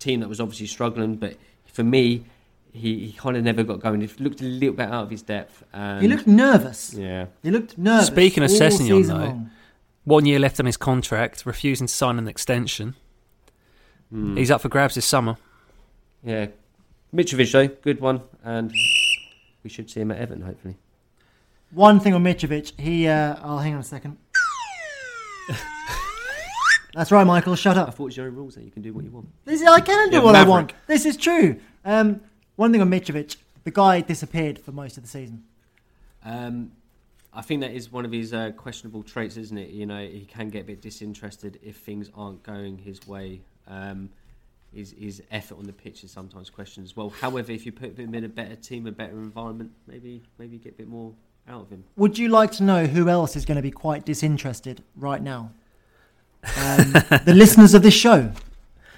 team 0.00 0.20
that 0.20 0.28
was 0.28 0.40
obviously 0.40 0.66
struggling, 0.66 1.14
but 1.16 1.36
for 1.66 1.84
me, 1.84 2.24
he, 2.72 3.06
he 3.06 3.12
kind 3.12 3.36
of 3.36 3.44
never 3.44 3.62
got 3.62 3.80
going. 3.80 4.00
He 4.00 4.08
looked 4.18 4.40
a 4.40 4.44
little 4.44 4.74
bit 4.74 4.88
out 4.88 5.04
of 5.04 5.10
his 5.10 5.22
depth. 5.22 5.62
And, 5.72 6.02
He 6.02 6.08
looked 6.08 6.26
nervous. 6.26 6.94
yeah. 6.94 7.26
He 7.42 7.50
looked 7.50 7.78
nervous. 7.78 8.08
Speaking 8.08 8.42
of 8.42 8.50
all 8.50 8.56
Sessegnon, 8.58 9.06
though, 9.06 9.14
long. 9.14 9.50
One 10.04 10.24
year 10.26 10.38
left 10.38 10.58
on 10.58 10.66
his 10.66 10.76
contract, 10.76 11.44
refusing 11.46 11.86
to 11.86 11.92
sign 11.92 12.18
an 12.18 12.26
extension. 12.28 12.94
Hmm. 14.10 14.36
He's 14.36 14.50
up 14.50 14.60
for 14.62 14.68
grabs 14.68 14.94
this 14.94 15.04
summer. 15.06 15.36
Yeah, 16.24 16.46
Mitrovic 17.14 17.52
though, 17.52 17.68
good 17.68 18.00
one, 18.00 18.22
and 18.42 18.72
we 19.66 19.70
should 19.70 19.90
see 19.90 20.00
him 20.00 20.12
at 20.12 20.18
Everton 20.18 20.44
hopefully. 20.44 20.76
One 21.72 21.98
thing 21.98 22.14
on 22.14 22.22
Mitrovic, 22.22 22.78
he. 22.78 23.08
Uh, 23.08 23.34
oh, 23.42 23.58
hang 23.58 23.74
on 23.74 23.80
a 23.80 23.82
second. 23.82 24.16
That's 26.94 27.10
right, 27.10 27.24
Michael. 27.24 27.56
Shut 27.56 27.76
up. 27.76 27.88
I 27.88 27.90
up. 27.90 27.96
thought 27.96 28.06
it's 28.06 28.16
your 28.16 28.26
own 28.26 28.36
rules 28.36 28.54
that 28.54 28.62
you 28.62 28.70
can 28.70 28.82
do 28.82 28.94
what 28.94 29.02
you 29.04 29.10
want. 29.10 29.28
This 29.44 29.60
is, 29.60 29.66
I 29.66 29.80
can 29.80 30.08
do 30.08 30.14
You're 30.14 30.24
what 30.24 30.36
I 30.36 30.44
maverick. 30.44 30.48
want. 30.48 30.72
This 30.86 31.04
is 31.04 31.16
true. 31.16 31.56
Um, 31.84 32.20
one 32.54 32.70
thing 32.70 32.80
on 32.80 32.88
Mitrovic, 32.88 33.36
the 33.64 33.72
guy 33.72 34.00
disappeared 34.00 34.60
for 34.60 34.70
most 34.70 34.96
of 34.96 35.02
the 35.02 35.08
season. 35.08 35.42
Um, 36.24 36.70
I 37.34 37.42
think 37.42 37.60
that 37.62 37.72
is 37.72 37.90
one 37.90 38.04
of 38.04 38.12
his 38.12 38.32
uh, 38.32 38.52
questionable 38.52 39.02
traits, 39.02 39.36
isn't 39.36 39.58
it? 39.58 39.70
You 39.70 39.84
know, 39.86 40.00
he 40.06 40.24
can 40.26 40.48
get 40.48 40.62
a 40.62 40.64
bit 40.64 40.80
disinterested 40.80 41.58
if 41.62 41.78
things 41.78 42.08
aren't 42.14 42.44
going 42.44 42.78
his 42.78 43.06
way. 43.06 43.40
Um, 43.66 44.10
his, 44.76 44.94
his 44.98 45.22
effort 45.30 45.58
on 45.58 45.64
the 45.64 45.72
pitch 45.72 46.04
is 46.04 46.10
sometimes 46.10 46.50
questioned 46.50 46.84
as 46.84 46.96
well. 46.96 47.10
However, 47.10 47.50
if 47.52 47.64
you 47.64 47.72
put 47.72 47.98
him 47.98 48.14
in 48.14 48.24
a 48.24 48.28
better 48.28 48.56
team, 48.56 48.86
a 48.86 48.92
better 48.92 49.18
environment, 49.18 49.72
maybe 49.86 50.22
maybe 50.38 50.58
get 50.58 50.74
a 50.74 50.76
bit 50.76 50.88
more 50.88 51.12
out 51.48 51.62
of 51.62 51.70
him. 51.70 51.84
Would 51.96 52.18
you 52.18 52.28
like 52.28 52.52
to 52.52 52.62
know 52.62 52.86
who 52.86 53.08
else 53.08 53.36
is 53.36 53.44
going 53.44 53.56
to 53.56 53.62
be 53.62 53.70
quite 53.70 54.04
disinterested 54.04 54.82
right 54.96 55.22
now? 55.22 55.52
Um, 56.44 56.92
the 57.24 57.34
listeners 57.34 57.74
of 57.74 57.82
this 57.82 57.94
show. 57.94 58.32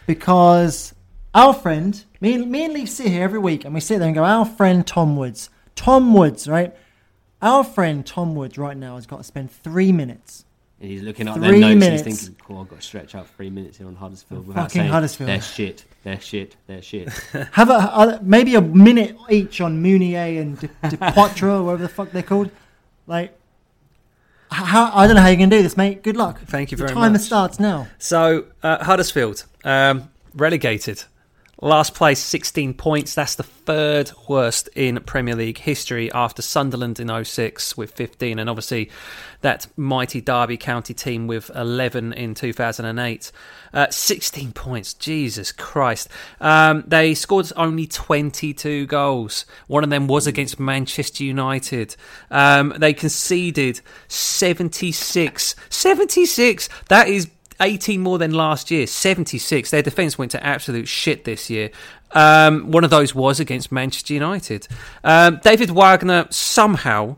Because 0.07 0.95
our 1.35 1.53
friend, 1.53 2.03
me, 2.21 2.35
and- 2.35 2.51
me 2.51 2.65
and 2.65 2.75
Lee 2.75 2.87
sit 2.87 3.09
here 3.09 3.23
every 3.23 3.39
week 3.39 3.65
and 3.65 3.75
we 3.75 3.81
sit 3.81 3.99
there 3.99 4.09
and 4.09 4.15
go, 4.15 4.25
our 4.25 4.47
friend 4.47 4.87
Tom 4.87 5.17
Woods. 5.17 5.51
Tom 5.77 6.15
Woods, 6.15 6.49
right? 6.49 6.75
Our 7.41 7.63
friend 7.63 8.05
Tom 8.05 8.35
Woods 8.35 8.59
right 8.59 8.77
now 8.77 8.97
has 8.97 9.07
got 9.07 9.19
to 9.19 9.25
spend 9.25 9.51
three 9.51 9.93
minutes. 9.93 10.45
And 10.81 10.89
he's 10.91 11.03
looking 11.03 11.27
up 11.27 11.37
Three 11.37 11.49
their 11.49 11.59
notes 11.59 11.81
minutes. 11.81 12.03
and 12.03 12.09
he's 12.13 12.27
thinking, 12.29 12.45
cool, 12.47 12.61
I've 12.61 12.69
got 12.69 12.81
to 12.81 12.87
stretch 12.87 13.15
out 13.17 13.27
three 13.31 13.51
minutes 13.51 13.79
here 13.79 13.89
on 13.89 13.97
Huddersfield. 13.97 14.47
Without 14.47 14.63
fucking 14.63 14.81
saying, 14.83 14.91
Huddersfield. 14.93 15.29
They're 15.29 15.41
shit, 15.41 15.85
they're 16.05 16.21
shit, 16.21 16.57
they're 16.69 16.83
shit. 16.83 17.09
Have 17.53 17.69
a, 17.71 17.73
a 17.75 18.21
maybe 18.23 18.55
a 18.55 18.61
minute 18.61 19.17
each 19.29 19.61
on 19.61 19.83
Mounié 19.83 20.41
and 20.41 20.59
De, 20.61 20.69
De 20.89 20.97
Poitre, 21.13 21.51
or 21.51 21.65
whatever 21.65 21.83
the 21.83 21.89
fuck 21.89 22.13
they're 22.13 22.23
called. 22.23 22.51
Like, 23.09 23.37
how 24.51 24.91
I 24.95 25.07
don't 25.07 25.17
know 25.17 25.23
how 25.23 25.29
you're 25.29 25.37
going 25.37 25.51
to 25.51 25.57
do 25.57 25.63
this, 25.63 25.77
mate. 25.77 26.03
Good 26.03 26.17
luck. 26.17 26.41
Thank 26.47 26.71
you 26.71 26.77
The 26.77 26.85
very 26.85 26.95
timer 26.95 27.11
much. 27.15 27.23
starts 27.23 27.59
now. 27.59 27.89
So 27.99 28.47
uh, 28.63 28.85
Huddersfield 28.85 29.47
um, 29.65 30.11
relegated, 30.35 31.03
last 31.61 31.95
place, 31.95 32.19
sixteen 32.19 32.75
points. 32.75 33.15
That's 33.15 33.35
the 33.35 33.43
third 33.43 34.13
worst 34.29 34.69
in 34.75 34.99
Premier 35.01 35.35
League 35.35 35.59
history 35.59 36.11
after 36.13 36.43
Sunderland 36.43 37.01
in 37.01 37.25
06 37.25 37.77
with 37.77 37.93
fifteen, 37.93 38.39
and 38.39 38.49
obviously 38.49 38.91
that 39.41 39.67
mighty 39.77 40.21
Derby 40.21 40.57
County 40.57 40.95
team 40.95 41.27
with 41.27 41.51
eleven 41.55 42.13
in 42.13 42.35
two 42.35 42.53
thousand 42.53 42.87
and 42.87 42.99
eight. 42.99 43.33
Uh, 43.73 43.87
16 43.91 44.53
points, 44.53 44.95
Jesus 44.95 45.53
Christ. 45.53 46.09
Um, 46.41 46.85
they 46.87 47.15
scored 47.15 47.53
only 47.55 47.87
22 47.87 48.87
goals. 48.87 49.45
One 49.67 49.85
of 49.85 49.91
them 49.91 50.07
was 50.07 50.27
against 50.27 50.59
Manchester 50.59 51.25
United. 51.25 51.95
Um, 52.31 52.73
they 52.79 52.95
conceded 52.95 53.81
76. 54.09 55.55
76! 55.69 56.69
That 56.89 57.09
is 57.09 57.29
18 57.61 58.01
more 58.01 58.19
than 58.19 58.33
last 58.33 58.71
year. 58.71 58.87
76. 58.87 59.71
Their 59.71 59.83
defence 59.83 60.19
went 60.19 60.31
to 60.33 60.45
absolute 60.45 60.89
shit 60.89 61.25
this 61.25 61.51
year. 61.51 61.71
Um, 62.13 62.71
one 62.71 62.85
of 62.85 62.91
those 62.91 63.15
was 63.15 63.41
against 63.41 63.71
Manchester 63.73 64.15
United. 64.15 64.69
Um, 65.05 65.41
David 65.43 65.71
Wagner 65.71 66.27
somehow, 66.31 67.17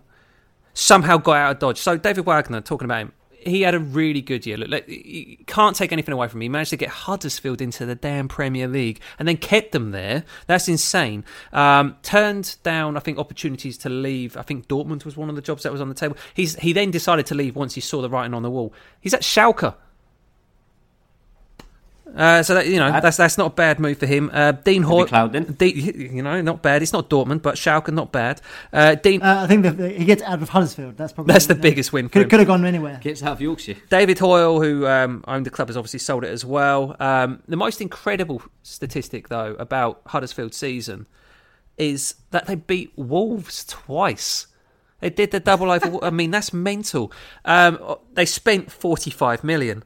somehow 0.75 1.19
got 1.19 1.37
out 1.37 1.51
of 1.53 1.59
dodge. 1.59 1.79
So 1.79 1.97
David 1.97 2.25
Wagner, 2.25 2.61
talking 2.61 2.87
about 2.87 3.01
him, 3.01 3.13
he 3.45 3.63
had 3.63 3.75
a 3.75 3.79
really 3.79 4.21
good 4.21 4.45
year. 4.45 4.57
Look, 4.57 4.87
you 4.87 5.39
can't 5.47 5.75
take 5.75 5.93
anything 5.93 6.13
away 6.13 6.29
from 6.29 6.41
him. 6.41 6.43
He 6.43 6.49
managed 6.49 6.71
to 6.71 6.77
get 6.77 6.91
Huddersfield 6.91 7.61
into 7.61 7.87
the 7.87 7.95
damn 7.95 8.29
Premier 8.29 8.69
League 8.69 9.01
and 9.19 9.27
then 9.27 9.37
kept 9.37 9.73
them 9.73 9.93
there. 9.93 10.25
That's 10.47 10.69
insane. 10.69 11.25
Um, 11.53 11.97
turned 12.03 12.57
down, 12.63 12.97
I 12.97 13.01
think, 13.01 13.19
opportunities 13.19 13.79
to 13.79 13.89
leave. 13.89 14.37
I 14.37 14.43
think 14.43 14.69
Dortmund 14.69 15.05
was 15.05 15.17
one 15.17 15.31
of 15.31 15.37
the 15.37 15.43
jobs 15.43 15.63
that 15.63 15.73
was 15.73 15.81
on 15.81 15.89
the 15.89 15.95
table. 15.95 16.17
He's 16.35 16.57
he 16.57 16.73
then 16.73 16.91
decided 16.91 17.27
to 17.27 17.35
leave 17.35 17.57
once 17.57 17.75
he 17.75 17.81
saw 17.81 18.03
the 18.03 18.11
writing 18.11 18.35
on 18.35 18.43
the 18.43 18.51
wall. 18.51 18.75
He's 19.01 19.15
at 19.15 19.23
Schalke. 19.23 19.75
Uh, 22.17 22.43
so 22.43 22.55
that, 22.55 22.67
you 22.67 22.79
know 22.79 22.91
that's 23.01 23.17
that's 23.17 23.39
not 23.39 23.53
a 23.53 23.55
bad 23.55 23.79
move 23.79 23.99
for 23.99 24.07
him. 24.07 24.31
Uh, 24.33 24.53
Dean 24.53 24.83
Hort, 24.83 25.09
cloud 25.09 25.33
then. 25.33 25.57
You 25.61 26.23
know, 26.23 26.41
not 26.41 26.63
bad. 26.63 26.83
It's 26.83 26.93
not 26.93 27.09
Dortmund, 27.09 27.43
but 27.43 27.55
Schalke, 27.55 27.93
not 27.93 28.11
bad. 28.13 28.41
Uh, 28.73 28.97
Dean, 28.97 29.23
Uh, 29.23 29.43
I 29.43 29.47
think 29.47 29.63
that 29.63 29.97
he 29.97 30.05
gets 30.05 30.23
out 30.23 30.43
of 30.43 30.49
Huddersfield. 30.49 30.97
That's 30.97 31.13
probably 31.13 31.33
That's 31.33 31.47
the 31.47 31.55
biggest 31.55 31.93
win 31.93 32.09
Could, 32.09 32.29
could 32.29 32.41
have 32.41 32.49
gone 32.49 32.65
anywhere. 32.65 32.99
Gets 33.01 33.23
out 33.23 33.33
of 33.33 33.41
Yorkshire. 33.41 33.77
David 33.89 34.19
Hoyle, 34.19 34.61
who 34.61 34.87
um, 34.87 35.25
owned 35.29 35.47
the 35.47 35.51
club, 35.51 35.69
has 35.69 35.77
obviously 35.77 36.01
sold 36.01 36.25
it 36.25 36.31
as 36.31 36.45
well. 36.45 36.97
Um, 36.99 37.43
the 37.47 37.57
most 37.57 37.81
incredible 37.81 38.43
statistic, 38.63 39.29
though, 39.29 39.55
about 39.59 40.01
Huddersfield 40.07 40.53
season 40.53 41.07
is 41.79 42.17
that 42.31 42.47
they 42.47 42.57
beat 42.57 42.93
Wolves 42.97 43.65
twice. 43.65 44.47
They 45.01 45.11
did 45.11 45.31
the 45.31 45.41
double 45.41 45.71
over. 45.71 46.05
I 46.05 46.11
mean, 46.11 46.31
that's 46.31 46.53
mental. 46.53 47.11
Um, 47.45 47.97
they 48.13 48.27
spent 48.27 48.71
forty-five 48.71 49.43
million. 49.43 49.85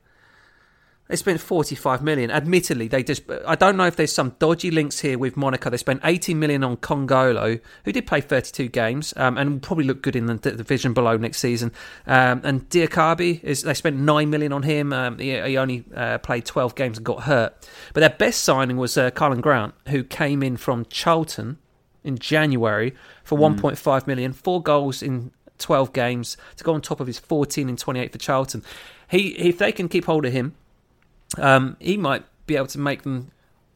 They 1.08 1.16
spent 1.16 1.38
45 1.38 2.02
million. 2.02 2.30
Admittedly, 2.30 2.88
they 2.88 3.02
just. 3.02 3.24
I 3.46 3.56
don't 3.56 3.76
know 3.76 3.84
if 3.84 3.96
there's 3.96 4.12
some 4.12 4.36
dodgy 4.38 4.70
links 4.70 5.00
here 5.00 5.18
with 5.18 5.36
Monaco. 5.36 5.68
They 5.68 5.76
spent 5.76 6.00
18 6.02 6.38
million 6.38 6.64
on 6.64 6.78
Kongolo, 6.78 7.60
who 7.84 7.92
did 7.92 8.06
play 8.06 8.22
32 8.22 8.68
games 8.68 9.12
um, 9.18 9.36
and 9.36 9.50
will 9.50 9.60
probably 9.60 9.84
look 9.84 10.00
good 10.00 10.16
in 10.16 10.26
the 10.26 10.36
division 10.36 10.94
below 10.94 11.18
next 11.18 11.38
season. 11.38 11.72
Um, 12.06 12.40
and 12.42 12.68
Diakhaby 12.70 13.44
is. 13.44 13.62
They 13.62 13.74
spent 13.74 13.96
9 13.96 14.30
million 14.30 14.52
on 14.52 14.62
him. 14.62 14.94
Um, 14.94 15.18
he, 15.18 15.38
he 15.42 15.58
only 15.58 15.84
uh, 15.94 16.18
played 16.18 16.46
12 16.46 16.74
games 16.74 16.96
and 16.96 17.04
got 17.04 17.24
hurt. 17.24 17.68
But 17.92 18.00
their 18.00 18.10
best 18.10 18.42
signing 18.42 18.78
was 18.78 18.96
uh, 18.96 19.10
Karlan 19.10 19.42
Grant, 19.42 19.74
who 19.88 20.04
came 20.04 20.42
in 20.42 20.56
from 20.56 20.86
Charlton 20.86 21.58
in 22.02 22.18
January 22.18 22.94
for 23.22 23.36
1.5 23.38 24.06
million, 24.06 24.32
four 24.32 24.62
goals 24.62 25.02
in 25.02 25.32
12 25.58 25.92
games 25.92 26.36
to 26.56 26.64
go 26.64 26.72
on 26.72 26.80
top 26.80 27.00
of 27.00 27.06
his 27.06 27.18
14 27.18 27.68
and 27.68 27.78
28 27.78 28.12
for 28.12 28.18
Charlton. 28.18 28.62
He, 29.08 29.28
if 29.38 29.58
they 29.58 29.70
can 29.70 29.88
keep 29.88 30.06
hold 30.06 30.24
of 30.24 30.32
him, 30.32 30.54
um, 31.38 31.76
he 31.80 31.96
might 31.96 32.24
be 32.46 32.56
able 32.56 32.66
to 32.68 32.78
make 32.78 33.02
them, 33.02 33.30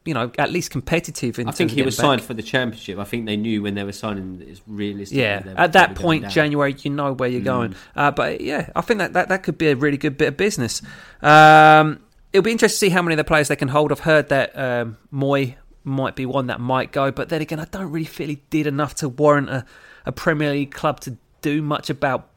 you 0.05 0.13
know, 0.13 0.31
at 0.37 0.51
least 0.51 0.71
competitive. 0.71 1.39
In 1.39 1.47
I 1.47 1.51
think 1.51 1.71
he 1.71 1.81
was 1.81 1.95
getting 1.95 2.09
signed 2.09 2.21
for 2.21 2.33
the 2.33 2.43
championship. 2.43 2.99
I 2.99 3.03
think 3.03 3.25
they 3.25 3.37
knew 3.37 3.61
when 3.61 3.75
they 3.75 3.83
were 3.83 3.91
signing 3.91 4.39
that 4.39 4.47
it's 4.47 4.61
realistic. 4.67 5.17
Yeah, 5.17 5.43
at 5.57 5.73
that 5.73 5.95
point. 5.95 6.29
January, 6.29 6.75
you 6.79 6.91
know 6.91 7.13
where 7.13 7.29
you're 7.29 7.41
going. 7.41 7.75
Uh, 7.95 8.11
but 8.11 8.41
yeah, 8.41 8.69
I 8.75 8.81
think 8.81 8.99
that, 8.99 9.13
that 9.13 9.29
that 9.29 9.43
could 9.43 9.57
be 9.57 9.67
a 9.69 9.75
really 9.75 9.97
good 9.97 10.17
bit 10.17 10.29
of 10.29 10.37
business. 10.37 10.81
Um, 11.21 11.99
it'll 12.33 12.43
be 12.43 12.51
interesting 12.51 12.75
to 12.75 12.79
see 12.79 12.89
how 12.89 13.01
many 13.01 13.13
of 13.13 13.17
the 13.17 13.23
players 13.23 13.47
they 13.47 13.55
can 13.55 13.67
hold. 13.67 13.91
I've 13.91 14.01
heard 14.01 14.29
that 14.29 14.57
um, 14.57 14.97
Mooy 15.13 15.55
might 15.83 16.15
be 16.15 16.25
one 16.25 16.47
that 16.47 16.59
might 16.59 16.91
go, 16.91 17.11
but 17.11 17.29
then 17.29 17.41
again, 17.41 17.59
I 17.59 17.65
don't 17.65 17.91
really 17.91 18.05
feel 18.05 18.27
he 18.27 18.41
did 18.49 18.67
enough 18.67 18.95
to 18.95 19.09
warrant 19.09 19.49
a, 19.49 19.65
a 20.05 20.11
Premier 20.11 20.51
League 20.51 20.73
club 20.73 20.99
to 21.01 21.17
do 21.41 21.61
much 21.61 21.89
about 21.89 22.29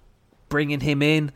bringing 0.49 0.81
him 0.81 1.03
in. 1.03 1.33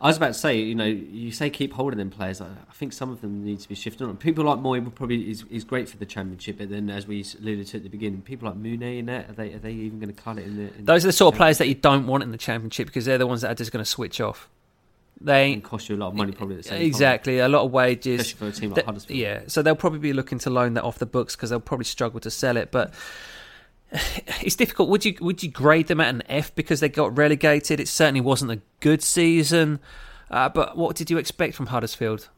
I 0.00 0.08
was 0.08 0.16
about 0.16 0.28
to 0.28 0.34
say, 0.34 0.58
you 0.58 0.74
know, 0.74 0.84
you 0.84 1.32
say 1.32 1.48
keep 1.48 1.72
holding 1.72 1.98
them 1.98 2.10
players. 2.10 2.40
I, 2.40 2.46
I 2.46 2.72
think 2.74 2.92
some 2.92 3.10
of 3.10 3.22
them 3.22 3.44
need 3.44 3.60
to 3.60 3.68
be 3.68 3.74
shifted 3.74 4.06
on. 4.06 4.16
People 4.16 4.44
like 4.44 4.58
Mooy 4.58 4.94
probably 4.94 5.30
is, 5.30 5.44
is 5.50 5.64
great 5.64 5.88
for 5.88 5.96
the 5.96 6.04
championship, 6.04 6.58
but 6.58 6.68
then 6.68 6.90
as 6.90 7.06
we 7.06 7.24
alluded 7.40 7.66
to 7.68 7.78
at 7.78 7.82
the 7.82 7.88
beginning, 7.88 8.20
people 8.20 8.48
like 8.48 8.58
Mounié 8.58 8.98
in 8.98 9.06
that 9.06 9.30
are 9.30 9.32
they 9.32 9.54
are 9.54 9.58
they 9.58 9.72
even 9.72 9.98
going 9.98 10.14
to 10.14 10.22
cut 10.22 10.38
it 10.38 10.46
in 10.46 10.56
the? 10.56 10.74
In 10.74 10.84
Those 10.84 11.04
are 11.04 11.08
the 11.08 11.12
sort 11.12 11.34
of 11.34 11.38
players 11.38 11.58
that 11.58 11.68
you 11.68 11.74
don't 11.74 12.06
want 12.06 12.22
in 12.22 12.30
the 12.30 12.38
Championship 12.38 12.86
because 12.86 13.06
they're 13.06 13.18
the 13.18 13.26
ones 13.26 13.40
that 13.40 13.50
are 13.50 13.54
just 13.54 13.72
going 13.72 13.84
to 13.84 13.90
switch 13.90 14.20
off. 14.20 14.50
They 15.18 15.54
and 15.54 15.64
cost 15.64 15.88
you 15.88 15.96
a 15.96 15.98
lot 15.98 16.08
of 16.08 16.14
money 16.14 16.32
probably 16.32 16.56
at 16.56 16.64
the 16.64 16.68
same 16.68 16.78
time. 16.78 16.86
exactly 16.86 17.38
a 17.38 17.48
lot 17.48 17.64
of 17.64 17.70
wages. 17.70 18.20
especially 18.20 18.38
for 18.38 18.56
a 18.56 18.60
team 18.60 18.70
like 18.74 18.84
Huddersfield. 18.84 19.18
Yeah, 19.18 19.40
so 19.46 19.62
they'll 19.62 19.74
probably 19.74 19.98
be 19.98 20.12
looking 20.12 20.38
to 20.40 20.50
loan 20.50 20.74
that 20.74 20.84
off 20.84 20.98
the 20.98 21.06
books 21.06 21.34
because 21.34 21.48
they'll 21.48 21.58
probably 21.58 21.86
struggle 21.86 22.20
to 22.20 22.30
sell 22.30 22.58
it. 22.58 22.70
But 22.70 22.92
it's 24.42 24.56
difficult. 24.56 24.88
Would 24.88 25.04
you 25.04 25.16
would 25.20 25.42
you 25.42 25.50
grade 25.50 25.86
them 25.86 26.00
at 26.00 26.14
an 26.14 26.22
F 26.28 26.54
because 26.54 26.80
they 26.80 26.88
got 26.88 27.16
relegated? 27.16 27.80
It 27.80 27.88
certainly 27.88 28.20
wasn't 28.20 28.50
a 28.52 28.60
good 28.80 29.02
season. 29.02 29.80
Uh, 30.30 30.48
but 30.48 30.76
what 30.76 30.96
did 30.96 31.10
you 31.10 31.18
expect 31.18 31.54
from 31.54 31.66
Huddersfield? 31.66 32.28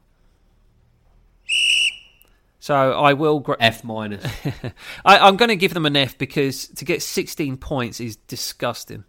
So 2.60 2.74
I 2.74 3.14
will. 3.14 3.40
Gra- 3.40 3.56
F 3.60 3.82
minus. 3.82 4.24
I, 5.04 5.18
I'm 5.18 5.36
going 5.36 5.48
to 5.48 5.56
give 5.56 5.72
them 5.72 5.86
an 5.86 5.96
F 5.96 6.18
because 6.18 6.68
to 6.68 6.84
get 6.84 7.02
16 7.02 7.56
points 7.56 7.98
is 8.00 8.16
disgusting. 8.16 9.04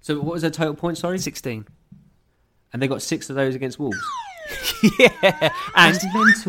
so 0.00 0.16
what 0.20 0.34
was 0.34 0.42
their 0.42 0.50
total 0.50 0.74
points? 0.74 1.00
Sorry, 1.00 1.18
16. 1.18 1.66
and 2.72 2.82
they 2.82 2.86
got 2.86 3.02
six 3.02 3.28
of 3.28 3.34
those 3.36 3.56
against 3.56 3.80
Wolves. 3.80 3.98
yeah, 5.00 5.52
and 5.74 5.98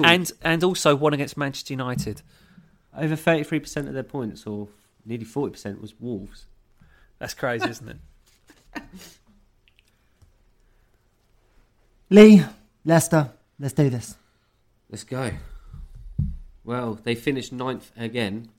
and 0.03 0.31
and 0.43 0.63
also 0.63 0.95
one 0.95 1.13
against 1.13 1.37
Manchester 1.37 1.73
United. 1.73 2.21
Over 2.95 3.15
thirty 3.15 3.43
three 3.43 3.59
percent 3.59 3.87
of 3.87 3.93
their 3.93 4.03
points, 4.03 4.45
or 4.45 4.67
nearly 5.05 5.25
forty 5.25 5.51
percent, 5.51 5.81
was 5.81 5.93
Wolves. 5.99 6.45
That's 7.19 7.33
crazy, 7.33 7.69
isn't 7.69 7.89
it? 8.75 8.81
Lee, 12.09 12.43
Leicester, 12.85 13.31
let's 13.59 13.73
do 13.73 13.89
this. 13.89 14.15
Let's 14.89 15.03
go. 15.03 15.31
Well, 16.63 16.99
they 17.03 17.15
finished 17.15 17.51
ninth 17.51 17.91
again, 17.97 18.49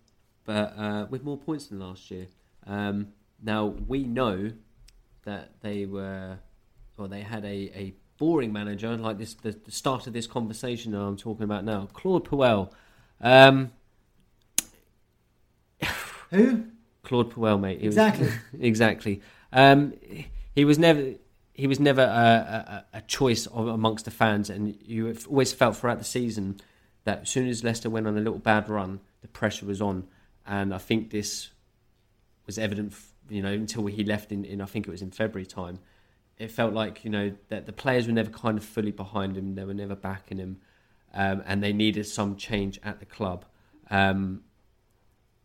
but 0.45 0.77
uh, 0.77 1.07
with 1.09 1.23
more 1.23 1.39
points 1.39 1.69
than 1.69 1.79
last 1.79 2.11
year. 2.11 2.27
Um, 2.67 3.09
now 3.43 3.67
we 3.67 4.05
know 4.05 4.51
that 5.25 5.53
they 5.61 5.87
were, 5.87 6.39
or 6.99 7.09
they 7.09 7.21
had 7.21 7.45
a, 7.45 7.71
a 7.75 7.95
boring 8.19 8.53
manager 8.53 8.97
like 8.97 9.19
this. 9.19 9.35
The, 9.35 9.53
the 9.53 9.71
start 9.71 10.07
of 10.07 10.13
this 10.13 10.27
conversation 10.27 10.93
that 10.93 11.01
I'm 11.01 11.17
talking 11.17 11.45
about 11.45 11.65
now, 11.65 11.89
Claude 11.93 12.25
Puel. 12.25 12.73
Um, 13.21 13.73
Who? 16.35 16.65
Claude 17.03 17.33
Puel, 17.33 17.61
mate. 17.61 17.81
He 17.81 17.87
was- 17.87 17.97
Exactly. 17.97 18.29
exactly. 18.61 19.21
Um, 19.53 19.95
he 20.55 20.65
was 20.65 20.79
never 20.79 21.15
he 21.53 21.67
was 21.69 21.79
never 21.79 22.03
a, 22.03 22.85
a, 22.93 22.99
a 22.99 23.01
choice 23.03 23.47
of, 23.47 23.69
amongst 23.69 24.05
the 24.07 24.11
fans, 24.11 24.51
and 24.51 24.77
you 24.85 25.07
have 25.07 25.27
always 25.29 25.53
felt 25.53 25.77
throughout 25.77 25.99
the 25.99 26.05
season 26.05 26.57
that 27.05 27.23
as 27.23 27.31
soon 27.31 27.47
as 27.47 27.63
Leicester 27.63 27.89
went 27.89 28.07
on 28.09 28.17
a 28.19 28.21
little 28.21 28.41
bad 28.41 28.69
run, 28.69 28.99
the 29.23 29.29
pressure 29.29 29.65
was 29.67 29.81
on, 29.81 30.09
and 30.47 30.75
I 30.75 30.79
think 30.79 31.11
this 31.11 31.51
was 32.47 32.59
evident. 32.59 32.93
You 33.31 33.41
know, 33.43 33.53
until 33.53 33.87
he 33.87 34.03
left 34.05 34.33
in, 34.33 34.45
in 34.45 34.61
I 34.61 34.65
think 34.67 34.87
it 34.89 34.91
was 34.91 35.01
in 35.03 35.11
February 35.13 35.47
time, 35.47 35.79
it 36.39 36.51
felt 36.51 36.73
like 36.75 37.05
you 37.05 37.11
know 37.11 37.33
that 37.49 37.67
the 37.67 37.73
players 37.73 38.07
were 38.07 38.13
never 38.13 38.31
kind 38.31 38.59
of 38.59 38.65
fully 38.65 38.91
behind 38.93 39.37
him. 39.37 39.55
They 39.55 39.65
were 39.65 39.75
never 39.75 39.95
backing 39.95 40.39
him. 40.39 40.61
um, 41.15 41.43
and 41.47 41.63
they 41.63 41.73
needed 41.73 42.07
some 42.07 42.35
change 42.37 42.81
at 42.83 42.99
the 42.99 43.07
club. 43.07 43.45
Um, 43.91 44.43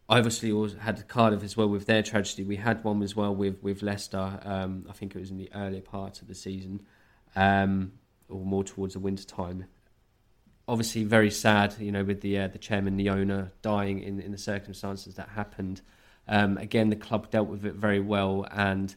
obviously, 0.10 0.52
also 0.52 0.78
had 0.78 1.08
Cardiff 1.08 1.44
as 1.44 1.56
well 1.56 1.70
with 1.70 1.86
their 1.86 2.04
tragedy. 2.04 2.44
We 2.44 2.56
had 2.56 2.84
one 2.84 3.02
as 3.04 3.16
well 3.16 3.34
with 3.34 3.62
with 3.62 3.82
Leicester. 3.82 4.40
Um, 4.44 4.86
I 4.90 4.94
think 4.94 5.16
it 5.16 5.20
was 5.20 5.32
in 5.32 5.38
the 5.38 5.50
earlier 5.54 5.82
part 5.82 6.22
of 6.22 6.28
the 6.28 6.36
season, 6.36 6.82
um, 7.36 7.94
or 8.28 8.44
more 8.44 8.64
towards 8.64 8.94
the 8.94 9.00
winter 9.00 9.26
time. 9.26 9.66
Obviously, 10.68 11.04
very 11.04 11.32
sad, 11.32 11.76
you 11.80 11.92
know, 11.92 12.04
with 12.04 12.22
the 12.22 12.40
uh, 12.40 12.48
the 12.48 12.58
chairman, 12.58 12.98
the 12.98 13.10
owner, 13.10 13.52
dying 13.62 14.00
in 14.00 14.20
in 14.20 14.32
the 14.32 14.38
circumstances 14.38 15.16
that 15.16 15.30
happened. 15.30 15.82
Um, 16.28 16.58
again, 16.58 16.90
the 16.90 16.96
club 16.96 17.32
dealt 17.32 17.48
with 17.48 17.66
it 17.66 17.74
very 17.76 18.00
well, 18.00 18.48
and 18.52 18.96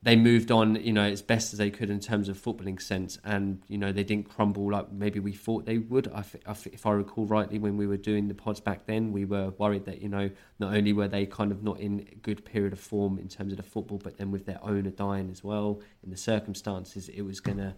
they 0.00 0.14
moved 0.14 0.52
on, 0.52 0.76
you 0.76 0.92
know, 0.92 1.02
as 1.02 1.22
best 1.22 1.52
as 1.52 1.58
they 1.58 1.70
could 1.70 1.90
in 1.90 1.98
terms 1.98 2.28
of 2.28 2.40
footballing 2.40 2.80
sense, 2.80 3.18
and 3.24 3.60
you 3.66 3.76
know 3.76 3.90
they 3.90 4.04
didn't 4.04 4.28
crumble 4.28 4.70
like 4.70 4.92
maybe 4.92 5.18
we 5.18 5.32
thought 5.32 5.66
they 5.66 5.78
would. 5.78 6.06
If 6.46 6.86
I 6.86 6.92
recall 6.92 7.26
rightly, 7.26 7.58
when 7.58 7.76
we 7.76 7.86
were 7.86 7.96
doing 7.96 8.28
the 8.28 8.34
pods 8.34 8.60
back 8.60 8.86
then, 8.86 9.10
we 9.10 9.24
were 9.24 9.50
worried 9.58 9.86
that 9.86 10.00
you 10.00 10.08
know 10.08 10.30
not 10.60 10.72
only 10.72 10.92
were 10.92 11.08
they 11.08 11.26
kind 11.26 11.50
of 11.50 11.64
not 11.64 11.80
in 11.80 12.06
a 12.12 12.14
good 12.16 12.44
period 12.44 12.72
of 12.72 12.78
form 12.78 13.18
in 13.18 13.28
terms 13.28 13.52
of 13.52 13.56
the 13.56 13.64
football, 13.64 13.98
but 13.98 14.18
then 14.18 14.30
with 14.30 14.46
their 14.46 14.62
owner 14.62 14.90
dying 14.90 15.30
as 15.30 15.42
well 15.42 15.80
in 16.04 16.10
the 16.10 16.16
circumstances, 16.16 17.08
it 17.08 17.22
was 17.22 17.40
gonna 17.40 17.74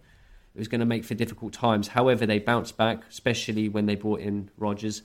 it 0.53 0.59
was 0.59 0.67
gonna 0.67 0.85
make 0.85 1.03
for 1.03 1.15
difficult 1.15 1.53
times. 1.53 1.87
However, 1.89 2.27
they 2.27 2.37
bounced 2.37 2.77
back, 2.77 3.03
especially 3.09 3.67
when 3.67 3.87
they 3.87 3.95
brought 3.95 4.19
in 4.19 4.51
Rodgers. 4.57 5.01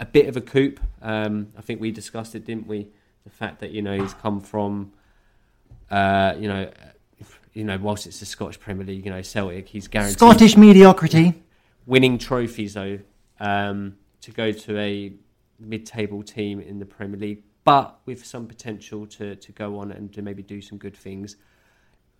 A 0.00 0.04
bit 0.04 0.26
of 0.26 0.36
a 0.36 0.42
coup. 0.42 0.74
Um, 1.00 1.52
I 1.56 1.62
think 1.62 1.80
we 1.80 1.90
discussed 1.92 2.34
it, 2.34 2.44
didn't 2.44 2.66
we? 2.66 2.88
The 3.24 3.30
fact 3.30 3.60
that 3.60 3.70
you 3.70 3.82
know 3.82 3.96
he's 3.96 4.14
come 4.14 4.40
from 4.40 4.92
uh, 5.90 6.34
you 6.38 6.48
know, 6.48 6.70
you 7.52 7.64
know, 7.64 7.78
whilst 7.78 8.06
it's 8.06 8.20
the 8.20 8.26
Scottish 8.26 8.60
Premier 8.60 8.84
League, 8.84 9.04
you 9.04 9.10
know, 9.10 9.22
Celtic, 9.22 9.68
he's 9.68 9.88
guaranteed 9.88 10.18
Scottish 10.18 10.56
mediocrity. 10.56 11.42
winning 11.86 12.18
trophies 12.18 12.74
though 12.74 12.98
um, 13.40 13.96
to 14.20 14.30
go 14.30 14.52
to 14.52 14.78
a 14.78 15.12
mid-table 15.58 16.22
team 16.22 16.60
in 16.60 16.78
the 16.78 16.84
Premier 16.84 17.18
League, 17.18 17.42
but 17.64 17.98
with 18.04 18.24
some 18.24 18.46
potential 18.46 19.06
to 19.06 19.36
to 19.36 19.52
go 19.52 19.78
on 19.78 19.92
and 19.92 20.12
to 20.12 20.22
maybe 20.22 20.42
do 20.42 20.60
some 20.60 20.78
good 20.78 20.96
things. 20.96 21.36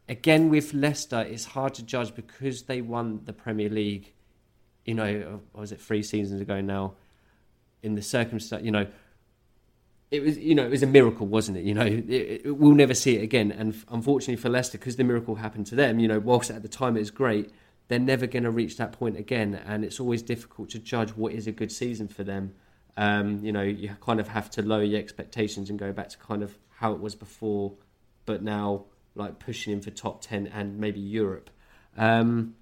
Again, 0.08 0.50
with 0.50 0.72
Leicester, 0.72 1.20
it's 1.20 1.44
hard 1.46 1.74
to 1.74 1.82
judge 1.82 2.14
because 2.14 2.62
they 2.62 2.80
won 2.80 3.20
the 3.24 3.32
Premier 3.32 3.68
League. 3.68 4.12
You 4.84 4.94
know, 4.94 5.40
was 5.52 5.72
it 5.72 5.80
three 5.80 6.02
seasons 6.02 6.40
ago 6.40 6.60
now? 6.60 6.94
In 7.82 7.96
the 7.96 8.02
circumstance, 8.02 8.64
you 8.64 8.70
know, 8.70 8.86
it 10.10 10.22
was 10.22 10.38
you 10.38 10.54
know 10.54 10.64
it 10.64 10.70
was 10.70 10.82
a 10.82 10.86
miracle, 10.86 11.26
wasn't 11.26 11.58
it? 11.58 11.64
You 11.64 11.74
know, 11.74 11.84
it, 11.84 12.08
it, 12.08 12.56
we'll 12.56 12.74
never 12.74 12.94
see 12.94 13.16
it 13.16 13.22
again. 13.22 13.50
And 13.50 13.74
unfortunately 13.90 14.36
for 14.36 14.48
Leicester, 14.48 14.78
because 14.78 14.96
the 14.96 15.04
miracle 15.04 15.36
happened 15.36 15.66
to 15.66 15.74
them, 15.74 15.98
you 15.98 16.08
know, 16.08 16.18
whilst 16.18 16.50
at 16.50 16.62
the 16.62 16.68
time 16.68 16.96
it 16.96 17.00
was 17.00 17.10
great, 17.10 17.50
they're 17.88 17.98
never 17.98 18.26
going 18.26 18.44
to 18.44 18.50
reach 18.50 18.76
that 18.76 18.92
point 18.92 19.16
again. 19.16 19.60
And 19.66 19.84
it's 19.84 19.98
always 19.98 20.22
difficult 20.22 20.70
to 20.70 20.78
judge 20.78 21.10
what 21.10 21.32
is 21.32 21.46
a 21.46 21.52
good 21.52 21.72
season 21.72 22.08
for 22.08 22.24
them. 22.24 22.54
Um, 22.96 23.44
you 23.44 23.52
know, 23.52 23.62
you 23.62 23.90
kind 24.00 24.20
of 24.20 24.28
have 24.28 24.48
to 24.50 24.62
lower 24.62 24.82
your 24.82 24.98
expectations 24.98 25.70
and 25.70 25.78
go 25.78 25.92
back 25.92 26.08
to 26.10 26.18
kind 26.18 26.42
of 26.42 26.56
how 26.70 26.92
it 26.92 27.00
was 27.00 27.14
before, 27.14 27.74
but 28.24 28.42
now 28.42 28.84
like 29.14 29.38
pushing 29.38 29.72
in 29.72 29.80
for 29.80 29.90
top 29.90 30.20
ten 30.20 30.46
and 30.46 30.78
maybe 30.78 31.00
Europe. 31.00 31.50
Um, 31.96 32.54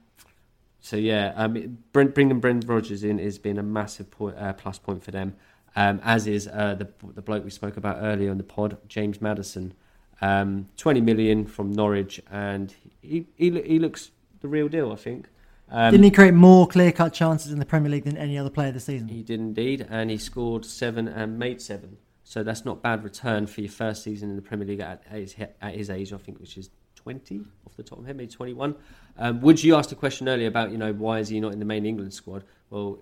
so 0.81 0.97
yeah, 0.97 1.33
um, 1.37 1.79
bringing 1.93 2.41
Brendan 2.41 2.69
Rodgers 2.69 3.05
in 3.05 3.19
has 3.19 3.39
been 3.39 3.59
a 3.59 3.63
massive 3.63 4.11
point, 4.11 4.37
uh, 4.39 4.53
plus 4.55 4.79
point 4.79 5.03
for 5.03 5.11
them 5.11 5.37
um, 5.77 6.01
as 6.05 6.27
is 6.27 6.49
uh, 6.49 6.75
the 6.75 6.89
the 7.15 7.23
bloke 7.23 7.45
we 7.45 7.51
spoke 7.51 7.77
about 7.77 7.99
earlier 8.01 8.31
in 8.31 8.39
the 8.39 8.45
pod, 8.45 8.79
James 8.89 9.21
Maddison. 9.21 9.75
Um, 10.21 10.69
20 10.77 11.01
million 11.01 11.45
from 11.45 11.73
Norwich, 11.73 12.21
and 12.31 12.73
he, 13.03 13.27
he 13.37 13.51
he 13.63 13.79
looks 13.79 14.13
the 14.41 14.49
real 14.49 14.69
deal, 14.69 14.93
I 14.93 14.97
think. 14.97 15.27
Um, 15.71 15.91
Didn't 15.91 16.05
he 16.05 16.11
create 16.11 16.35
more 16.35 16.67
clear 16.67 16.93
cut 16.93 17.13
chances 17.13 17.53
in 17.53 17.59
the 17.59 17.67
Premier 17.67 17.91
League 17.91 18.05
than 18.05 18.17
any 18.17 18.39
other 18.39 18.51
player 18.51 18.71
this 18.71 18.85
season? 18.85 19.09
He 19.09 19.23
did 19.23 19.41
indeed, 19.41 19.87
and 19.91 20.11
he 20.11 20.19
scored 20.19 20.65
seven 20.65 21.09
and 21.09 21.39
made 21.39 21.61
seven. 21.61 21.97
So 22.23 22.43
that's 22.43 22.65
not 22.65 22.83
bad 22.83 23.05
return 23.05 23.47
for 23.47 23.61
your 23.61 23.71
first 23.71 24.03
season 24.03 24.31
in 24.31 24.37
the 24.37 24.43
Premier 24.43 24.67
League 24.67 24.81
at 24.81 25.03
his, 25.11 25.35
at 25.39 25.75
his 25.75 25.91
age, 25.91 26.13
I 26.13 26.17
think, 26.17 26.41
which 26.41 26.57
is 26.57 26.71
20 26.97 27.41
off 27.67 27.77
the 27.77 27.83
top 27.83 27.99
of 27.99 28.05
my 28.05 28.09
head, 28.09 28.17
maybe 28.17 28.33
21. 28.33 28.75
Um, 29.19 29.41
would 29.43 29.63
you 29.63 29.77
ask 29.77 29.91
the 29.91 29.95
question 29.95 30.29
earlier 30.29 30.49
about, 30.49 30.71
you 30.71 30.79
know, 30.79 30.93
why 30.93 31.19
is 31.19 31.29
he 31.29 31.39
not 31.39 31.53
in 31.53 31.59
the 31.59 31.67
main 31.67 31.85
England 31.85 32.15
squad? 32.15 32.45
Well, 32.71 32.99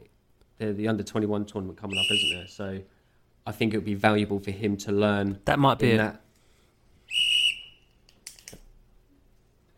the, 0.58 0.72
the 0.72 0.88
under 0.88 1.02
21 1.02 1.46
tournament 1.46 1.78
coming 1.78 1.98
up, 1.98 2.06
isn't 2.10 2.30
there? 2.30 2.46
So 2.46 2.80
I 3.46 3.52
think 3.52 3.74
it 3.74 3.78
would 3.78 3.84
be 3.84 3.94
valuable 3.94 4.38
for 4.38 4.50
him 4.50 4.76
to 4.78 4.92
learn. 4.92 5.38
That 5.44 5.58
might 5.58 5.78
be 5.78 5.92
it. 5.92 5.96
That... 5.98 6.20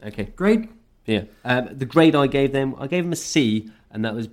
Okay. 0.07 0.25
Grade? 0.37 0.69
Yeah. 1.07 1.25
Um, 1.45 1.69
the 1.73 1.87
grade 1.87 2.15
I 2.15 2.27
gave 2.27 2.53
them, 2.53 2.75
I 2.79 2.87
gave 2.87 3.05
them 3.05 3.13
a 3.13 3.17
C, 3.17 3.71
and 3.91 4.05
that 4.05 4.15
was 4.15 4.29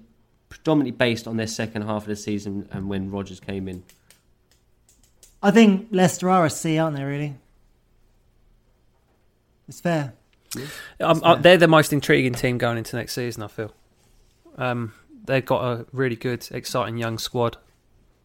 predominantly 0.50 0.92
based 0.92 1.28
on 1.28 1.38
their 1.38 1.48
second 1.48 1.84
half 1.84 2.04
of 2.04 2.08
the 2.08 2.16
season 2.16 2.68
and 2.72 2.90
when 2.90 3.10
Rodgers 3.10 3.40
came 3.40 3.68
in. 3.68 3.84
I 5.42 5.52
think 5.52 5.88
Leicester 5.92 6.30
are 6.30 6.46
a 6.46 6.50
C, 6.50 6.78
aren't 6.78 6.98
they, 6.98 7.04
really? 7.04 7.36
It's 9.68 9.80
fair. 9.80 10.14
Yeah. 10.56 10.66
Um, 11.00 11.22
uh, 11.24 11.36
they're 11.36 11.58
the 11.58 11.68
most 11.68 11.94
intriguing 11.94 12.34
team 12.34 12.58
going 12.58 12.78
into 12.78 12.96
next 12.96 13.14
season, 13.14 13.44
I 13.44 13.48
feel. 13.48 13.74
Um, 14.58 14.94
they've 15.32 15.46
got 15.46 15.64
a 15.64 15.86
really 15.92 16.16
good, 16.16 16.48
exciting 16.52 16.98
young 16.98 17.18
squad. 17.18 17.58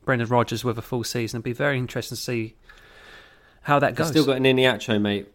Brendan 0.05 0.29
Rodgers 0.29 0.65
with 0.65 0.79
a 0.79 0.83
full 0.83 1.05
season. 1.05 1.39
It'd 1.39 1.45
be 1.45 1.53
very 1.53 1.79
interesting 1.79 2.17
to 2.17 2.23
see 2.23 2.55
how 3.63 3.79
that 3.79 3.95
goes. 3.95 4.09
They've 4.09 4.23
still 4.23 4.35
got 4.35 4.37
an 4.37 4.45
Iheanacho, 4.45 5.01
mate. 5.01 5.29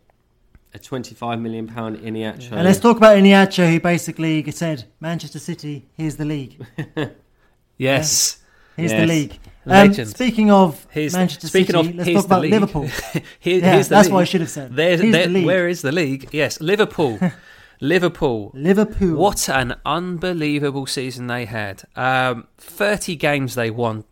A 0.74 0.80
twenty-five 0.80 1.40
million 1.40 1.68
pound 1.68 1.98
Iheanacho. 1.98 2.54
And 2.54 2.64
let's 2.64 2.80
talk 2.80 2.96
about 2.96 3.18
Iheanacho, 3.18 3.70
who 3.70 3.80
basically 3.80 4.50
said, 4.52 4.86
"Manchester 5.02 5.40
City, 5.40 5.90
here's 5.98 6.16
the 6.16 6.26
league." 6.26 6.66
yes. 7.78 8.38
Yeah. 8.38 8.42
Here's 8.78 8.92
yes. 8.92 9.02
the 9.02 9.08
league. 9.08 9.40
Um, 9.66 10.06
speaking 10.06 10.50
of 10.50 10.88
here's 10.90 11.14
Manchester 11.14 11.42
the, 11.42 11.48
speaking 11.50 11.76
City, 11.76 11.90
of, 11.90 11.96
let's 11.96 12.14
talk 12.14 12.26
about 12.26 12.42
league. 12.42 12.52
Liverpool. 12.52 12.88
Here, 13.40 13.60
yeah, 13.60 13.82
that's 13.82 13.92
league. 13.92 14.14
what 14.14 14.22
I 14.22 14.24
should 14.24 14.42
have 14.42 14.50
said. 14.50 14.74
There, 14.74 14.96
there, 14.96 15.28
the. 15.28 15.46
Where 15.46 15.68
is 15.68 15.82
the 15.82 15.92
league? 15.92 16.30
Yes, 16.32 16.62
Liverpool. 16.62 17.20
Liverpool. 17.82 18.52
Liverpool. 18.54 19.18
What 19.18 19.50
an 19.50 19.76
unbelievable 19.86 20.86
season 20.86 21.28
they 21.28 21.46
had. 21.46 21.84
Um, 21.96 22.48
30 22.60 23.16
games 23.16 23.56
they 23.56 23.72
won. 23.72 24.06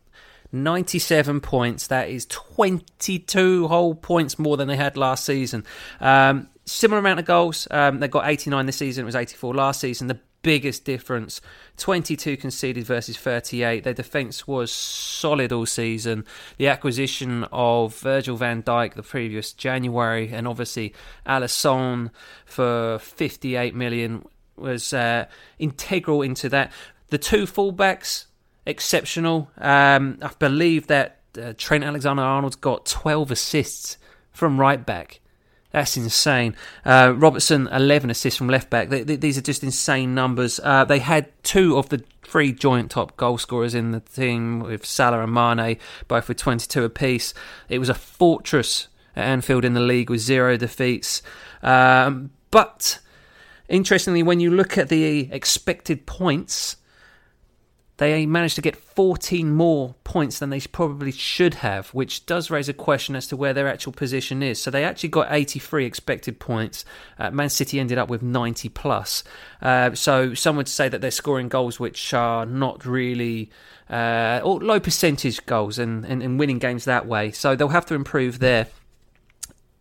97 0.52 1.40
points. 1.40 1.86
That 1.88 2.10
is 2.10 2.26
22 2.26 3.68
whole 3.68 3.94
points 3.94 4.40
more 4.40 4.58
than 4.58 4.68
they 4.68 4.76
had 4.76 4.98
last 4.98 5.24
season. 5.24 5.64
Um, 6.02 6.50
similar 6.66 7.00
amount 7.00 7.20
of 7.20 7.26
goals. 7.26 7.68
Um, 7.70 8.00
they 8.00 8.08
got 8.08 8.28
89 8.28 8.66
this 8.66 8.78
season. 8.78 9.04
It 9.04 9.06
was 9.06 9.16
84 9.16 9.54
last 9.54 9.80
season. 9.80 10.08
The 10.08 10.20
biggest 10.42 10.86
difference. 10.86 11.42
22 11.78 12.38
conceded 12.38 12.84
versus 12.86 13.18
38 13.18 13.84
their 13.84 13.94
defence 13.94 14.48
was 14.48 14.72
solid 14.72 15.52
all 15.52 15.66
season. 15.66 16.26
The 16.58 16.68
acquisition 16.68 17.46
of 17.52 17.98
Virgil 18.00 18.38
van 18.38 18.64
Dijk 18.64 18.94
the 18.94 19.04
previous 19.04 19.54
January 19.54 20.30
and 20.32 20.48
obviously 20.48 20.94
Alisson 21.26 22.12
for 22.46 23.00
58 23.00 23.76
million 23.76 24.26
was 24.56 24.94
uh, 24.94 25.26
integral 25.58 26.22
into 26.22 26.50
that. 26.50 26.72
The 27.08 27.18
two 27.18 27.46
fullbacks 27.46 28.26
exceptional. 28.66 29.50
Um, 29.58 30.20
I 30.22 30.32
believe 30.38 30.88
that 30.88 31.20
uh, 31.40 31.54
Trent 31.58 31.84
Alexander-Arnold's 31.84 32.56
got 32.56 32.86
12 32.86 33.32
assists 33.32 33.98
from 34.32 34.60
right 34.60 34.86
back 34.86 35.20
that's 35.72 35.98
insane. 35.98 36.56
Uh, 36.84 37.14
Robertson, 37.16 37.68
11 37.68 38.10
assists 38.10 38.38
from 38.38 38.48
left 38.50 38.70
back. 38.70 38.90
They, 38.90 39.04
they, 39.04 39.16
these 39.16 39.38
are 39.38 39.42
just 39.42 39.64
insane 39.64 40.16
numbers. 40.16 40.60
Uh, 40.64 40.84
they 40.84 41.00
had 41.00 41.32
two 41.44 41.78
of 41.78 41.90
the 41.90 42.04
three 42.24 42.52
joint 42.52 42.92
top 42.92 43.16
goal 43.18 43.38
scorers 43.38 43.76
in 43.76 43.92
the 43.92 44.00
team 44.00 44.62
with 44.62 44.86
Salah 44.86 45.24
and 45.24 45.34
Mane, 45.34 45.78
both 46.08 46.28
with 46.28 46.38
22 46.38 46.84
apiece. 46.84 47.34
It 47.68 47.80
was 47.80 47.90
a 47.90 47.94
fortress 47.94 48.88
at 49.16 49.26
Anfield 49.26 49.64
in 49.64 49.74
the 49.74 49.80
league 49.80 50.10
with 50.10 50.22
zero 50.22 50.58
defeats. 50.58 51.22
Um, 51.62 52.32
but 52.50 53.00
interestingly, 53.68 54.24
when 54.24 54.40
you 54.40 54.50
look 54.50 54.78
at 54.78 54.90
the 54.90 55.32
expected 55.32 56.08
points, 56.08 56.78
they 58.00 58.26
managed 58.26 58.56
to 58.56 58.62
get 58.62 58.78
14 58.78 59.52
more 59.52 59.94
points 60.06 60.40
than 60.40 60.50
they 60.50 60.62
probably 60.62 61.12
should 61.12 61.56
have, 61.56 61.90
which 61.90 62.26
does 62.26 62.50
raise 62.50 62.70
a 62.70 62.74
question 62.74 63.14
as 63.14 63.28
to 63.28 63.36
where 63.36 63.54
their 63.54 63.68
actual 63.68 63.92
position 63.92 64.42
is. 64.42 64.62
So 64.62 64.72
they 64.72 64.86
actually 64.86 65.10
got 65.10 65.28
83 65.30 65.86
expected 65.86 66.40
points. 66.40 66.86
Uh, 67.20 67.30
Man 67.30 67.50
City 67.50 67.78
ended 67.78 67.98
up 67.98 68.08
with 68.08 68.24
90 68.24 68.70
plus. 68.70 69.26
Uh, 69.62 69.94
so 69.96 70.34
some 70.34 70.56
would 70.56 70.70
say 70.70 70.88
that 70.88 71.02
they're 71.02 71.12
scoring 71.12 71.50
goals 71.50 71.78
which 71.78 72.14
are 72.14 72.46
not 72.46 72.86
really 72.86 73.50
uh, 73.90 74.40
or 74.46 74.62
low 74.62 74.80
percentage 74.80 75.46
goals 75.46 75.78
and, 75.78 76.06
and, 76.06 76.24
and 76.24 76.40
winning 76.40 76.60
games 76.60 76.86
that 76.86 77.06
way. 77.06 77.32
So 77.32 77.54
they'll 77.54 77.68
have 77.68 77.86
to 77.88 77.96
improve 77.96 78.40
there. 78.40 78.68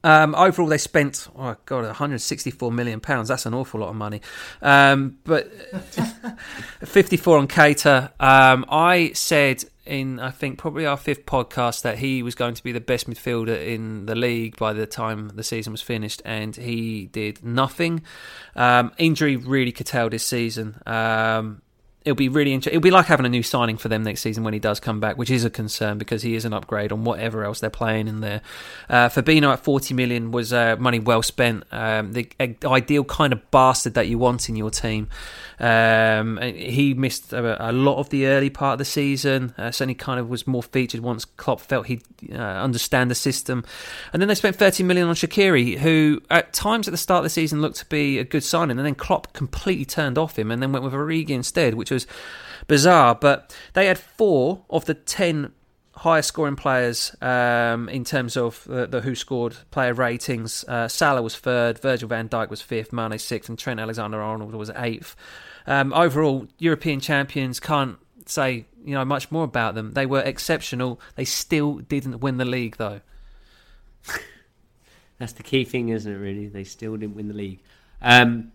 Um, 0.05 0.35
overall, 0.35 0.69
they 0.69 0.79
spent 0.79 1.29
oh 1.37 1.57
god, 1.67 1.85
164 1.85 2.73
million 2.73 3.01
pounds. 3.01 3.29
That's 3.29 3.47
an 3.47 3.55
awful 3.55 3.81
lot 3.81 3.89
of 3.89 3.97
money. 3.97 4.21
Um, 4.63 5.19
but 5.25 5.51
54 6.85 7.39
on 7.39 7.49
Keita. 7.49 8.13
Um, 8.21 8.65
I 8.69 9.13
said 9.15 9.65
in 9.89 10.21
I 10.21 10.31
think 10.31 10.59
probably 10.59 10.87
our 10.87 10.97
fifth 10.97 11.27
podcast 11.27 11.83
that 11.83 11.99
he 11.99 12.23
was 12.23 12.35
going 12.35 12.55
to 12.55 12.63
be 12.63 12.73
the 12.73 12.81
best 12.81 13.09
midfielder 13.09 13.67
in 13.67 14.07
the 14.07 14.15
league 14.15 14.57
by 14.57 14.73
the 14.73 14.87
time 14.87 15.29
the 15.35 15.43
season 15.43 15.73
was 15.73 15.83
finished, 15.83 16.23
and 16.25 16.55
he 16.55 17.07
did 17.07 17.45
nothing. 17.45 18.03
Um, 18.55 18.93
injury 18.99 19.37
really 19.37 19.73
curtailed 19.73 20.13
his 20.13 20.23
season. 20.23 20.81
It'll 22.09 22.17
be 22.17 22.31
really 22.31 22.55
interesting. 22.55 22.79
It'll 22.79 22.83
be 22.83 22.91
like 22.91 23.05
having 23.05 23.27
a 23.27 23.29
new 23.29 23.43
signing 23.43 23.77
for 23.77 23.89
them 23.89 24.03
next 24.03 24.23
season 24.23 24.43
when 24.43 24.55
he 24.55 24.59
does 24.59 24.81
come 24.81 24.99
back, 24.99 25.19
which 25.19 25.29
is 25.29 25.45
a 25.45 25.51
concern 25.51 25.99
because 25.99 26.23
he 26.23 26.35
is 26.35 26.47
an 26.47 26.55
upgrade 26.55 26.91
on 26.91 27.05
whatever 27.05 27.45
else 27.45 27.61
they're 27.61 27.69
playing 27.69 28.09
in 28.09 28.21
there. 28.21 28.41
Uh, 28.89 29.11
Fabinho 29.11 29.53
at 29.53 29.63
40 29.63 29.93
million 29.93 30.31
was 30.31 30.51
uh, 30.51 30.77
money 30.79 31.01
well 31.01 31.21
spent. 31.23 31.65
Um, 31.71 32.15
the 32.15 32.27
ideal 32.65 33.05
kind 33.05 33.35
of 33.35 33.51
bastard 33.51 33.93
that 33.93 34.09
you 34.09 34.17
want 34.17 34.49
in 34.49 34.57
your 34.57 34.71
team. 34.71 35.09
Um, 35.61 36.39
he 36.41 36.95
missed 36.95 37.33
a, 37.33 37.71
a, 37.71 37.73
lot 37.73 37.99
of 37.99 38.11
the 38.11 38.27
early 38.27 38.49
part 38.49 38.75
of 38.75 38.79
the 38.79 38.85
season. 38.85 39.53
Uh, 39.59 39.71
certainly, 39.71 39.95
kind 39.95 40.21
of 40.21 40.31
was 40.31 40.47
more 40.47 40.63
featured 40.63 41.01
once 41.01 41.25
Klopp 41.25 41.61
felt 41.61 41.89
he'd 41.89 42.03
uh, 42.33 42.37
understand 42.37 43.11
the 43.11 43.17
system. 43.17 43.65
And 44.13 44.23
then 44.23 44.29
they 44.29 44.35
spent 44.35 44.57
30 44.57 44.85
million 44.85 45.09
on 45.09 45.15
Shaqiri, 45.15 45.79
who 45.79 46.23
at 46.31 46.53
times 46.53 46.87
at 46.87 46.93
the 46.93 46.97
start 46.99 47.19
of 47.19 47.25
the 47.25 47.31
season 47.31 47.61
looked 47.61 47.77
to 47.79 47.87
be 47.87 48.19
a 48.19 48.25
good 48.25 48.45
signing, 48.45 48.79
and 48.79 48.87
then 48.87 48.95
Klopp 48.95 49.33
completely 49.33 49.85
turned 49.85 50.17
off 50.17 50.39
him, 50.39 50.51
and 50.51 50.63
then 50.63 50.73
went 50.73 50.85
with 50.85 50.95
Origi 50.95 51.31
instead, 51.31 51.75
which 51.75 51.91
was 51.91 51.98
bizarre. 52.67 53.15
But 53.15 53.55
they 53.75 53.87
had 53.87 53.99
four 53.99 54.65
of 54.71 54.85
the 54.85 54.95
10 54.95 55.53
highest 55.99 56.29
scoring 56.29 56.57
players 56.57 57.15
um, 57.21 57.89
in 57.89 58.05
terms 58.05 58.37
of 58.37 58.65
the, 58.65 58.87
the, 58.87 59.01
who 59.01 59.15
scored 59.15 59.57
player 59.71 59.93
ratings. 59.95 60.65
Uh, 60.69 60.89
Salah 60.89 61.23
was 61.23 61.37
third, 61.37 61.81
Virgil 61.81 62.09
van 62.09 62.29
Dijk 62.29 62.51
was 62.51 62.63
fifth, 62.63 62.93
Mane 62.93 63.19
sixth, 63.19 63.49
and 63.49 63.59
Trent 63.59 63.81
Alexander 63.81 64.21
Arnold 64.23 64.55
was 64.55 64.71
eighth. 64.77 65.17
Um, 65.67 65.93
overall, 65.93 66.47
European 66.59 67.01
champions 67.01 67.61
can't 67.61 67.99
say 68.27 68.67
you 68.85 68.95
know 68.95 69.05
much 69.05 69.31
more 69.31 69.45
about 69.45 69.75
them. 69.75 69.93
They 69.93 70.07
were 70.07 70.21
exceptional. 70.21 71.01
They 71.17 71.25
still 71.25 71.75
didn't 71.77 72.21
win 72.21 72.39
the 72.39 72.45
league, 72.45 72.77
though. 72.77 73.01
That's 75.19 75.33
the 75.33 75.43
key 75.43 75.65
thing, 75.65 75.89
isn't 75.89 76.11
it? 76.11 76.17
Really, 76.17 76.47
they 76.47 76.65
still 76.65 76.97
didn't 76.97 77.17
win 77.17 77.29
the 77.29 77.35
league. 77.35 77.61
Um, 78.01 78.53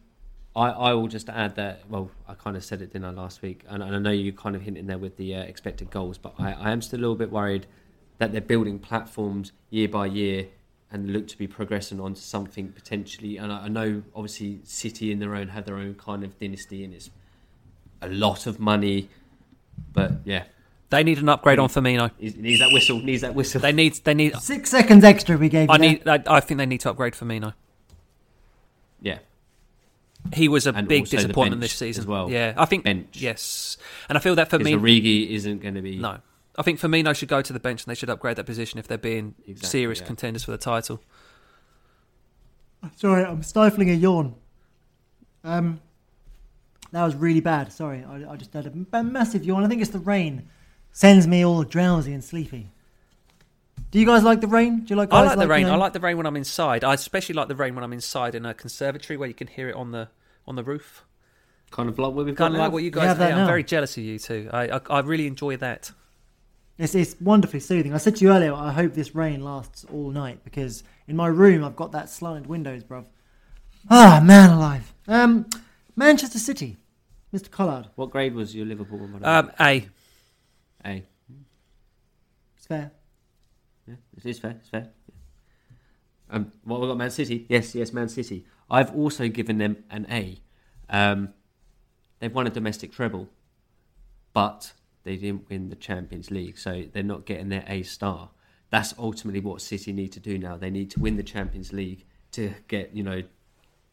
I, 0.56 0.70
I 0.70 0.94
will 0.94 1.08
just 1.08 1.30
add 1.30 1.56
that. 1.56 1.82
Well, 1.90 2.12
I 2.28 2.36
kind 2.36 2.56
of 2.56 2.64
said 2.64 2.82
it, 2.82 2.94
didn't 2.94 3.06
I, 3.06 3.10
last 3.12 3.42
week? 3.42 3.64
And, 3.68 3.82
and 3.82 3.96
I 3.96 4.00
know 4.00 4.12
you 4.12 4.34
kind 4.34 4.56
of 4.56 4.62
hinting 4.62 4.88
there 4.88 4.98
with 4.98 5.18
the 5.18 5.36
uh, 5.36 5.42
expected 5.42 5.90
goals, 5.90 6.18
but 6.18 6.36
I, 6.38 6.54
I 6.54 6.72
am 6.72 6.82
still 6.82 7.00
a 7.00 7.02
little 7.02 7.16
bit 7.16 7.32
worried 7.32 7.66
that 8.20 8.32
they're 8.32 8.42
building 8.42 8.80
platforms 8.80 9.52
year 9.70 9.88
by 9.88 10.06
year 10.06 10.48
and 10.92 11.12
look 11.12 11.28
to 11.28 11.38
be 11.38 11.48
progressing 11.48 12.00
onto 12.00 12.22
something 12.22 12.72
potentially. 12.72 13.38
And 13.38 13.52
I, 13.52 13.64
I, 13.64 13.68
know, 13.68 14.04
obviously, 14.16 14.60
City 14.64 15.12
in 15.12 15.20
their 15.20 15.36
own 15.36 15.50
have 15.50 15.66
their 15.66 15.78
own 15.78 15.96
kind 15.96 16.24
of 16.24 16.40
dynasty, 16.40 16.84
and 16.84 16.94
it's 16.94 17.10
a 18.02 18.10
lot 18.10 18.46
of 18.46 18.60
money. 18.60 19.10
But 19.92 20.12
yeah, 20.24 20.44
they 20.92 21.04
need 21.04 21.18
an 21.18 21.30
upgrade 21.30 21.58
on 21.58 21.68
Firmino. 21.70 22.12
Needs 22.20 22.60
that 22.60 22.72
whistle. 22.72 23.00
Needs 23.00 23.24
that 23.24 23.34
whistle. 23.34 23.60
They 23.60 23.72
need. 23.72 23.96
They 24.04 24.14
need 24.14 24.36
six 24.38 24.70
seconds 24.70 25.04
extra. 25.04 25.36
We 25.36 25.50
gave. 25.50 25.72
I 25.72 25.78
need. 25.78 26.08
I, 26.08 26.24
I, 26.28 26.40
think 26.40 26.60
they 26.60 26.68
need 26.68 26.82
to 26.82 26.92
upgrade 26.92 27.14
Firmino. 27.14 27.56
Yeah. 30.32 30.38
He 30.38 30.48
was 30.48 30.68
a 30.68 30.74
and 30.74 30.88
big 30.88 31.08
disappointment 31.08 31.62
this 31.62 31.74
season. 31.74 32.04
As 32.04 32.08
well. 32.08 32.30
Yeah, 32.30 32.54
I 32.58 32.66
think 32.66 32.84
bench. 32.84 33.18
Yes, 33.20 33.78
and 34.10 34.18
I 34.18 34.22
feel 34.22 34.36
that 34.36 34.50
for 34.50 34.60
me, 34.60 34.74
Origi 34.74 35.30
isn't 35.32 35.62
going 35.62 35.76
to 35.76 35.82
be. 35.82 35.98
No, 35.98 36.20
I 36.58 36.62
think 36.62 36.80
Firmino 36.80 37.16
should 37.16 37.30
go 37.30 37.42
to 37.42 37.54
the 37.54 37.60
bench 37.60 37.84
and 37.84 37.92
they 37.92 37.96
should 37.96 38.10
upgrade 38.10 38.38
that 38.38 38.46
position 38.46 38.80
if 38.80 38.88
they're 38.88 38.98
being 38.98 39.36
exactly, 39.48 39.70
serious 39.70 40.00
yeah. 40.00 40.08
contenders 40.08 40.44
for 40.44 40.52
the 40.52 40.58
title. 40.58 41.02
Sorry, 42.96 43.24
I'm 43.24 43.44
stifling 43.44 43.90
a 43.90 43.94
yawn. 43.94 44.36
Um, 45.44 45.80
that 46.92 47.04
was 47.04 47.16
really 47.16 47.40
bad. 47.40 47.72
Sorry, 47.72 48.04
I, 48.04 48.32
I 48.32 48.36
just 48.36 48.54
had 48.54 48.68
a 48.68 49.04
massive 49.04 49.44
yawn. 49.44 49.64
I 49.64 49.68
think 49.68 49.82
it's 49.82 49.92
the 49.92 50.00
rain 50.00 50.48
sends 50.92 51.28
me 51.28 51.44
all 51.44 51.64
drowsy 51.64 52.14
and 52.14 52.24
sleepy. 52.24 52.70
Do 53.94 54.00
you 54.00 54.08
guys 54.08 54.24
like 54.24 54.42
the 54.42 54.48
rain? 54.48 54.80
Do 54.80 54.86
you 54.90 54.96
like? 54.96 55.14
I 55.14 55.20
like, 55.20 55.30
like 55.30 55.38
the 55.38 55.48
rain. 55.48 55.62
You 55.62 55.68
know? 55.68 55.74
I 55.74 55.76
like 55.76 55.94
the 55.94 56.00
rain 56.00 56.18
when 56.18 56.26
I'm 56.26 56.36
inside. 56.36 56.84
I 56.84 56.96
especially 56.96 57.36
like 57.36 57.48
the 57.48 57.56
rain 57.56 57.76
when 57.76 57.84
I'm 57.84 57.94
inside 57.94 58.34
in 58.34 58.44
a 58.44 58.52
conservatory 58.52 59.18
where 59.18 59.28
you 59.28 59.36
can 59.36 59.46
hear 59.46 59.70
it 59.70 59.76
on 59.76 59.92
the 59.92 60.10
on 60.48 60.56
the 60.56 60.64
roof. 60.64 61.06
Kind 61.70 61.90
of 61.90 62.00
like 62.00 62.12
what 62.12 62.26
we've 62.26 62.36
kind 62.36 62.56
of 62.56 62.60
like 62.60 62.72
what 62.72 62.82
you 62.82 62.90
guys. 62.90 63.20
Yeah, 63.20 63.38
I'm 63.38 63.46
very 63.46 63.64
jealous 63.64 63.96
of 63.96 64.04
you 64.04 64.18
too. 64.18 64.50
I, 64.52 64.78
I, 64.78 64.82
I 64.90 65.00
really 65.02 65.28
enjoy 65.28 65.58
that. 65.58 65.92
It's, 66.80 66.96
it's 66.96 67.16
wonderfully 67.22 67.60
soothing. 67.60 67.94
I 67.94 67.98
said 67.98 68.16
to 68.16 68.26
you 68.26 68.32
earlier, 68.32 68.52
I 68.52 68.72
hope 68.72 68.96
this 68.96 69.14
rain 69.14 69.44
lasts 69.44 69.86
all 69.94 70.10
night 70.10 70.44
because 70.44 70.84
in 71.08 71.16
my 71.16 71.28
room 71.28 71.64
I've 71.64 71.76
got 71.76 71.92
that 71.92 72.10
slanted 72.10 72.48
windows, 72.48 72.84
bruv. 72.84 73.06
Ah, 73.92 74.20
man 74.24 74.50
alive. 74.50 74.92
Um, 75.08 75.46
Manchester 75.96 76.40
City, 76.40 76.78
Mr. 77.32 77.52
Collard. 77.52 77.90
What 77.94 78.10
grade 78.10 78.34
was 78.34 78.56
your 78.56 78.66
Liverpool 78.66 78.98
one? 78.98 79.24
Um, 79.24 79.52
A. 79.60 79.88
A. 80.84 81.04
It's 82.58 82.66
fair. 82.66 82.92
Yeah, 83.88 83.96
it 84.18 84.26
is 84.26 84.40
fair. 84.40 84.52
It's 84.60 84.70
fair. 84.70 84.90
Um, 86.30 86.52
what 86.64 86.82
we 86.82 86.88
got, 86.88 86.98
Man 86.98 87.12
City? 87.12 87.46
Yes, 87.50 87.76
yes, 87.76 87.94
Man 87.94 88.10
City. 88.10 88.46
I've 88.70 88.96
also 88.96 89.28
given 89.28 89.58
them 89.58 89.84
an 89.90 90.08
A. 90.10 90.42
Um, 90.90 91.34
they've 92.20 92.34
won 92.34 92.48
a 92.48 92.50
domestic 92.50 92.92
treble, 92.92 93.30
but 94.34 94.74
they 95.04 95.18
didn't 95.18 95.50
win 95.50 95.70
the 95.70 95.76
Champions 95.76 96.32
League, 96.32 96.58
so 96.58 96.86
they're 96.92 97.04
not 97.04 97.26
getting 97.26 97.50
their 97.50 97.66
A 97.68 97.84
star. 97.84 98.30
That's 98.70 98.94
ultimately 98.98 99.42
what 99.42 99.62
City 99.62 99.94
need 99.94 100.12
to 100.14 100.20
do 100.20 100.38
now. 100.38 100.58
They 100.58 100.72
need 100.72 100.90
to 100.92 101.00
win 101.00 101.18
the 101.18 101.24
Champions 101.24 101.72
League 101.72 102.06
to 102.32 102.54
get 102.68 102.96
you 102.96 103.04
know 103.04 103.22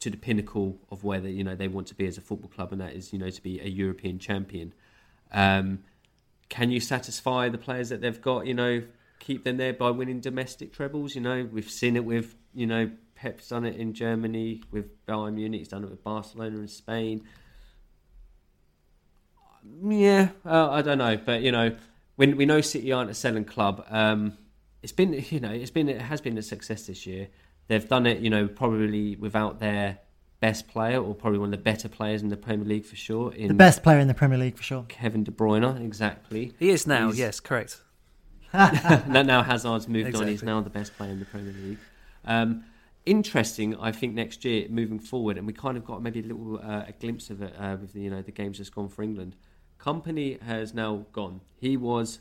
to 0.00 0.08
the 0.08 0.16
pinnacle 0.16 0.78
of 0.90 1.04
where 1.04 1.20
they, 1.20 1.30
you 1.30 1.44
know 1.44 1.54
they 1.54 1.68
want 1.68 1.86
to 1.88 1.94
be 1.94 2.06
as 2.06 2.16
a 2.16 2.22
football 2.22 2.48
club, 2.48 2.72
and 2.72 2.80
that 2.80 2.94
is 2.94 3.12
you 3.12 3.18
know 3.18 3.30
to 3.30 3.42
be 3.42 3.60
a 3.60 3.68
European 3.68 4.18
champion. 4.18 4.72
Um, 5.32 5.80
can 6.48 6.70
you 6.70 6.80
satisfy 6.80 7.48
the 7.48 7.58
players 7.58 7.90
that 7.90 8.00
they've 8.00 8.20
got? 8.20 8.46
You 8.46 8.54
know, 8.54 8.82
keep 9.20 9.44
them 9.44 9.56
there 9.56 9.72
by 9.72 9.90
winning 9.90 10.20
domestic 10.20 10.72
trebles. 10.72 11.14
You 11.14 11.20
know, 11.20 11.48
we've 11.52 11.70
seen 11.70 11.94
it 11.96 12.04
with 12.04 12.34
you 12.52 12.66
know 12.66 12.90
Pep's 13.14 13.48
done 13.48 13.64
it 13.64 13.76
in 13.76 13.94
Germany 13.94 14.62
with 14.72 15.06
Bayern 15.06 15.34
Munich. 15.34 15.60
He's 15.60 15.68
done 15.68 15.84
it 15.84 15.90
with 15.90 16.02
Barcelona 16.02 16.58
in 16.58 16.68
Spain 16.68 17.22
yeah, 19.82 20.30
uh, 20.44 20.70
I 20.70 20.82
don't 20.82 20.98
know, 20.98 21.16
but 21.16 21.42
you 21.42 21.52
know, 21.52 21.76
when 22.16 22.36
we 22.36 22.46
know 22.46 22.60
City 22.60 22.92
aren't 22.92 23.10
a 23.10 23.14
selling 23.14 23.44
club, 23.44 23.84
um, 23.90 24.36
it's 24.82 24.92
been 24.92 25.12
you 25.30 25.40
know 25.40 25.50
it's 25.50 25.70
been 25.70 25.88
it 25.88 26.00
has 26.00 26.20
been 26.20 26.36
a 26.38 26.42
success 26.42 26.86
this 26.86 27.06
year. 27.06 27.28
They've 27.68 27.88
done 27.88 28.06
it, 28.06 28.18
you 28.18 28.30
know, 28.30 28.48
probably 28.48 29.16
without 29.16 29.60
their 29.60 29.98
best 30.40 30.66
player 30.66 31.00
or 31.00 31.14
probably 31.14 31.38
one 31.38 31.48
of 31.48 31.58
the 31.58 31.62
better 31.62 31.88
players 31.88 32.22
in 32.22 32.28
the 32.28 32.36
Premier 32.36 32.66
League 32.66 32.84
for 32.84 32.96
sure. 32.96 33.30
the 33.30 33.54
best 33.54 33.82
player 33.82 33.98
in 33.98 34.08
the 34.08 34.14
Premier 34.14 34.38
League 34.38 34.56
for 34.56 34.62
sure. 34.62 34.86
Kevin 34.88 35.22
De 35.22 35.30
Bruyne, 35.30 35.80
exactly. 35.84 36.52
He 36.58 36.70
is 36.70 36.86
now. 36.86 37.08
He's, 37.08 37.18
yes, 37.18 37.38
correct. 37.38 37.80
now 39.24 39.42
Hazard's 39.42 39.88
moved 39.88 40.08
exactly. 40.08 40.26
on. 40.26 40.28
He's 40.32 40.42
now 40.42 40.60
the 40.60 40.70
best 40.70 40.96
player 40.96 41.10
in 41.10 41.18
the 41.18 41.24
Premier 41.24 41.52
League. 41.52 41.78
Um, 42.24 42.64
interesting, 43.06 43.76
I 43.76 43.92
think 43.92 44.14
next 44.14 44.44
year 44.44 44.66
moving 44.68 44.98
forward, 44.98 45.38
and 45.38 45.46
we 45.46 45.52
kind 45.52 45.76
of 45.76 45.84
got 45.84 46.02
maybe 46.02 46.20
a 46.20 46.24
little 46.24 46.58
uh, 46.58 46.84
a 46.88 46.92
glimpse 46.98 47.30
of 47.30 47.42
it 47.42 47.54
uh, 47.58 47.76
with 47.80 47.92
the, 47.92 48.00
you 48.00 48.10
know 48.10 48.22
the 48.22 48.32
games 48.32 48.58
that's 48.58 48.70
gone 48.70 48.88
for 48.88 49.02
England. 49.02 49.36
Kompany 49.78 50.40
has 50.42 50.74
now 50.74 51.06
gone. 51.12 51.40
He 51.58 51.76
was 51.76 52.20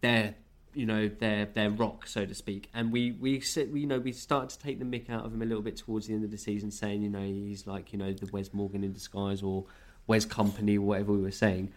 their, 0.00 0.34
you 0.72 0.86
know, 0.86 1.08
their 1.08 1.46
their 1.46 1.70
rock, 1.70 2.06
so 2.06 2.24
to 2.24 2.34
speak. 2.34 2.70
And 2.72 2.92
we 2.92 3.12
we 3.12 3.42
you 3.56 3.86
know, 3.86 3.98
we 3.98 4.12
started 4.12 4.50
to 4.50 4.58
take 4.58 4.78
the 4.78 4.84
mick 4.84 5.10
out 5.10 5.24
of 5.24 5.34
him 5.34 5.42
a 5.42 5.44
little 5.44 5.62
bit 5.62 5.76
towards 5.76 6.06
the 6.06 6.14
end 6.14 6.24
of 6.24 6.30
the 6.30 6.38
season, 6.38 6.70
saying, 6.70 7.02
you 7.02 7.10
know, 7.10 7.22
he's 7.22 7.66
like, 7.66 7.92
you 7.92 7.98
know, 7.98 8.12
the 8.12 8.26
Wes 8.32 8.52
Morgan 8.52 8.84
in 8.84 8.92
disguise 8.92 9.42
or 9.42 9.64
Wes 10.06 10.24
Kompany 10.24 10.76
or 10.76 10.82
whatever 10.82 11.12
we 11.12 11.22
were 11.22 11.30
saying. 11.30 11.72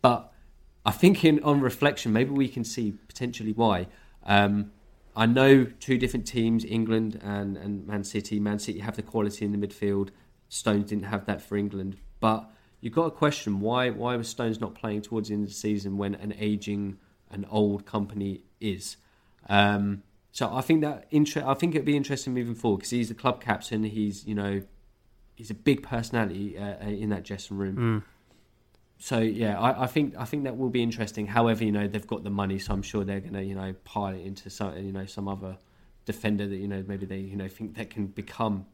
But 0.00 0.32
I 0.86 0.92
think 0.92 1.24
in 1.24 1.42
on 1.42 1.60
reflection, 1.60 2.12
maybe 2.12 2.30
we 2.30 2.48
can 2.48 2.62
see 2.62 2.92
potentially 3.08 3.52
why. 3.52 3.88
Um, 4.24 4.70
I 5.16 5.26
know 5.26 5.64
two 5.64 5.98
different 5.98 6.26
teams, 6.26 6.64
England 6.64 7.20
and, 7.24 7.56
and 7.56 7.84
Man 7.86 8.04
City. 8.04 8.38
Man 8.38 8.60
City 8.60 8.78
have 8.78 8.94
the 8.94 9.02
quality 9.02 9.44
in 9.44 9.58
the 9.58 9.66
midfield. 9.66 10.10
Stones 10.48 10.90
didn't 10.90 11.06
have 11.06 11.26
that 11.26 11.42
for 11.42 11.56
England, 11.56 11.96
but 12.20 12.48
you've 12.80 12.92
got 12.92 13.04
to 13.06 13.10
question 13.10 13.58
why 13.58 13.90
why 13.90 14.14
was 14.14 14.28
Stones 14.28 14.60
not 14.60 14.76
playing 14.76 15.02
towards 15.02 15.28
the 15.28 15.34
end 15.34 15.42
of 15.42 15.48
the 15.48 15.54
season 15.56 15.98
when 15.98 16.14
an 16.14 16.32
aging, 16.38 16.98
an 17.32 17.46
old 17.50 17.84
Kompany 17.84 18.42
is. 18.60 18.96
Um, 19.48 20.04
so 20.30 20.54
I 20.54 20.60
think 20.60 20.82
that 20.82 21.06
inter- 21.10 21.44
I 21.44 21.54
think 21.54 21.74
it'd 21.74 21.84
be 21.84 21.96
interesting 21.96 22.32
moving 22.32 22.54
forward 22.54 22.78
because 22.78 22.90
he's 22.90 23.08
the 23.08 23.14
club 23.14 23.40
captain. 23.40 23.82
He's 23.82 24.24
you 24.24 24.36
know 24.36 24.62
he's 25.34 25.50
a 25.50 25.54
big 25.54 25.82
personality 25.82 26.56
uh, 26.56 26.84
uh 26.84 26.88
in 26.88 27.08
that 27.08 27.24
dressing 27.24 27.56
room. 27.56 27.76
Mm. 27.76 28.02
So 28.98 29.18
yeah, 29.18 29.58
I, 29.60 29.84
I, 29.84 29.86
think 29.86 30.14
I 30.18 30.24
think 30.24 30.44
that 30.44 30.56
will 30.56 30.70
be 30.70 30.82
interesting. 30.82 31.26
However, 31.26 31.64
you 31.64 31.72
know 31.72 31.86
they've 31.86 32.06
got 32.06 32.24
the 32.24 32.30
money, 32.30 32.58
so 32.58 32.72
I'm 32.72 32.82
sure 32.82 33.04
they're 33.04 33.20
going 33.20 33.34
to 33.34 33.44
you 33.44 33.54
know 33.54 33.74
pile 33.84 34.14
it 34.14 34.24
into 34.24 34.48
some 34.50 34.76
you 34.76 34.92
know 34.92 35.06
some 35.06 35.28
other 35.28 35.56
defender 36.06 36.46
that 36.46 36.56
you 36.56 36.68
know 36.68 36.82
maybe 36.86 37.04
they 37.04 37.18
you 37.18 37.36
know 37.36 37.48
think 37.48 37.76
that 37.76 37.90
can 37.90 38.06
become 38.06 38.66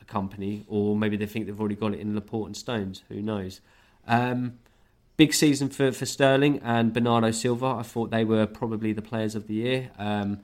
a 0.00 0.04
Kompany, 0.04 0.64
or 0.68 0.96
maybe 0.96 1.16
they 1.16 1.26
think 1.26 1.46
they've 1.46 1.60
already 1.60 1.74
got 1.74 1.92
it 1.92 2.00
in 2.00 2.14
Laporte 2.14 2.46
and 2.46 2.56
Stones. 2.56 3.02
Who 3.08 3.20
knows? 3.20 3.60
Um, 4.06 4.58
big 5.16 5.34
season 5.34 5.68
for, 5.68 5.92
for 5.92 6.06
Sterling 6.06 6.60
and 6.62 6.92
Bernardo 6.92 7.30
Silva. 7.30 7.66
I 7.66 7.82
thought 7.82 8.10
they 8.10 8.24
were 8.24 8.46
probably 8.46 8.92
the 8.92 9.02
players 9.02 9.34
of 9.34 9.46
the 9.46 9.54
year. 9.54 9.90
Um, 9.98 10.40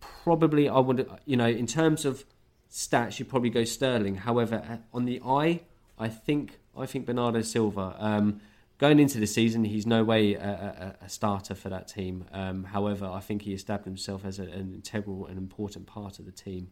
probably, 0.00 0.68
I 0.68 0.78
would, 0.78 1.08
you 1.24 1.36
know, 1.36 1.48
in 1.48 1.66
terms 1.66 2.04
of 2.04 2.24
stats, 2.70 3.18
you'd 3.18 3.28
probably 3.28 3.50
go 3.50 3.64
Sterling. 3.64 4.16
However, 4.16 4.62
uh, 4.68 4.76
on 4.92 5.04
the 5.04 5.20
eye, 5.24 5.60
I 5.98 6.08
think 6.08 6.58
I 6.76 6.86
think 6.86 7.06
Bernardo 7.06 7.42
Silva. 7.42 7.96
Um, 7.98 8.40
going 8.78 9.00
into 9.00 9.18
the 9.18 9.26
season, 9.26 9.64
he's 9.64 9.86
no 9.86 10.04
way 10.04 10.34
a, 10.34 10.94
a, 11.00 11.04
a 11.04 11.08
starter 11.08 11.54
for 11.54 11.68
that 11.68 11.88
team. 11.88 12.24
Um, 12.32 12.64
however, 12.64 13.06
I 13.06 13.20
think 13.20 13.42
he 13.42 13.52
established 13.52 13.86
himself 13.86 14.24
as 14.24 14.38
a, 14.38 14.44
an 14.44 14.72
integral 14.72 15.26
and 15.26 15.36
important 15.36 15.86
part 15.86 16.18
of 16.18 16.24
the 16.24 16.32
team. 16.32 16.70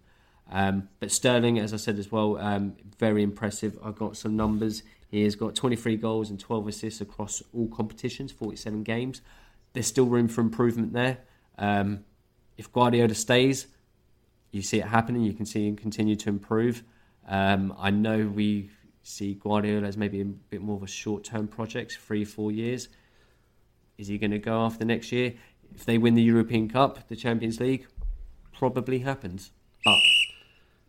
Um, 0.50 0.88
but 1.00 1.10
Sterling, 1.10 1.58
as 1.58 1.74
I 1.74 1.76
said 1.76 1.98
as 1.98 2.12
well, 2.12 2.38
um, 2.38 2.76
very 2.98 3.22
impressive. 3.22 3.76
I've 3.82 3.96
got 3.96 4.16
some 4.16 4.36
numbers. 4.36 4.84
He 5.10 5.24
has 5.24 5.34
got 5.34 5.56
23 5.56 5.96
goals 5.96 6.30
and 6.30 6.38
12 6.38 6.68
assists 6.68 7.00
across 7.00 7.42
all 7.52 7.68
competitions, 7.68 8.30
47 8.30 8.84
games. 8.84 9.20
There's 9.72 9.86
still 9.86 10.06
room 10.06 10.28
for 10.28 10.40
improvement 10.40 10.92
there. 10.92 11.18
Um, 11.58 12.04
if 12.56 12.72
Guardiola 12.72 13.14
stays, 13.14 13.66
you 14.52 14.62
see 14.62 14.78
it 14.78 14.86
happening. 14.86 15.22
You 15.22 15.34
can 15.34 15.46
see 15.46 15.66
him 15.66 15.76
continue 15.76 16.16
to 16.16 16.28
improve. 16.28 16.84
Um, 17.28 17.74
I 17.76 17.90
know 17.90 18.26
we 18.26 18.70
see 19.06 19.34
Guardiola 19.34 19.86
as 19.86 19.96
maybe 19.96 20.20
a 20.20 20.24
bit 20.24 20.60
more 20.60 20.76
of 20.76 20.82
a 20.82 20.88
short-term 20.88 21.46
project, 21.46 21.96
three, 22.04 22.24
four 22.24 22.50
years. 22.50 22.88
Is 23.98 24.08
he 24.08 24.18
going 24.18 24.32
to 24.32 24.38
go 24.38 24.62
after 24.62 24.84
next 24.84 25.12
year? 25.12 25.34
If 25.74 25.84
they 25.84 25.96
win 25.96 26.14
the 26.14 26.22
European 26.22 26.68
Cup, 26.68 27.08
the 27.08 27.16
Champions 27.16 27.60
League, 27.60 27.86
probably 28.52 28.98
happens. 29.00 29.52
But 29.84 29.98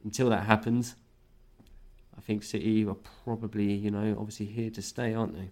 until 0.03 0.29
that 0.29 0.45
happens, 0.45 0.95
I 2.17 2.21
think 2.21 2.43
City 2.43 2.85
are 2.85 2.97
probably, 3.23 3.71
you 3.71 3.91
know, 3.91 4.15
obviously 4.19 4.47
here 4.47 4.71
to 4.71 4.81
stay, 4.81 5.13
aren't 5.13 5.35
they? 5.35 5.51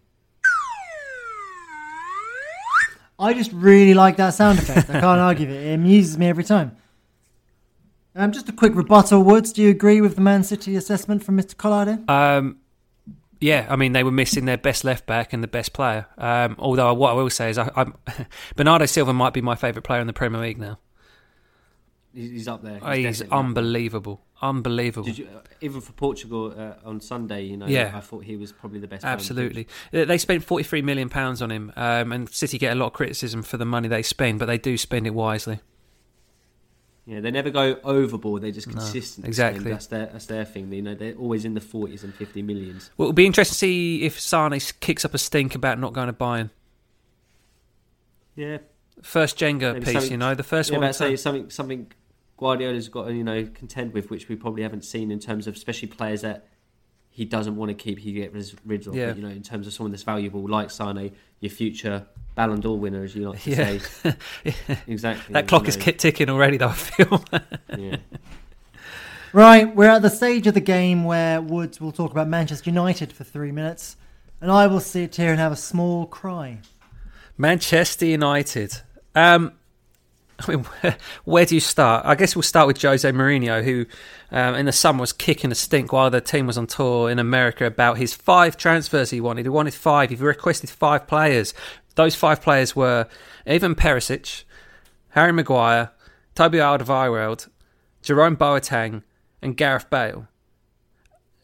I 3.18 3.34
just 3.34 3.54
really 3.54 3.94
like 3.94 4.18
that 4.18 4.32
sound 4.32 4.60
effect. 4.60 4.90
I 4.90 5.00
can't 5.00 5.22
argue 5.22 5.48
it. 5.48 5.68
It 5.68 5.74
amuses 5.76 6.18
me 6.18 6.28
every 6.28 6.44
time. 6.44 6.76
Um, 8.16 8.32
just 8.32 8.48
a 8.48 8.54
quick 8.54 8.74
rebuttal, 8.76 9.22
Woods. 9.24 9.52
Do 9.52 9.62
you 9.62 9.70
agree 9.70 10.00
with 10.00 10.16
the 10.16 10.22
Man 10.22 10.44
City 10.44 10.76
assessment 10.76 11.24
from 11.24 11.38
Mr. 11.38 11.56
Collard? 11.58 12.10
Um, 12.10 12.58
yeah, 13.42 13.68
I 13.70 13.76
mean 13.76 13.92
they 13.92 14.04
were 14.04 14.12
missing 14.12 14.46
their 14.46 14.58
best 14.58 14.84
left 14.86 15.06
back 15.06 15.34
and 15.34 15.44
the 15.44 15.48
best 15.48 15.74
player. 15.74 16.08
Um, 16.18 16.56
although 16.58 16.94
what 16.94 17.12
I 17.12 17.14
will 17.14 17.30
say 17.30 17.50
is, 17.50 17.58
I, 17.58 17.70
I'm, 17.76 17.94
Bernardo 18.56 18.86
Silva 18.86 19.14
might 19.14 19.34
be 19.34 19.42
my 19.42 19.56
favourite 19.56 19.84
player 19.86 20.00
in 20.00 20.08
the 20.08 20.14
Premier 20.14 20.40
League 20.40 20.58
now. 20.58 20.80
He's 22.14 22.48
up 22.48 22.64
there. 22.64 22.80
He's, 22.80 23.06
He's 23.06 23.20
definitely 23.20 23.38
up 23.38 23.46
unbelievable, 23.46 24.22
unbelievable. 24.42 25.06
Did 25.06 25.18
you, 25.18 25.28
uh, 25.36 25.42
even 25.60 25.82
for 25.82 25.92
Portugal 25.92 26.54
uh, 26.58 26.88
on 26.88 27.02
Sunday, 27.02 27.44
you 27.44 27.58
know, 27.58 27.68
Yeah. 27.68 27.92
I 27.94 28.00
thought 28.00 28.24
he 28.24 28.38
was 28.38 28.54
probably 28.54 28.80
the 28.80 28.88
best. 28.88 29.02
player 29.02 29.12
on 29.12 29.18
the. 29.18 29.22
Absolutely, 29.24 29.68
Uh, 29.94 30.06
they 30.06 30.18
spent 30.18 30.46
forty 30.46 30.64
three 30.64 30.82
million 30.82 31.10
pounds 31.10 31.42
on 31.42 31.52
him, 31.52 31.74
um, 31.76 32.14
and 32.14 32.30
City 32.30 32.58
get 32.58 32.72
a 32.72 32.76
lot 32.80 32.88
of 32.88 32.94
criticism 32.94 33.44
for 33.44 33.58
the 33.58 33.66
money 33.66 33.90
they 33.90 34.02
spend, 34.02 34.40
but 34.40 34.46
they 34.46 34.58
do 34.58 34.78
spend 34.78 35.06
it 35.06 35.14
wisely. 35.14 35.60
Yeah, 37.06 37.20
they 37.20 37.30
never 37.30 37.52
go 37.52 37.80
overboard. 37.84 38.42
They're 38.42 38.52
just 38.52 38.70
consistently. 38.70 39.28
exactly. 39.28 39.72
That's 39.72 39.88
their 39.88 40.08
that's 40.08 40.26
their 40.26 40.44
thing. 40.44 40.74
You 40.74 40.82
know, 40.82 40.96
they're 40.96 41.14
always 41.14 41.46
in 41.46 41.54
the 41.54 41.62
forties 41.62 42.04
and 42.04 42.14
fifty 42.14 42.42
millions. 42.42 42.90
Well, 42.98 43.08
it'll 43.08 43.14
be 43.14 43.28
interesting 43.28 43.54
to 43.54 43.58
see 43.58 44.04
if 44.04 44.20
Sane 44.20 44.60
kicks 44.80 45.06
up 45.06 45.14
a 45.14 45.20
stink 45.20 45.54
about 45.54 45.80
not 45.80 45.94
going 45.94 46.08
to 46.08 46.14
Bayern. 46.14 46.50
Yeah, 48.36 48.58
First 49.02 49.38
Jenga 49.38 49.74
Maybe 49.74 49.94
piece, 49.94 50.10
you 50.10 50.18
know, 50.18 50.34
the 50.34 50.44
first 50.44 50.72
yeah, 50.72 50.78
one. 50.78 50.88
but 50.88 50.96
say 50.96 51.16
something 51.16 51.50
something 51.52 51.92
Guardiola's 52.38 52.90
got 52.90 53.06
to 53.06 53.14
you 53.14 53.24
know 53.24 53.48
contend 53.54 53.94
with, 53.94 54.10
which 54.10 54.28
we 54.28 54.36
probably 54.36 54.64
haven't 54.64 54.84
seen 54.84 55.12
in 55.12 55.20
terms 55.20 55.48
of 55.48 55.56
especially 55.56 55.90
players 55.90 56.22
that 56.22 56.48
he 57.10 57.24
doesn't 57.24 57.56
want 57.56 57.70
to 57.70 57.76
keep. 57.76 58.00
He 58.00 58.14
gets 58.14 58.34
rid 58.34 58.60
rid 58.66 58.88
of. 58.88 58.96
Yeah. 58.96 59.08
But, 59.08 59.18
you 59.18 59.24
know, 59.24 59.30
in 59.30 59.44
terms 59.44 59.68
of 59.68 59.74
someone 59.74 59.92
that's 59.92 60.04
valuable 60.04 60.48
like 60.48 60.72
Sane, 60.72 61.12
your 61.40 61.50
future 61.52 62.08
Ballon 62.36 62.60
d'Or 62.60 62.78
winner, 62.78 63.04
as 63.04 63.16
you 63.16 63.30
like 63.30 63.42
to 63.44 63.50
Yeah. 63.50 63.78
say. 64.04 64.16
Exactly. 64.88 65.34
that 65.34 65.48
clock 65.48 65.64
you 65.64 65.70
is 65.70 65.78
ticking 65.78 66.30
already, 66.30 66.58
though. 66.58 66.68
I 66.70 66.74
feel. 66.74 67.24
Yeah. 67.78 67.98
Right, 69.34 69.76
we're 69.76 69.90
at 69.90 70.02
the 70.02 70.10
stage 70.10 70.48
of 70.48 70.54
the 70.54 70.62
game 70.62 71.04
where 71.04 71.42
Woods 71.42 71.82
will 71.82 71.92
talk 71.92 72.12
about 72.12 72.30
Manchester 72.30 72.70
United 72.70 73.12
for 73.12 73.26
three 73.26 73.52
minutes, 73.52 73.98
and 74.40 74.50
I 74.50 74.68
will 74.68 74.80
sit 74.80 75.18
here 75.18 75.30
and 75.32 75.40
have 75.42 75.52
a 75.52 75.58
small 75.58 76.06
cry. 76.06 76.60
Manchester 77.38 78.06
United. 78.06 78.78
Um, 79.14 79.52
I 80.40 80.52
mean, 80.52 80.64
where, 80.64 80.98
where 81.26 81.46
do 81.46 81.54
you 81.56 81.60
start? 81.60 82.06
I 82.06 82.16
guess 82.16 82.34
we'll 82.34 82.44
start 82.44 82.68
with 82.68 82.82
Jose 82.82 83.10
Mourinho, 83.12 83.62
who 83.62 83.86
um, 84.32 84.56
in 84.56 84.68
the 84.68 84.72
summer 84.72 85.02
was 85.02 85.12
kicking 85.12 85.52
a 85.52 85.56
stink 85.56 85.92
while 85.92 86.10
the 86.10 86.22
team 86.22 86.48
was 86.48 86.58
on 86.58 86.66
tour 86.68 87.10
in 87.10 87.20
America 87.20 87.66
about 87.66 87.98
his 87.98 88.14
five 88.14 88.56
transfers 88.56 89.10
he 89.10 89.20
wanted. 89.20 89.44
He 89.46 89.50
wanted 89.50 89.74
five. 89.74 90.12
He 90.12 90.16
requested 90.16 90.70
five 90.70 91.08
players. 91.08 91.54
Those 91.96 92.16
five 92.16 92.42
players 92.42 92.76
were 92.76 93.08
Ivan 93.48 93.76
Perisic, 93.76 94.44
Harry 95.10 95.32
Maguire, 95.32 95.92
Toby 96.36 96.58
Alderweireld, 96.58 97.48
Jerome 98.02 98.38
Boateng, 98.38 99.04
and 99.42 99.56
Gareth 99.56 99.90
Bale. 99.90 100.28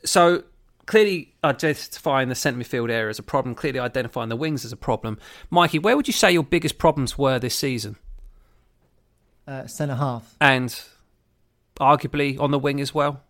So 0.03 0.43
clearly 0.85 1.33
identifying 1.43 2.29
the 2.29 2.35
centre 2.35 2.59
midfield 2.59 2.89
area 2.89 3.09
as 3.09 3.19
a 3.19 3.23
problem, 3.23 3.55
clearly 3.55 3.79
identifying 3.79 4.29
the 4.29 4.35
wings 4.35 4.65
as 4.65 4.71
a 4.71 4.77
problem. 4.77 5.17
Mikey, 5.49 5.79
where 5.79 5.95
would 5.95 6.07
you 6.07 6.13
say 6.13 6.31
your 6.31 6.43
biggest 6.43 6.77
problems 6.77 7.17
were 7.17 7.39
this 7.39 7.55
season? 7.55 7.95
Uh, 9.47 9.67
Centre 9.67 9.95
half. 9.95 10.35
And 10.41 10.83
arguably 11.79 12.39
on 12.39 12.51
the 12.51 12.59
wing 12.59 12.81
as 12.81 12.93
well? 12.93 13.23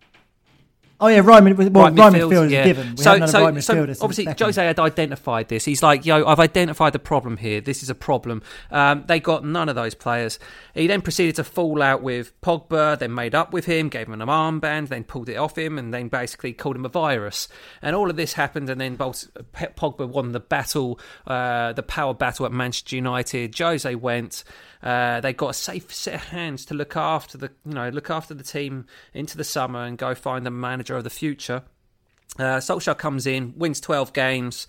Oh 1.04 1.08
yeah, 1.08 1.22
right. 1.22 1.42
Well, 1.44 1.68
right, 1.68 1.94
midfield 1.94 2.46
is 2.46 2.52
yeah. 2.52 2.64
given. 2.64 2.92
We 2.92 2.98
so, 2.98 3.26
so, 3.26 3.50
right 3.50 3.64
so 3.64 3.82
obviously. 4.02 4.28
Jose 4.40 4.64
had 4.64 4.80
identified 4.80 5.48
this. 5.48 5.66
He's 5.66 5.82
like, 5.82 6.06
"Yo, 6.06 6.24
I've 6.24 6.40
identified 6.40 6.94
the 6.94 7.00
problem 7.00 7.38
here. 7.38 7.60
This 7.60 7.82
is 7.82 7.90
a 7.90 7.96
problem." 7.96 8.44
Um, 8.70 9.06
they 9.08 9.20
got 9.20 9.44
none 9.44 9.68
of 9.68 9.74
those 9.74 9.96
players. 9.96 10.38
He 10.76 10.86
then 10.86 11.02
proceeded 11.02 11.38
to 11.38 11.44
fall 11.44 11.82
out 11.82 12.04
with 12.04 12.40
Pogba. 12.42 13.00
Then 13.00 13.16
made 13.16 13.34
up 13.34 13.52
with 13.52 13.66
him, 13.66 13.90
gave 13.90 14.08
him 14.08 14.22
an 14.22 14.28
armband, 14.28 14.90
then 14.90 15.04
pulled 15.04 15.28
it 15.28 15.38
off 15.38 15.58
him, 15.58 15.80
and 15.80 15.92
then 15.92 16.08
basically 16.08 16.54
called 16.54 16.76
him 16.76 16.86
a 16.86 16.90
virus. 16.90 17.48
And 17.82 17.96
all 17.96 18.12
of 18.12 18.16
this 18.16 18.34
happened, 18.34 18.70
and 18.70 18.80
then 18.80 18.96
Pe- 18.96 19.74
Pogba 19.74 20.08
won 20.08 20.34
the 20.34 20.40
battle, 20.40 21.00
uh, 21.26 21.74
the 21.74 21.84
power 21.84 22.14
battle 22.14 22.46
at 22.46 22.52
Manchester 22.52 22.96
United. 22.96 23.58
Jose 23.58 23.96
went. 23.96 24.44
Uh, 24.84 25.22
they 25.22 25.32
got 25.32 25.50
a 25.50 25.54
safe 25.54 25.94
set 25.94 26.16
of 26.16 26.24
hands 26.30 26.66
to 26.66 26.74
look 26.74 26.96
after 26.96 27.38
the, 27.38 27.52
you 27.66 27.74
know, 27.74 27.90
look 27.90 28.10
after 28.10 28.34
the 28.34 28.44
team 28.44 28.86
into 29.14 29.38
the 29.38 29.44
summer 29.44 29.84
and 29.84 29.98
go 29.98 30.16
find 30.16 30.44
the 30.44 30.50
manager 30.50 30.91
of 30.98 31.04
the 31.04 31.10
future. 31.10 31.64
Uh, 32.40 32.58
Solskjaer 32.58 32.98
comes 32.98 33.28
in, 33.28 33.54
wins 33.58 33.82
12 33.82 34.14
games 34.14 34.68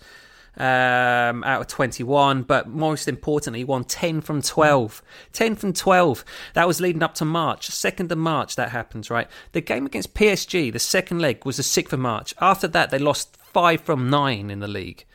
um, 0.57 1.43
out 1.43 1.61
of 1.61 1.67
21, 1.67 2.43
but 2.43 2.67
most 2.67 3.07
importantly, 3.07 3.63
won 3.63 3.83
10 3.83 4.21
from 4.21 4.41
12. 4.41 5.01
10 5.31 5.55
from 5.55 5.73
12. 5.73 6.23
That 6.53 6.67
was 6.67 6.81
leading 6.81 7.03
up 7.03 7.15
to 7.15 7.25
March. 7.25 7.69
2nd 7.69 8.11
of 8.11 8.17
March, 8.17 8.55
that 8.55 8.69
happens, 8.69 9.09
right? 9.09 9.27
The 9.53 9.61
game 9.61 9.85
against 9.85 10.13
PSG, 10.13 10.71
the 10.71 10.79
second 10.79 11.19
leg, 11.19 11.45
was 11.45 11.57
the 11.57 11.63
6th 11.63 11.93
of 11.93 11.99
March. 11.99 12.33
After 12.39 12.67
that, 12.67 12.89
they 12.89 12.99
lost 12.99 13.37
5 13.37 13.81
from 13.81 14.09
9 14.09 14.51
in 14.51 14.59
the 14.59 14.67
league. 14.67 15.05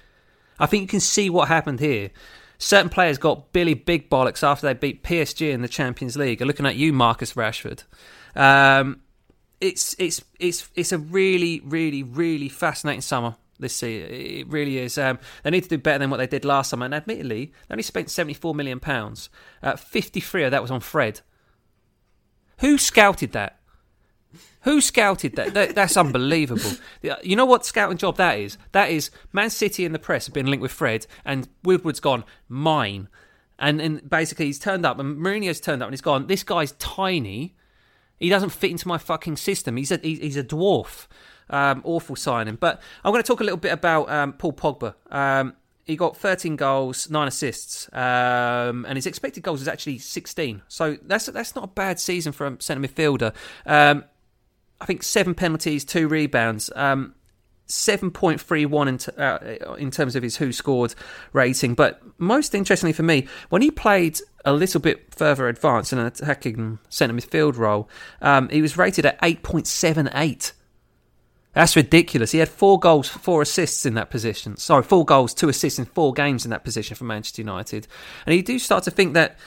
I 0.59 0.67
think 0.67 0.83
you 0.83 0.89
can 0.89 1.01
see 1.01 1.31
what 1.31 1.49
happened 1.49 1.81
here. 1.81 2.11
Certain 2.59 2.89
players 2.89 3.19
got 3.19 3.53
Billy 3.53 3.75
Big 3.75 4.11
Bollocks 4.11 4.43
after 4.43 4.67
they 4.67 4.75
beat 4.75 5.05
PSG 5.05 5.53
in 5.53 5.63
the 5.63 5.69
Champions 5.69 6.17
League. 6.17 6.43
I'm 6.43 6.49
looking 6.49 6.67
at 6.67 6.75
you, 6.75 6.93
Marcus 6.93 7.35
Rashford. 7.35 7.85
Um, 8.35 9.01
it's 9.61 9.95
it's 9.99 10.25
it's 10.39 10.69
it's 10.75 10.93
a 10.93 10.99
really 10.99 11.61
really 11.65 12.03
really 12.03 12.49
fascinating 12.49 13.01
summer 13.01 13.37
this 13.59 13.75
season. 13.75 14.09
It 14.13 14.49
really 14.49 14.79
is. 14.79 14.97
Um, 14.99 15.19
they 15.43 15.51
need 15.51 15.65
to 15.65 15.69
do 15.69 15.79
better 15.79 15.99
than 15.99 16.11
what 16.11 16.19
they 16.19 16.27
did 16.27 16.45
last 16.45 16.71
summer. 16.71 16.85
And 16.85 16.95
admittedly, 16.95 17.47
they 17.47 17.73
only 17.73 17.83
spent 17.83 18.11
seventy 18.11 18.35
four 18.35 18.55
million 18.55 18.81
pounds. 18.81 19.31
Uh, 19.63 19.77
Fifty 19.77 20.21
three 20.21 20.45
of 20.45 20.51
that 20.53 20.63
was 20.63 20.71
on 20.71 20.81
Fred. 20.81 21.21
Who 22.59 22.79
scouted 22.79 23.33
that? 23.33 23.59
Who 24.63 24.81
scouted 24.81 25.37
that? 25.37 25.55
that? 25.55 25.75
That's 25.75 25.97
unbelievable. 25.97 26.73
You 27.23 27.37
know 27.37 27.47
what 27.47 27.65
scouting 27.65 27.97
job 27.97 28.17
that 28.17 28.39
is? 28.39 28.59
That 28.73 28.91
is 28.91 29.11
Man 29.33 29.51
City 29.51 29.85
and 29.87 29.95
the 29.95 29.99
press 29.99 30.27
have 30.27 30.35
been 30.35 30.47
linked 30.47 30.63
with 30.63 30.73
Fred, 30.73 31.07
and 31.25 31.49
Woodward's 31.63 32.01
gone 32.01 32.25
mine, 32.49 33.09
and 33.59 33.81
and 33.81 34.09
basically 34.09 34.47
he's 34.47 34.59
turned 34.59 34.85
up, 34.85 34.99
and 34.99 35.17
Mourinho's 35.19 35.61
turned 35.61 35.83
up, 35.83 35.87
and 35.87 35.93
he's 35.93 36.01
gone. 36.01 36.27
This 36.27 36.43
guy's 36.43 36.73
tiny. 36.73 37.55
He 38.19 38.29
doesn't 38.29 38.51
fit 38.51 38.71
into 38.71 38.89
my 38.89 38.99
fucking 38.99 39.37
system. 39.37 39.77
He's 39.77 39.91
a 39.91 39.99
he's 40.03 40.37
a 40.37 40.45
dwarf. 40.45 41.07
Um, 41.51 41.81
awful 41.85 42.15
signing. 42.15 42.57
But 42.57 42.83
I'm 43.03 43.11
going 43.11 43.23
to 43.23 43.27
talk 43.27 43.41
a 43.41 43.45
little 43.45 43.59
bit 43.59 43.73
about 43.73 44.11
um, 44.11 44.35
Paul 44.35 44.53
Pogba. 44.53 44.95
Um, 45.11 45.55
he 45.87 45.97
got 45.97 46.19
13 46.19 46.57
goals, 46.57 47.09
nine 47.09 47.27
assists, 47.27 47.89
um, 47.95 48.85
and 48.87 48.97
his 48.97 49.07
expected 49.07 49.43
goals 49.43 49.63
is 49.63 49.69
actually 49.69 49.97
16. 49.97 50.61
So 50.69 50.99
that's 51.03 51.27
that's 51.27 51.57
not 51.57 51.65
a 51.65 51.69
bad 51.69 51.99
season 51.99 52.33
for 52.33 52.47
a 52.47 52.57
centre 52.61 52.87
midfielder. 52.87 53.35
Um, 53.65 54.05
I 54.81 54.85
think 54.85 55.03
seven 55.03 55.35
penalties, 55.35 55.85
two 55.87 56.07
rebounds. 56.07 56.71
Um, 56.77 57.15
7.31 57.69 58.89
in, 58.89 58.99
t- 58.99 59.13
uh, 59.17 59.75
in 59.75 59.91
terms 59.91 60.17
of 60.17 60.23
his 60.23 60.37
who 60.37 60.53
scored 60.53 60.95
rating. 61.33 61.75
But 61.75 62.03
most 62.19 62.55
interestingly 62.55 62.93
for 62.93 63.03
me, 63.03 63.29
when 63.51 63.63
he 63.63 63.71
played 63.71 64.21
a 64.45 64.53
little 64.53 64.81
bit 64.81 65.15
further 65.15 65.49
advanced 65.49 65.93
in 65.93 65.99
an 65.99 66.07
attacking 66.07 66.79
centre 66.89 67.15
midfield 67.15 67.57
role, 67.57 67.89
um, 68.23 68.49
he 68.49 68.63
was 68.63 68.77
rated 68.77 69.05
at 69.05 69.21
8.78. 69.21 70.53
That's 71.53 71.77
ridiculous. 71.77 72.33
He 72.33 72.39
had 72.39 72.49
four 72.49 72.79
goals, 72.79 73.09
four 73.09 73.43
assists 73.43 73.85
in 73.85 73.95
that 73.95 74.11
position. 74.11 74.57
Sorry, 74.57 74.83
four 74.83 75.05
goals, 75.05 75.35
two 75.35 75.49
assists 75.49 75.79
in 75.79 75.87
four 75.87 76.13
games 76.13 76.45
in 76.45 76.51
that 76.51 76.65
position 76.65 76.95
for 76.97 77.05
Manchester 77.05 77.43
United. 77.43 77.87
And 78.27 78.35
you 78.35 78.43
do 78.43 78.59
start 78.59 78.85
to 78.85 78.91
think 78.91 79.15
that 79.15 79.39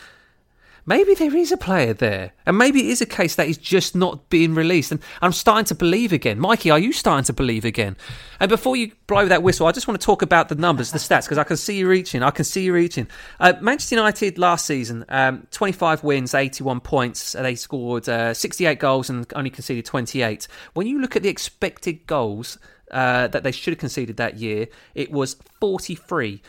maybe 0.85 1.13
there 1.15 1.35
is 1.35 1.51
a 1.51 1.57
player 1.57 1.93
there. 1.93 2.33
And 2.45 2.57
maybe 2.57 2.81
it 2.81 2.87
is 2.87 3.01
a 3.01 3.05
case 3.05 3.35
that 3.35 3.47
he's 3.47 3.57
just 3.57 3.95
not 3.95 4.29
being 4.29 4.55
released. 4.55 4.91
And 4.91 5.01
I'm 5.21 5.31
starting 5.31 5.65
to 5.65 5.75
believe 5.75 6.13
again. 6.13 6.39
Mikey, 6.39 6.69
are 6.69 6.79
you 6.79 6.93
starting 6.93 7.25
to 7.25 7.33
believe 7.33 7.65
again? 7.65 7.95
And 8.39 8.49
before 8.49 8.75
you 8.75 8.91
blow 9.07 9.27
that 9.27 9.43
whistle, 9.43 9.67
I 9.67 9.71
just 9.71 9.87
want 9.87 9.99
to 9.99 10.05
talk 10.05 10.21
about 10.21 10.49
the 10.49 10.55
numbers, 10.55 10.91
the 10.91 10.97
stats, 10.97 11.23
because 11.23 11.37
I 11.37 11.43
can 11.43 11.57
see 11.57 11.77
you 11.77 11.87
reaching. 11.87 12.23
I 12.23 12.31
can 12.31 12.45
see 12.45 12.63
you 12.63 12.73
reaching. 12.73 13.07
Uh, 13.39 13.53
Manchester 13.61 13.95
United 13.95 14.37
last 14.37 14.65
season, 14.65 15.05
um, 15.09 15.47
25 15.51 16.03
wins, 16.03 16.33
81 16.33 16.79
points. 16.79 17.35
Uh, 17.35 17.43
They 17.43 17.55
scored 17.55 18.07
uh, 18.09 18.33
68 18.33 18.79
goals 18.79 19.09
and 19.09 19.25
only 19.35 19.49
conceded 19.49 19.85
28. 19.85 20.47
When 20.73 20.87
you 20.87 20.99
look 20.99 21.15
at 21.15 21.23
the 21.23 21.29
expected 21.29 22.07
goals, 22.07 22.57
uh, 22.91 23.27
that 23.27 23.43
they 23.43 23.51
should 23.51 23.71
have 23.71 23.79
conceded 23.79 24.17
that 24.17 24.37
year, 24.37 24.67
it 24.95 25.11
was 25.11 25.35
43. 25.59 26.41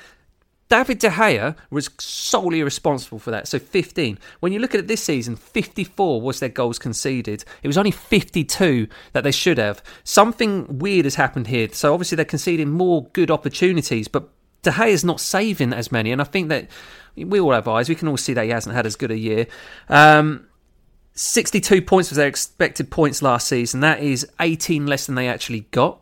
David 0.72 1.00
De 1.00 1.10
Gea 1.10 1.54
was 1.68 1.90
solely 1.98 2.62
responsible 2.62 3.18
for 3.18 3.30
that. 3.30 3.46
So 3.46 3.58
15. 3.58 4.18
When 4.40 4.54
you 4.54 4.58
look 4.58 4.72
at 4.74 4.80
it 4.80 4.88
this 4.88 5.04
season, 5.04 5.36
54 5.36 6.22
was 6.22 6.40
their 6.40 6.48
goals 6.48 6.78
conceded. 6.78 7.44
It 7.62 7.66
was 7.66 7.76
only 7.76 7.90
52 7.90 8.88
that 9.12 9.22
they 9.22 9.32
should 9.32 9.58
have. 9.58 9.82
Something 10.02 10.78
weird 10.78 11.04
has 11.04 11.16
happened 11.16 11.48
here. 11.48 11.68
So 11.72 11.92
obviously 11.92 12.16
they're 12.16 12.24
conceding 12.24 12.70
more 12.70 13.04
good 13.12 13.30
opportunities, 13.30 14.08
but 14.08 14.30
De 14.62 14.72
is 14.84 15.04
not 15.04 15.20
saving 15.20 15.74
as 15.74 15.92
many. 15.92 16.10
And 16.10 16.22
I 16.22 16.24
think 16.24 16.48
that 16.48 16.70
we 17.16 17.38
all 17.38 17.52
have 17.52 17.68
eyes. 17.68 17.90
We 17.90 17.94
can 17.94 18.08
all 18.08 18.16
see 18.16 18.32
that 18.32 18.44
he 18.44 18.50
hasn't 18.50 18.74
had 18.74 18.86
as 18.86 18.96
good 18.96 19.10
a 19.10 19.18
year. 19.18 19.48
Um, 19.90 20.48
62 21.12 21.82
points 21.82 22.08
was 22.08 22.16
their 22.16 22.28
expected 22.28 22.90
points 22.90 23.20
last 23.20 23.46
season. 23.46 23.80
That 23.80 24.00
is 24.00 24.26
18 24.40 24.86
less 24.86 25.04
than 25.04 25.16
they 25.16 25.28
actually 25.28 25.66
got. 25.70 26.00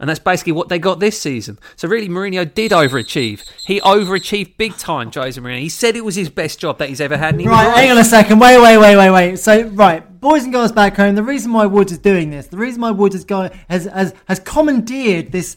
And 0.00 0.08
that's 0.08 0.18
basically 0.18 0.52
what 0.52 0.70
they 0.70 0.78
got 0.78 0.98
this 0.98 1.20
season. 1.20 1.58
So 1.76 1.86
really, 1.86 2.08
Mourinho 2.08 2.52
did 2.52 2.72
overachieve. 2.72 3.48
He 3.66 3.80
overachieved 3.82 4.56
big 4.56 4.76
time, 4.78 5.12
Jose 5.12 5.38
Mourinho. 5.38 5.60
He 5.60 5.68
said 5.68 5.94
it 5.94 6.04
was 6.04 6.16
his 6.16 6.30
best 6.30 6.58
job 6.58 6.78
that 6.78 6.88
he's 6.88 7.02
ever 7.02 7.18
had. 7.18 7.38
He 7.38 7.46
Right, 7.46 7.72
hang 7.76 7.90
on 7.90 7.98
a 7.98 8.04
second. 8.04 8.38
Wait, 8.38 8.58
wait, 8.58 8.78
wait, 8.78 8.96
wait, 8.96 9.10
wait. 9.10 9.38
So, 9.38 9.64
right, 9.68 10.20
boys 10.20 10.44
and 10.44 10.52
girls 10.52 10.72
back 10.72 10.96
home. 10.96 11.14
The 11.16 11.22
reason 11.22 11.52
why 11.52 11.66
Woods 11.66 11.92
is 11.92 11.98
doing 11.98 12.30
this, 12.30 12.46
the 12.46 12.56
reason 12.56 12.80
why 12.80 12.92
Woods 12.92 13.14
has 13.14 13.24
got 13.24 13.52
has 13.68 13.84
has, 13.84 14.14
has 14.26 14.40
commandeered 14.40 15.32
this 15.32 15.56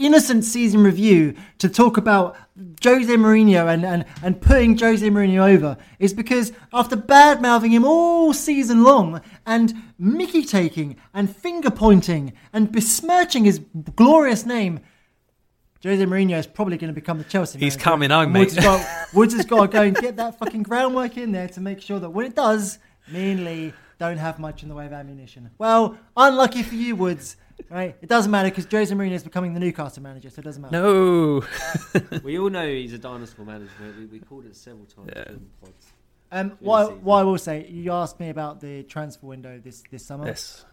innocent 0.00 0.44
season 0.44 0.82
review 0.82 1.34
to 1.58 1.68
talk 1.68 1.96
about 1.96 2.36
Jose 2.82 3.14
Mourinho 3.14 3.72
and, 3.72 3.84
and, 3.84 4.04
and 4.22 4.40
putting 4.40 4.76
Jose 4.76 5.06
Mourinho 5.08 5.54
over 5.54 5.76
is 5.98 6.12
because 6.14 6.52
after 6.72 6.96
bad 6.96 7.40
mouthing 7.42 7.70
him 7.70 7.84
all 7.84 8.32
season 8.32 8.82
long 8.82 9.20
and 9.46 9.74
Mickey 9.98 10.42
taking 10.42 10.96
and 11.14 11.34
finger 11.34 11.70
pointing 11.70 12.32
and 12.52 12.72
besmirching 12.72 13.44
his 13.44 13.60
glorious 13.94 14.44
name, 14.46 14.80
Jose 15.82 16.04
Mourinho 16.04 16.38
is 16.38 16.46
probably 16.46 16.76
going 16.78 16.92
to 16.92 16.94
become 16.94 17.18
the 17.18 17.24
Chelsea. 17.24 17.58
He's 17.58 17.74
manager. 17.74 17.84
coming 17.84 18.10
home, 18.10 18.24
And 18.24 18.32
mate. 18.32 18.40
Woods 18.40 18.54
has, 18.56 18.64
got, 18.64 19.14
Woods 19.14 19.34
has 19.34 19.46
got 19.46 19.60
to 19.62 19.68
go 19.68 19.82
and 19.82 19.96
get 19.96 20.16
that 20.16 20.38
fucking 20.38 20.62
groundwork 20.62 21.16
in 21.16 21.32
there 21.32 21.48
to 21.48 21.60
make 21.60 21.80
sure 21.80 22.00
that 22.00 22.10
when 22.10 22.26
it 22.26 22.34
does, 22.34 22.78
Lee 23.12 23.72
don't 23.98 24.16
have 24.18 24.38
much 24.38 24.62
in 24.62 24.68
the 24.70 24.74
way 24.74 24.86
of 24.86 24.92
ammunition. 24.92 25.50
Well, 25.58 25.98
unlucky 26.16 26.62
for 26.62 26.74
you, 26.74 26.96
Woods. 26.96 27.36
Right? 27.70 27.96
It 28.02 28.08
doesn't 28.08 28.30
matter 28.32 28.48
because 28.50 28.66
Jose 28.68 28.92
Mourinho 28.92 29.12
is 29.12 29.22
becoming 29.22 29.54
the 29.54 29.60
Newcastle 29.60 30.02
manager, 30.02 30.28
so 30.28 30.40
it 30.40 30.44
doesn't 30.44 30.60
matter. 30.60 30.82
No. 30.82 31.44
we 32.24 32.36
all 32.38 32.50
know 32.50 32.66
he's 32.66 32.92
a 32.92 32.98
dinosaur 32.98 33.46
manager. 33.46 33.70
We, 33.96 34.06
we 34.06 34.18
called 34.18 34.46
it 34.46 34.56
several 34.56 34.86
times. 34.86 35.10
Yeah. 35.14 35.24
during. 35.24 35.48
Um, 36.32 36.48
the 36.48 36.54
what, 36.60 36.86
season. 36.86 37.04
what 37.04 37.16
I 37.16 37.22
will 37.22 37.38
say, 37.38 37.66
you 37.68 37.92
asked 37.92 38.18
me 38.18 38.28
about 38.28 38.60
the 38.60 38.82
transfer 38.82 39.26
window 39.26 39.60
this, 39.62 39.84
this 39.90 40.04
summer. 40.04 40.26
yes. 40.26 40.64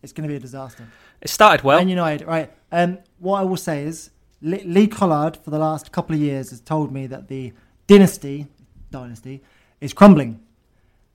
It's 0.00 0.12
going 0.12 0.28
to 0.28 0.32
be 0.32 0.36
a 0.36 0.40
disaster. 0.40 0.86
It 1.20 1.28
started 1.28 1.64
well. 1.64 1.78
Man 1.78 1.88
United, 1.88 2.26
right? 2.26 2.52
Um, 2.70 2.98
what 3.18 3.40
I 3.40 3.42
will 3.42 3.56
say 3.56 3.82
is 3.82 4.10
Lee, 4.40 4.62
Lee 4.62 4.86
Collard 4.86 5.36
for 5.36 5.50
the 5.50 5.58
last 5.58 5.90
couple 5.90 6.14
of 6.14 6.20
years 6.20 6.50
has 6.50 6.60
told 6.60 6.92
me 6.92 7.08
that 7.08 7.26
the 7.26 7.52
dynasty, 7.88 8.46
dynasty, 8.92 9.42
is 9.80 9.92
crumbling, 9.92 10.40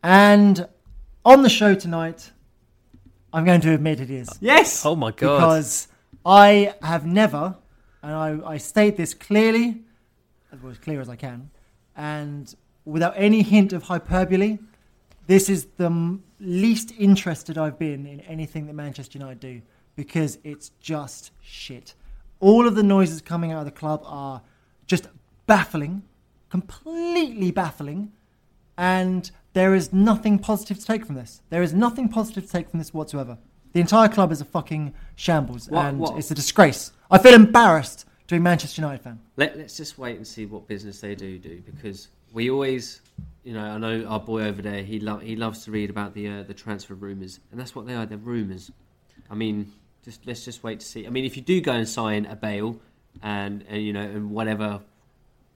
and 0.03 0.67
on 1.23 1.43
the 1.43 1.49
show 1.49 1.75
tonight, 1.75 2.31
I'm 3.33 3.45
going 3.45 3.61
to 3.61 3.73
admit 3.73 3.99
it 3.99 4.11
is 4.11 4.29
Yes. 4.41 4.85
oh 4.85 4.95
my 4.95 5.11
god. 5.11 5.37
because 5.37 5.87
I 6.25 6.75
have 6.81 7.05
never, 7.05 7.55
and 8.01 8.13
I, 8.13 8.39
I 8.53 8.57
state 8.57 8.95
this 8.95 9.13
clearly, 9.13 9.81
as 10.51 10.59
as 10.69 10.77
clear 10.77 11.01
as 11.01 11.09
I 11.09 11.15
can, 11.15 11.49
and 11.95 12.53
without 12.85 13.13
any 13.17 13.41
hint 13.41 13.73
of 13.73 13.83
hyperbole, 13.83 14.59
this 15.27 15.49
is 15.49 15.65
the 15.77 15.85
m- 15.85 16.23
least 16.39 16.93
interested 16.99 17.57
I've 17.57 17.79
been 17.79 18.05
in 18.05 18.19
anything 18.21 18.67
that 18.67 18.73
Manchester 18.73 19.17
United 19.17 19.39
do 19.39 19.61
because 19.95 20.37
it's 20.43 20.69
just 20.79 21.31
shit. 21.41 21.95
All 22.39 22.67
of 22.67 22.75
the 22.75 22.83
noises 22.83 23.21
coming 23.21 23.51
out 23.51 23.59
of 23.59 23.65
the 23.65 23.71
club 23.71 24.01
are 24.05 24.41
just 24.85 25.07
baffling, 25.47 26.03
completely 26.49 27.51
baffling, 27.51 28.11
and 28.77 29.31
there 29.53 29.73
is 29.75 29.93
nothing 29.93 30.39
positive 30.39 30.79
to 30.79 30.85
take 30.85 31.05
from 31.05 31.15
this. 31.15 31.41
There 31.49 31.61
is 31.61 31.73
nothing 31.73 32.09
positive 32.09 32.45
to 32.45 32.49
take 32.51 32.69
from 32.69 32.79
this 32.79 32.93
whatsoever. 32.93 33.37
The 33.73 33.79
entire 33.81 34.07
club 34.09 34.31
is 34.31 34.41
a 34.41 34.45
fucking 34.45 34.93
shambles, 35.15 35.69
What- 35.69 35.85
and 35.85 35.99
what- 35.99 36.17
it's 36.17 36.29
a 36.31 36.35
disgrace. 36.35 36.91
I 37.09 37.17
feel 37.17 37.33
embarrassed 37.33 38.05
to 38.27 38.35
be 38.35 38.37
a 38.37 38.41
Manchester 38.41 38.81
United 38.81 39.03
fan. 39.03 39.19
Let, 39.37 39.57
let's 39.57 39.77
just 39.77 39.97
wait 39.97 40.17
and 40.17 40.25
see 40.25 40.45
what 40.45 40.67
business 40.67 41.01
they 41.01 41.15
do 41.15 41.37
do 41.37 41.61
because 41.65 42.07
we 42.33 42.49
always, 42.49 43.01
you 43.43 43.53
know, 43.53 43.63
I 43.63 43.77
know 43.77 44.05
our 44.05 44.19
boy 44.19 44.43
over 44.43 44.61
there. 44.61 44.81
He 44.83 44.99
lo- 44.99 45.19
he 45.19 45.35
loves 45.35 45.65
to 45.65 45.71
read 45.71 45.89
about 45.89 46.13
the 46.13 46.27
uh, 46.27 46.43
the 46.43 46.53
transfer 46.53 46.95
rumours, 46.95 47.39
and 47.51 47.59
that's 47.59 47.75
what 47.75 47.85
they 47.85 47.93
are. 47.93 48.05
They're 48.05 48.17
rumours. 48.17 48.71
I 49.29 49.35
mean, 49.35 49.71
just 50.03 50.25
let's 50.25 50.43
just 50.45 50.63
wait 50.63 50.79
to 50.79 50.85
see. 50.85 51.05
I 51.05 51.09
mean, 51.09 51.25
if 51.25 51.35
you 51.35 51.43
do 51.43 51.61
go 51.61 51.73
and 51.73 51.87
sign 51.87 52.25
a 52.25 52.35
Bale 52.35 52.79
and 53.21 53.63
and 53.69 53.83
you 53.83 53.93
know 53.93 54.01
and 54.01 54.31
whatever 54.31 54.81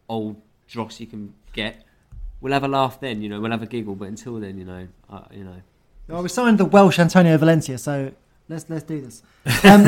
old 0.09 0.39
dross 0.67 0.99
you 0.99 1.07
can 1.07 1.33
get, 1.53 1.83
we'll 2.41 2.53
have 2.53 2.63
a 2.63 2.67
laugh 2.67 2.99
then. 2.99 3.21
You 3.21 3.29
know, 3.29 3.39
we'll 3.41 3.51
have 3.51 3.61
a 3.63 3.67
giggle. 3.67 3.95
But 3.95 4.07
until 4.09 4.39
then, 4.39 4.57
you 4.57 4.65
know, 4.65 4.87
uh, 5.09 5.21
you 5.31 5.43
know, 5.43 5.61
Well, 6.07 6.23
we 6.23 6.29
signed 6.29 6.57
the 6.57 6.65
Welsh 6.65 6.99
Antonio 6.99 7.37
Valencia, 7.37 7.77
so 7.77 8.11
let's 8.49 8.65
let's 8.69 8.83
do 8.83 9.01
this. 9.01 9.21
Um, 9.63 9.87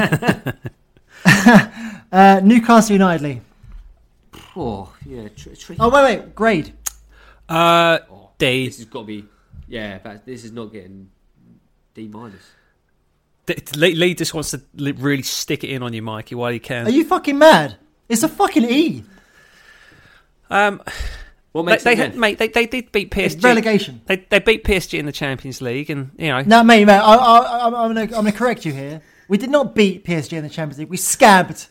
uh, 2.12 2.42
Newcastle 2.44 2.94
United, 2.94 3.24
Lee. 3.24 3.42
oh 4.56 4.94
yeah, 5.06 5.28
tr- 5.30 5.54
tr- 5.56 5.74
Oh 5.80 5.90
wait, 5.90 6.04
wait, 6.20 6.36
grade. 6.36 6.74
Uh, 7.48 8.00
oh, 8.12 8.30
D. 8.38 8.68
This 8.68 8.78
has 8.78 8.86
got 8.86 9.02
to 9.02 9.06
be, 9.06 9.26
yeah. 9.68 10.00
But 10.04 10.26
this 10.26 10.44
is 10.46 10.52
not 10.52 10.72
getting 10.72 11.10
D 11.94 12.08
minus. 12.08 12.44
Lee, 13.76 13.96
Lee 13.96 14.14
just 14.14 14.36
wants 14.36 14.52
to 14.52 14.62
really 14.78 15.24
stick 15.24 15.64
it 15.64 15.72
in 15.72 15.82
on 15.82 15.92
you, 15.92 16.04
Mikey, 16.04 16.36
while 16.36 16.52
he 16.52 16.60
can. 16.60 16.86
Are 16.86 16.92
you 16.92 17.04
fucking 17.04 17.38
mad? 17.38 17.78
It's 18.08 18.22
a 18.22 18.30
fucking 18.30 18.64
E. 18.66 19.04
um, 20.52 20.82
What 21.52 21.64
they, 21.66 21.72
makes 21.72 21.84
they 21.84 21.94
it 21.94 21.98
had, 21.98 22.16
mate, 22.16 22.38
they, 22.38 22.48
they 22.48 22.68
did 22.68 22.92
beat 22.92 23.16
It's 23.18 23.36
PSG. 23.36 23.44
relegation. 23.44 24.02
They, 24.06 24.18
they 24.18 24.40
beat 24.40 24.64
PSG 24.64 25.00
in 25.00 25.06
the 25.06 25.12
Champions 25.12 25.62
League, 25.62 25.90
and 25.90 26.12
you 26.18 26.28
know, 26.28 26.42
No, 26.42 26.64
mate, 26.64 26.86
mate. 26.86 26.94
I, 27.00 27.16
I, 27.16 27.68
I'm, 27.68 27.76
I'm 27.76 27.94
going 28.08 28.26
to 28.26 28.32
correct 28.32 28.66
you 28.66 28.72
here. 28.72 29.02
We 29.28 29.38
did 29.38 29.50
not 29.50 29.74
beat 29.74 30.06
PSG 30.06 30.34
in 30.34 30.44
the 30.44 30.50
Champions 30.50 30.80
League. 30.80 30.90
We 30.90 30.98
scabbed 30.98 31.68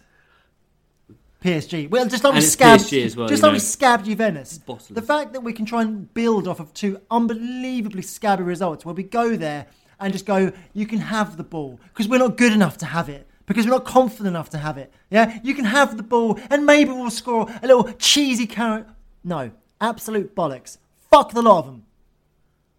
PSG. 1.42 1.88
Well, 1.88 2.08
just 2.08 2.24
like 2.24 2.32
we 2.32 2.38
And 2.38 2.44
it's 2.44 2.52
scabbed, 2.52 2.82
PSG 2.84 3.04
as 3.04 3.16
well, 3.16 3.28
just 3.28 3.42
you 3.42 3.46
like 3.48 3.52
we 3.54 3.60
scabbed 3.60 4.04
Juventus. 4.06 4.58
bottomless. 4.58 4.88
The 4.88 5.02
fact 5.02 5.32
that 5.34 5.42
we 5.42 5.52
can 5.52 5.64
try 5.64 5.82
and 5.82 6.12
build 6.12 6.48
off 6.48 6.58
of 6.58 6.74
two 6.74 7.00
unbelievably 7.10 8.02
scabby 8.02 8.42
results, 8.42 8.84
where 8.84 8.94
we 8.94 9.04
go 9.04 9.36
there 9.36 9.66
and 10.00 10.12
just 10.12 10.26
go, 10.26 10.50
you 10.72 10.86
can 10.86 10.98
have 10.98 11.36
the 11.36 11.44
ball 11.44 11.78
because 11.92 12.08
we're 12.08 12.18
not 12.18 12.36
good 12.36 12.52
enough 12.52 12.78
to 12.78 12.86
have 12.86 13.08
it. 13.08 13.26
Because 13.46 13.64
we're 13.64 13.72
not 13.72 13.86
confident 13.86 14.26
enough 14.26 14.50
to 14.50 14.58
have 14.58 14.76
it. 14.76 14.92
Yeah, 15.10 15.38
you 15.42 15.54
can 15.54 15.64
have 15.64 15.96
the 15.96 16.02
ball, 16.02 16.38
and 16.50 16.66
maybe 16.66 16.90
we'll 16.90 17.08
score 17.10 17.48
a 17.62 17.66
little 17.66 17.90
cheesy 17.94 18.46
carrot. 18.46 18.86
No, 19.24 19.50
absolute 19.80 20.34
bollocks. 20.34 20.78
Fuck 21.10 21.32
the 21.32 21.42
lot 21.42 21.60
of 21.60 21.66
them. 21.66 21.84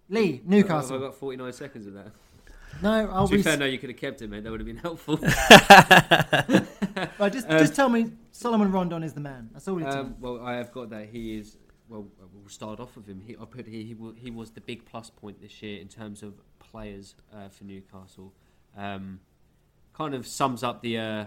Lee, 0.10 0.42
Newcastle. 0.46 0.98
I 0.98 1.00
got 1.00 1.16
49 1.16 1.54
seconds 1.54 1.88
of 1.88 1.94
that? 1.94 2.12
No, 2.82 3.10
I'll 3.12 3.28
To 3.28 3.32
be 3.32 3.38
be. 3.38 3.44
fair, 3.44 3.58
no, 3.58 3.66
you 3.66 3.78
could 3.78 3.90
have 3.90 4.00
kept 4.00 4.22
it, 4.22 4.30
mate. 4.30 4.44
That 4.44 4.52
would 4.52 4.60
have 4.60 4.68
been 4.68 4.78
helpful. 4.78 5.20
Right, 7.18 7.32
just, 7.32 7.48
just 7.50 7.76
tell 7.76 7.90
me 7.90 8.12
Salomon 8.32 8.72
Rondon 8.72 9.04
is 9.04 9.14
the 9.14 9.20
man. 9.22 9.50
That's 9.54 9.68
all 9.68 9.80
you 9.80 9.86
tell 9.86 10.00
um, 10.00 10.16
well, 10.20 10.42
I 10.42 10.56
have 10.56 10.72
got 10.72 10.90
that. 10.90 11.10
He 11.10 11.38
is. 11.38 11.58
Well, 11.88 12.08
we'll 12.34 12.50
start 12.50 12.80
off 12.80 12.96
with 12.96 13.08
him. 13.08 13.22
He, 13.26 13.36
I 13.36 13.46
put 13.46 13.68
he, 13.68 13.84
he, 13.84 13.96
he 14.18 14.32
was 14.32 14.52
the 14.52 14.62
big 14.62 14.86
plus 14.86 15.10
point 15.10 15.42
this 15.42 15.62
year 15.62 15.80
in 15.82 15.88
terms 15.88 16.24
of 16.24 16.34
players 16.60 17.16
uh, 17.34 17.48
for 17.50 17.64
Newcastle. 17.64 18.34
Um, 18.78 19.20
kind 19.94 20.14
of 20.14 20.28
sums 20.28 20.62
up 20.64 20.82
the. 20.82 20.98
Uh, 20.98 21.26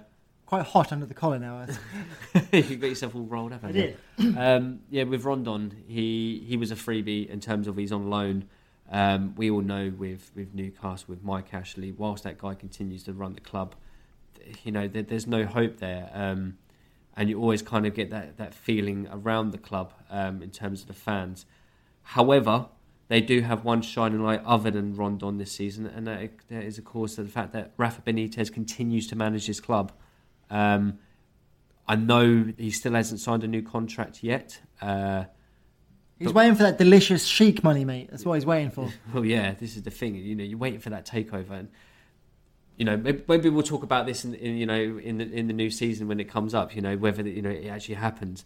Quite 0.52 0.66
hot 0.66 0.92
under 0.92 1.06
the 1.06 1.14
collar 1.14 1.38
now. 1.38 1.66
You 2.52 2.76
got 2.76 2.88
yourself 2.88 3.14
all 3.14 3.22
rolled 3.22 3.54
up. 3.54 3.64
I 3.64 3.68
haven't 3.68 3.96
um, 4.36 4.80
yeah, 4.90 5.04
with 5.04 5.24
Rondon, 5.24 5.74
he 5.88 6.44
he 6.46 6.58
was 6.58 6.70
a 6.70 6.74
freebie 6.74 7.26
in 7.26 7.40
terms 7.40 7.66
of 7.68 7.78
he's 7.78 7.90
on 7.90 8.10
loan. 8.10 8.44
Um, 8.90 9.34
we 9.34 9.50
all 9.50 9.62
know 9.62 9.90
with 9.96 10.30
with 10.36 10.54
Newcastle 10.54 11.06
with 11.08 11.24
Mike 11.24 11.54
Ashley, 11.54 11.90
whilst 11.92 12.24
that 12.24 12.36
guy 12.36 12.52
continues 12.52 13.02
to 13.04 13.14
run 13.14 13.32
the 13.32 13.40
club, 13.40 13.74
you 14.62 14.72
know 14.72 14.86
there, 14.86 15.02
there's 15.02 15.26
no 15.26 15.46
hope 15.46 15.78
there, 15.78 16.10
um, 16.12 16.58
and 17.16 17.30
you 17.30 17.40
always 17.40 17.62
kind 17.62 17.86
of 17.86 17.94
get 17.94 18.10
that 18.10 18.36
that 18.36 18.52
feeling 18.52 19.08
around 19.10 19.52
the 19.52 19.58
club 19.58 19.94
um, 20.10 20.42
in 20.42 20.50
terms 20.50 20.82
of 20.82 20.86
the 20.86 20.92
fans. 20.92 21.46
However, 22.02 22.66
they 23.08 23.22
do 23.22 23.40
have 23.40 23.64
one 23.64 23.80
shining 23.80 24.22
light 24.22 24.42
other 24.44 24.70
than 24.70 24.96
Rondon 24.96 25.38
this 25.38 25.52
season, 25.52 25.86
and 25.86 26.06
that, 26.06 26.30
that 26.50 26.62
is 26.62 26.76
of 26.76 26.84
course 26.84 27.16
the 27.16 27.24
fact 27.24 27.54
that 27.54 27.72
Rafa 27.78 28.02
Benitez 28.02 28.52
continues 28.52 29.06
to 29.06 29.16
manage 29.16 29.46
his 29.46 29.58
club. 29.58 29.92
Um, 30.52 30.98
I 31.88 31.96
know 31.96 32.52
he 32.56 32.70
still 32.70 32.92
hasn't 32.92 33.20
signed 33.20 33.42
a 33.42 33.48
new 33.48 33.62
contract 33.62 34.22
yet. 34.22 34.60
Uh, 34.80 35.24
He's 36.18 36.32
waiting 36.32 36.54
for 36.54 36.62
that 36.62 36.78
delicious 36.78 37.26
sheikh 37.26 37.64
money, 37.64 37.84
mate. 37.84 38.08
That's 38.10 38.24
what 38.24 38.34
he's 38.34 38.46
waiting 38.46 38.70
for. 38.70 38.88
well, 39.12 39.24
yeah, 39.24 39.54
this 39.54 39.76
is 39.76 39.82
the 39.82 39.90
thing. 39.90 40.14
You 40.14 40.36
know, 40.36 40.44
you're 40.44 40.58
waiting 40.58 40.78
for 40.78 40.90
that 40.90 41.04
takeover, 41.04 41.50
and 41.50 41.68
you 42.76 42.84
know, 42.84 42.96
maybe, 42.96 43.24
maybe 43.26 43.48
we'll 43.48 43.64
talk 43.64 43.82
about 43.82 44.06
this 44.06 44.24
in, 44.24 44.34
in 44.34 44.56
you 44.56 44.66
know 44.66 45.00
in 45.02 45.18
the 45.18 45.24
in 45.32 45.48
the 45.48 45.52
new 45.52 45.68
season 45.68 46.06
when 46.06 46.20
it 46.20 46.28
comes 46.28 46.54
up. 46.54 46.76
You 46.76 46.82
know, 46.82 46.96
whether 46.96 47.22
you 47.22 47.42
know 47.42 47.50
it 47.50 47.66
actually 47.66 47.96
happens. 47.96 48.44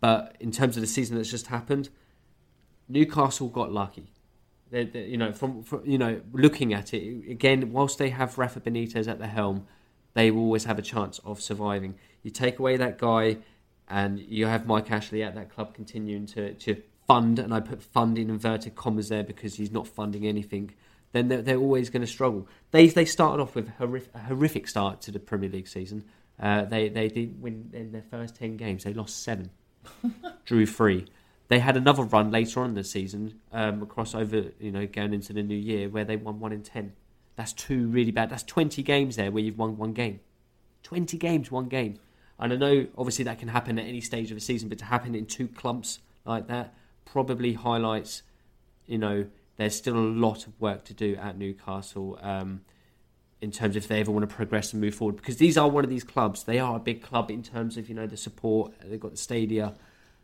But 0.00 0.36
in 0.38 0.52
terms 0.52 0.76
of 0.76 0.82
the 0.82 0.86
season 0.86 1.16
that's 1.16 1.30
just 1.30 1.48
happened, 1.48 1.88
Newcastle 2.88 3.48
got 3.48 3.72
lucky. 3.72 4.12
They, 4.70 4.84
they, 4.84 5.06
you 5.06 5.16
know, 5.16 5.32
from, 5.32 5.64
from 5.64 5.82
you 5.84 5.98
know 5.98 6.20
looking 6.32 6.74
at 6.74 6.94
it 6.94 7.28
again, 7.28 7.72
whilst 7.72 7.98
they 7.98 8.10
have 8.10 8.38
Rafa 8.38 8.60
Benitez 8.60 9.08
at 9.08 9.18
the 9.18 9.26
helm, 9.26 9.66
they 10.16 10.30
will 10.30 10.40
always 10.40 10.64
have 10.64 10.78
a 10.78 10.82
chance 10.82 11.20
of 11.26 11.42
surviving. 11.42 11.94
You 12.22 12.30
take 12.30 12.58
away 12.58 12.78
that 12.78 12.96
guy, 12.96 13.36
and 13.86 14.18
you 14.18 14.46
have 14.46 14.66
Mike 14.66 14.90
Ashley 14.90 15.22
at 15.22 15.34
that 15.34 15.50
club 15.50 15.74
continuing 15.74 16.24
to, 16.28 16.54
to 16.54 16.82
fund, 17.06 17.38
and 17.38 17.52
I 17.52 17.60
put 17.60 17.82
fund 17.82 18.16
in 18.16 18.30
inverted 18.30 18.74
commas 18.76 19.10
there 19.10 19.22
because 19.22 19.56
he's 19.56 19.70
not 19.70 19.86
funding 19.86 20.26
anything. 20.26 20.72
Then 21.12 21.28
they're, 21.28 21.42
they're 21.42 21.58
always 21.58 21.90
going 21.90 22.00
to 22.00 22.06
struggle. 22.06 22.48
They 22.70 22.88
they 22.88 23.04
started 23.04 23.42
off 23.42 23.54
with 23.54 23.68
horrific, 23.76 24.10
a 24.14 24.20
horrific 24.20 24.68
start 24.68 25.02
to 25.02 25.10
the 25.10 25.18
Premier 25.18 25.50
League 25.50 25.68
season. 25.68 26.04
Uh, 26.40 26.64
they 26.64 26.88
they 26.88 27.08
did 27.08 27.42
win 27.42 27.70
in 27.74 27.92
their 27.92 28.04
first 28.10 28.36
ten 28.36 28.56
games. 28.56 28.84
They 28.84 28.94
lost 28.94 29.22
seven, 29.22 29.50
drew 30.46 30.64
three. 30.64 31.04
They 31.48 31.58
had 31.58 31.76
another 31.76 32.04
run 32.04 32.30
later 32.30 32.60
on 32.60 32.70
in 32.70 32.74
the 32.74 32.84
season, 32.84 33.38
um, 33.52 33.82
across 33.82 34.14
over 34.14 34.46
you 34.58 34.72
know 34.72 34.86
going 34.86 35.12
into 35.12 35.34
the 35.34 35.42
new 35.42 35.58
year 35.58 35.90
where 35.90 36.06
they 36.06 36.16
won 36.16 36.40
one 36.40 36.52
in 36.52 36.62
ten. 36.62 36.94
That's 37.36 37.52
two 37.52 37.88
really 37.88 38.10
bad. 38.10 38.30
That's 38.30 38.42
twenty 38.42 38.82
games 38.82 39.16
there 39.16 39.30
where 39.30 39.42
you've 39.42 39.58
won 39.58 39.76
one 39.76 39.92
game. 39.92 40.20
Twenty 40.82 41.18
games, 41.18 41.50
one 41.50 41.68
game. 41.68 41.98
And 42.38 42.52
I 42.52 42.56
know 42.56 42.86
obviously 42.98 43.24
that 43.24 43.38
can 43.38 43.48
happen 43.48 43.78
at 43.78 43.86
any 43.86 44.00
stage 44.00 44.30
of 44.30 44.36
a 44.36 44.40
season, 44.40 44.68
but 44.68 44.78
to 44.78 44.84
happen 44.84 45.14
in 45.14 45.26
two 45.26 45.48
clumps 45.48 46.00
like 46.24 46.48
that 46.48 46.74
probably 47.04 47.54
highlights, 47.54 48.22
you 48.86 48.98
know, 48.98 49.26
there's 49.56 49.74
still 49.74 49.96
a 49.96 49.98
lot 49.98 50.46
of 50.46 50.60
work 50.60 50.84
to 50.84 50.94
do 50.94 51.16
at 51.16 51.38
Newcastle. 51.38 52.18
Um, 52.20 52.60
in 53.40 53.50
terms 53.50 53.76
of 53.76 53.84
if 53.84 53.88
they 53.88 54.00
ever 54.00 54.10
want 54.10 54.28
to 54.28 54.34
progress 54.34 54.72
and 54.72 54.80
move 54.80 54.94
forward 54.94 55.16
because 55.16 55.36
these 55.36 55.58
are 55.58 55.68
one 55.68 55.84
of 55.84 55.90
these 55.90 56.04
clubs 56.04 56.44
they 56.44 56.58
are 56.58 56.76
a 56.76 56.80
big 56.80 57.02
club 57.02 57.30
in 57.30 57.42
terms 57.42 57.76
of 57.76 57.86
you 57.86 57.94
know 57.94 58.06
the 58.06 58.16
support 58.16 58.72
they've 58.82 58.98
got 58.98 59.10
the 59.10 59.16
stadia 59.16 59.74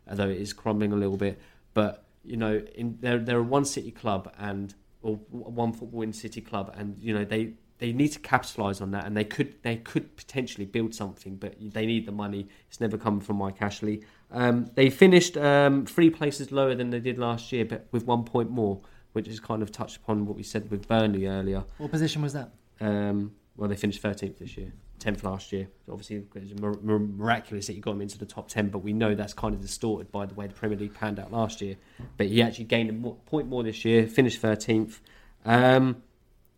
although 0.09 0.29
it 0.29 0.41
is 0.41 0.51
crumbling 0.51 0.91
a 0.91 0.95
little 0.95 1.15
bit 1.15 1.39
but 1.75 2.05
you 2.25 2.35
know 2.35 2.63
in 2.75 2.97
they're, 3.01 3.19
they're 3.19 3.37
a 3.37 3.43
one 3.43 3.65
city 3.65 3.91
club 3.91 4.33
and 4.39 4.73
or 5.03 5.15
one 5.29 5.73
football 5.73 6.01
in 6.01 6.13
city 6.13 6.41
club 6.41 6.73
and 6.77 6.97
you 6.99 7.13
know 7.13 7.23
they 7.23 7.53
they 7.79 7.91
need 7.91 8.07
to 8.07 8.19
capitalize 8.19 8.79
on 8.81 8.91
that 8.91 9.05
and 9.05 9.15
they 9.15 9.23
could 9.25 9.55
they 9.61 9.75
could 9.75 10.15
potentially 10.15 10.65
build 10.65 10.95
something 10.95 11.35
but 11.35 11.55
they 11.59 11.85
need 11.85 12.05
the 12.05 12.11
money. 12.11 12.47
It's 12.69 12.79
never 12.79 12.97
come 12.97 13.19
from 13.19 13.37
Mike 13.37 13.61
Ashley. 13.61 14.03
Um, 14.31 14.71
they 14.73 14.89
finished 14.89 15.37
um, 15.37 15.85
three 15.85 16.09
places 16.09 16.51
lower 16.51 16.73
than 16.73 16.89
they 16.89 16.99
did 16.99 17.19
last 17.19 17.51
year 17.51 17.65
but 17.65 17.87
with 17.91 18.05
one 18.05 18.23
point 18.23 18.49
more 18.49 18.81
which 19.11 19.27
is 19.27 19.39
kind 19.39 19.61
of 19.61 19.71
touched 19.71 19.97
upon 19.97 20.25
what 20.25 20.35
we 20.35 20.41
said 20.43 20.71
with 20.71 20.87
Burnley 20.87 21.27
earlier. 21.27 21.63
What 21.77 21.91
position 21.91 22.23
was 22.23 22.33
that? 22.33 22.51
um, 22.81 23.33
well, 23.55 23.69
they 23.69 23.75
finished 23.75 24.01
13th 24.01 24.37
this 24.37 24.57
year, 24.57 24.73
10th 25.03 25.23
last 25.23 25.51
year. 25.51 25.67
Obviously, 25.89 26.23
mir- 26.59 26.79
mir- 26.81 26.99
miraculous 26.99 27.67
that 27.67 27.73
he 27.73 27.79
got 27.79 27.91
him 27.91 28.01
into 28.01 28.17
the 28.17 28.25
top 28.25 28.47
10, 28.47 28.69
but 28.69 28.79
we 28.79 28.93
know 28.93 29.15
that's 29.15 29.33
kind 29.33 29.53
of 29.53 29.61
distorted 29.61 30.11
by 30.11 30.25
the 30.25 30.33
way 30.33 30.47
the 30.47 30.53
Premier 30.53 30.77
League 30.77 30.93
panned 30.93 31.19
out 31.19 31.31
last 31.31 31.61
year. 31.61 31.75
But 32.17 32.27
he 32.27 32.41
actually 32.41 32.65
gained 32.65 32.89
a 32.89 32.93
mo- 32.93 33.17
point 33.25 33.47
more 33.47 33.63
this 33.63 33.83
year, 33.85 34.07
finished 34.07 34.41
13th. 34.41 34.99
Um, 35.45 36.03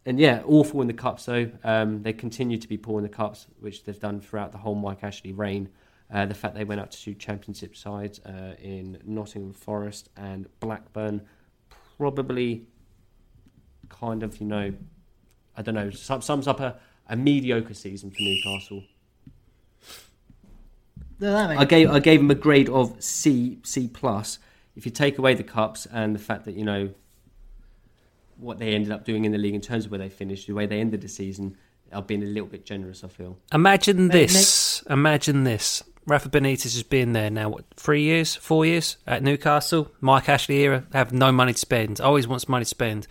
and 0.06 0.20
yeah, 0.20 0.44
awful 0.46 0.82
in 0.82 0.88
the 0.88 0.94
cups 0.94 1.26
though. 1.26 1.50
Um, 1.64 2.04
they 2.04 2.14
continue 2.14 2.58
to 2.58 2.68
be 2.68 2.78
poor 2.78 3.00
in 3.00 3.04
the 3.04 3.10
cups, 3.10 3.48
which 3.60 3.84
they've 3.84 4.00
done 4.00 4.22
throughout 4.22 4.52
the 4.52 4.60
whole 4.60 4.76
Mike 4.76 5.04
Ashley 5.04 5.34
reign. 5.34 5.70
Uh, 6.14 6.26
the 6.28 6.36
fact 6.36 6.54
they 6.54 6.64
went 6.64 6.80
out 6.80 6.92
to 6.92 7.02
two 7.02 7.16
championship 7.16 7.76
sides 7.76 8.20
uh, 8.20 8.54
in 8.62 9.00
Nottingham 9.04 9.54
Forest 9.54 10.10
and 10.16 10.48
Blackburn 10.60 11.24
probably 11.98 12.68
kind 13.90 14.22
of, 14.22 14.40
you 14.40 14.46
know, 14.46 14.74
I 15.58 15.62
don't 15.62 15.76
know, 15.76 15.90
sums 15.90 16.48
up 16.48 16.60
a, 16.60 16.78
a 17.08 17.16
mediocre 17.16 17.74
season 17.74 18.12
for 18.12 18.22
Newcastle. 18.22 18.84
No, 21.20 21.36
I 21.36 21.66
gave 21.66 21.90
I 21.90 22.00
gave 22.00 22.20
him 22.20 22.30
a 22.30 22.36
grade 22.36 22.70
of 22.70 23.02
C 23.02 23.60
C 23.64 23.88
plus. 23.88 24.40
If 24.76 24.86
you 24.86 24.92
take 24.92 25.18
away 25.18 25.34
the 25.34 25.44
cups 25.44 25.86
and 25.86 26.14
the 26.14 26.20
fact 26.20 26.46
that 26.46 26.56
you 26.56 26.66
know 26.66 26.90
what 28.38 28.60
they 28.60 28.74
ended 28.74 28.92
up 28.92 29.06
doing 29.06 29.24
in 29.24 29.32
the 29.32 29.38
league 29.38 29.56
in 29.56 29.62
terms 29.62 29.86
of 29.86 29.92
where 29.92 29.98
they 29.98 30.10
finished, 30.10 30.48
the 30.48 30.54
way 30.54 30.66
they 30.66 30.82
ended 30.82 31.00
the 31.00 31.08
season, 31.08 31.56
I've 31.94 32.08
been 32.08 32.22
a 32.22 32.26
little 32.26 32.50
bit 32.50 32.66
generous. 32.66 33.04
I 33.04 33.08
feel. 33.08 33.38
Imagine 33.54 34.08
Mate, 34.08 34.30
this. 34.30 34.84
Imagine 34.90 35.46
this. 35.46 35.84
Rafa 36.06 36.30
Benitez 36.30 36.64
has 36.64 36.84
been 36.84 37.14
there 37.14 37.32
now, 37.32 37.50
what, 37.50 37.66
three 37.78 38.04
years, 38.04 38.36
four 38.36 38.66
years 38.66 38.98
at 39.08 39.24
Newcastle. 39.24 39.92
Mike 40.02 40.30
Ashley 40.30 40.58
era, 40.58 40.84
have 40.94 41.12
no 41.12 41.32
money 41.32 41.54
to 41.54 41.58
spend. 41.58 42.00
Always 42.00 42.28
wants 42.28 42.48
money 42.48 42.64
to 42.64 42.70
spend. 42.70 43.08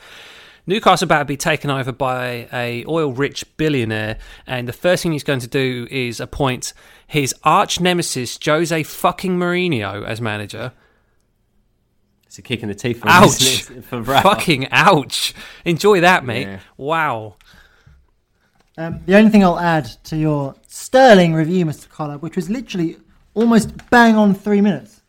Newcastle 0.67 1.05
about 1.05 1.19
to 1.19 1.25
be 1.27 1.37
taken 1.37 1.71
over 1.71 1.93
by 1.93 2.49
a 2.53 2.85
oil-rich 2.87 3.45
billionaire, 3.59 4.19
and 4.47 4.67
the 4.67 4.73
first 4.73 5.03
thing 5.03 5.13
he's 5.13 5.25
going 5.25 5.41
to 5.41 5.47
do 5.47 5.87
is 5.91 6.21
appoint 6.21 6.73
his 7.07 7.35
arch 7.45 7.81
nemesis 7.81 8.39
Jose 8.43 8.83
fucking 8.83 9.37
Mourinho 9.39 10.07
as 10.07 10.21
manager. 10.23 10.73
It's 12.27 12.39
a 12.39 12.43
kick 12.43 12.63
in 12.63 12.69
the 12.69 12.75
teeth 12.75 13.01
for, 13.01 13.09
Ouch! 13.09 13.43
isn't 13.43 13.83
for 13.85 14.03
Fucking 14.03 14.69
ouch! 14.71 15.35
Enjoy 15.65 16.01
that, 16.01 16.25
mate. 16.25 16.49
Yeah. 16.49 16.61
Wow. 16.77 17.37
Um, 18.77 19.01
the 19.07 19.17
only 19.17 19.31
thing 19.31 19.45
I'll 19.45 19.61
add 19.61 19.85
to 20.05 20.17
your 20.17 20.55
sterling 20.67 21.35
review, 21.35 21.65
Mr. 21.65 21.89
Collard, 21.89 22.23
which 22.23 22.37
was 22.37 22.51
literally 22.51 22.97
almost 23.35 23.71
bang 23.91 24.17
on 24.17 24.35
three 24.35 24.61
minutes. 24.61 25.03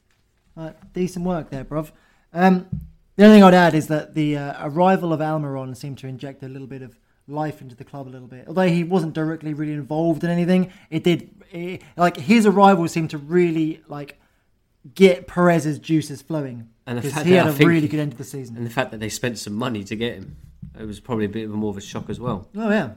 Uh, 0.56 0.72
decent 0.94 1.26
work 1.26 1.50
there, 1.50 1.66
bruv. 1.66 1.92
Um, 2.34 2.68
the 3.16 3.26
only 3.26 3.38
thing 3.38 3.44
I'd 3.44 3.54
add 3.54 3.74
is 3.76 3.88
that 3.88 4.14
the 4.16 4.38
uh, 4.38 4.68
arrival 4.68 5.14
of 5.14 5.20
Almiron 5.20 5.76
seemed 5.76 5.98
to 6.00 6.08
inject 6.08 6.44
a 6.44 6.48
little 6.48 6.68
bit 6.68 6.82
of 6.82 6.98
life 7.28 7.62
into 7.62 7.76
the 7.76 7.84
club 7.84 8.08
a 8.08 8.10
little 8.10 8.28
bit. 8.28 8.46
Although 8.48 8.68
he 8.68 8.84
wasn't 8.84 9.14
directly 9.14 9.54
really 9.54 9.74
involved 9.74 10.24
in 10.24 10.30
anything, 10.30 10.72
it 10.90 11.04
did. 11.04 11.30
It, 11.52 11.82
like 11.98 12.18
his 12.18 12.46
arrival 12.46 12.88
seemed 12.88 13.10
to 13.12 13.18
really 13.18 13.82
like 13.88 14.20
get 14.94 15.26
Perez's 15.28 15.80
juices 15.80 16.22
flowing 16.22 16.70
And 16.86 16.98
the 16.98 17.02
because 17.02 17.14
fact 17.16 17.26
he 17.26 17.32
that 17.34 17.38
had 17.40 17.48
I 17.48 17.50
a 17.50 17.54
think- 17.54 17.70
really 17.70 17.88
good 17.88 18.00
end 18.00 18.12
of 18.12 18.18
the 18.18 18.24
season. 18.24 18.56
and 18.58 18.66
the 18.66 18.70
fact 18.70 18.92
that 18.92 19.00
they 19.00 19.10
spent 19.10 19.40
some 19.40 19.54
money 19.54 19.84
to 19.86 19.96
get 19.96 20.16
him, 20.16 20.36
it 20.80 20.86
was 20.86 21.00
probably 21.00 21.26
a 21.26 21.30
bit 21.30 21.46
of 21.46 21.54
a 21.54 21.56
more 21.56 21.72
of 21.72 21.78
a 21.78 21.82
shock 21.82 22.10
as 22.10 22.20
well. 22.20 22.48
Oh 22.56 22.70
yeah. 22.70 22.92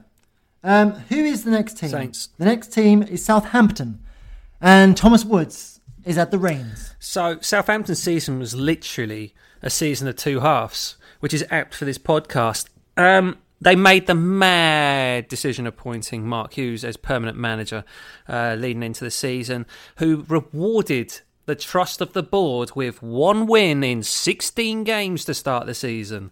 Um, 0.63 0.91
who 0.91 1.15
is 1.15 1.45
the 1.45 1.51
next 1.51 1.77
team? 1.77 1.89
Saints. 1.89 2.29
The 2.37 2.43
next 2.45 2.73
team 2.73 3.01
is 3.01 3.23
Southampton, 3.23 4.01
and 4.59 4.95
Thomas 4.97 5.23
Woods 5.23 5.78
is 6.09 6.17
at 6.17 6.31
the 6.31 6.39
reins. 6.39 6.95
So 6.97 7.37
Southampton's 7.39 8.01
season 8.01 8.39
was 8.39 8.55
literally 8.55 9.35
a 9.61 9.69
season 9.69 10.07
of 10.07 10.15
two 10.15 10.39
halves, 10.39 10.97
which 11.19 11.35
is 11.35 11.45
apt 11.51 11.75
for 11.75 11.85
this 11.85 11.99
podcast. 11.99 12.65
Um, 12.97 13.37
they 13.61 13.75
made 13.75 14.07
the 14.07 14.15
mad 14.15 15.27
decision 15.27 15.67
appointing 15.67 16.27
Mark 16.27 16.53
Hughes 16.53 16.83
as 16.83 16.97
permanent 16.97 17.37
manager 17.37 17.83
uh, 18.27 18.55
leading 18.57 18.81
into 18.81 19.03
the 19.03 19.11
season, 19.11 19.67
who 19.97 20.25
rewarded 20.27 21.21
the 21.45 21.55
trust 21.55 22.01
of 22.01 22.13
the 22.13 22.23
board 22.23 22.71
with 22.75 23.03
one 23.03 23.45
win 23.45 23.83
in 23.83 24.01
16 24.01 24.83
games 24.83 25.25
to 25.25 25.35
start 25.35 25.67
the 25.67 25.75
season. 25.75 26.31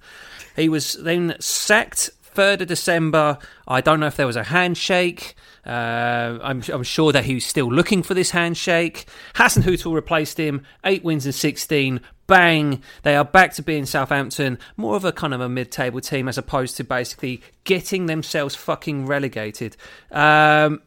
He 0.56 0.70
was 0.70 0.94
then 0.94 1.36
sacked 1.40 2.10
3rd 2.38 2.62
of 2.62 2.68
December. 2.68 3.38
I 3.68 3.82
don't 3.82 4.00
know 4.00 4.08
if 4.08 4.16
there 4.16 4.28
was 4.28 4.36
a 4.36 4.46
handshake. 4.46 5.36
Uh, 5.68 6.40
I'm, 6.42 6.64
I'm 6.72 6.84
sure 6.84 7.12
that 7.12 7.26
he's 7.26 7.46
still 7.46 7.72
looking 7.72 8.02
for 8.02 8.14
this 8.14 8.32
handshake. 8.32 9.06
Hasenhüttl 9.36 9.94
replaced 9.94 10.40
him. 10.40 10.64
Eight 10.86 11.04
wins 11.04 11.26
in 11.26 11.34
16. 11.34 12.00
Bang! 12.26 12.82
They 13.04 13.16
are 13.16 13.26
back 13.26 13.54
to 13.54 13.62
being 13.62 13.86
Southampton, 13.86 14.60
more 14.76 14.96
of 14.96 15.06
a 15.06 15.12
kind 15.12 15.34
of 15.34 15.42
a 15.42 15.48
mid-table 15.48 16.02
team 16.02 16.28
as 16.28 16.38
opposed 16.38 16.76
to 16.78 16.84
basically 16.84 17.42
getting 17.64 18.06
themselves 18.06 18.56
fucking 18.56 19.06
relegated. 19.06 19.78
Um, 20.12 20.82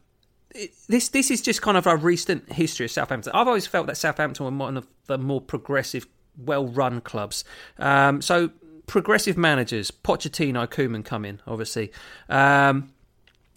this 0.88 1.08
this 1.08 1.30
is 1.30 1.40
just 1.40 1.62
kind 1.62 1.76
of 1.76 1.86
a 1.86 1.96
recent 1.96 2.52
history 2.52 2.84
of 2.84 2.90
Southampton. 2.90 3.32
I've 3.34 3.46
always 3.46 3.66
felt 3.66 3.86
that 3.86 3.96
Southampton 3.96 4.44
were 4.44 4.64
one 4.64 4.76
of 4.76 4.86
the 5.06 5.16
more 5.16 5.40
progressive, 5.40 6.06
well-run 6.36 7.00
clubs. 7.00 7.44
Um, 7.78 8.20
so 8.20 8.50
progressive 8.86 9.38
managers, 9.38 9.90
Pochettino, 9.90 10.66
Koeman 10.66 11.04
come 11.04 11.24
in, 11.24 11.40
obviously. 11.46 11.92
Um, 12.28 12.92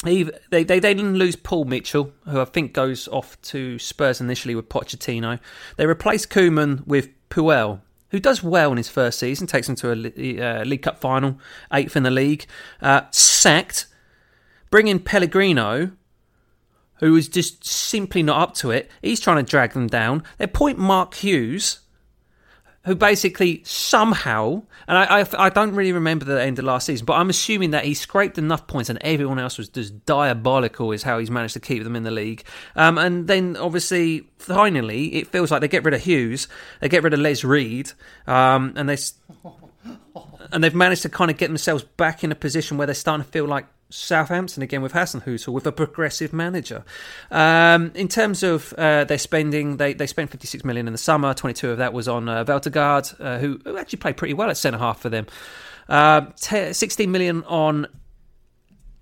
he, 0.05 0.23
they, 0.49 0.63
they 0.63 0.79
they 0.79 0.93
didn't 0.93 1.17
lose 1.17 1.35
Paul 1.35 1.65
Mitchell, 1.65 2.11
who 2.27 2.39
I 2.39 2.45
think 2.45 2.73
goes 2.73 3.07
off 3.07 3.41
to 3.43 3.79
Spurs 3.79 4.21
initially 4.21 4.55
with 4.55 4.69
Pochettino. 4.69 5.39
They 5.77 5.85
replaced 5.85 6.29
Koeman 6.29 6.85
with 6.85 7.09
Puel, 7.29 7.81
who 8.09 8.19
does 8.19 8.43
well 8.43 8.71
in 8.71 8.77
his 8.77 8.89
first 8.89 9.19
season, 9.19 9.47
takes 9.47 9.67
them 9.67 9.75
to 9.77 9.91
a 9.91 10.39
uh, 10.39 10.63
League 10.63 10.83
Cup 10.83 10.99
final, 10.99 11.39
eighth 11.71 11.95
in 11.95 12.03
the 12.03 12.11
league. 12.11 12.45
Uh, 12.81 13.01
sacked, 13.11 13.87
bring 14.69 14.87
in 14.87 14.99
Pellegrino, 14.99 15.91
who 16.97 17.15
is 17.15 17.27
just 17.27 17.65
simply 17.65 18.23
not 18.23 18.41
up 18.41 18.55
to 18.55 18.71
it. 18.71 18.89
He's 19.01 19.19
trying 19.19 19.43
to 19.43 19.49
drag 19.49 19.73
them 19.73 19.87
down. 19.87 20.23
They 20.37 20.45
appoint 20.45 20.77
Mark 20.77 21.15
Hughes, 21.15 21.79
who 22.85 22.95
basically 22.95 23.61
somehow, 23.63 24.61
and 24.87 24.97
I, 24.97 25.21
I, 25.21 25.45
I 25.45 25.49
don't 25.49 25.73
really 25.73 25.93
remember 25.93 26.25
the 26.25 26.41
end 26.41 26.59
of 26.59 26.65
last 26.65 26.85
season, 26.85 27.05
but 27.05 27.13
I'm 27.13 27.29
assuming 27.29 27.71
that 27.71 27.85
he 27.85 27.93
scraped 27.93 28.37
enough 28.37 28.67
points 28.67 28.89
and 28.89 28.99
everyone 29.01 29.39
else 29.39 29.57
was 29.57 29.69
just 29.69 30.05
diabolical, 30.05 30.91
is 30.91 31.03
how 31.03 31.17
he's 31.19 31.31
managed 31.31 31.53
to 31.53 31.61
keep 31.61 31.83
them 31.83 31.95
in 31.95 32.03
the 32.03 32.11
league. 32.11 32.43
Um, 32.75 32.97
and 32.97 33.27
then 33.27 33.55
obviously, 33.55 34.27
finally, 34.37 35.15
it 35.15 35.27
feels 35.27 35.49
like 35.49 35.61
they 35.61 35.69
get 35.69 35.85
rid 35.85 35.93
of 35.93 36.01
Hughes, 36.01 36.47
they 36.81 36.89
get 36.89 37.03
rid 37.03 37.13
of 37.13 37.19
Les 37.19 37.43
Reed, 37.43 37.91
um, 38.27 38.73
and 38.75 38.89
they. 38.89 38.97
And 40.51 40.63
they've 40.63 40.75
managed 40.75 41.01
to 41.01 41.09
kind 41.09 41.31
of 41.31 41.37
get 41.37 41.47
themselves 41.47 41.83
back 41.83 42.23
in 42.23 42.31
a 42.31 42.35
position 42.35 42.77
where 42.77 42.85
they're 42.85 42.93
starting 42.93 43.25
to 43.25 43.31
feel 43.31 43.45
like 43.45 43.65
Southampton 43.93 44.63
again 44.63 44.81
with 44.81 44.93
Hasenhüttl 44.93 45.53
with 45.53 45.67
a 45.67 45.71
progressive 45.71 46.33
manager. 46.33 46.83
Um, 47.31 47.91
in 47.95 48.07
terms 48.07 48.43
of 48.43 48.73
uh, 48.77 49.03
their 49.03 49.17
spending, 49.17 49.77
they, 49.77 49.93
they 49.93 50.07
spent 50.07 50.31
56 50.31 50.63
million 50.63 50.87
in 50.87 50.93
the 50.93 50.97
summer. 50.97 51.33
22 51.33 51.71
of 51.71 51.77
that 51.77 51.93
was 51.93 52.07
on 52.07 52.27
uh, 52.27 52.43
Vestergaard, 52.43 53.15
uh, 53.19 53.39
who, 53.39 53.59
who 53.63 53.77
actually 53.77 53.99
played 53.99 54.17
pretty 54.17 54.33
well 54.33 54.49
at 54.49 54.57
centre 54.57 54.79
half 54.79 54.99
for 54.99 55.09
them. 55.09 55.27
Uh, 55.87 56.21
te- 56.35 56.73
16 56.73 57.11
million 57.11 57.43
on 57.43 57.87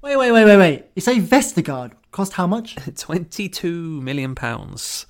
Wait, 0.02 0.18
wait, 0.18 0.32
wait, 0.32 0.46
wait, 0.46 0.58
wait. 0.58 0.86
You 0.96 1.02
say 1.02 1.20
Vestergaard 1.20 1.92
cost 2.12 2.34
how 2.34 2.48
much? 2.48 2.76
Twenty-two 2.96 4.02
million 4.02 4.34
pounds. 4.34 5.06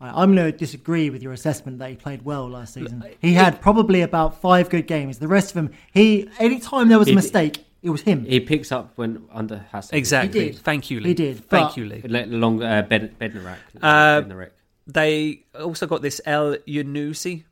I'm 0.00 0.34
going 0.34 0.50
to 0.50 0.56
disagree 0.56 1.10
with 1.10 1.22
your 1.22 1.32
assessment 1.32 1.78
that 1.78 1.90
he 1.90 1.96
played 1.96 2.22
well 2.22 2.48
last 2.48 2.74
season. 2.74 3.04
He 3.20 3.34
had 3.34 3.60
probably 3.60 4.02
about 4.02 4.40
five 4.40 4.68
good 4.68 4.88
games. 4.88 5.18
The 5.18 5.28
rest 5.28 5.50
of 5.50 5.54
them, 5.54 5.70
he 5.92 6.28
any 6.38 6.58
time 6.58 6.88
there 6.88 6.98
was 6.98 7.08
a 7.08 7.14
mistake, 7.14 7.64
it 7.82 7.90
was 7.90 8.02
him. 8.02 8.24
He 8.24 8.40
picks 8.40 8.70
up 8.72 8.92
when 8.96 9.24
under 9.32 9.58
Hassan. 9.72 9.98
Exactly. 9.98 10.40
He 10.40 10.50
did. 10.52 10.58
Thank 10.60 10.90
you, 10.90 11.00
Lee. 11.00 11.08
He 11.08 11.14
did, 11.14 11.36
Thank 11.48 11.68
but- 11.70 11.76
you, 11.76 11.84
Lee. 11.86 12.02
Let 12.06 12.28
along 12.28 12.62
uh, 12.62 12.82
Bed- 12.82 13.18
Bednarek. 13.18 13.56
Uh, 13.80 14.22
Bednarek. 14.22 14.50
They 14.86 15.44
also 15.58 15.86
got 15.86 16.02
this 16.02 16.20
El 16.24 16.56
Yunusi, 16.66 17.44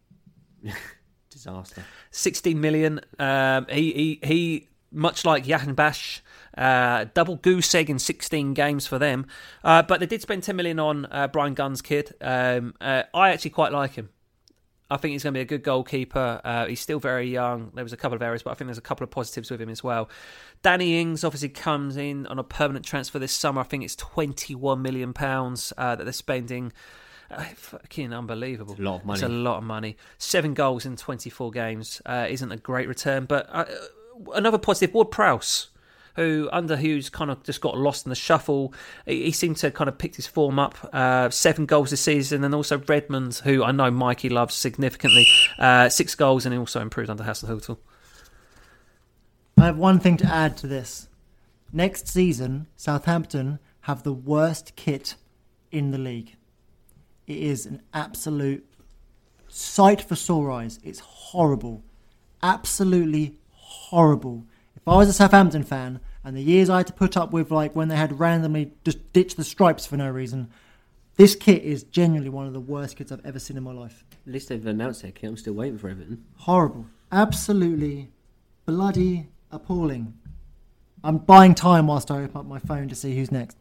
Disaster. 1.30 1.84
16 2.10 2.60
million. 2.60 3.00
Um, 3.18 3.66
he, 3.70 3.92
he, 3.92 4.26
he, 4.26 4.68
much 4.92 5.24
like 5.24 5.44
Jahanbakhsh, 5.44 6.20
uh, 6.58 7.06
double 7.14 7.36
goose 7.36 7.72
egg 7.74 7.88
in 7.88 7.98
16 8.00 8.54
games 8.54 8.86
for 8.86 8.98
them. 8.98 9.26
Uh, 9.62 9.82
but 9.82 10.00
they 10.00 10.06
did 10.06 10.20
spend 10.22 10.42
10 10.42 10.56
million 10.56 10.80
on 10.80 11.06
uh, 11.10 11.28
Bryan 11.28 11.54
Gunn's 11.54 11.80
kid. 11.82 12.12
Um, 12.20 12.74
uh, 12.80 13.04
I 13.14 13.30
actually 13.30 13.50
quite 13.52 13.72
like 13.72 13.92
him. 13.94 14.08
I 14.90 14.96
think 14.96 15.12
he's 15.12 15.22
going 15.22 15.34
to 15.34 15.38
be 15.38 15.42
a 15.42 15.46
good 15.46 15.62
goalkeeper. 15.62 16.40
Uh, 16.44 16.66
he's 16.66 16.80
still 16.80 16.98
very 16.98 17.30
young. 17.30 17.70
There 17.74 17.84
was 17.84 17.92
a 17.92 17.96
couple 17.96 18.16
of 18.16 18.22
errors, 18.22 18.42
but 18.42 18.50
I 18.50 18.54
think 18.54 18.66
there's 18.66 18.78
a 18.78 18.82
couple 18.82 19.04
of 19.04 19.10
positives 19.10 19.50
with 19.50 19.60
him 19.60 19.68
as 19.68 19.84
well. 19.84 20.10
Danny 20.62 21.00
Ings 21.00 21.22
obviously 21.22 21.48
comes 21.48 21.96
in 21.96 22.26
on 22.26 22.38
a 22.38 22.44
permanent 22.44 22.84
transfer 22.84 23.18
this 23.18 23.32
summer. 23.32 23.60
I 23.60 23.64
think 23.64 23.84
it's 23.84 23.96
21 23.96 24.82
million 24.82 25.12
pounds 25.12 25.72
uh, 25.78 25.94
that 25.94 26.04
they're 26.04 26.12
spending. 26.12 26.72
Uh, 27.30 27.44
fucking 27.54 28.12
unbelievable. 28.12 28.72
It's 28.72 28.80
a 28.80 28.84
lot 28.84 29.00
of 29.00 29.04
money. 29.06 29.18
It's 29.18 29.22
a 29.22 29.28
lot 29.28 29.58
of 29.58 29.64
money. 29.64 29.96
Seven 30.18 30.54
goals 30.54 30.84
in 30.84 30.96
24 30.96 31.52
games 31.52 32.02
uh, 32.04 32.26
isn't 32.28 32.50
a 32.50 32.56
great 32.56 32.88
return, 32.88 33.26
but 33.26 33.46
uh, 33.50 33.66
another 34.34 34.58
positive. 34.58 34.92
Ward 34.92 35.12
Prowse, 35.12 35.68
who 36.20 36.50
under 36.52 36.76
Hughes 36.76 37.08
kind 37.08 37.30
of 37.30 37.42
just 37.44 37.62
got 37.62 37.78
lost 37.78 38.04
in 38.04 38.10
the 38.10 38.16
shuffle. 38.16 38.74
He, 39.06 39.32
seemed 39.32 39.56
to 39.58 39.70
kind 39.70 39.88
of 39.88 39.96
picked 39.96 40.16
his 40.16 40.26
form 40.26 40.58
up. 40.58 40.76
Uh, 40.92 41.30
seven 41.30 41.64
goals 41.64 41.90
this 41.90 42.02
season, 42.02 42.44
and 42.44 42.54
also 42.54 42.78
Redmond, 42.78 43.36
who 43.36 43.64
I 43.64 43.72
know 43.72 43.90
Mikey 43.90 44.28
loves 44.28 44.54
significantly. 44.54 45.26
Uh, 45.58 45.88
six 45.88 46.14
goals, 46.14 46.44
and 46.44 46.52
he 46.52 46.58
also 46.58 46.82
improved 46.82 47.08
under 47.08 47.24
Hasenhüttl. 47.24 47.78
I 49.56 49.64
have 49.64 49.78
one 49.78 49.98
thing 49.98 50.18
to 50.18 50.26
add 50.26 50.58
to 50.58 50.66
this. 50.66 51.08
Next 51.72 52.06
season, 52.06 52.66
Southampton 52.76 53.58
have 53.82 54.02
the 54.02 54.12
worst 54.12 54.76
kit 54.76 55.14
in 55.72 55.90
the 55.90 55.98
league. 55.98 56.36
It 57.26 57.38
is 57.38 57.64
an 57.64 57.80
absolute 57.94 58.66
sight 59.48 60.02
for 60.02 60.16
sore 60.16 60.50
eyes. 60.50 60.78
It's 60.82 61.00
horrible. 61.00 61.82
Absolutely 62.42 63.38
horrible. 63.52 64.44
If 64.76 64.86
I 64.86 64.96
was 64.96 65.08
a 65.08 65.14
Southampton 65.14 65.62
fan 65.62 66.00
and 66.24 66.36
the 66.36 66.42
years 66.42 66.68
I 66.68 66.78
had 66.78 66.86
to 66.88 66.92
put 66.92 67.16
up 67.16 67.32
with, 67.32 67.50
like 67.50 67.74
when 67.74 67.88
they 67.88 67.96
had 67.96 68.18
randomly 68.18 68.72
just 68.84 69.12
ditched 69.12 69.36
the 69.36 69.44
stripes 69.44 69.86
for 69.86 69.96
no 69.96 70.10
reason, 70.10 70.50
this 71.16 71.34
kit 71.34 71.62
is 71.62 71.82
genuinely 71.84 72.30
one 72.30 72.46
of 72.46 72.52
the 72.52 72.60
worst 72.60 72.96
kits 72.96 73.10
I've 73.10 73.24
ever 73.24 73.38
seen 73.38 73.56
in 73.56 73.62
my 73.62 73.72
life. 73.72 74.04
At 74.26 74.32
least 74.32 74.48
they've 74.48 74.66
announced 74.66 75.02
their 75.02 75.12
kit. 75.12 75.30
I'm 75.30 75.36
still 75.36 75.54
waiting 75.54 75.78
for 75.78 75.88
Everton. 75.88 76.24
Horrible. 76.36 76.86
Absolutely 77.10 78.10
bloody 78.66 79.28
appalling. 79.50 80.14
I'm 81.02 81.18
buying 81.18 81.54
time 81.54 81.86
whilst 81.86 82.10
I 82.10 82.22
open 82.22 82.36
up 82.36 82.46
my 82.46 82.58
phone 82.58 82.88
to 82.88 82.94
see 82.94 83.16
who's 83.16 83.32
next. 83.32 83.56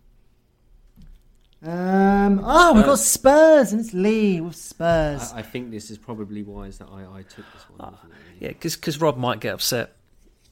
Um, 1.62 2.42
oh, 2.44 2.74
we've 2.74 2.86
got 2.86 2.94
uh, 2.94 2.96
Spurs 2.98 3.74
and 3.74 3.82
it's 3.82 3.94
Lee 3.94 4.40
with 4.40 4.56
Spurs. 4.56 5.34
I, 5.34 5.40
I 5.40 5.42
think 5.42 5.72
this 5.72 5.92
is 5.92 5.98
probably 5.98 6.44
wise 6.44 6.78
that 6.78 6.88
I, 6.90 7.02
I 7.02 7.22
took 7.24 7.46
this 7.54 7.64
one. 7.70 7.80
Ah, 7.94 7.98
isn't? 7.98 8.14
Yeah, 8.40 8.50
because 8.50 9.02
Rob 9.02 9.18
might 9.18 9.40
get 9.42 9.54
upset. 9.56 9.96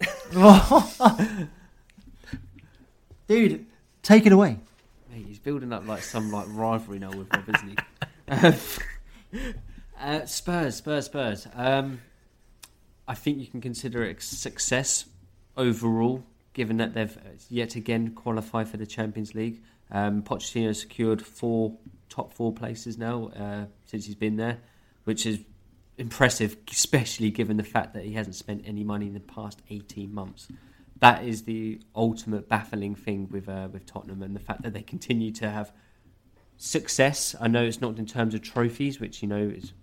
Dude, 3.28 3.66
take 4.04 4.26
it 4.26 4.32
away. 4.32 4.60
Mate, 5.10 5.26
he's 5.28 5.40
building 5.40 5.74
up 5.74 5.88
like 5.88 6.02
some 6.02 6.32
like 6.32 6.48
rivalry 6.49 6.99
now 6.99 7.12
with 7.12 7.28
Rob, 7.34 7.49
isn't 7.49 7.80
he? 7.80 8.54
Uh, 9.99 10.26
Spurs, 10.26 10.76
Spurs, 10.76 11.06
Spurs. 11.06 11.48
Um, 11.56 12.02
I 13.08 13.16
think 13.16 13.40
you 13.40 13.48
can 13.48 13.62
consider 13.62 14.04
it 14.04 14.18
a 14.18 14.22
success 14.22 15.06
overall, 15.56 16.24
given 16.54 16.78
that 16.78 16.94
they've 16.94 17.18
uh, 17.18 17.32
yet 17.49 17.76
again 17.76 18.14
qualified 18.14 18.68
for 18.68 18.78
the 18.78 18.86
Champions 18.86 19.34
League. 19.34 19.62
Um, 19.90 20.22
Pochettino 20.22 20.76
secured 20.76 21.26
four 21.26 21.78
top 22.10 22.34
four 22.34 22.54
places 22.54 22.98
now 22.98 23.30
uh, 23.30 23.66
since 23.86 24.06
he's 24.06 24.16
been 24.16 24.38
there, 24.38 24.60
which 25.06 25.26
is 25.26 25.40
impressive, 25.98 26.58
especially 26.72 27.32
given 27.32 27.58
the 27.58 27.64
fact 27.64 27.94
that 27.94 28.04
he 28.04 28.14
hasn't 28.14 28.36
spent 28.36 28.64
any 28.68 28.84
money 28.84 29.08
in 29.08 29.14
the 29.14 29.20
past 29.20 29.62
18 29.70 30.14
months. 30.14 30.48
That 30.99 31.24
is 31.24 31.44
the 31.44 31.80
ultimate 31.95 32.49
baffling 32.49 32.95
thing 32.95 33.28
with 33.30 33.48
uh, 33.48 33.68
with 33.72 33.86
Tottenham, 33.86 34.24
and 34.24 34.36
the 34.36 34.40
fact 34.40 34.64
that 34.64 34.74
they 34.74 34.82
continue 34.82 35.32
to 35.34 35.49
have 35.49 35.72
success. 36.57 37.36
I 37.40 37.48
know 37.48 37.64
it's 37.64 37.82
not 37.82 37.98
in 37.98 38.06
terms 38.06 38.34
of 38.34 38.41
trophies, 38.41 38.99
which 38.99 39.22
you 39.22 39.28
know 39.28 39.38
is 39.38 39.74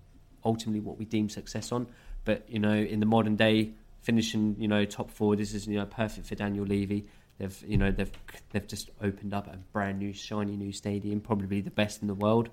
ultimately 0.44 0.80
what 0.80 0.98
we 0.98 1.04
deem 1.04 1.28
success 1.28 1.72
on, 1.72 1.86
but 2.24 2.48
you 2.48 2.58
know 2.58 2.74
in 2.74 3.00
the 3.00 3.06
modern 3.06 3.36
day, 3.36 3.74
finishing 4.02 4.56
you 4.58 4.68
know 4.68 4.84
top 4.84 5.10
four, 5.10 5.36
this 5.36 5.54
is 5.54 5.66
you 5.66 5.78
know 5.78 5.86
perfect 5.86 6.26
for 6.26 6.34
Daniel 6.34 6.64
Levy. 6.64 7.06
They've 7.38 7.64
you 7.66 7.76
know 7.76 7.90
they've 7.90 8.12
they've 8.50 8.66
just 8.66 8.90
opened 9.00 9.34
up 9.34 9.46
a 9.46 9.58
brand 9.72 9.98
new 9.98 10.12
shiny 10.12 10.56
new 10.56 10.72
stadium, 10.72 11.20
probably 11.20 11.60
the 11.60 11.70
best 11.70 12.02
in 12.02 12.08
the 12.08 12.14
world. 12.14 12.48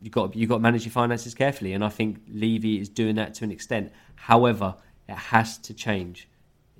You 0.00 0.10
got 0.10 0.34
you 0.34 0.46
got 0.46 0.56
to 0.56 0.60
manage 0.60 0.84
your 0.84 0.92
finances 0.92 1.34
carefully, 1.34 1.74
and 1.74 1.84
I 1.84 1.90
think 1.90 2.22
Levy 2.28 2.80
is 2.80 2.88
doing 2.88 3.16
that 3.16 3.34
to 3.34 3.44
an 3.44 3.50
extent. 3.50 3.92
However, 4.14 4.76
it 5.08 5.16
has 5.16 5.58
to 5.58 5.74
change. 5.74 6.28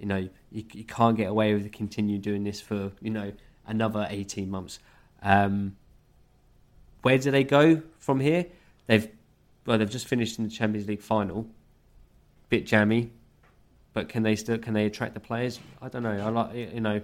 You 0.01 0.07
know, 0.07 0.29
you, 0.51 0.65
you 0.73 0.85
can't 0.85 1.17
get 1.17 1.29
away 1.29 1.55
with 1.55 1.71
continue 1.73 2.19
doing 2.19 2.43
this 2.43 2.61
for 2.61 2.91
you 3.01 3.11
know 3.11 3.33
another 3.67 4.07
eighteen 4.11 4.51
months. 4.51 4.79
Um, 5.23 5.77
where 7.03 7.19
do 7.19 7.31
they 7.31 7.45
go 7.45 7.83
from 7.99 8.21
here? 8.21 8.47
They've 8.87 9.09
well, 9.67 9.79
they've 9.79 9.91
just 9.91 10.09
finished 10.09 10.39
in 10.39 10.45
the 10.45 10.51
Champions 10.51 10.89
League 10.89 11.03
final. 11.03 11.47
Bit 12.49 12.67
jammy, 12.67 13.13
but 13.93 14.09
can 14.09 14.23
they 14.23 14.37
still 14.37 14.59
can 14.59 14.75
they 14.75 14.87
attract 14.87 15.15
the 15.15 15.21
players? 15.21 15.61
I 15.81 15.89
don't 15.89 16.03
know. 16.03 16.11
I 16.11 16.29
like 16.31 16.55
you 16.55 16.81
know. 16.81 17.03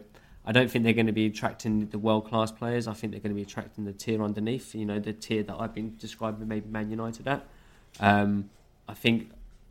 I 0.49 0.53
don't 0.53 0.71
think 0.71 0.85
they're 0.85 0.93
going 0.93 1.07
to 1.07 1.13
be 1.13 1.27
attracting 1.27 1.89
the 1.89 1.99
world 1.99 2.29
class 2.29 2.53
players. 2.53 2.87
I 2.87 2.93
think 2.93 3.13
they're 3.13 3.21
going 3.21 3.33
to 3.33 3.37
be 3.37 3.43
attracting 3.43 3.85
the 3.85 3.93
tier 3.93 4.23
underneath. 4.23 4.77
You 4.77 4.87
know, 4.87 5.01
the 5.01 5.13
tier 5.13 5.43
that 5.43 5.57
I've 5.59 5.75
been 5.75 5.97
describing 5.99 6.47
maybe 6.47 6.69
Man 6.69 6.89
United 6.89 7.27
at. 7.27 7.45
Um, 7.99 8.49
I 8.89 8.95
think 8.95 9.31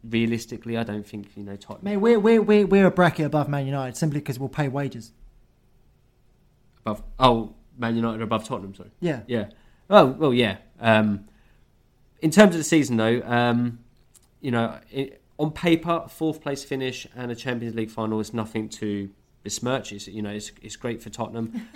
realistically, 0.09 0.77
I 0.77 0.83
don't 0.83 1.05
think 1.05 1.29
you 1.35 1.43
know 1.43 1.55
Tottenham 1.55 1.83
Mate, 1.85 1.97
we're, 1.97 2.19
we're, 2.19 2.41
we're, 2.41 2.65
we're 2.67 2.85
a 2.87 2.91
bracket 2.91 3.25
above 3.25 3.47
Man 3.49 3.65
United 3.65 3.97
simply 3.97 4.19
because 4.19 4.39
we'll 4.39 4.49
pay 4.49 4.67
wages. 4.67 5.11
above. 6.81 7.03
Oh, 7.19 7.53
Man 7.77 7.95
United 7.95 8.21
are 8.21 8.23
above 8.23 8.45
Tottenham. 8.47 8.73
Sorry. 8.75 8.91
Yeah. 8.99 9.21
Yeah. 9.27 9.49
Oh 9.89 10.05
well, 10.07 10.33
yeah. 10.33 10.57
Um, 10.79 11.25
in 12.21 12.31
terms 12.31 12.55
of 12.55 12.59
the 12.59 12.63
season, 12.63 12.97
though, 12.97 13.21
um, 13.23 13.79
you 14.41 14.51
know, 14.51 14.79
it, 14.91 15.21
on 15.37 15.51
paper, 15.51 16.05
fourth 16.09 16.41
place 16.41 16.63
finish 16.63 17.05
and 17.15 17.31
a 17.31 17.35
Champions 17.35 17.75
League 17.75 17.91
final 17.91 18.19
is 18.19 18.33
nothing 18.33 18.69
to 18.69 19.09
besmirch. 19.43 19.91
It's 19.91 20.07
you 20.07 20.21
know, 20.21 20.31
it's, 20.31 20.51
it's 20.61 20.75
great 20.75 21.01
for 21.03 21.09
Tottenham. 21.09 21.67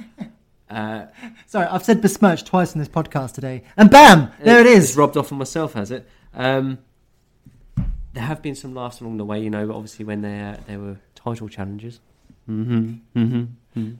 Uh, 0.70 1.06
Sorry, 1.48 1.66
I've 1.68 1.84
said 1.84 2.02
besmirched 2.02 2.46
twice 2.48 2.74
in 2.74 2.80
this 2.80 2.88
podcast 2.88 3.34
today. 3.34 3.64
And 3.76 3.90
bam! 3.92 4.32
There 4.42 4.60
it 4.62 4.66
It's 4.68 4.92
is. 4.92 4.98
robbed 4.98 5.18
off 5.18 5.32
on 5.32 5.38
myself, 5.38 5.74
has 5.74 5.92
it? 5.92 6.08
Um, 6.34 6.80
there 8.14 8.24
have 8.24 8.42
been 8.42 8.56
some 8.56 8.74
laughs 8.74 9.02
along 9.02 9.18
the 9.18 9.26
way, 9.26 9.40
you 9.42 9.50
know. 9.50 9.72
Obviously, 9.74 10.06
when 10.06 10.22
there 10.22 10.58
there 10.68 10.80
were 10.80 10.98
title 11.16 11.48
challenges. 11.50 12.00
Mm-hmm. 12.50 12.94
Mm-hmm. 13.16 13.92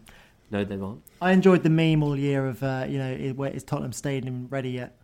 No, 0.52 0.64
they 0.64 0.76
weren't. 0.78 1.02
I 1.22 1.32
enjoyed 1.32 1.62
the 1.64 1.70
meme 1.70 2.02
all 2.02 2.18
year 2.18 2.48
of, 2.48 2.64
uh, 2.64 2.86
you 2.90 2.98
know, 2.98 3.12
is- 3.12 3.34
where 3.34 3.52
is 3.52 3.64
Tottenham 3.64 3.92
Stadium 3.94 4.48
ready 4.50 4.72
yet? 4.72 4.96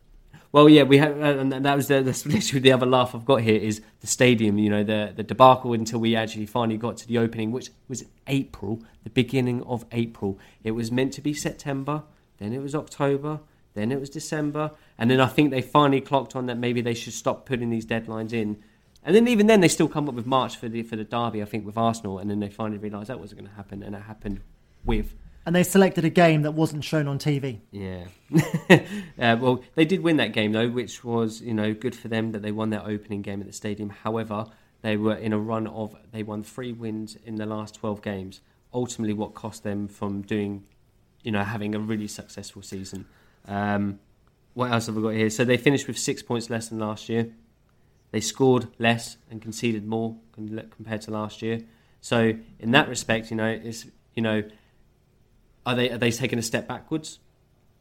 Well, 0.52 0.69
yeah, 0.69 0.84
we 0.84 0.98
have, 0.99 1.19
and 1.19 1.52
that 1.52 1.76
was 1.76 1.90
the, 1.90 2.02
that's 2.02 2.26
literally 2.36 2.61
the 2.61 2.72
other 2.72 2.86
laugh 2.86 3.14
I've 3.14 3.26
got 3.26 3.41
here 3.41 3.60
is 3.60 3.82
the 3.99 4.07
stadium. 4.07 4.57
You 4.57 4.69
know, 4.69 4.84
the 4.84 5.14
the 5.15 5.23
debacle 5.23 5.73
until 5.73 5.99
we 5.99 6.15
actually 6.15 6.45
finally 6.45 6.77
got 6.77 6.98
to 6.98 7.07
the 7.07 7.18
opening, 7.18 7.52
which 7.52 7.69
was 7.90 8.06
April, 8.27 8.82
the 9.03 9.10
beginning 9.10 9.61
of 9.64 9.86
April. 9.91 10.40
It 10.64 10.72
was 10.72 10.91
meant 10.91 11.11
to 11.14 11.22
be 11.22 11.34
September, 11.34 12.03
then 12.38 12.53
it 12.53 12.60
was 12.60 12.73
October, 12.73 13.41
then 13.73 13.91
it 13.91 13.99
was 13.99 14.10
December, 14.10 14.72
and 14.98 15.11
then 15.11 15.19
I 15.19 15.27
think 15.27 15.52
they 15.52 15.61
finally 15.61 15.99
clocked 16.02 16.36
on 16.38 16.45
that 16.45 16.57
maybe 16.57 16.80
they 16.82 16.94
should 16.94 17.14
stop 17.14 17.45
putting 17.45 17.69
these 17.69 17.86
deadlines 17.86 18.32
in. 18.34 18.64
And 19.06 19.15
then 19.15 19.27
even 19.27 19.45
then, 19.45 19.61
they 19.61 19.68
still 19.68 19.88
come 19.88 20.10
up 20.10 20.15
with 20.15 20.26
March 20.26 20.57
for 20.57 20.68
the 20.68 20.82
for 20.82 20.95
the 20.95 21.03
derby. 21.03 21.41
I 21.44 21.45
think 21.45 21.64
with 21.64 21.77
Arsenal, 21.77 22.18
and 22.18 22.30
then 22.30 22.40
they 22.40 22.49
finally 22.49 22.80
realised 22.80 23.10
that 23.10 23.19
wasn't 23.19 23.40
going 23.40 23.49
to 23.49 23.56
happen, 23.56 23.84
and 23.84 23.95
it 23.95 24.02
happened 24.02 24.41
with 24.84 25.14
And 25.45 25.56
they 25.56 25.61
selected 25.61 26.03
a 26.06 26.10
game 26.10 26.41
that 26.41 26.53
wasn't 26.53 26.84
shown 26.84 27.07
on 27.07 27.19
TV. 27.19 27.60
yeah. 27.72 28.06
uh, 29.19 29.38
well, 29.40 29.64
they 29.76 29.86
did 29.86 30.02
win 30.02 30.18
that 30.18 30.34
game 30.34 30.53
though, 30.53 30.69
which 30.69 31.03
was 31.03 31.40
you 31.41 31.53
know 31.53 31.72
good 31.73 31.95
for 31.95 32.07
them 32.07 32.32
that 32.32 32.41
they 32.41 32.52
won 32.52 32.72
their 32.72 32.84
opening 32.86 33.22
game 33.22 33.41
at 33.41 33.48
the 33.48 33.53
stadium. 33.53 33.91
However, 33.91 34.48
they 34.82 34.98
were 34.98 35.15
in 35.15 35.34
a 35.34 35.40
run 35.40 35.68
of 35.68 35.95
they 36.11 36.23
won 36.23 36.41
three 36.41 36.72
wins 36.72 37.15
in 37.23 37.36
the 37.36 37.45
last 37.45 37.76
twelve 37.76 38.02
games. 38.02 38.41
Ultimately, 38.73 39.14
what 39.14 39.36
cost 39.36 39.64
them 39.64 39.88
from 39.88 40.23
doing, 40.23 40.64
you 41.22 41.32
know, 41.32 41.44
having 41.44 41.76
a 41.76 41.80
really 41.80 42.07
successful 42.07 42.64
season. 42.64 43.06
Um, 43.48 43.99
what 44.56 44.72
else 44.72 44.88
have 44.88 44.95
we 44.95 45.03
got 45.03 45.10
here? 45.10 45.30
So 45.30 45.45
they 45.45 45.57
finished 45.57 45.86
with 45.86 45.99
six 45.99 46.23
points 46.23 46.49
less 46.49 46.69
than 46.69 46.80
last 46.80 47.07
year. 47.07 47.30
They 48.11 48.22
scored 48.22 48.68
less 48.80 49.18
and 49.30 49.41
conceded 49.41 49.86
more 49.86 50.15
compared 50.34 51.02
to 51.02 51.11
last 51.11 51.41
year. 51.41 51.61
So 52.02 52.34
in 52.60 52.72
that 52.72 52.88
respect, 52.88 53.32
you 53.32 53.38
know, 53.38 53.48
it's 53.48 53.86
you 54.14 54.22
know, 54.22 54.44
are 55.65 55.76
they 55.76 55.90
are 55.91 55.98
they 55.98 56.11
taking 56.11 56.40
a 56.40 56.44
step 56.44 56.68
backwards? 56.68 57.19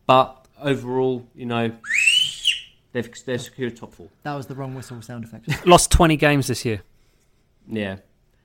But 0.06 0.46
overall, 0.60 1.26
you 1.34 1.46
know, 1.46 1.72
they've 2.92 3.24
they've 3.24 3.40
secured 3.40 3.76
top 3.76 3.92
four. 3.92 4.08
That 4.22 4.34
was 4.34 4.46
the 4.46 4.54
wrong 4.54 4.74
whistle 4.74 5.00
sound 5.02 5.24
effect. 5.24 5.66
Lost 5.66 5.90
20 5.90 6.16
games 6.16 6.46
this 6.46 6.64
year. 6.64 6.82
Yeah, 7.68 7.96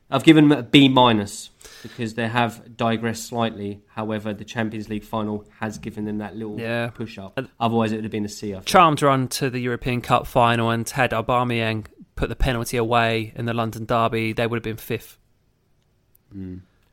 I've 0.09 0.23
given 0.23 0.47
them 0.47 0.59
a 0.59 0.63
B 0.63 0.89
minus 0.89 1.49
because 1.83 2.13
they 2.15 2.27
have 2.27 2.75
digressed 2.77 3.25
slightly. 3.27 3.81
However, 3.87 4.33
the 4.33 4.43
Champions 4.45 4.89
League 4.89 5.03
final 5.03 5.45
has 5.59 5.77
given 5.77 6.05
them 6.05 6.17
that 6.19 6.35
little 6.35 6.59
Yeah. 6.59 6.89
push 6.89 7.17
up. 7.17 7.39
Otherwise, 7.59 7.91
it 7.91 7.95
would 7.95 8.03
have 8.05 8.11
been 8.11 8.25
a 8.25 8.29
C. 8.29 8.55
Charmed 8.65 9.01
run 9.01 9.27
to 9.29 9.49
the 9.49 9.59
European 9.59 10.01
Cup 10.01 10.27
final 10.27 10.69
and 10.69 10.87
had 10.89 11.11
Aubameyang 11.11 11.85
put 12.15 12.29
the 12.29 12.35
penalty 12.35 12.75
away 12.77 13.31
in 13.35 13.45
the 13.45 13.53
London 13.53 13.85
derby, 13.85 14.33
they 14.33 14.45
would 14.45 14.57
have 14.57 14.63
been 14.63 14.75
fifth. 14.77 15.17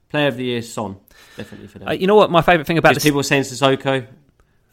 Player 0.08 0.28
of 0.28 0.36
the 0.36 0.44
year, 0.44 0.62
Son, 0.62 0.96
definitely 1.36 1.66
for 1.68 1.78
them. 1.80 1.88
Uh, 1.88 1.92
you 1.92 2.06
know 2.06 2.14
what? 2.14 2.30
My 2.30 2.40
favourite 2.42 2.66
thing 2.66 2.78
about 2.78 2.94
this. 2.94 3.02
people 3.02 3.22
saying 3.22 3.42
Sissoko. 3.42 4.06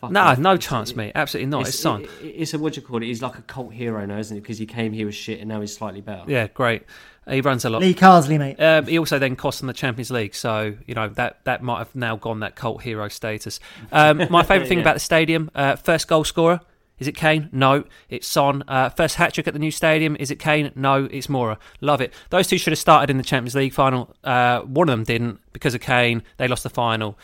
No, 0.03 0.33
no 0.35 0.53
It's- 0.53 0.59
chance, 0.67 0.91
it- 0.91 0.97
mate. 0.97 1.13
Absolutely 1.15 1.49
not. 1.49 1.67
It's, 1.67 1.79
Son. 1.79 2.01
It, 2.03 2.09
it- 2.21 2.27
it's 2.27 2.53
a 2.53 2.59
what 2.59 2.73
do 2.73 2.81
you 2.81 2.85
call 2.87 3.01
it? 3.01 3.05
He's 3.05 3.21
like 3.21 3.37
a 3.37 3.41
cult 3.41 3.73
hero 3.73 4.05
now, 4.05 4.17
isn't 4.19 4.35
it? 4.37 4.41
Because 4.41 4.57
he 4.57 4.65
came 4.65 4.91
here 4.93 5.05
with 5.05 5.15
shit 5.15 5.39
and 5.39 5.47
now 5.49 5.61
he's 5.61 5.73
slightly 5.75 6.01
better. 6.01 6.23
Yeah, 6.27 6.47
great. 6.47 6.83
He 7.29 7.41
runs 7.41 7.63
a 7.65 7.69
lot. 7.69 7.81
Lee 7.81 7.93
Carsley, 7.93 8.37
mate. 8.37 8.59
Um, 8.59 8.85
he 8.85 8.97
also 8.99 9.17
then 9.19 9.35
cost 9.35 9.59
them 9.59 9.67
the 9.67 9.73
Champions 9.73 10.11
League, 10.11 10.35
so 10.35 10.75
you 10.85 10.93
know 10.93 11.07
that 11.09 11.43
that 11.45 11.61
might 11.63 11.79
have 11.79 11.95
now 11.95 12.15
gone 12.17 12.41
that 12.41 12.55
cult 12.55 12.81
hero 12.83 13.07
status. 13.07 13.59
Um, 13.91 14.23
my 14.29 14.43
favourite 14.43 14.67
thing 14.67 14.79
Yeah. 14.79 14.83
about 14.83 14.95
the 14.95 14.99
stadium: 14.99 15.49
uh, 15.55 15.75
first 15.77 16.07
goal 16.07 16.23
scorer 16.23 16.59
is 16.99 17.07
it 17.07 17.15
Kane? 17.15 17.49
No, 17.51 17.85
it's 18.07 18.27
Son. 18.27 18.63
Uh, 18.67 18.87
first 18.89 19.15
hat 19.15 19.33
trick 19.33 19.47
at 19.47 19.53
the 19.53 19.59
new 19.59 19.71
stadium 19.71 20.15
is 20.19 20.31
it 20.31 20.37
Kane? 20.37 20.71
No, 20.75 21.05
it's 21.11 21.27
Moura. 21.27 21.57
Love 21.81 22.01
it. 22.01 22.13
Those 22.29 22.47
two 22.47 22.57
should 22.57 22.71
have 22.71 22.79
started 22.79 23.09
in 23.09 23.17
the 23.17 23.23
Champions 23.23 23.55
League 23.55 23.73
final. 23.73 24.15
Uh, 24.23 24.61
one 24.61 24.87
of 24.89 24.93
them 24.93 25.03
didn't 25.03 25.39
because 25.53 25.73
of 25.73 25.81
Kane. 25.81 26.23
They 26.37 26.47
lost 26.47 26.63
the 26.63 26.69
final. 26.69 27.17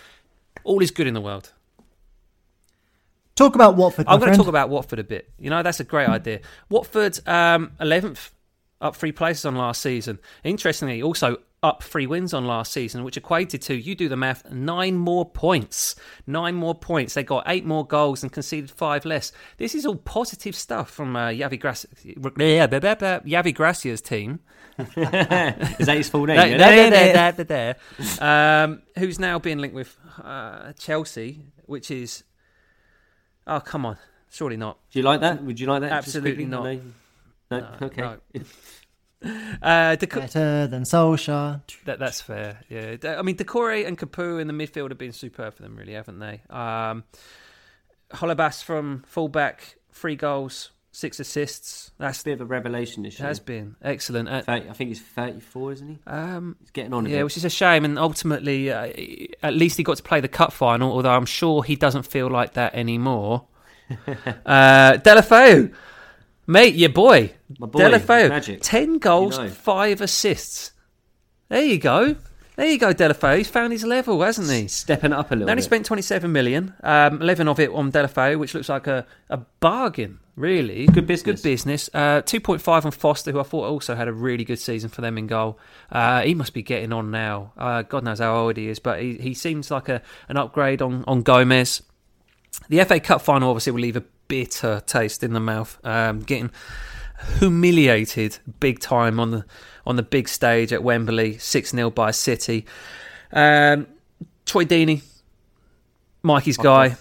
All 0.63 0.81
is 0.81 0.91
good 0.91 1.07
in 1.07 1.13
the 1.13 1.21
world. 1.21 1.53
Talk 3.35 3.55
about 3.55 3.75
Watford. 3.75 4.05
I'm 4.09 4.19
going 4.19 4.31
to 4.31 4.37
talk 4.37 4.47
about 4.47 4.69
Watford 4.69 4.99
a 4.99 5.03
bit. 5.03 5.29
You 5.37 5.49
know, 5.49 5.63
that's 5.63 5.79
a 5.79 5.85
great 5.85 6.09
idea. 6.09 6.41
Watford, 6.69 7.19
um, 7.25 7.71
11th, 7.79 8.31
up 8.81 8.95
three 8.95 9.11
places 9.11 9.45
on 9.45 9.55
last 9.55 9.81
season. 9.81 10.19
Interestingly, 10.43 11.01
also 11.01 11.37
up 11.61 11.83
three 11.83 12.07
wins 12.07 12.33
on 12.33 12.45
last 12.45 12.71
season, 12.71 13.03
which 13.03 13.17
equated 13.17 13.61
to, 13.61 13.75
you 13.75 13.93
do 13.93 14.07
the 14.07 14.15
math, 14.15 14.49
nine 14.49 14.95
more 14.95 15.29
points. 15.29 15.95
Nine 16.25 16.55
more 16.55 16.73
points. 16.73 17.13
They 17.13 17.23
got 17.23 17.43
eight 17.47 17.65
more 17.65 17.85
goals 17.85 18.23
and 18.23 18.31
conceded 18.31 18.71
five 18.71 19.03
less. 19.03 19.31
This 19.57 19.75
is 19.75 19.85
all 19.85 19.97
positive 19.97 20.55
stuff 20.55 20.89
from 20.89 21.15
uh, 21.15 21.29
Javi, 21.29 21.59
Grac- 21.59 21.85
Javi 22.15 23.53
Gracia's 23.53 24.01
team. 24.01 24.39
Is 24.79 25.87
that 25.87 25.97
his 25.97 26.07
full 26.07 26.25
name? 26.25 26.57
There, 26.57 26.57
there, 26.57 27.13
there, 27.13 27.31
there, 27.33 27.45
there. 27.45 28.63
Um, 28.63 28.81
who's 28.97 29.19
now 29.19 29.37
being 29.37 29.57
linked 29.57 29.75
with 29.75 29.97
uh, 30.23 30.71
Chelsea, 30.73 31.41
which 31.65 31.91
is. 31.91 32.23
Oh, 33.45 33.59
come 33.59 33.85
on. 33.85 33.97
Surely 34.29 34.55
not. 34.55 34.77
Do 34.91 34.99
you 34.99 35.03
like 35.03 35.19
that? 35.21 35.43
Would 35.43 35.59
you 35.59 35.67
like 35.67 35.81
that? 35.81 35.91
Absolutely 35.91 36.45
not. 36.45 36.77
No? 37.51 37.59
No? 37.59 37.77
okay. 37.83 38.01
no. 38.01 38.17
Uh, 39.21 39.97
Deco- 39.97 40.21
Better 40.21 40.67
than 40.67 40.83
Solskjaer. 40.83 41.61
that, 41.83 41.99
that's 41.99 42.21
fair. 42.21 42.61
Yeah, 42.69 42.95
I 43.17 43.21
mean, 43.21 43.35
Doucouré 43.35 43.85
and 43.85 43.97
Capoue 43.97 44.39
in 44.39 44.47
the 44.47 44.53
midfield 44.53 44.91
have 44.91 44.97
been 44.97 45.11
superb 45.11 45.55
for 45.55 45.61
them, 45.63 45.75
really, 45.75 45.91
haven't 45.91 46.19
they? 46.19 46.39
Um, 46.49 47.03
Holebas 48.13 48.63
from 48.63 49.03
fullback, 49.05 49.75
three 49.91 50.15
goals, 50.15 50.71
six 50.93 51.19
assists. 51.19 51.91
That's 51.97 52.19
It's 52.19 52.21
a 52.21 52.25
bit 52.25 52.31
of 52.35 52.41
a 52.41 52.45
revelation 52.45 53.03
this 53.03 53.19
year. 53.19 53.27
has 53.27 53.41
been 53.41 53.75
excellent. 53.81 54.29
Uh, 54.29 54.41
30 54.41 54.69
I 54.69 54.71
think 54.73 54.87
he's 54.87 55.01
34, 55.01 55.73
isn't 55.73 55.87
he? 55.89 55.97
um, 56.07 56.55
He's 56.61 56.71
getting 56.71 56.93
on 56.93 57.05
a 57.05 57.09
yeah, 57.09 57.17
bit. 57.17 57.23
which 57.25 57.35
is 57.37 57.43
a 57.43 57.49
shame. 57.49 57.83
And 57.83 57.99
ultimately, 57.99 58.71
uh, 58.71 58.89
at 59.43 59.53
least 59.53 59.75
he 59.75 59.83
got 59.83 59.97
to 59.97 60.03
play 60.03 60.21
the 60.21 60.29
cup 60.29 60.53
final. 60.53 60.93
Although 60.93 61.11
I'm 61.11 61.25
sure 61.25 61.61
he 61.63 61.75
doesn't 61.75 62.03
feel 62.03 62.29
like 62.29 62.53
that 62.53 62.73
anymore. 62.73 63.47
uh, 64.45 64.93
Deulofeu, 64.93 65.73
mate, 66.47 66.75
your 66.75 66.89
boy, 66.89 67.33
My 67.57 67.67
boy, 67.67 67.79
Deulofeu, 67.79 68.29
magic. 68.29 68.59
ten 68.61 68.97
goals, 68.99 69.37
You 69.37 69.45
know. 69.45 69.49
five 69.49 70.01
assists. 70.01 70.71
There 71.49 71.63
you 71.63 71.79
go. 71.79 72.15
There 72.57 72.67
you 72.67 72.77
go, 72.77 72.93
Deulofeu. 72.93 73.37
He's 73.37 73.47
found 73.47 73.71
his 73.71 73.85
level, 73.85 74.21
hasn't 74.21 74.51
he? 74.51 74.67
Stepping 74.67 75.13
up 75.13 75.31
a 75.31 75.33
little 75.33 75.45
They 75.45 75.51
only 75.53 75.61
bit. 75.61 75.65
spent 75.65 75.85
27 75.85 76.29
million, 76.31 76.73
um, 76.83 77.21
11 77.21 77.47
of 77.47 77.57
it 77.59 77.69
on 77.71 77.89
Deulofeu, 77.91 78.37
which 78.37 78.53
looks 78.53 78.67
like 78.67 78.85
a, 78.85 79.05
a 79.29 79.37
bargain, 79.61 80.19
really. 80.35 80.85
Good 80.87 81.07
business. 81.07 81.41
Good 81.41 81.49
business. 81.49 81.89
Uh, 81.93 82.21
2.5 82.23 82.83
on 82.85 82.91
Foster, 82.91 83.31
who 83.31 83.39
I 83.39 83.43
thought 83.43 83.63
also 83.69 83.95
had 83.95 84.09
a 84.09 84.13
really 84.13 84.43
good 84.43 84.59
season 84.59 84.89
for 84.89 84.99
them 84.99 85.17
in 85.17 85.25
goal. 85.25 85.57
Uh, 85.89 86.21
he 86.21 86.35
must 86.35 86.53
be 86.53 86.61
getting 86.61 86.91
on 86.91 87.09
now. 87.11 87.53
Uh, 87.57 87.81
God 87.83 88.03
knows 88.03 88.19
how 88.19 88.35
old 88.35 88.57
he 88.57 88.67
is, 88.67 88.77
but 88.79 89.01
he, 89.01 89.13
he 89.15 89.33
seems 89.33 89.71
like 89.71 89.87
a, 89.87 90.01
an 90.27 90.35
upgrade 90.35 90.81
on, 90.81 91.05
on 91.07 91.21
Gomes. 91.21 91.81
The 92.67 92.83
FA 92.83 92.99
Cup 92.99 93.21
final 93.21 93.49
obviously 93.51 93.71
will 93.71 93.81
leave 93.81 93.95
a 93.95 94.03
bitter 94.27 94.81
taste 94.85 95.23
in 95.23 95.31
the 95.31 95.39
mouth. 95.39 95.79
Um, 95.85 96.19
getting 96.19 96.51
humiliated 97.39 98.37
big 98.59 98.79
time 98.79 99.19
on 99.19 99.31
the 99.31 99.45
on 99.85 99.95
the 99.95 100.03
big 100.03 100.27
stage 100.27 100.71
at 100.71 100.83
Wembley, 100.83 101.37
six 101.37 101.71
0 101.71 101.89
by 101.89 102.11
City. 102.11 102.65
Um, 103.31 103.87
Troy 104.45 104.65
Deeney, 104.65 105.03
Mikey's 106.23 106.57
guy, 106.57 106.95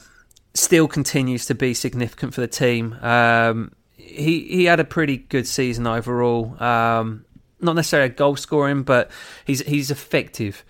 still 0.55 0.89
continues 0.89 1.47
to 1.47 1.55
be 1.55 1.74
significant 1.74 2.35
for 2.35 2.40
the 2.40 2.49
team. 2.49 2.95
Um, 3.03 3.73
he 3.97 4.40
he 4.49 4.65
had 4.65 4.81
a 4.81 4.85
pretty 4.85 5.19
good 5.19 5.47
season 5.47 5.86
overall. 5.86 6.61
Um, 6.62 7.24
not 7.61 7.74
necessarily 7.74 8.11
a 8.11 8.15
goal 8.15 8.36
scoring, 8.36 8.82
but 8.82 9.11
he's 9.45 9.61
he's 9.61 9.90
effective. 9.90 10.65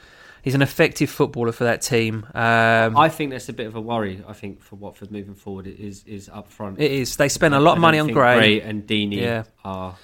He's 0.49 0.55
an 0.55 0.62
effective 0.62 1.11
footballer 1.11 1.53
for 1.53 1.65
that 1.65 1.83
team. 1.83 2.25
Um, 2.35 2.97
I 2.97 3.11
think 3.11 3.33
that's 3.33 3.51
a 3.51 3.53
bit 3.53 3.66
of 3.66 3.75
a 3.77 3.83
worry. 3.83 4.25
I 4.27 4.33
think 4.33 4.62
for 4.62 4.77
Watford 4.77 5.11
moving 5.11 5.35
forward, 5.35 5.66
it 5.66 5.79
is 5.79 6.05
is 6.07 6.31
up 6.31 6.49
front. 6.51 6.81
it 6.81 6.91
is. 6.91 7.16
They 7.16 7.29
spend 7.29 7.55
a 7.55 7.61
lot 7.61 7.73
of 7.77 7.83
money 7.83 7.99
on 7.99 8.07
Gray. 8.07 8.39
Gray 8.39 8.61
and 8.62 8.87
Deeney 8.87 9.20
Yeah. 9.20 9.43
are 9.62 9.95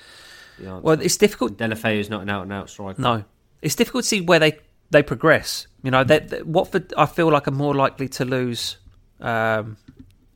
the 0.58 0.66
answer. 0.68 0.80
Well, 0.82 1.00
it's 1.00 1.16
difficult. 1.16 1.56
Deulofeu 1.56 1.98
is 1.98 2.10
not 2.10 2.20
an 2.20 2.28
out 2.28 2.42
and 2.42 2.52
out 2.52 2.68
striker. 2.68 3.00
No, 3.00 3.24
it's 3.62 3.74
difficult 3.74 4.04
to 4.04 4.08
see 4.08 4.20
where 4.20 4.38
they 4.38 4.58
they 4.90 5.02
progress. 5.02 5.66
You 5.82 5.90
know, 5.90 6.04
that 6.04 6.28
that- 6.28 6.46
Watford, 6.46 6.92
I 6.94 7.06
feel 7.06 7.30
like 7.30 7.48
are 7.48 7.50
more 7.50 7.74
likely 7.74 8.08
to 8.08 8.26
lose 8.26 8.76
um, 9.22 9.78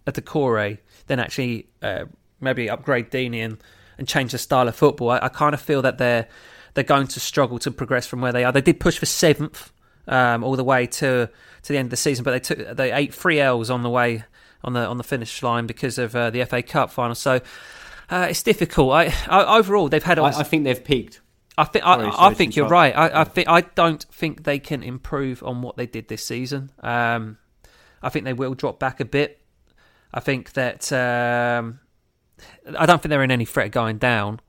at 0.07 0.15
the 0.15 0.23
core 0.23 0.79
than 1.07 1.21
actually 1.21 1.67
uh, 1.83 2.07
maybe 2.41 2.71
upgrade 2.71 3.11
Deeney 3.11 3.45
and, 3.45 3.59
and 3.99 4.09
change 4.09 4.33
the 4.33 4.39
style 4.39 4.69
of 4.69 4.75
football. 4.75 5.11
I, 5.11 5.19
I 5.25 5.29
kind 5.29 5.53
of 5.53 5.61
feel 5.61 5.83
that 5.83 5.99
they're 5.99 6.29
they're 6.73 6.83
going 6.85 7.09
to 7.09 7.21
struggle 7.21 7.59
to 7.59 7.71
progress 7.71 8.07
from 8.07 8.23
where 8.23 8.33
they 8.33 8.45
are. 8.45 8.53
They 8.53 8.63
did 8.63 8.81
push 8.81 8.97
for 8.99 9.05
seventh 9.05 9.71
um, 10.09 10.43
all 10.43 10.57
the 10.57 10.65
way 10.65 10.87
to 10.87 11.29
to 11.63 11.73
the 11.73 11.79
end 11.79 11.87
of 11.87 11.91
the 11.91 11.97
season, 11.97 12.25
but 12.25 12.33
they 12.33 12.41
took 12.41 12.77
they 12.77 12.93
ate 12.93 13.15
three 13.15 13.41
L's 13.41 13.71
on 13.71 13.83
the 13.83 13.91
way 13.91 14.25
on 14.65 14.73
the 14.73 14.81
on 14.81 14.99
the 14.99 15.05
finish 15.05 15.43
line 15.43 15.67
because 15.67 15.99
of 15.99 16.17
uh, 16.17 16.31
the 16.31 16.45
FA 16.45 16.63
Cup 16.63 16.91
final. 16.91 17.15
So. 17.15 17.41
Uh, 18.11 18.29
it's 18.31 18.43
difficult. 18.43 18.91
I, 18.91 19.13
I 19.29 19.59
overall 19.59 19.91
they've 19.91 20.03
had. 20.03 20.19
I, 20.19 20.29
I 20.29 20.43
think 20.43 20.65
they've 20.65 20.83
peaked. 20.83 21.21
I 21.59 21.65
think 21.65 21.85
Sorry, 21.85 22.07
I, 22.07 22.29
I 22.29 22.35
think 22.35 22.55
you're 22.55 22.69
right. 22.69 22.97
I, 22.97 23.21
I 23.21 23.25
think 23.25 23.49
I 23.49 23.63
don't 23.63 24.03
think 24.05 24.45
they 24.45 24.61
can 24.61 24.85
improve 24.85 25.43
on 25.43 25.61
what 25.61 25.77
they 25.77 25.87
did 25.87 26.07
this 26.07 26.25
season. 26.25 26.71
Um, 26.81 27.37
I 28.01 28.11
think 28.11 28.25
they 28.25 28.33
will 28.33 28.55
drop 28.55 28.79
back 28.79 29.01
a 29.01 29.05
bit. 29.05 29.43
I 30.15 30.21
think 30.21 30.53
that 30.53 30.93
um, 30.93 31.81
I 32.79 32.87
don't 32.87 33.03
think 33.03 33.11
they're 33.11 33.25
in 33.25 33.33
any 33.33 33.45
threat 33.45 33.67
of 33.67 33.73
going 33.73 33.99
down. 33.99 34.41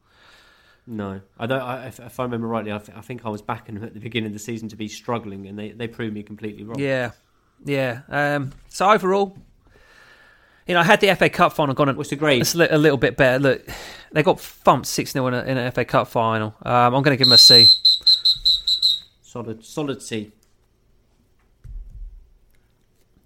No, 0.91 1.21
I 1.37 1.45
don't. 1.45 1.61
I, 1.61 1.85
if, 1.85 1.99
if 1.99 2.19
I 2.19 2.23
remember 2.23 2.47
rightly, 2.47 2.73
I, 2.73 2.79
th- 2.79 2.97
I 2.97 3.01
think 3.01 3.23
I 3.23 3.29
was 3.29 3.43
backing 3.43 3.75
them 3.75 3.83
at 3.83 3.93
the 3.93 3.99
beginning 3.99 4.27
of 4.27 4.33
the 4.33 4.39
season 4.39 4.69
to 4.69 4.75
be 4.75 4.87
struggling, 4.87 5.45
and 5.45 5.57
they, 5.57 5.69
they 5.69 5.87
proved 5.87 6.15
me 6.15 6.23
completely 6.23 6.63
wrong. 6.63 6.79
Yeah, 6.79 7.11
yeah. 7.63 8.01
Um, 8.09 8.53
so 8.69 8.89
overall, 8.89 9.37
you 10.65 10.73
know, 10.73 10.79
I 10.79 10.83
had 10.83 10.99
the 10.99 11.13
FA 11.15 11.29
Cup 11.29 11.53
final 11.53 11.75
gone. 11.75 11.95
What's 11.95 12.09
the 12.09 12.15
grade? 12.15 12.41
It's 12.41 12.55
a 12.55 12.57
li- 12.57 12.67
a 12.71 12.77
little 12.79 12.97
bit 12.97 13.17
better. 13.17 13.37
Look, 13.37 13.67
they 14.11 14.23
got 14.23 14.39
thumped 14.39 14.87
six 14.87 15.11
0 15.11 15.27
in, 15.27 15.33
a- 15.35 15.43
in 15.43 15.57
an 15.59 15.71
FA 15.71 15.85
Cup 15.85 16.07
final. 16.07 16.55
Um, 16.63 16.95
I'm 16.95 17.03
going 17.03 17.15
to 17.15 17.17
give 17.17 17.27
them 17.27 17.33
a 17.33 17.37
C. 17.37 17.67
Solid, 19.21 19.63
solid 19.63 20.01
C. 20.01 20.31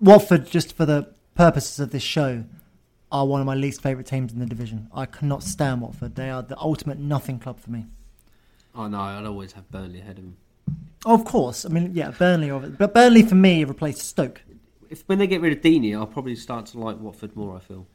Watford, 0.01 0.47
just 0.47 0.75
for 0.75 0.85
the 0.85 1.13
purposes 1.35 1.79
of 1.79 1.91
this 1.91 2.03
show, 2.03 2.43
are 3.13 3.25
one 3.25 3.39
of 3.39 3.45
my 3.45 3.55
least 3.55 3.81
favourite 3.81 4.07
teams 4.07 4.33
in 4.33 4.39
the 4.39 4.45
division. 4.45 4.89
I 4.93 5.05
cannot 5.05 5.43
stand 5.43 5.79
Watford. 5.81 6.15
They 6.15 6.29
are 6.29 6.41
the 6.41 6.57
ultimate 6.59 6.99
nothing 6.99 7.39
club 7.39 7.59
for 7.59 7.69
me. 7.71 7.85
Oh 8.75 8.87
no, 8.87 8.99
I'd 8.99 9.25
always 9.25 9.53
have 9.53 9.69
Burnley 9.71 9.99
ahead 10.01 10.17
of 10.17 10.23
them. 10.25 10.37
Of 11.05 11.23
course, 11.23 11.63
I 11.65 11.69
mean, 11.69 11.91
yeah, 11.93 12.11
Burnley, 12.11 12.49
are- 12.49 12.59
but 12.59 12.93
Burnley 12.93 13.21
for 13.23 13.35
me 13.35 13.63
replaced 13.63 14.01
Stoke. 14.01 14.41
If 14.89 15.03
when 15.05 15.19
they 15.19 15.27
get 15.27 15.41
rid 15.41 15.53
of 15.53 15.61
Deeney, 15.63 15.95
I'll 15.95 16.07
probably 16.07 16.35
start 16.35 16.65
to 16.67 16.79
like 16.79 16.99
Watford 16.99 17.35
more. 17.35 17.55
I 17.55 17.59
feel. 17.59 17.85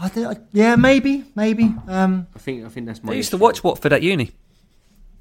I 0.00 0.08
think, 0.08 0.26
I- 0.28 0.40
yeah, 0.52 0.76
maybe, 0.76 1.24
maybe. 1.34 1.74
Um, 1.88 2.28
I 2.36 2.38
think 2.38 2.64
I 2.64 2.68
think 2.68 2.86
that's 2.86 3.02
my. 3.02 3.12
I 3.12 3.16
used 3.16 3.30
to 3.30 3.36
watch 3.36 3.64
Watford 3.64 3.92
at 3.92 4.02
uni. 4.02 4.30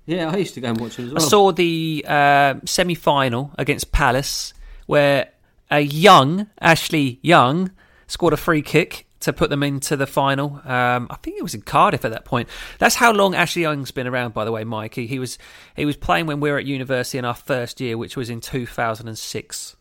Yeah, 0.06 0.30
I 0.30 0.38
used 0.38 0.54
to 0.54 0.62
go 0.62 0.70
and 0.70 0.80
watch 0.80 0.98
them 0.98 1.08
as 1.08 1.14
well. 1.14 1.24
I 1.24 1.28
saw 1.28 1.52
the 1.52 2.06
uh, 2.08 2.56
semi 2.66 2.94
final 2.96 3.52
against 3.58 3.92
Palace 3.92 4.54
where 4.86 5.32
a 5.72 5.80
young 5.82 6.48
Ashley 6.62 7.20
Young 7.24 7.72
scored 8.08 8.34
a 8.34 8.38
free 8.38 8.62
kick 8.62 9.07
to 9.22 9.34
put 9.34 9.50
them 9.50 9.64
into 9.64 9.96
the 9.96 10.08
final. 10.08 10.62
Um, 10.64 11.08
I 11.10 11.16
think 11.22 11.38
it 11.38 11.44
was 11.44 11.54
in 11.56 11.62
Cardiff 11.62 12.06
at 12.06 12.12
that 12.12 12.26
point. 12.26 12.50
That's 12.80 12.96
how 12.96 13.12
long 13.12 13.36
Ashley 13.36 13.64
Young's 13.64 13.92
been 13.92 14.08
around, 14.08 14.34
by 14.34 14.46
the 14.46 14.52
way, 14.52 14.64
Mikey. 14.64 15.08
He 15.08 15.20
was 15.20 15.38
he 15.76 15.86
was 15.86 15.98
playing 15.98 16.26
when 16.26 16.40
we 16.40 16.52
were 16.52 16.58
at 16.58 16.66
university 16.66 17.18
in 17.18 17.26
our 17.26 17.36
first 17.36 17.82
year, 17.82 17.98
which 17.98 18.16
was 18.16 18.30
in 18.30 18.42
2006. 18.42 19.76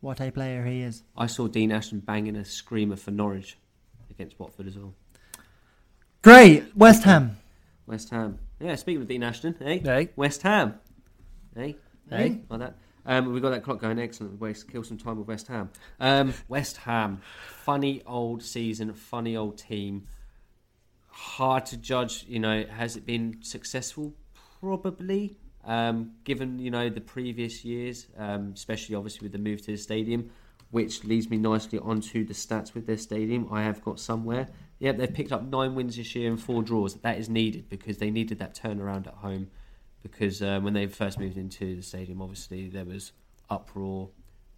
What 0.00 0.20
a 0.20 0.30
player 0.30 0.64
he 0.64 0.82
is. 0.82 1.02
I 1.16 1.26
saw 1.26 1.48
Dean 1.48 1.72
Ashton 1.72 2.00
banging 2.00 2.36
a 2.36 2.44
screamer 2.44 2.96
for 2.96 3.10
Norwich 3.10 3.56
against 4.10 4.38
Watford 4.38 4.66
as 4.66 4.76
well. 4.76 4.94
Great. 6.22 6.76
West 6.76 7.04
Ham. 7.04 7.38
West 7.86 8.10
Ham. 8.10 8.38
Yeah, 8.60 8.74
speaking 8.76 9.02
of 9.02 9.08
Dean 9.08 9.22
Ashton, 9.22 9.56
eh? 9.60 9.78
Hey. 9.82 10.10
West 10.16 10.42
Ham. 10.42 10.78
Eh? 11.56 11.72
Hey. 12.10 12.40
Like 12.48 12.60
that. 12.60 12.76
Um, 13.06 13.32
we've 13.32 13.42
got 13.42 13.50
that 13.50 13.62
clock 13.62 13.80
going. 13.80 13.98
Excellent. 13.98 14.32
We 14.32 14.48
waste 14.48 14.70
kill 14.70 14.84
some 14.84 14.98
time 14.98 15.18
with 15.18 15.28
West 15.28 15.48
Ham. 15.48 15.70
Um, 16.00 16.34
West 16.48 16.78
Ham, 16.78 17.20
funny 17.48 18.02
old 18.06 18.42
season, 18.42 18.92
funny 18.94 19.36
old 19.36 19.58
team. 19.58 20.06
Hard 21.08 21.66
to 21.66 21.76
judge. 21.76 22.24
You 22.26 22.40
know, 22.40 22.64
has 22.64 22.96
it 22.96 23.06
been 23.06 23.38
successful? 23.42 24.14
Probably. 24.60 25.36
Um, 25.66 26.12
given 26.24 26.58
you 26.58 26.70
know 26.70 26.90
the 26.90 27.00
previous 27.00 27.64
years, 27.64 28.06
um, 28.18 28.52
especially 28.54 28.94
obviously 28.96 29.24
with 29.24 29.32
the 29.32 29.38
move 29.38 29.62
to 29.62 29.72
the 29.72 29.78
stadium, 29.78 30.30
which 30.70 31.04
leads 31.04 31.30
me 31.30 31.38
nicely 31.38 31.78
onto 31.78 32.24
the 32.24 32.34
stats 32.34 32.74
with 32.74 32.86
their 32.86 32.98
stadium. 32.98 33.48
I 33.50 33.62
have 33.62 33.82
got 33.82 33.98
somewhere. 33.98 34.48
Yep, 34.80 34.98
they've 34.98 35.14
picked 35.14 35.32
up 35.32 35.42
nine 35.44 35.74
wins 35.74 35.96
this 35.96 36.14
year 36.14 36.28
and 36.28 36.38
four 36.40 36.62
draws. 36.62 36.96
That 36.96 37.18
is 37.18 37.30
needed 37.30 37.70
because 37.70 37.98
they 37.98 38.10
needed 38.10 38.40
that 38.40 38.54
turnaround 38.54 39.06
at 39.06 39.14
home 39.14 39.48
because 40.04 40.42
uh, 40.42 40.60
when 40.60 40.74
they 40.74 40.86
first 40.86 41.18
moved 41.18 41.38
into 41.38 41.74
the 41.74 41.82
stadium, 41.82 42.20
obviously 42.20 42.68
there 42.68 42.84
was 42.84 43.12
uproar, 43.48 44.10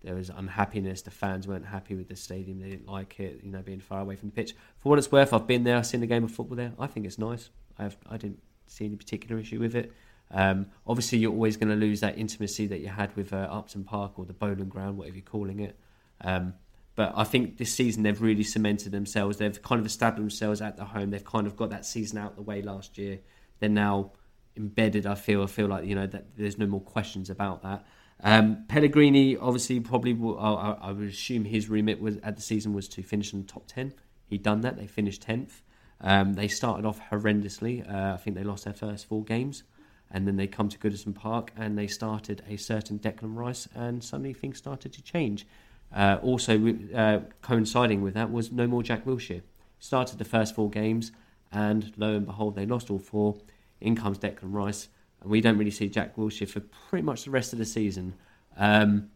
there 0.03 0.17
was 0.17 0.29
unhappiness. 0.29 1.03
The 1.03 1.13
fans 1.13 1.47
weren't 1.47 1.65
happy 1.65 1.95
with 1.95 2.09
the 2.09 2.17
stadium; 2.17 2.61
they 2.61 2.69
didn't 2.69 2.89
like 2.89 3.19
it. 3.21 3.41
You 3.43 3.53
know, 3.53 3.63
being 3.63 3.81
far 3.81 4.01
away 4.01 4.17
from 4.17 4.29
the 4.29 4.35
pitch. 4.35 4.55
For 4.79 4.91
what 4.91 4.99
it's 4.99 5.11
worth, 5.11 5.33
I've 5.33 5.47
been 5.47 5.65
there. 5.65 5.79
I've 5.79 5.87
seen 5.87 6.01
the 6.01 6.07
game 6.07 6.25
of 6.25 6.33
football 6.33 6.57
there. 6.57 6.73
I 6.79 6.89
think 6.89 7.07
it's 7.07 7.17
nice. 7.17 7.49
I 7.79 7.85
have. 7.85 7.97
I 8.11 8.17
didn't 8.17 8.43
see 8.67 8.85
any 8.85 8.97
particular 8.97 9.41
issue 9.41 9.61
with 9.61 9.77
it. 9.77 9.93
Um, 10.33 10.67
obviously, 10.85 11.19
you're 11.19 11.31
always 11.33 11.57
going 11.57 11.69
to 11.71 11.77
lose 11.77 12.01
that 12.01 12.19
intimacy 12.19 12.67
that 12.67 12.81
you 12.81 12.89
had 12.89 13.15
with 13.17 13.33
uh, 13.33 13.49
Upton 13.49 13.85
Park 13.85 14.19
or 14.19 14.25
the 14.25 14.33
Bowling 14.33 14.69
Ground, 14.69 14.99
whatever 14.99 15.17
you're 15.17 15.25
calling 15.25 15.61
it. 15.61 15.79
Um, 16.21 16.55
but 16.97 17.13
I 17.15 17.25
think 17.25 17.59
this 17.59 17.73
season 17.73 18.03
they've 18.03 18.21
really 18.21 18.43
cemented 18.43 18.91
themselves. 18.91 19.37
They've 19.37 19.63
kind 19.63 19.79
of 19.79 19.87
established 19.87 20.41
themselves 20.41 20.61
at 20.61 20.77
the 20.77 20.87
home. 20.87 21.11
They've 21.11 21.25
kind 21.25 21.47
of 21.47 21.57
got 21.57 21.71
that 21.71 21.87
season 21.87 22.19
out 22.19 22.35
the 22.35 22.43
way 22.43 22.63
last 22.63 22.99
year. 22.99 23.21
They're 23.61 23.69
now 23.69 24.13
embedded. 24.57 25.07
I 25.07 25.15
feel. 25.15 25.43
I 25.43 25.47
feel 25.47 25.67
like 25.67 25.85
you 25.87 25.95
know 25.95 26.07
that 26.07 26.37
there's 26.37 26.59
no 26.59 26.67
more 26.67 26.81
questions 26.81 27.31
about 27.31 27.63
that. 27.63 27.87
Um, 28.23 28.65
Pellegrini 28.69 29.37
obviously 29.37 29.79
probably 29.81 30.15
will, 30.15 30.39
I, 30.39 30.89
I 30.89 30.93
would 30.93 31.09
assume 31.09 31.45
his 31.45 31.69
remit 31.69 32.01
was 32.01 32.17
at 32.23 32.37
the 32.37 32.43
season 32.43 32.73
was 32.73 32.89
to 32.89 33.03
finish 33.03 33.33
in 33.33 33.43
the 33.43 33.47
top 33.47 33.67
ten. 33.67 33.93
He'd 34.27 34.43
done 34.43 34.63
that. 34.63 34.77
They 34.77 34.87
finished 34.87 35.23
tenth. 35.23 35.63
Um, 36.01 36.35
they 36.35 36.49
started 36.49 36.87
off 36.87 37.01
horrendously. 37.11 37.89
Uh, 37.91 38.15
I 38.15 38.17
think 38.17 38.37
they 38.37 38.45
lost 38.45 38.65
their 38.65 38.75
first 38.75 39.07
four 39.07 39.23
games, 39.25 39.63
and 40.11 40.27
then 40.27 40.37
they 40.37 40.47
come 40.47 40.69
to 40.69 40.79
Goodison 40.79 41.15
Park 41.15 41.53
and 41.57 41.77
they 41.77 41.87
started 41.87 42.43
a 42.49 42.57
certain 42.57 42.99
Declan 42.99 43.37
Rice, 43.37 43.69
and 43.75 44.03
suddenly 44.03 44.33
things 44.33 44.59
started 44.59 44.93
to 44.93 45.03
change. 45.03 45.47
Uh, 45.95 46.19
also, 46.23 46.75
uh, 46.95 47.21
coinciding 47.43 48.03
with 48.03 48.15
that 48.15 48.31
was 48.31 48.51
no 48.51 48.67
more 48.67 48.83
Jack 48.83 49.05
Wilshere. 49.05 49.43
Started 49.79 50.19
the 50.19 50.25
first 50.25 50.55
four 50.55 50.69
games, 50.69 51.13
and 51.53 51.93
lo 51.97 52.15
and 52.17 52.27
behold, 52.27 52.57
they 52.57 52.67
lost 52.67 52.91
all 52.91 52.99
four. 52.99 53.37
In 53.81 53.97
comes 53.97 54.19
Declan 54.19 54.53
Rice, 54.53 54.89
and 55.21 55.31
we 55.31 55.41
don't 55.41 55.59
really 55.59 55.71
see 55.71 55.89
Jack 55.89 56.17
Wilshere 56.17 56.49
for 56.49 56.61
pretty 56.61 57.05
much 57.05 57.25
the 57.25 57.31
rest 57.31 57.53
of 57.53 57.59
the 57.59 57.65
season. 57.65 58.15
Um, 58.57 59.11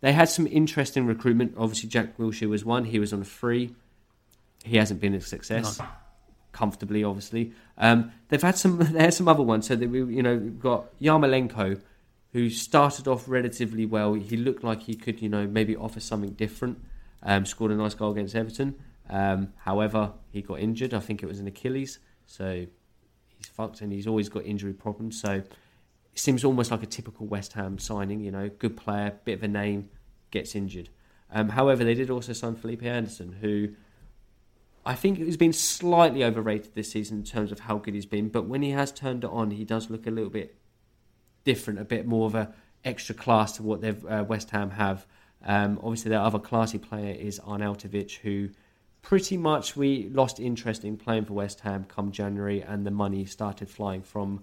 they 0.00 0.12
had 0.12 0.28
some 0.28 0.46
interesting 0.46 1.06
recruitment. 1.06 1.54
Obviously, 1.56 1.88
Jack 1.88 2.16
Wilshere 2.16 2.48
was 2.48 2.64
one. 2.64 2.84
He 2.84 2.98
was 2.98 3.12
on 3.12 3.20
a 3.20 3.24
free. 3.24 3.74
He 4.64 4.76
hasn't 4.76 5.00
been 5.00 5.14
a 5.14 5.20
success. 5.20 5.80
Comfortably, 6.52 7.04
obviously. 7.04 7.52
Um, 7.76 8.12
they've 8.28 8.42
had 8.42 8.56
some. 8.56 8.78
They 8.92 9.00
had 9.00 9.14
some 9.14 9.28
other 9.28 9.42
ones. 9.42 9.66
So 9.66 9.76
that 9.76 9.88
we, 9.88 9.98
you 9.98 10.22
know, 10.22 10.36
we've 10.36 10.60
got 10.60 10.98
Yarmolenko, 11.00 11.80
who 12.32 12.50
started 12.50 13.08
off 13.08 13.28
relatively 13.28 13.86
well. 13.86 14.14
He 14.14 14.36
looked 14.36 14.64
like 14.64 14.82
he 14.82 14.94
could, 14.94 15.20
you 15.20 15.28
know, 15.28 15.46
maybe 15.46 15.76
offer 15.76 16.00
something 16.00 16.30
different. 16.30 16.78
Um, 17.22 17.44
scored 17.44 17.72
a 17.72 17.74
nice 17.74 17.94
goal 17.94 18.12
against 18.12 18.36
Everton. 18.36 18.76
Um, 19.10 19.52
however, 19.58 20.12
he 20.30 20.42
got 20.42 20.60
injured. 20.60 20.94
I 20.94 21.00
think 21.00 21.22
it 21.22 21.26
was 21.26 21.40
an 21.40 21.48
Achilles. 21.48 21.98
So 22.26 22.66
he's 23.38 23.48
fucked 23.48 23.80
and 23.80 23.92
he's 23.92 24.06
always 24.06 24.28
got 24.28 24.44
injury 24.44 24.74
problems. 24.74 25.20
So 25.20 25.32
it 25.32 26.18
seems 26.18 26.44
almost 26.44 26.70
like 26.70 26.82
a 26.82 26.86
typical 26.86 27.26
West 27.26 27.54
Ham 27.54 27.78
signing. 27.78 28.20
You 28.20 28.30
know, 28.30 28.50
good 28.58 28.76
player, 28.76 29.14
bit 29.24 29.34
of 29.34 29.42
a 29.42 29.48
name, 29.48 29.88
gets 30.30 30.54
injured. 30.54 30.90
Um, 31.30 31.50
however, 31.50 31.84
they 31.84 31.94
did 31.94 32.10
also 32.10 32.32
sign 32.32 32.56
Felipe 32.56 32.82
Anderson, 32.82 33.32
who 33.40 33.70
I 34.84 34.94
think 34.94 35.18
has 35.18 35.36
been 35.36 35.52
slightly 35.52 36.24
overrated 36.24 36.74
this 36.74 36.90
season 36.90 37.18
in 37.18 37.24
terms 37.24 37.52
of 37.52 37.60
how 37.60 37.78
good 37.78 37.94
he's 37.94 38.06
been. 38.06 38.28
But 38.28 38.46
when 38.46 38.62
he 38.62 38.70
has 38.70 38.90
turned 38.90 39.24
it 39.24 39.30
on, 39.30 39.50
he 39.50 39.64
does 39.64 39.90
look 39.90 40.06
a 40.06 40.10
little 40.10 40.30
bit 40.30 40.56
different, 41.44 41.78
a 41.78 41.84
bit 41.84 42.06
more 42.06 42.26
of 42.26 42.34
a 42.34 42.52
extra 42.84 43.14
class 43.14 43.52
to 43.52 43.62
what 43.62 43.80
they've 43.80 44.04
uh, 44.06 44.24
West 44.26 44.50
Ham 44.50 44.70
have. 44.70 45.06
Um, 45.44 45.78
obviously, 45.82 46.08
their 46.08 46.20
other 46.20 46.38
classy 46.38 46.78
player 46.78 47.14
is 47.14 47.38
Arnautovic, 47.40 48.16
who 48.18 48.50
pretty 49.02 49.36
much 49.36 49.76
we 49.76 50.08
lost 50.10 50.40
interest 50.40 50.84
in 50.84 50.96
playing 50.96 51.24
for 51.24 51.34
West 51.34 51.60
Ham 51.60 51.84
come 51.88 52.12
January, 52.12 52.62
and 52.62 52.86
the 52.86 52.90
money 52.90 53.24
started 53.24 53.68
flying 53.68 54.02
from 54.02 54.42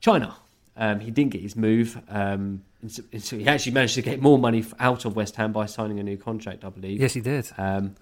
China. 0.00 0.36
Um, 0.76 1.00
he 1.00 1.10
didn't 1.10 1.32
get 1.32 1.40
his 1.40 1.56
move, 1.56 2.00
um, 2.08 2.62
and 2.82 2.92
so, 2.92 3.02
and 3.12 3.22
so 3.22 3.38
he 3.38 3.48
actually 3.48 3.72
managed 3.72 3.94
to 3.94 4.02
get 4.02 4.20
more 4.20 4.38
money 4.38 4.64
out 4.78 5.04
of 5.06 5.16
West 5.16 5.36
Ham 5.36 5.52
by 5.52 5.66
signing 5.66 5.98
a 5.98 6.02
new 6.02 6.18
contract, 6.18 6.64
I 6.64 6.68
believe. 6.68 7.00
Yes, 7.00 7.14
he 7.14 7.20
did. 7.20 7.50
Um, 7.56 7.94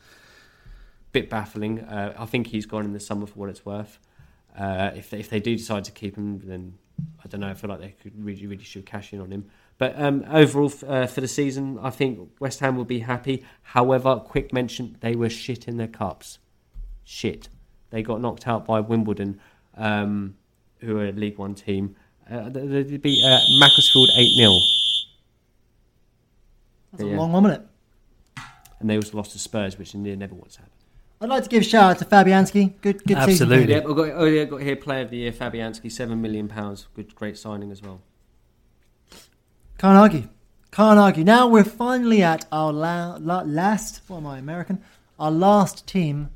bit 1.12 1.30
baffling. 1.30 1.80
Uh, 1.80 2.14
I 2.18 2.26
think 2.26 2.48
he's 2.48 2.66
gone 2.66 2.84
in 2.84 2.92
the 2.92 3.00
summer 3.00 3.26
for 3.26 3.38
what 3.38 3.48
it's 3.48 3.64
worth. 3.64 3.98
Uh, 4.58 4.90
if 4.94 5.10
they, 5.10 5.20
if 5.20 5.30
they 5.30 5.40
do 5.40 5.56
decide 5.56 5.84
to 5.84 5.92
keep 5.92 6.16
him, 6.16 6.40
then 6.44 6.76
I 7.24 7.28
don't 7.28 7.40
know. 7.40 7.48
I 7.48 7.54
feel 7.54 7.70
like 7.70 7.80
they 7.80 7.94
could 8.02 8.12
really 8.22 8.46
really 8.46 8.64
should 8.64 8.86
cash 8.86 9.12
in 9.12 9.20
on 9.20 9.30
him. 9.30 9.48
But 9.78 10.00
um, 10.00 10.24
overall, 10.30 10.66
f- 10.70 10.84
uh, 10.84 11.06
for 11.06 11.20
the 11.20 11.28
season, 11.28 11.78
I 11.82 11.90
think 11.90 12.30
West 12.38 12.60
Ham 12.60 12.76
will 12.76 12.84
be 12.84 13.00
happy. 13.00 13.44
However, 13.62 14.16
quick 14.16 14.52
mention: 14.52 14.96
they 15.00 15.16
were 15.16 15.28
shit 15.28 15.66
in 15.66 15.76
their 15.78 15.88
cups. 15.88 16.38
Shit. 17.02 17.48
They 17.90 18.02
got 18.02 18.20
knocked 18.20 18.46
out 18.48 18.64
by 18.66 18.80
Wimbledon, 18.80 19.40
um, 19.76 20.36
who 20.80 20.96
are 20.98 21.06
a 21.06 21.12
League 21.12 21.38
One 21.38 21.54
team. 21.54 21.96
Uh, 22.30 22.48
they, 22.48 22.82
they 22.82 22.96
beat 22.96 23.22
uh, 23.24 23.38
Macclesfield 23.58 24.08
eight 24.16 24.34
0 24.36 24.52
That's 26.92 27.04
a 27.04 27.06
Yeah. 27.08 27.16
long 27.16 27.32
one, 27.32 27.46
isn't 27.46 27.60
it? 27.62 27.68
and 28.80 28.90
they 28.90 28.96
also 28.96 29.16
lost 29.16 29.32
to 29.32 29.38
Spurs, 29.38 29.78
which 29.78 29.94
near 29.94 30.14
never 30.16 30.34
once 30.34 30.56
happened. 30.56 30.72
I'd 31.20 31.28
like 31.30 31.42
to 31.44 31.48
give 31.48 31.62
a 31.62 31.64
shout 31.64 31.90
out 31.92 31.98
to 32.00 32.04
Fabianski. 32.04 32.74
Good, 32.82 33.02
good 33.04 33.16
season. 33.24 33.48
for 33.48 33.54
him. 33.54 33.60
Absolutely. 33.62 33.72
Yeah, 33.74 33.78
I've 33.80 33.96
got, 33.96 34.20
oh 34.20 34.24
yeah, 34.26 34.44
got 34.44 34.60
here 34.60 34.76
Player 34.76 35.02
of 35.02 35.10
the 35.10 35.16
Year, 35.18 35.32
Fabianski, 35.32 35.90
seven 35.90 36.20
million 36.20 36.48
pounds. 36.48 36.86
Good, 36.94 37.14
great 37.14 37.38
signing 37.38 37.70
as 37.70 37.80
well. 37.82 38.02
Can't 39.84 39.98
argue. 39.98 40.28
Can't 40.72 40.98
argue. 40.98 41.24
Now 41.24 41.46
we're 41.46 41.62
finally 41.62 42.22
at 42.22 42.46
our 42.50 42.72
la- 42.72 43.18
la- 43.20 43.42
last. 43.42 44.00
What 44.06 44.16
am 44.16 44.26
I, 44.26 44.38
American? 44.38 44.82
Our 45.18 45.30
last 45.30 45.86
team. 45.86 46.30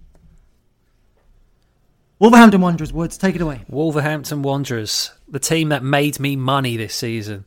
Wolverhampton 2.19 2.61
Wanderers. 2.61 2.93
Woods, 2.93 3.16
take 3.16 3.35
it 3.37 3.41
away. 3.41 3.62
Wolverhampton 3.70 4.43
Wanderers, 4.43 5.12
the 5.27 5.39
team 5.39 5.70
that 5.70 5.83
made 5.83 6.20
me 6.20 6.37
money 6.37 6.77
this 6.77 6.95
season. 6.95 7.47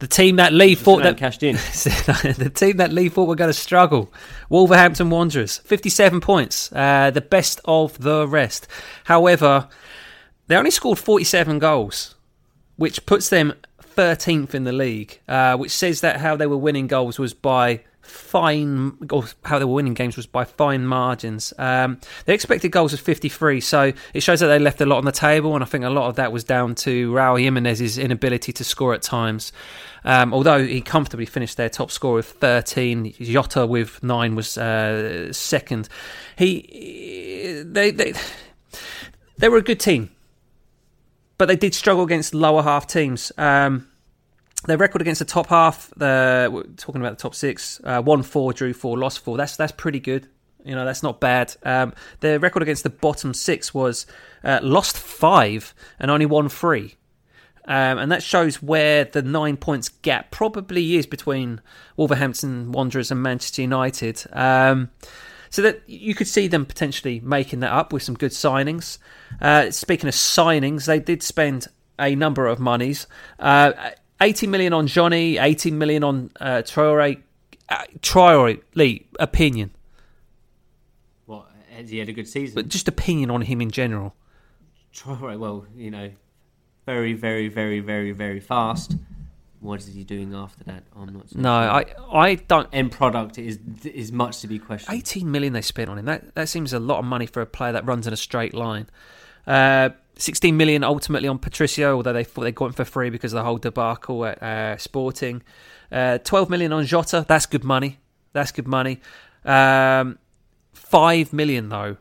The 0.00 0.08
team 0.08 0.36
that 0.36 0.52
Lee 0.52 0.74
Just 0.74 0.84
thought 0.84 1.04
that 1.04 1.18
cashed 1.18 1.44
in. 1.44 1.54
the 1.54 2.50
team 2.52 2.78
that 2.78 2.92
Lee 2.92 3.08
thought 3.08 3.28
were 3.28 3.36
going 3.36 3.46
to 3.46 3.54
struggle. 3.54 4.12
Wolverhampton 4.48 5.08
Wanderers, 5.08 5.58
57 5.58 6.20
points, 6.20 6.72
uh, 6.72 7.12
the 7.12 7.20
best 7.20 7.60
of 7.64 7.96
the 7.96 8.26
rest. 8.26 8.66
However, 9.04 9.68
they 10.48 10.56
only 10.56 10.72
scored 10.72 10.98
47 10.98 11.60
goals, 11.60 12.16
which 12.74 13.06
puts 13.06 13.28
them 13.28 13.52
13th 13.94 14.54
in 14.54 14.64
the 14.64 14.72
league, 14.72 15.20
uh, 15.28 15.56
which 15.56 15.72
says 15.72 16.00
that 16.00 16.18
how 16.18 16.36
they 16.36 16.46
were 16.46 16.56
winning 16.56 16.86
goals 16.86 17.18
was 17.18 17.34
by 17.34 17.80
fine, 18.02 18.98
or 19.10 19.24
how 19.44 19.58
they 19.58 19.64
were 19.64 19.74
winning 19.74 19.94
games 19.94 20.16
was 20.16 20.26
by 20.26 20.44
fine 20.44 20.86
margins. 20.86 21.52
Um, 21.58 21.98
expected 22.26 22.70
goals 22.70 22.92
was 22.92 23.00
53, 23.00 23.60
so 23.60 23.92
it 24.12 24.20
shows 24.20 24.40
that 24.40 24.48
they 24.48 24.58
left 24.58 24.80
a 24.80 24.86
lot 24.86 24.98
on 24.98 25.04
the 25.04 25.12
table, 25.12 25.54
and 25.54 25.62
I 25.62 25.66
think 25.66 25.84
a 25.84 25.90
lot 25.90 26.08
of 26.08 26.16
that 26.16 26.32
was 26.32 26.44
down 26.44 26.74
to 26.76 27.12
Raul 27.12 27.40
Jimenez's 27.40 27.98
inability 27.98 28.52
to 28.52 28.64
score 28.64 28.94
at 28.94 29.02
times. 29.02 29.52
Um, 30.04 30.34
although 30.34 30.64
he 30.64 30.80
comfortably 30.80 31.26
finished 31.26 31.56
their 31.56 31.68
top 31.68 31.90
scorer 31.90 32.16
with 32.16 32.26
13, 32.26 33.14
Jota 33.20 33.66
with 33.66 34.02
nine 34.02 34.34
was 34.34 34.58
uh, 34.58 35.32
second. 35.32 35.88
He, 36.36 37.62
they, 37.64 37.92
they, 37.92 38.14
they 39.38 39.48
were 39.48 39.58
a 39.58 39.62
good 39.62 39.78
team, 39.80 40.10
but 41.38 41.46
they 41.48 41.56
did 41.56 41.74
struggle 41.74 42.04
against 42.04 42.34
lower 42.34 42.62
half 42.62 42.86
teams. 42.86 43.32
Um, 43.36 43.88
their 44.66 44.76
record 44.76 45.02
against 45.02 45.18
the 45.18 45.24
top 45.24 45.48
half, 45.48 45.90
the 45.96 46.48
we're 46.52 46.62
talking 46.76 47.00
about 47.00 47.18
the 47.18 47.22
top 47.22 47.34
six, 47.34 47.80
uh, 47.84 48.02
won 48.04 48.22
four, 48.22 48.52
drew 48.52 48.72
four, 48.72 48.96
lost 48.96 49.20
four. 49.20 49.36
That's 49.36 49.56
that's 49.56 49.72
pretty 49.72 50.00
good. 50.00 50.28
You 50.64 50.74
know, 50.76 50.84
that's 50.84 51.02
not 51.02 51.20
bad. 51.20 51.56
Um, 51.64 51.92
their 52.20 52.38
record 52.38 52.62
against 52.62 52.84
the 52.84 52.90
bottom 52.90 53.34
six 53.34 53.74
was 53.74 54.06
uh, 54.44 54.60
lost 54.62 54.96
five 54.96 55.74
and 55.98 56.10
only 56.10 56.26
won 56.26 56.48
three. 56.48 56.94
Um, 57.64 57.98
and 57.98 58.10
that 58.10 58.22
shows 58.22 58.62
where 58.62 59.04
the 59.04 59.22
nine 59.22 59.56
points 59.56 59.88
gap 59.88 60.30
probably 60.30 60.96
is 60.96 61.06
between 61.06 61.60
Wolverhampton 61.96 62.72
Wanderers 62.72 63.10
and 63.10 63.22
Manchester 63.22 63.62
United. 63.62 64.24
Um, 64.32 64.90
so 65.52 65.60
that 65.60 65.82
you 65.86 66.14
could 66.14 66.26
see 66.26 66.48
them 66.48 66.64
potentially 66.64 67.20
making 67.20 67.60
that 67.60 67.70
up 67.70 67.92
with 67.92 68.02
some 68.02 68.14
good 68.14 68.30
signings. 68.30 68.96
Uh, 69.38 69.70
speaking 69.70 70.08
of 70.08 70.14
signings, 70.14 70.86
they 70.86 70.98
did 70.98 71.22
spend 71.22 71.66
a 71.98 72.14
number 72.14 72.46
of 72.46 72.58
monies. 72.58 73.06
Uh, 73.38 73.90
80 74.18 74.46
million 74.46 74.72
on 74.72 74.86
Johnny, 74.86 75.36
18 75.36 75.76
million 75.76 76.02
on 76.02 76.30
uh, 76.40 76.62
Traore. 76.64 77.20
Uh, 77.68 77.84
Traore, 78.00 78.62
Lee, 78.74 79.06
opinion. 79.20 79.72
What 81.26 81.50
has 81.76 81.90
he 81.90 81.98
had 81.98 82.08
a 82.08 82.14
good 82.14 82.28
season? 82.28 82.54
But 82.54 82.68
just 82.68 82.88
opinion 82.88 83.30
on 83.30 83.42
him 83.42 83.60
in 83.60 83.70
general. 83.70 84.14
Traore, 84.94 85.38
well, 85.38 85.66
you 85.76 85.90
know, 85.90 86.12
very, 86.86 87.12
very, 87.12 87.48
very, 87.48 87.80
very, 87.80 88.12
very 88.12 88.40
fast. 88.40 88.96
What 89.62 89.78
is 89.78 89.94
he 89.94 90.02
doing 90.02 90.34
after 90.34 90.64
that? 90.64 90.82
I'm 90.96 91.12
not. 91.12 91.34
No. 91.36 91.52
I, 91.52 91.84
I 92.12 92.34
don't. 92.34 92.68
end 92.72 92.90
product 92.90 93.38
is 93.38 93.60
is 93.84 94.10
much 94.10 94.40
to 94.40 94.48
be 94.48 94.58
questioned. 94.58 94.96
18 94.96 95.30
million 95.30 95.52
they 95.52 95.62
spent 95.62 95.88
on 95.88 95.98
him. 95.98 96.04
That 96.04 96.34
that 96.34 96.48
seems 96.48 96.72
a 96.72 96.80
lot 96.80 96.98
of 96.98 97.04
money 97.04 97.26
for 97.26 97.40
a 97.40 97.46
player 97.46 97.72
that 97.72 97.86
runs 97.86 98.08
in 98.08 98.12
a 98.12 98.16
straight 98.16 98.54
line. 98.54 98.88
Uh, 99.46 99.90
16 100.16 100.56
million 100.56 100.82
ultimately 100.82 101.28
on 101.28 101.38
Patricio, 101.38 101.94
although 101.94 102.12
they 102.12 102.24
thought 102.24 102.42
they 102.42 102.52
got 102.52 102.66
him 102.66 102.72
for 102.72 102.84
free 102.84 103.08
because 103.08 103.32
of 103.32 103.38
the 103.38 103.44
whole 103.44 103.58
debacle 103.58 104.26
at 104.26 104.42
uh, 104.42 104.76
Sporting. 104.76 105.42
Uh, 105.90 106.18
12 106.18 106.50
million 106.50 106.72
on 106.72 106.84
Jota. 106.84 107.24
That's 107.26 107.46
good 107.46 107.64
money. 107.64 107.98
That's 108.32 108.50
good 108.50 108.66
money. 108.66 109.00
Um, 109.44 110.18
5 110.74 111.32
million 111.32 111.68
though 111.68 111.96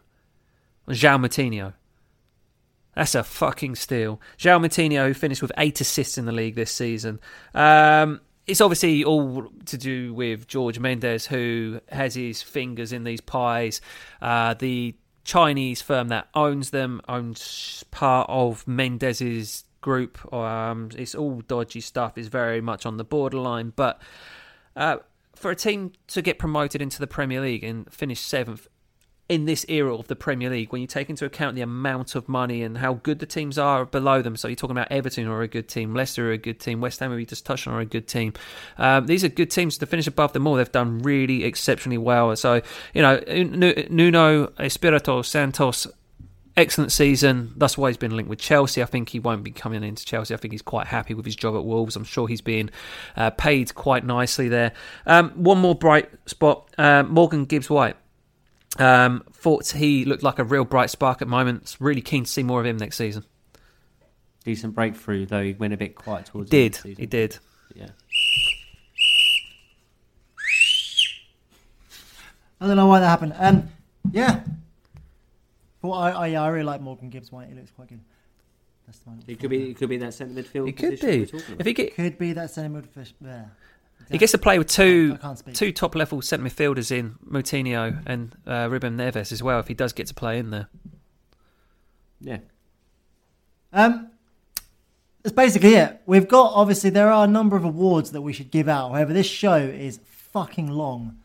on 0.87 0.95
João 0.95 1.25
Moutinho. 1.25 1.73
That's 2.95 3.15
a 3.15 3.23
fucking 3.23 3.75
steal. 3.75 4.19
João 4.37 4.65
Moutinho, 4.65 5.07
who 5.07 5.13
finished 5.13 5.41
with 5.41 5.51
eight 5.57 5.79
assists 5.79 6.17
in 6.17 6.25
the 6.25 6.31
league 6.31 6.55
this 6.55 6.71
season. 6.71 7.19
Um, 7.53 8.21
it's 8.47 8.61
obviously 8.61 9.03
all 9.03 9.47
to 9.65 9.77
do 9.77 10.13
with 10.13 10.47
George 10.47 10.79
Mendes, 10.79 11.25
who 11.25 11.79
has 11.89 12.15
his 12.15 12.41
fingers 12.41 12.91
in 12.91 13.03
these 13.03 13.21
pies. 13.21 13.79
Uh, 14.21 14.55
the 14.55 14.95
Chinese 15.23 15.81
firm 15.81 16.09
that 16.09 16.27
owns 16.33 16.71
them 16.71 17.01
owns 17.07 17.85
part 17.91 18.27
of 18.29 18.67
Mendes's 18.67 19.63
group. 19.79 20.33
Um, 20.33 20.89
it's 20.97 21.15
all 21.15 21.41
dodgy 21.41 21.81
stuff. 21.81 22.17
It's 22.17 22.27
very 22.27 22.61
much 22.61 22.85
on 22.85 22.97
the 22.97 23.03
borderline. 23.03 23.71
But 23.75 24.01
uh, 24.75 24.97
for 25.35 25.51
a 25.51 25.55
team 25.55 25.93
to 26.07 26.21
get 26.21 26.39
promoted 26.39 26.81
into 26.81 26.99
the 26.99 27.07
Premier 27.07 27.41
League 27.41 27.63
and 27.63 27.91
finish 27.93 28.19
seventh 28.19 28.67
in 29.31 29.45
this 29.45 29.65
era 29.69 29.95
of 29.95 30.07
the 30.07 30.15
Premier 30.15 30.49
League, 30.49 30.73
when 30.73 30.81
you 30.81 30.87
take 30.87 31.09
into 31.09 31.23
account 31.23 31.55
the 31.55 31.61
amount 31.61 32.15
of 32.15 32.27
money 32.27 32.63
and 32.63 32.79
how 32.79 32.95
good 32.95 33.19
the 33.19 33.25
teams 33.25 33.57
are 33.57 33.85
below 33.85 34.21
them, 34.21 34.35
so 34.35 34.49
you're 34.49 34.57
talking 34.57 34.75
about 34.75 34.91
Everton 34.91 35.25
are 35.25 35.41
a 35.41 35.47
good 35.47 35.69
team, 35.69 35.95
Leicester 35.95 36.27
are 36.27 36.33
a 36.33 36.37
good 36.37 36.59
team, 36.59 36.81
West 36.81 36.99
Ham, 36.99 37.11
we 37.11 37.25
just 37.25 37.45
touched 37.45 37.65
on, 37.65 37.73
are 37.73 37.79
a 37.79 37.85
good 37.85 38.09
team. 38.09 38.33
Um, 38.77 39.05
these 39.05 39.23
are 39.23 39.29
good 39.29 39.49
teams 39.49 39.77
to 39.77 39.85
finish 39.85 40.05
above 40.05 40.33
them 40.33 40.45
all. 40.45 40.55
They've 40.55 40.69
done 40.69 40.99
really 40.99 41.45
exceptionally 41.45 41.97
well. 41.97 42.35
So, 42.35 42.61
you 42.93 43.01
know, 43.01 43.21
Nuno 43.89 44.47
Espirito 44.59 45.21
Santos 45.21 45.87
excellent 46.57 46.91
season. 46.91 47.53
That's 47.55 47.77
why 47.77 47.89
he's 47.89 47.95
been 47.97 48.15
linked 48.15 48.29
with 48.29 48.39
Chelsea. 48.39 48.81
I 48.81 48.85
think 48.85 49.09
he 49.09 49.19
won't 49.19 49.43
be 49.43 49.51
coming 49.51 49.81
into 49.81 50.05
Chelsea. 50.05 50.33
I 50.33 50.37
think 50.37 50.51
he's 50.51 50.61
quite 50.61 50.87
happy 50.87 51.13
with 51.13 51.25
his 51.25 51.37
job 51.37 51.55
at 51.55 51.63
Wolves. 51.63 51.95
I'm 51.95 52.03
sure 52.03 52.27
he's 52.27 52.41
being 52.41 52.69
uh, 53.15 53.29
paid 53.29 53.73
quite 53.75 54.05
nicely 54.05 54.49
there. 54.49 54.73
Um, 55.05 55.29
one 55.31 55.57
more 55.59 55.75
bright 55.75 56.09
spot 56.25 56.69
uh, 56.77 57.03
Morgan 57.03 57.45
Gibbs 57.45 57.69
White. 57.69 57.95
Um, 58.79 59.23
thought 59.33 59.67
he 59.67 60.05
looked 60.05 60.23
like 60.23 60.39
a 60.39 60.43
real 60.43 60.63
bright 60.65 60.89
spark 60.89 61.21
at 61.21 61.27
moments. 61.27 61.79
Really 61.81 62.01
keen 62.01 62.23
to 62.23 62.29
see 62.31 62.43
more 62.43 62.59
of 62.59 62.65
him 62.65 62.77
next 62.77 62.97
season. 62.97 63.25
Decent 64.43 64.73
breakthrough, 64.73 65.25
though 65.25 65.43
he 65.43 65.53
went 65.53 65.73
a 65.73 65.77
bit 65.77 65.93
quiet 65.95 66.27
towards 66.27 66.49
He 66.51 66.57
the 66.57 66.69
did. 66.69 66.75
end 66.75 66.75
of 66.75 66.83
the 66.83 66.89
season. 66.89 67.01
He 67.01 67.05
did. 67.07 67.37
Yeah. 67.75 67.89
I 72.59 72.67
don't 72.67 72.77
know 72.77 72.87
why 72.87 72.99
that 72.99 73.07
happened. 73.07 73.33
Um, 73.37 73.69
yeah. 74.11 74.41
Well, 75.81 75.93
I, 75.93 76.11
I, 76.11 76.33
I 76.33 76.47
really 76.49 76.63
like 76.63 76.81
Morgan 76.81 77.09
Gibbs 77.09 77.31
White. 77.31 77.49
He 77.49 77.55
looks 77.55 77.71
quite 77.71 77.87
good. 77.89 78.01
That's 78.85 78.99
the 78.99 79.09
one. 79.09 79.23
It 79.27 79.39
could 79.39 79.49
be. 79.49 79.71
It 79.71 79.77
could 79.77 79.89
be 79.89 79.97
that 79.97 80.13
centre 80.13 80.39
midfield. 80.41 80.67
He 80.67 80.73
could 80.73 80.99
be. 80.99 81.21
If 81.57 81.65
he 81.65 81.73
get, 81.73 81.95
Could 81.95 82.17
be 82.17 82.33
that 82.33 82.51
centre 82.51 82.81
midfield. 82.81 83.13
Yeah. 83.23 83.45
He 84.11 84.17
gets 84.17 84.31
to 84.33 84.37
play 84.37 84.57
with 84.57 84.67
two 84.67 85.13
I 85.15 85.21
can't 85.21 85.37
speak. 85.37 85.55
two 85.55 85.71
top 85.71 85.95
level 85.95 86.21
centre 86.21 86.45
midfielders 86.45 86.91
in 86.91 87.15
Moutinho 87.25 88.01
and 88.05 88.35
uh, 88.45 88.67
Ruben 88.69 88.97
Neves 88.97 89.31
as 89.31 89.41
well. 89.41 89.59
If 89.59 89.67
he 89.67 89.73
does 89.73 89.93
get 89.93 90.07
to 90.07 90.13
play 90.13 90.37
in 90.39 90.49
there, 90.51 90.67
yeah. 92.19 92.37
Um, 93.73 94.09
that's 95.23 95.35
basically 95.35 95.75
it. 95.75 96.01
We've 96.05 96.27
got 96.27 96.51
obviously 96.53 96.89
there 96.89 97.11
are 97.11 97.23
a 97.25 97.27
number 97.27 97.55
of 97.55 97.63
awards 97.63 98.11
that 98.11 98.21
we 98.21 98.33
should 98.33 98.51
give 98.51 98.67
out. 98.67 98.91
However, 98.91 99.13
this 99.13 99.27
show 99.27 99.55
is 99.55 99.99
fucking 100.05 100.67
long, 100.67 101.17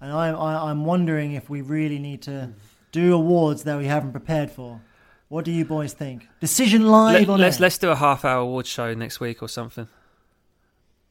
and 0.00 0.12
I, 0.12 0.28
I 0.30 0.70
I'm 0.70 0.84
wondering 0.84 1.32
if 1.32 1.48
we 1.50 1.60
really 1.62 1.98
need 1.98 2.22
to 2.22 2.50
do 2.92 3.14
awards 3.14 3.64
that 3.64 3.76
we 3.78 3.86
haven't 3.86 4.12
prepared 4.12 4.50
for. 4.50 4.80
What 5.28 5.44
do 5.44 5.50
you 5.50 5.64
boys 5.64 5.94
think? 5.94 6.28
Decision 6.38 6.86
live 6.86 7.20
Let, 7.22 7.28
on 7.28 7.40
let's 7.40 7.56
air. 7.56 7.62
let's 7.62 7.78
do 7.78 7.90
a 7.90 7.96
half 7.96 8.24
hour 8.24 8.40
award 8.42 8.66
show 8.66 8.94
next 8.94 9.18
week 9.20 9.42
or 9.42 9.48
something. 9.48 9.88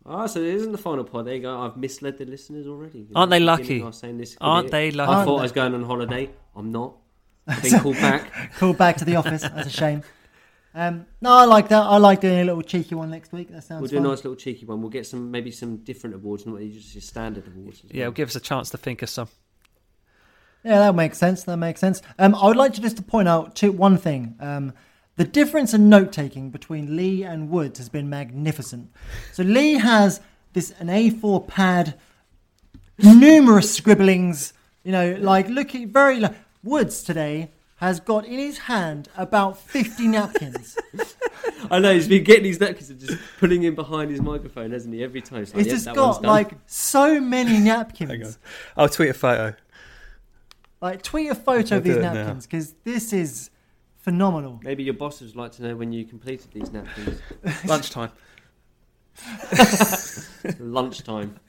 Ah, 0.06 0.26
so 0.26 0.40
it 0.42 0.48
isn't 0.56 0.72
the 0.74 0.78
final 0.78 1.04
pod. 1.06 1.26
There 1.28 1.36
you 1.36 1.42
go. 1.42 1.62
I've 1.62 1.78
misled 1.78 2.18
the 2.18 2.26
listeners 2.26 2.68
already. 2.68 3.08
Aren't 3.16 3.30
they 3.30 3.40
the 3.40 3.46
lucky? 3.46 3.64
beginning 3.64 3.84
I 3.84 3.88
was 3.88 3.98
saying 3.98 4.18
this 4.18 4.36
could 4.36 4.44
Aren't 4.46 4.66
be 4.66 4.68
it. 4.68 4.72
they 4.72 4.92
lucky? 4.92 5.10
I 5.12 5.16
Aren't 5.16 5.26
thought 5.28 5.36
they? 5.38 5.40
I 5.40 5.44
was 5.44 5.52
going 5.54 5.74
on 5.76 5.84
holiday. 5.84 6.30
I'm 6.56 6.72
not. 6.72 6.96
I've 7.48 7.62
been 7.64 7.80
called 7.80 7.96
back. 7.96 8.54
Called 8.58 8.78
back 8.78 8.98
to 8.98 9.06
the 9.06 9.16
office. 9.16 9.42
That's 9.44 9.68
a 9.68 9.70
shame. 9.70 10.04
Um, 10.76 11.06
no, 11.22 11.32
I 11.32 11.46
like 11.46 11.70
that. 11.70 11.82
I 11.84 11.98
like 11.98 12.20
doing 12.22 12.40
a 12.40 12.44
little 12.44 12.62
cheeky 12.64 12.96
one 12.96 13.12
next 13.12 13.32
week. 13.32 13.50
That 13.52 13.64
sounds 13.64 13.82
We'll 13.82 13.90
do 13.92 13.98
a 13.98 14.02
fun. 14.02 14.10
nice 14.10 14.18
little 14.24 14.36
cheeky 14.36 14.66
one. 14.66 14.82
We'll 14.82 14.90
get 14.90 15.06
some 15.06 15.30
maybe 15.32 15.52
some 15.52 15.78
different 15.78 16.16
awards, 16.16 16.46
not 16.46 16.60
just 16.62 16.96
your 16.96 17.02
standard 17.02 17.46
awards. 17.48 17.82
as 17.86 17.92
Yeah, 17.92 17.94
well. 17.94 18.02
it'll 18.10 18.14
give 18.14 18.30
us 18.30 18.36
a 18.36 18.40
chance 18.40 18.72
to 18.72 18.78
think 18.78 19.02
of 19.04 19.10
some. 19.10 19.28
Yeah, 20.64 20.80
that 20.80 20.96
makes 20.96 21.18
sense. 21.18 21.44
That 21.44 21.58
makes 21.58 21.80
sense. 21.82 22.02
Um, 22.18 22.34
I 22.36 22.48
would 22.48 22.56
like 22.58 22.74
to 22.74 22.82
just 22.82 22.98
to 22.98 23.04
point 23.04 23.28
out 23.28 23.56
to 23.58 23.72
one 23.72 23.98
thing. 23.98 24.36
Um, 24.40 24.74
the 25.16 25.24
difference 25.24 25.74
in 25.74 25.90
note 25.90 26.12
taking 26.12 26.50
between 26.50 26.96
Lee 26.96 27.24
and 27.24 27.50
Woods 27.50 27.78
has 27.80 27.90
been 27.90 28.10
magnificent. 28.10 28.92
So 29.32 29.44
Lee 29.44 29.74
has 29.76 30.22
this 30.54 30.72
an 30.80 30.88
A4 30.88 31.48
pad, 31.48 31.96
numerous 32.98 33.74
scribblings. 33.74 34.54
You 34.84 34.92
know, 34.92 35.18
like 35.20 35.48
looking 35.50 35.92
very. 35.92 36.20
Like, 36.20 36.36
Woods 36.64 37.04
today 37.04 37.52
has 37.78 38.00
got 38.00 38.26
in 38.26 38.40
his 38.40 38.58
hand 38.58 39.10
about 39.18 39.60
fifty 39.60 40.08
napkins. 40.08 40.78
I 41.72 41.80
know 41.80 41.94
he's 41.94 42.08
been 42.08 42.24
getting 42.24 42.44
these 42.44 42.60
napkins 42.60 42.90
and 42.90 43.00
just 43.00 43.18
putting 43.38 43.62
him 43.62 43.76
behind 43.76 44.12
his 44.12 44.22
microphone, 44.22 44.72
hasn't 44.72 44.94
he? 44.94 45.04
Every 45.04 45.22
time. 45.22 45.44
It's, 45.44 45.54
like, 45.54 45.66
He's 45.66 45.68
"Yep, 45.68 45.76
just 45.76 45.86
that 45.86 45.96
one's 45.98 46.18
got 46.20 46.24
like 46.26 46.52
so 46.68 47.20
many 47.20 47.60
napkins. 47.64 48.40
I'll 48.78 48.88
tweet 48.88 49.10
a 49.10 49.14
photo. 49.14 49.56
Like 50.82 51.02
tweet 51.02 51.32
a 51.32 51.36
photo 51.36 51.76
I'll 51.76 51.78
of 51.80 51.84
these 51.84 51.96
do 51.96 52.00
it 52.00 52.04
now. 52.04 52.14
napkins 52.14 52.46
because 52.46 52.74
this 52.86 53.12
is 53.12 53.50
phenomenal. 54.04 54.60
Maybe 54.64 54.84
your 54.84 54.94
bosses 54.94 55.34
would 55.34 55.42
like 55.42 55.52
to 55.54 55.64
know 55.64 55.76
when 55.76 55.92
you 55.92 56.06
completed 56.06 56.52
these 56.54 56.72
napkins. 56.72 57.20
Lunchtime. 57.66 58.12
Lunchtime. 60.60 61.40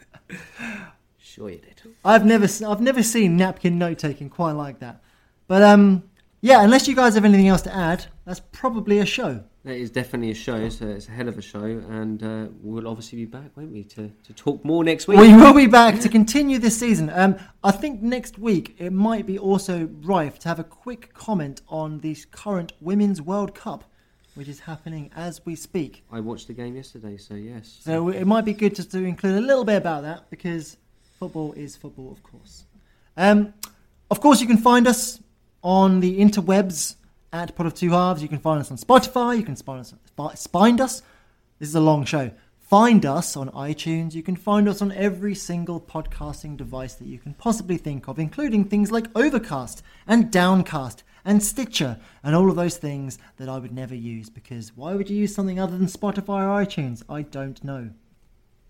Sure 1.18 1.51
you 1.51 1.59
did. 1.59 1.82
I've 2.05 2.24
never 2.24 2.44
s- 2.44 2.62
I've 2.62 2.81
never 2.81 3.02
seen 3.02 3.36
napkin 3.36 3.76
note 3.78 3.98
taking 3.98 4.31
quite 4.31 4.52
like 4.52 4.78
that. 4.78 5.02
But 5.48 5.62
um 5.62 6.05
yeah, 6.40 6.62
unless 6.62 6.86
you 6.86 6.94
guys 6.94 7.14
have 7.14 7.24
anything 7.24 7.48
else 7.48 7.62
to 7.62 7.74
add, 7.74 8.06
that's 8.24 8.40
probably 8.52 8.98
a 8.98 9.06
show. 9.06 9.44
That 9.65 9.77
is 9.77 9.91
definitely 9.91 10.31
a 10.31 10.35
show. 10.35 10.69
So 10.69 10.89
it's 10.89 11.09
a 11.09 11.11
hell 11.11 11.27
of 11.27 11.39
a 11.39 11.43
show, 11.43 11.65
and 11.65 12.23
uh, 12.23 12.47
we'll 12.61 12.86
obviously 12.86 13.16
be 13.16 13.24
back, 13.24 13.57
won't 13.57 13.73
we, 13.73 13.82
to, 13.85 14.12
to 14.24 14.32
talk 14.35 14.62
more 14.62 14.85
next 14.85 15.09
week. 15.09 15.19
We 15.19 15.35
will 15.35 15.55
be 15.55 15.66
back 15.66 16.01
to 16.01 16.11
continue 16.11 16.59
this 16.59 16.78
season. 16.78 17.09
Um, 17.09 17.36
I 17.62 17.70
think 17.70 18.03
next 18.03 18.39
week 18.39 18.77
it 18.78 18.93
might 18.93 19.24
be 19.24 19.39
also 19.39 19.89
rife 20.03 20.39
to 20.41 20.49
have 20.49 20.59
a 20.59 20.65
quick 20.65 21.15
comment 21.15 21.62
on 21.66 22.01
the 22.01 22.15
current 22.31 22.74
Women's 22.82 23.23
World 23.23 23.55
Cup, 23.55 23.85
which 24.35 24.49
is 24.49 24.61
happening 24.61 25.11
as 25.16 25.41
we 25.47 25.57
speak. 25.57 26.05
I 26.12 26.20
watched 26.20 26.47
the 26.47 26.53
game 26.53 26.77
yesterday, 26.77 27.16
so 27.16 27.32
yes. 27.32 27.78
So 27.81 28.11
it 28.11 28.27
might 28.27 28.45
be 28.45 28.53
good 28.53 28.74
just 28.74 28.91
to 28.91 28.99
include 28.99 29.39
a 29.39 29.47
little 29.47 29.65
bit 29.65 29.77
about 29.77 30.03
that 30.03 30.28
because 30.28 30.77
football 31.19 31.55
is 31.55 31.74
football, 31.74 32.12
of 32.12 32.23
course. 32.23 32.65
Um, 33.16 33.55
of 34.11 34.20
course, 34.20 34.43
you 34.43 34.47
can 34.47 34.59
find 34.59 34.86
us 34.86 35.20
on 35.62 36.01
the 36.01 36.20
interwebs 36.20 36.97
at 37.35 37.56
Pod 37.56 37.66
of 37.66 37.74
Two 37.74 37.90
Halves. 37.90 38.23
You 38.23 38.28
can 38.28 38.39
find 38.39 38.61
us 38.61 38.70
on 38.70 38.77
Spotify. 38.77 39.36
You 39.36 39.43
can 39.43 39.56
find 39.56 39.81
us, 39.81 39.93
fi- 40.16 40.35
find 40.35 40.81
us. 40.81 41.02
This 41.59 41.69
is 41.69 41.74
a 41.74 41.81
long 41.81 42.05
show. 42.05 42.31
Find 42.61 43.05
us 43.05 43.36
on 43.36 43.51
iTunes. 43.51 44.15
You 44.15 44.23
can 44.23 44.36
find 44.36 44.69
us 44.69 44.81
on 44.81 44.93
every 44.93 45.35
single 45.35 45.81
podcasting 45.81 46.56
device 46.56 46.94
that 46.94 47.09
you 47.09 47.19
can 47.19 47.35
possibly 47.35 47.77
think 47.77 48.06
of, 48.06 48.20
including 48.20 48.65
things 48.65 48.93
like 48.93 49.09
Overcast 49.16 49.82
and 50.06 50.31
Downcast 50.31 51.02
and 51.24 51.43
Stitcher 51.43 51.98
and 52.23 52.36
all 52.36 52.48
of 52.48 52.56
those 52.56 52.77
things 52.77 53.19
that 53.39 53.48
I 53.48 53.59
would 53.59 53.73
never 53.73 53.97
use 53.97 54.31
because 54.31 54.77
why 54.77 54.94
would 54.94 55.11
you 55.11 55.16
use 55.16 55.35
something 55.35 55.59
other 55.59 55.77
than 55.77 55.89
Spotify 55.89 56.44
or 56.44 56.65
iTunes? 56.65 57.02
I 57.09 57.23
don't 57.23 57.62
know. 57.65 57.90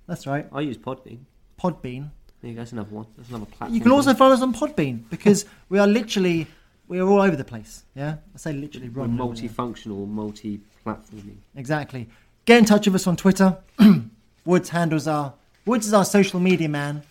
That's 0.06 0.26
right. 0.26 0.46
I 0.52 0.62
use 0.62 0.78
Podbean. 0.78 1.20
Podbean. 1.60 2.10
There 2.40 2.50
you 2.50 2.54
go, 2.54 2.60
that's 2.60 2.72
another 2.72 2.90
one. 2.90 3.06
That's 3.16 3.28
another 3.28 3.46
platform. 3.46 3.74
You 3.74 3.80
can 3.80 3.92
also 3.92 4.14
find 4.14 4.32
us 4.32 4.42
on 4.42 4.54
Podbean 4.54 5.08
because 5.10 5.44
we 5.68 5.78
are 5.78 5.86
literally 5.86 6.46
we 6.88 6.98
are 7.00 7.08
all 7.08 7.20
over 7.20 7.36
the 7.36 7.44
place. 7.44 7.84
Yeah, 7.94 8.16
I 8.34 8.38
say 8.38 8.52
literally. 8.52 8.88
We're 8.88 9.02
Ron, 9.02 9.20
over 9.20 9.34
there. 9.34 9.48
multifunctional, 9.48 10.08
multi-platforming. 10.08 11.36
Exactly. 11.56 12.08
Get 12.44 12.58
in 12.58 12.64
touch 12.64 12.86
with 12.86 12.94
us 12.96 13.06
on 13.06 13.16
Twitter. 13.16 13.56
Woods 14.44 14.68
handles 14.68 15.06
our 15.08 15.32
Woods 15.64 15.86
is 15.86 15.94
our 15.94 16.04
social 16.04 16.40
media 16.40 16.68
man. 16.68 17.02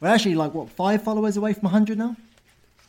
We're 0.00 0.08
actually 0.08 0.34
like 0.34 0.54
what 0.54 0.70
five 0.70 1.02
followers 1.02 1.36
away 1.36 1.52
from 1.52 1.68
hundred 1.68 1.98
now. 1.98 2.16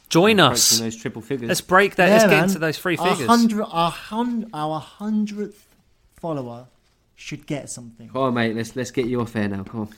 Join 0.08 0.40
approaching 0.40 0.54
us. 0.54 0.80
Those 0.80 0.96
triple 0.96 1.22
figures. 1.22 1.48
Let's 1.50 1.62
break 1.62 1.96
that. 1.96 2.08
Yeah, 2.08 2.14
Let's 2.18 2.26
get 2.30 2.44
into 2.44 2.60
those 2.60 2.78
three 2.78 2.96
Our 2.98 3.10
figures. 3.10 3.28
hundred, 3.28 3.64
our, 3.66 3.92
hun- 3.92 4.50
our 4.54 4.80
hundredth 4.80 5.68
follower 6.16 6.68
should 7.16 7.46
get 7.48 7.70
something. 7.70 8.08
Come 8.10 8.22
on, 8.22 8.34
mate. 8.36 8.56
Let's 8.56 8.76
let's 8.76 8.92
get 8.92 9.08
you 9.08 9.20
off 9.22 9.36
air 9.36 9.48
now. 9.50 9.64
Come 9.64 9.82
on. 9.82 9.90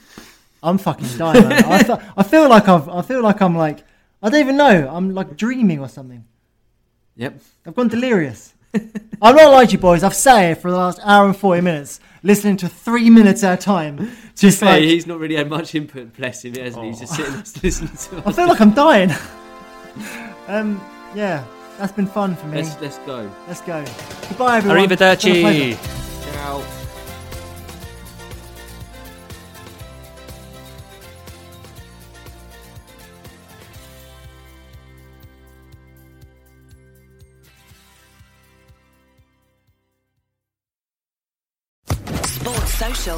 I'm 0.62 0.78
fucking 0.78 1.16
dying. 1.18 1.44
I, 1.46 1.82
fe- 1.84 2.04
I 2.16 2.22
feel 2.24 2.48
like 2.48 2.66
I've, 2.68 2.88
I 2.88 3.02
feel 3.02 3.22
like 3.22 3.40
I'm 3.40 3.56
like, 3.56 3.84
I 4.22 4.30
don't 4.30 4.40
even 4.40 4.56
know. 4.56 4.88
I'm 4.92 5.14
like 5.14 5.36
dreaming 5.36 5.80
or 5.80 5.88
something. 5.88 6.24
Yep. 7.16 7.40
I've 7.66 7.74
gone 7.74 7.88
delirious. 7.88 8.54
I'm 9.22 9.34
not 9.34 9.50
like 9.52 9.72
you 9.72 9.78
boys. 9.78 10.02
I've 10.02 10.14
sat 10.14 10.42
here 10.44 10.56
for 10.56 10.70
the 10.70 10.76
last 10.76 11.00
hour 11.02 11.26
and 11.26 11.36
forty 11.36 11.60
minutes, 11.62 12.00
listening 12.22 12.56
to 12.58 12.68
three 12.68 13.10
minutes 13.10 13.42
at 13.42 13.58
a 13.58 13.62
time. 13.62 14.10
Just 14.36 14.60
Hey, 14.60 14.66
like 14.66 14.82
he's 14.82 15.06
not 15.06 15.18
really 15.18 15.34
had 15.36 15.48
much 15.48 15.74
input. 15.74 16.14
Bless 16.16 16.44
him, 16.44 16.54
hasn't 16.54 16.84
he? 16.84 16.90
He's 16.90 17.00
just 17.00 17.14
sitting 17.14 17.32
there 17.32 17.42
listening 17.62 17.90
to 17.90 18.18
us. 18.18 18.26
I 18.26 18.32
feel 18.32 18.46
like 18.46 18.60
I'm 18.60 18.72
dying. 18.72 19.10
um, 20.46 20.80
yeah, 21.14 21.44
that's 21.76 21.92
been 21.92 22.06
fun 22.06 22.36
for 22.36 22.46
me. 22.46 22.58
Let's 22.62 22.80
let's 22.80 22.98
go. 22.98 23.28
Let's 23.48 23.62
go. 23.62 23.84
Goodbye, 24.28 24.58
everyone. 24.58 24.92
It's 24.92 24.96
been 25.00 25.08
a 25.08 25.16
Arrivederci. 25.16 26.32
Ciao. 26.34 26.77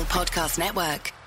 Podcast 0.05 0.59
Network. 0.59 1.20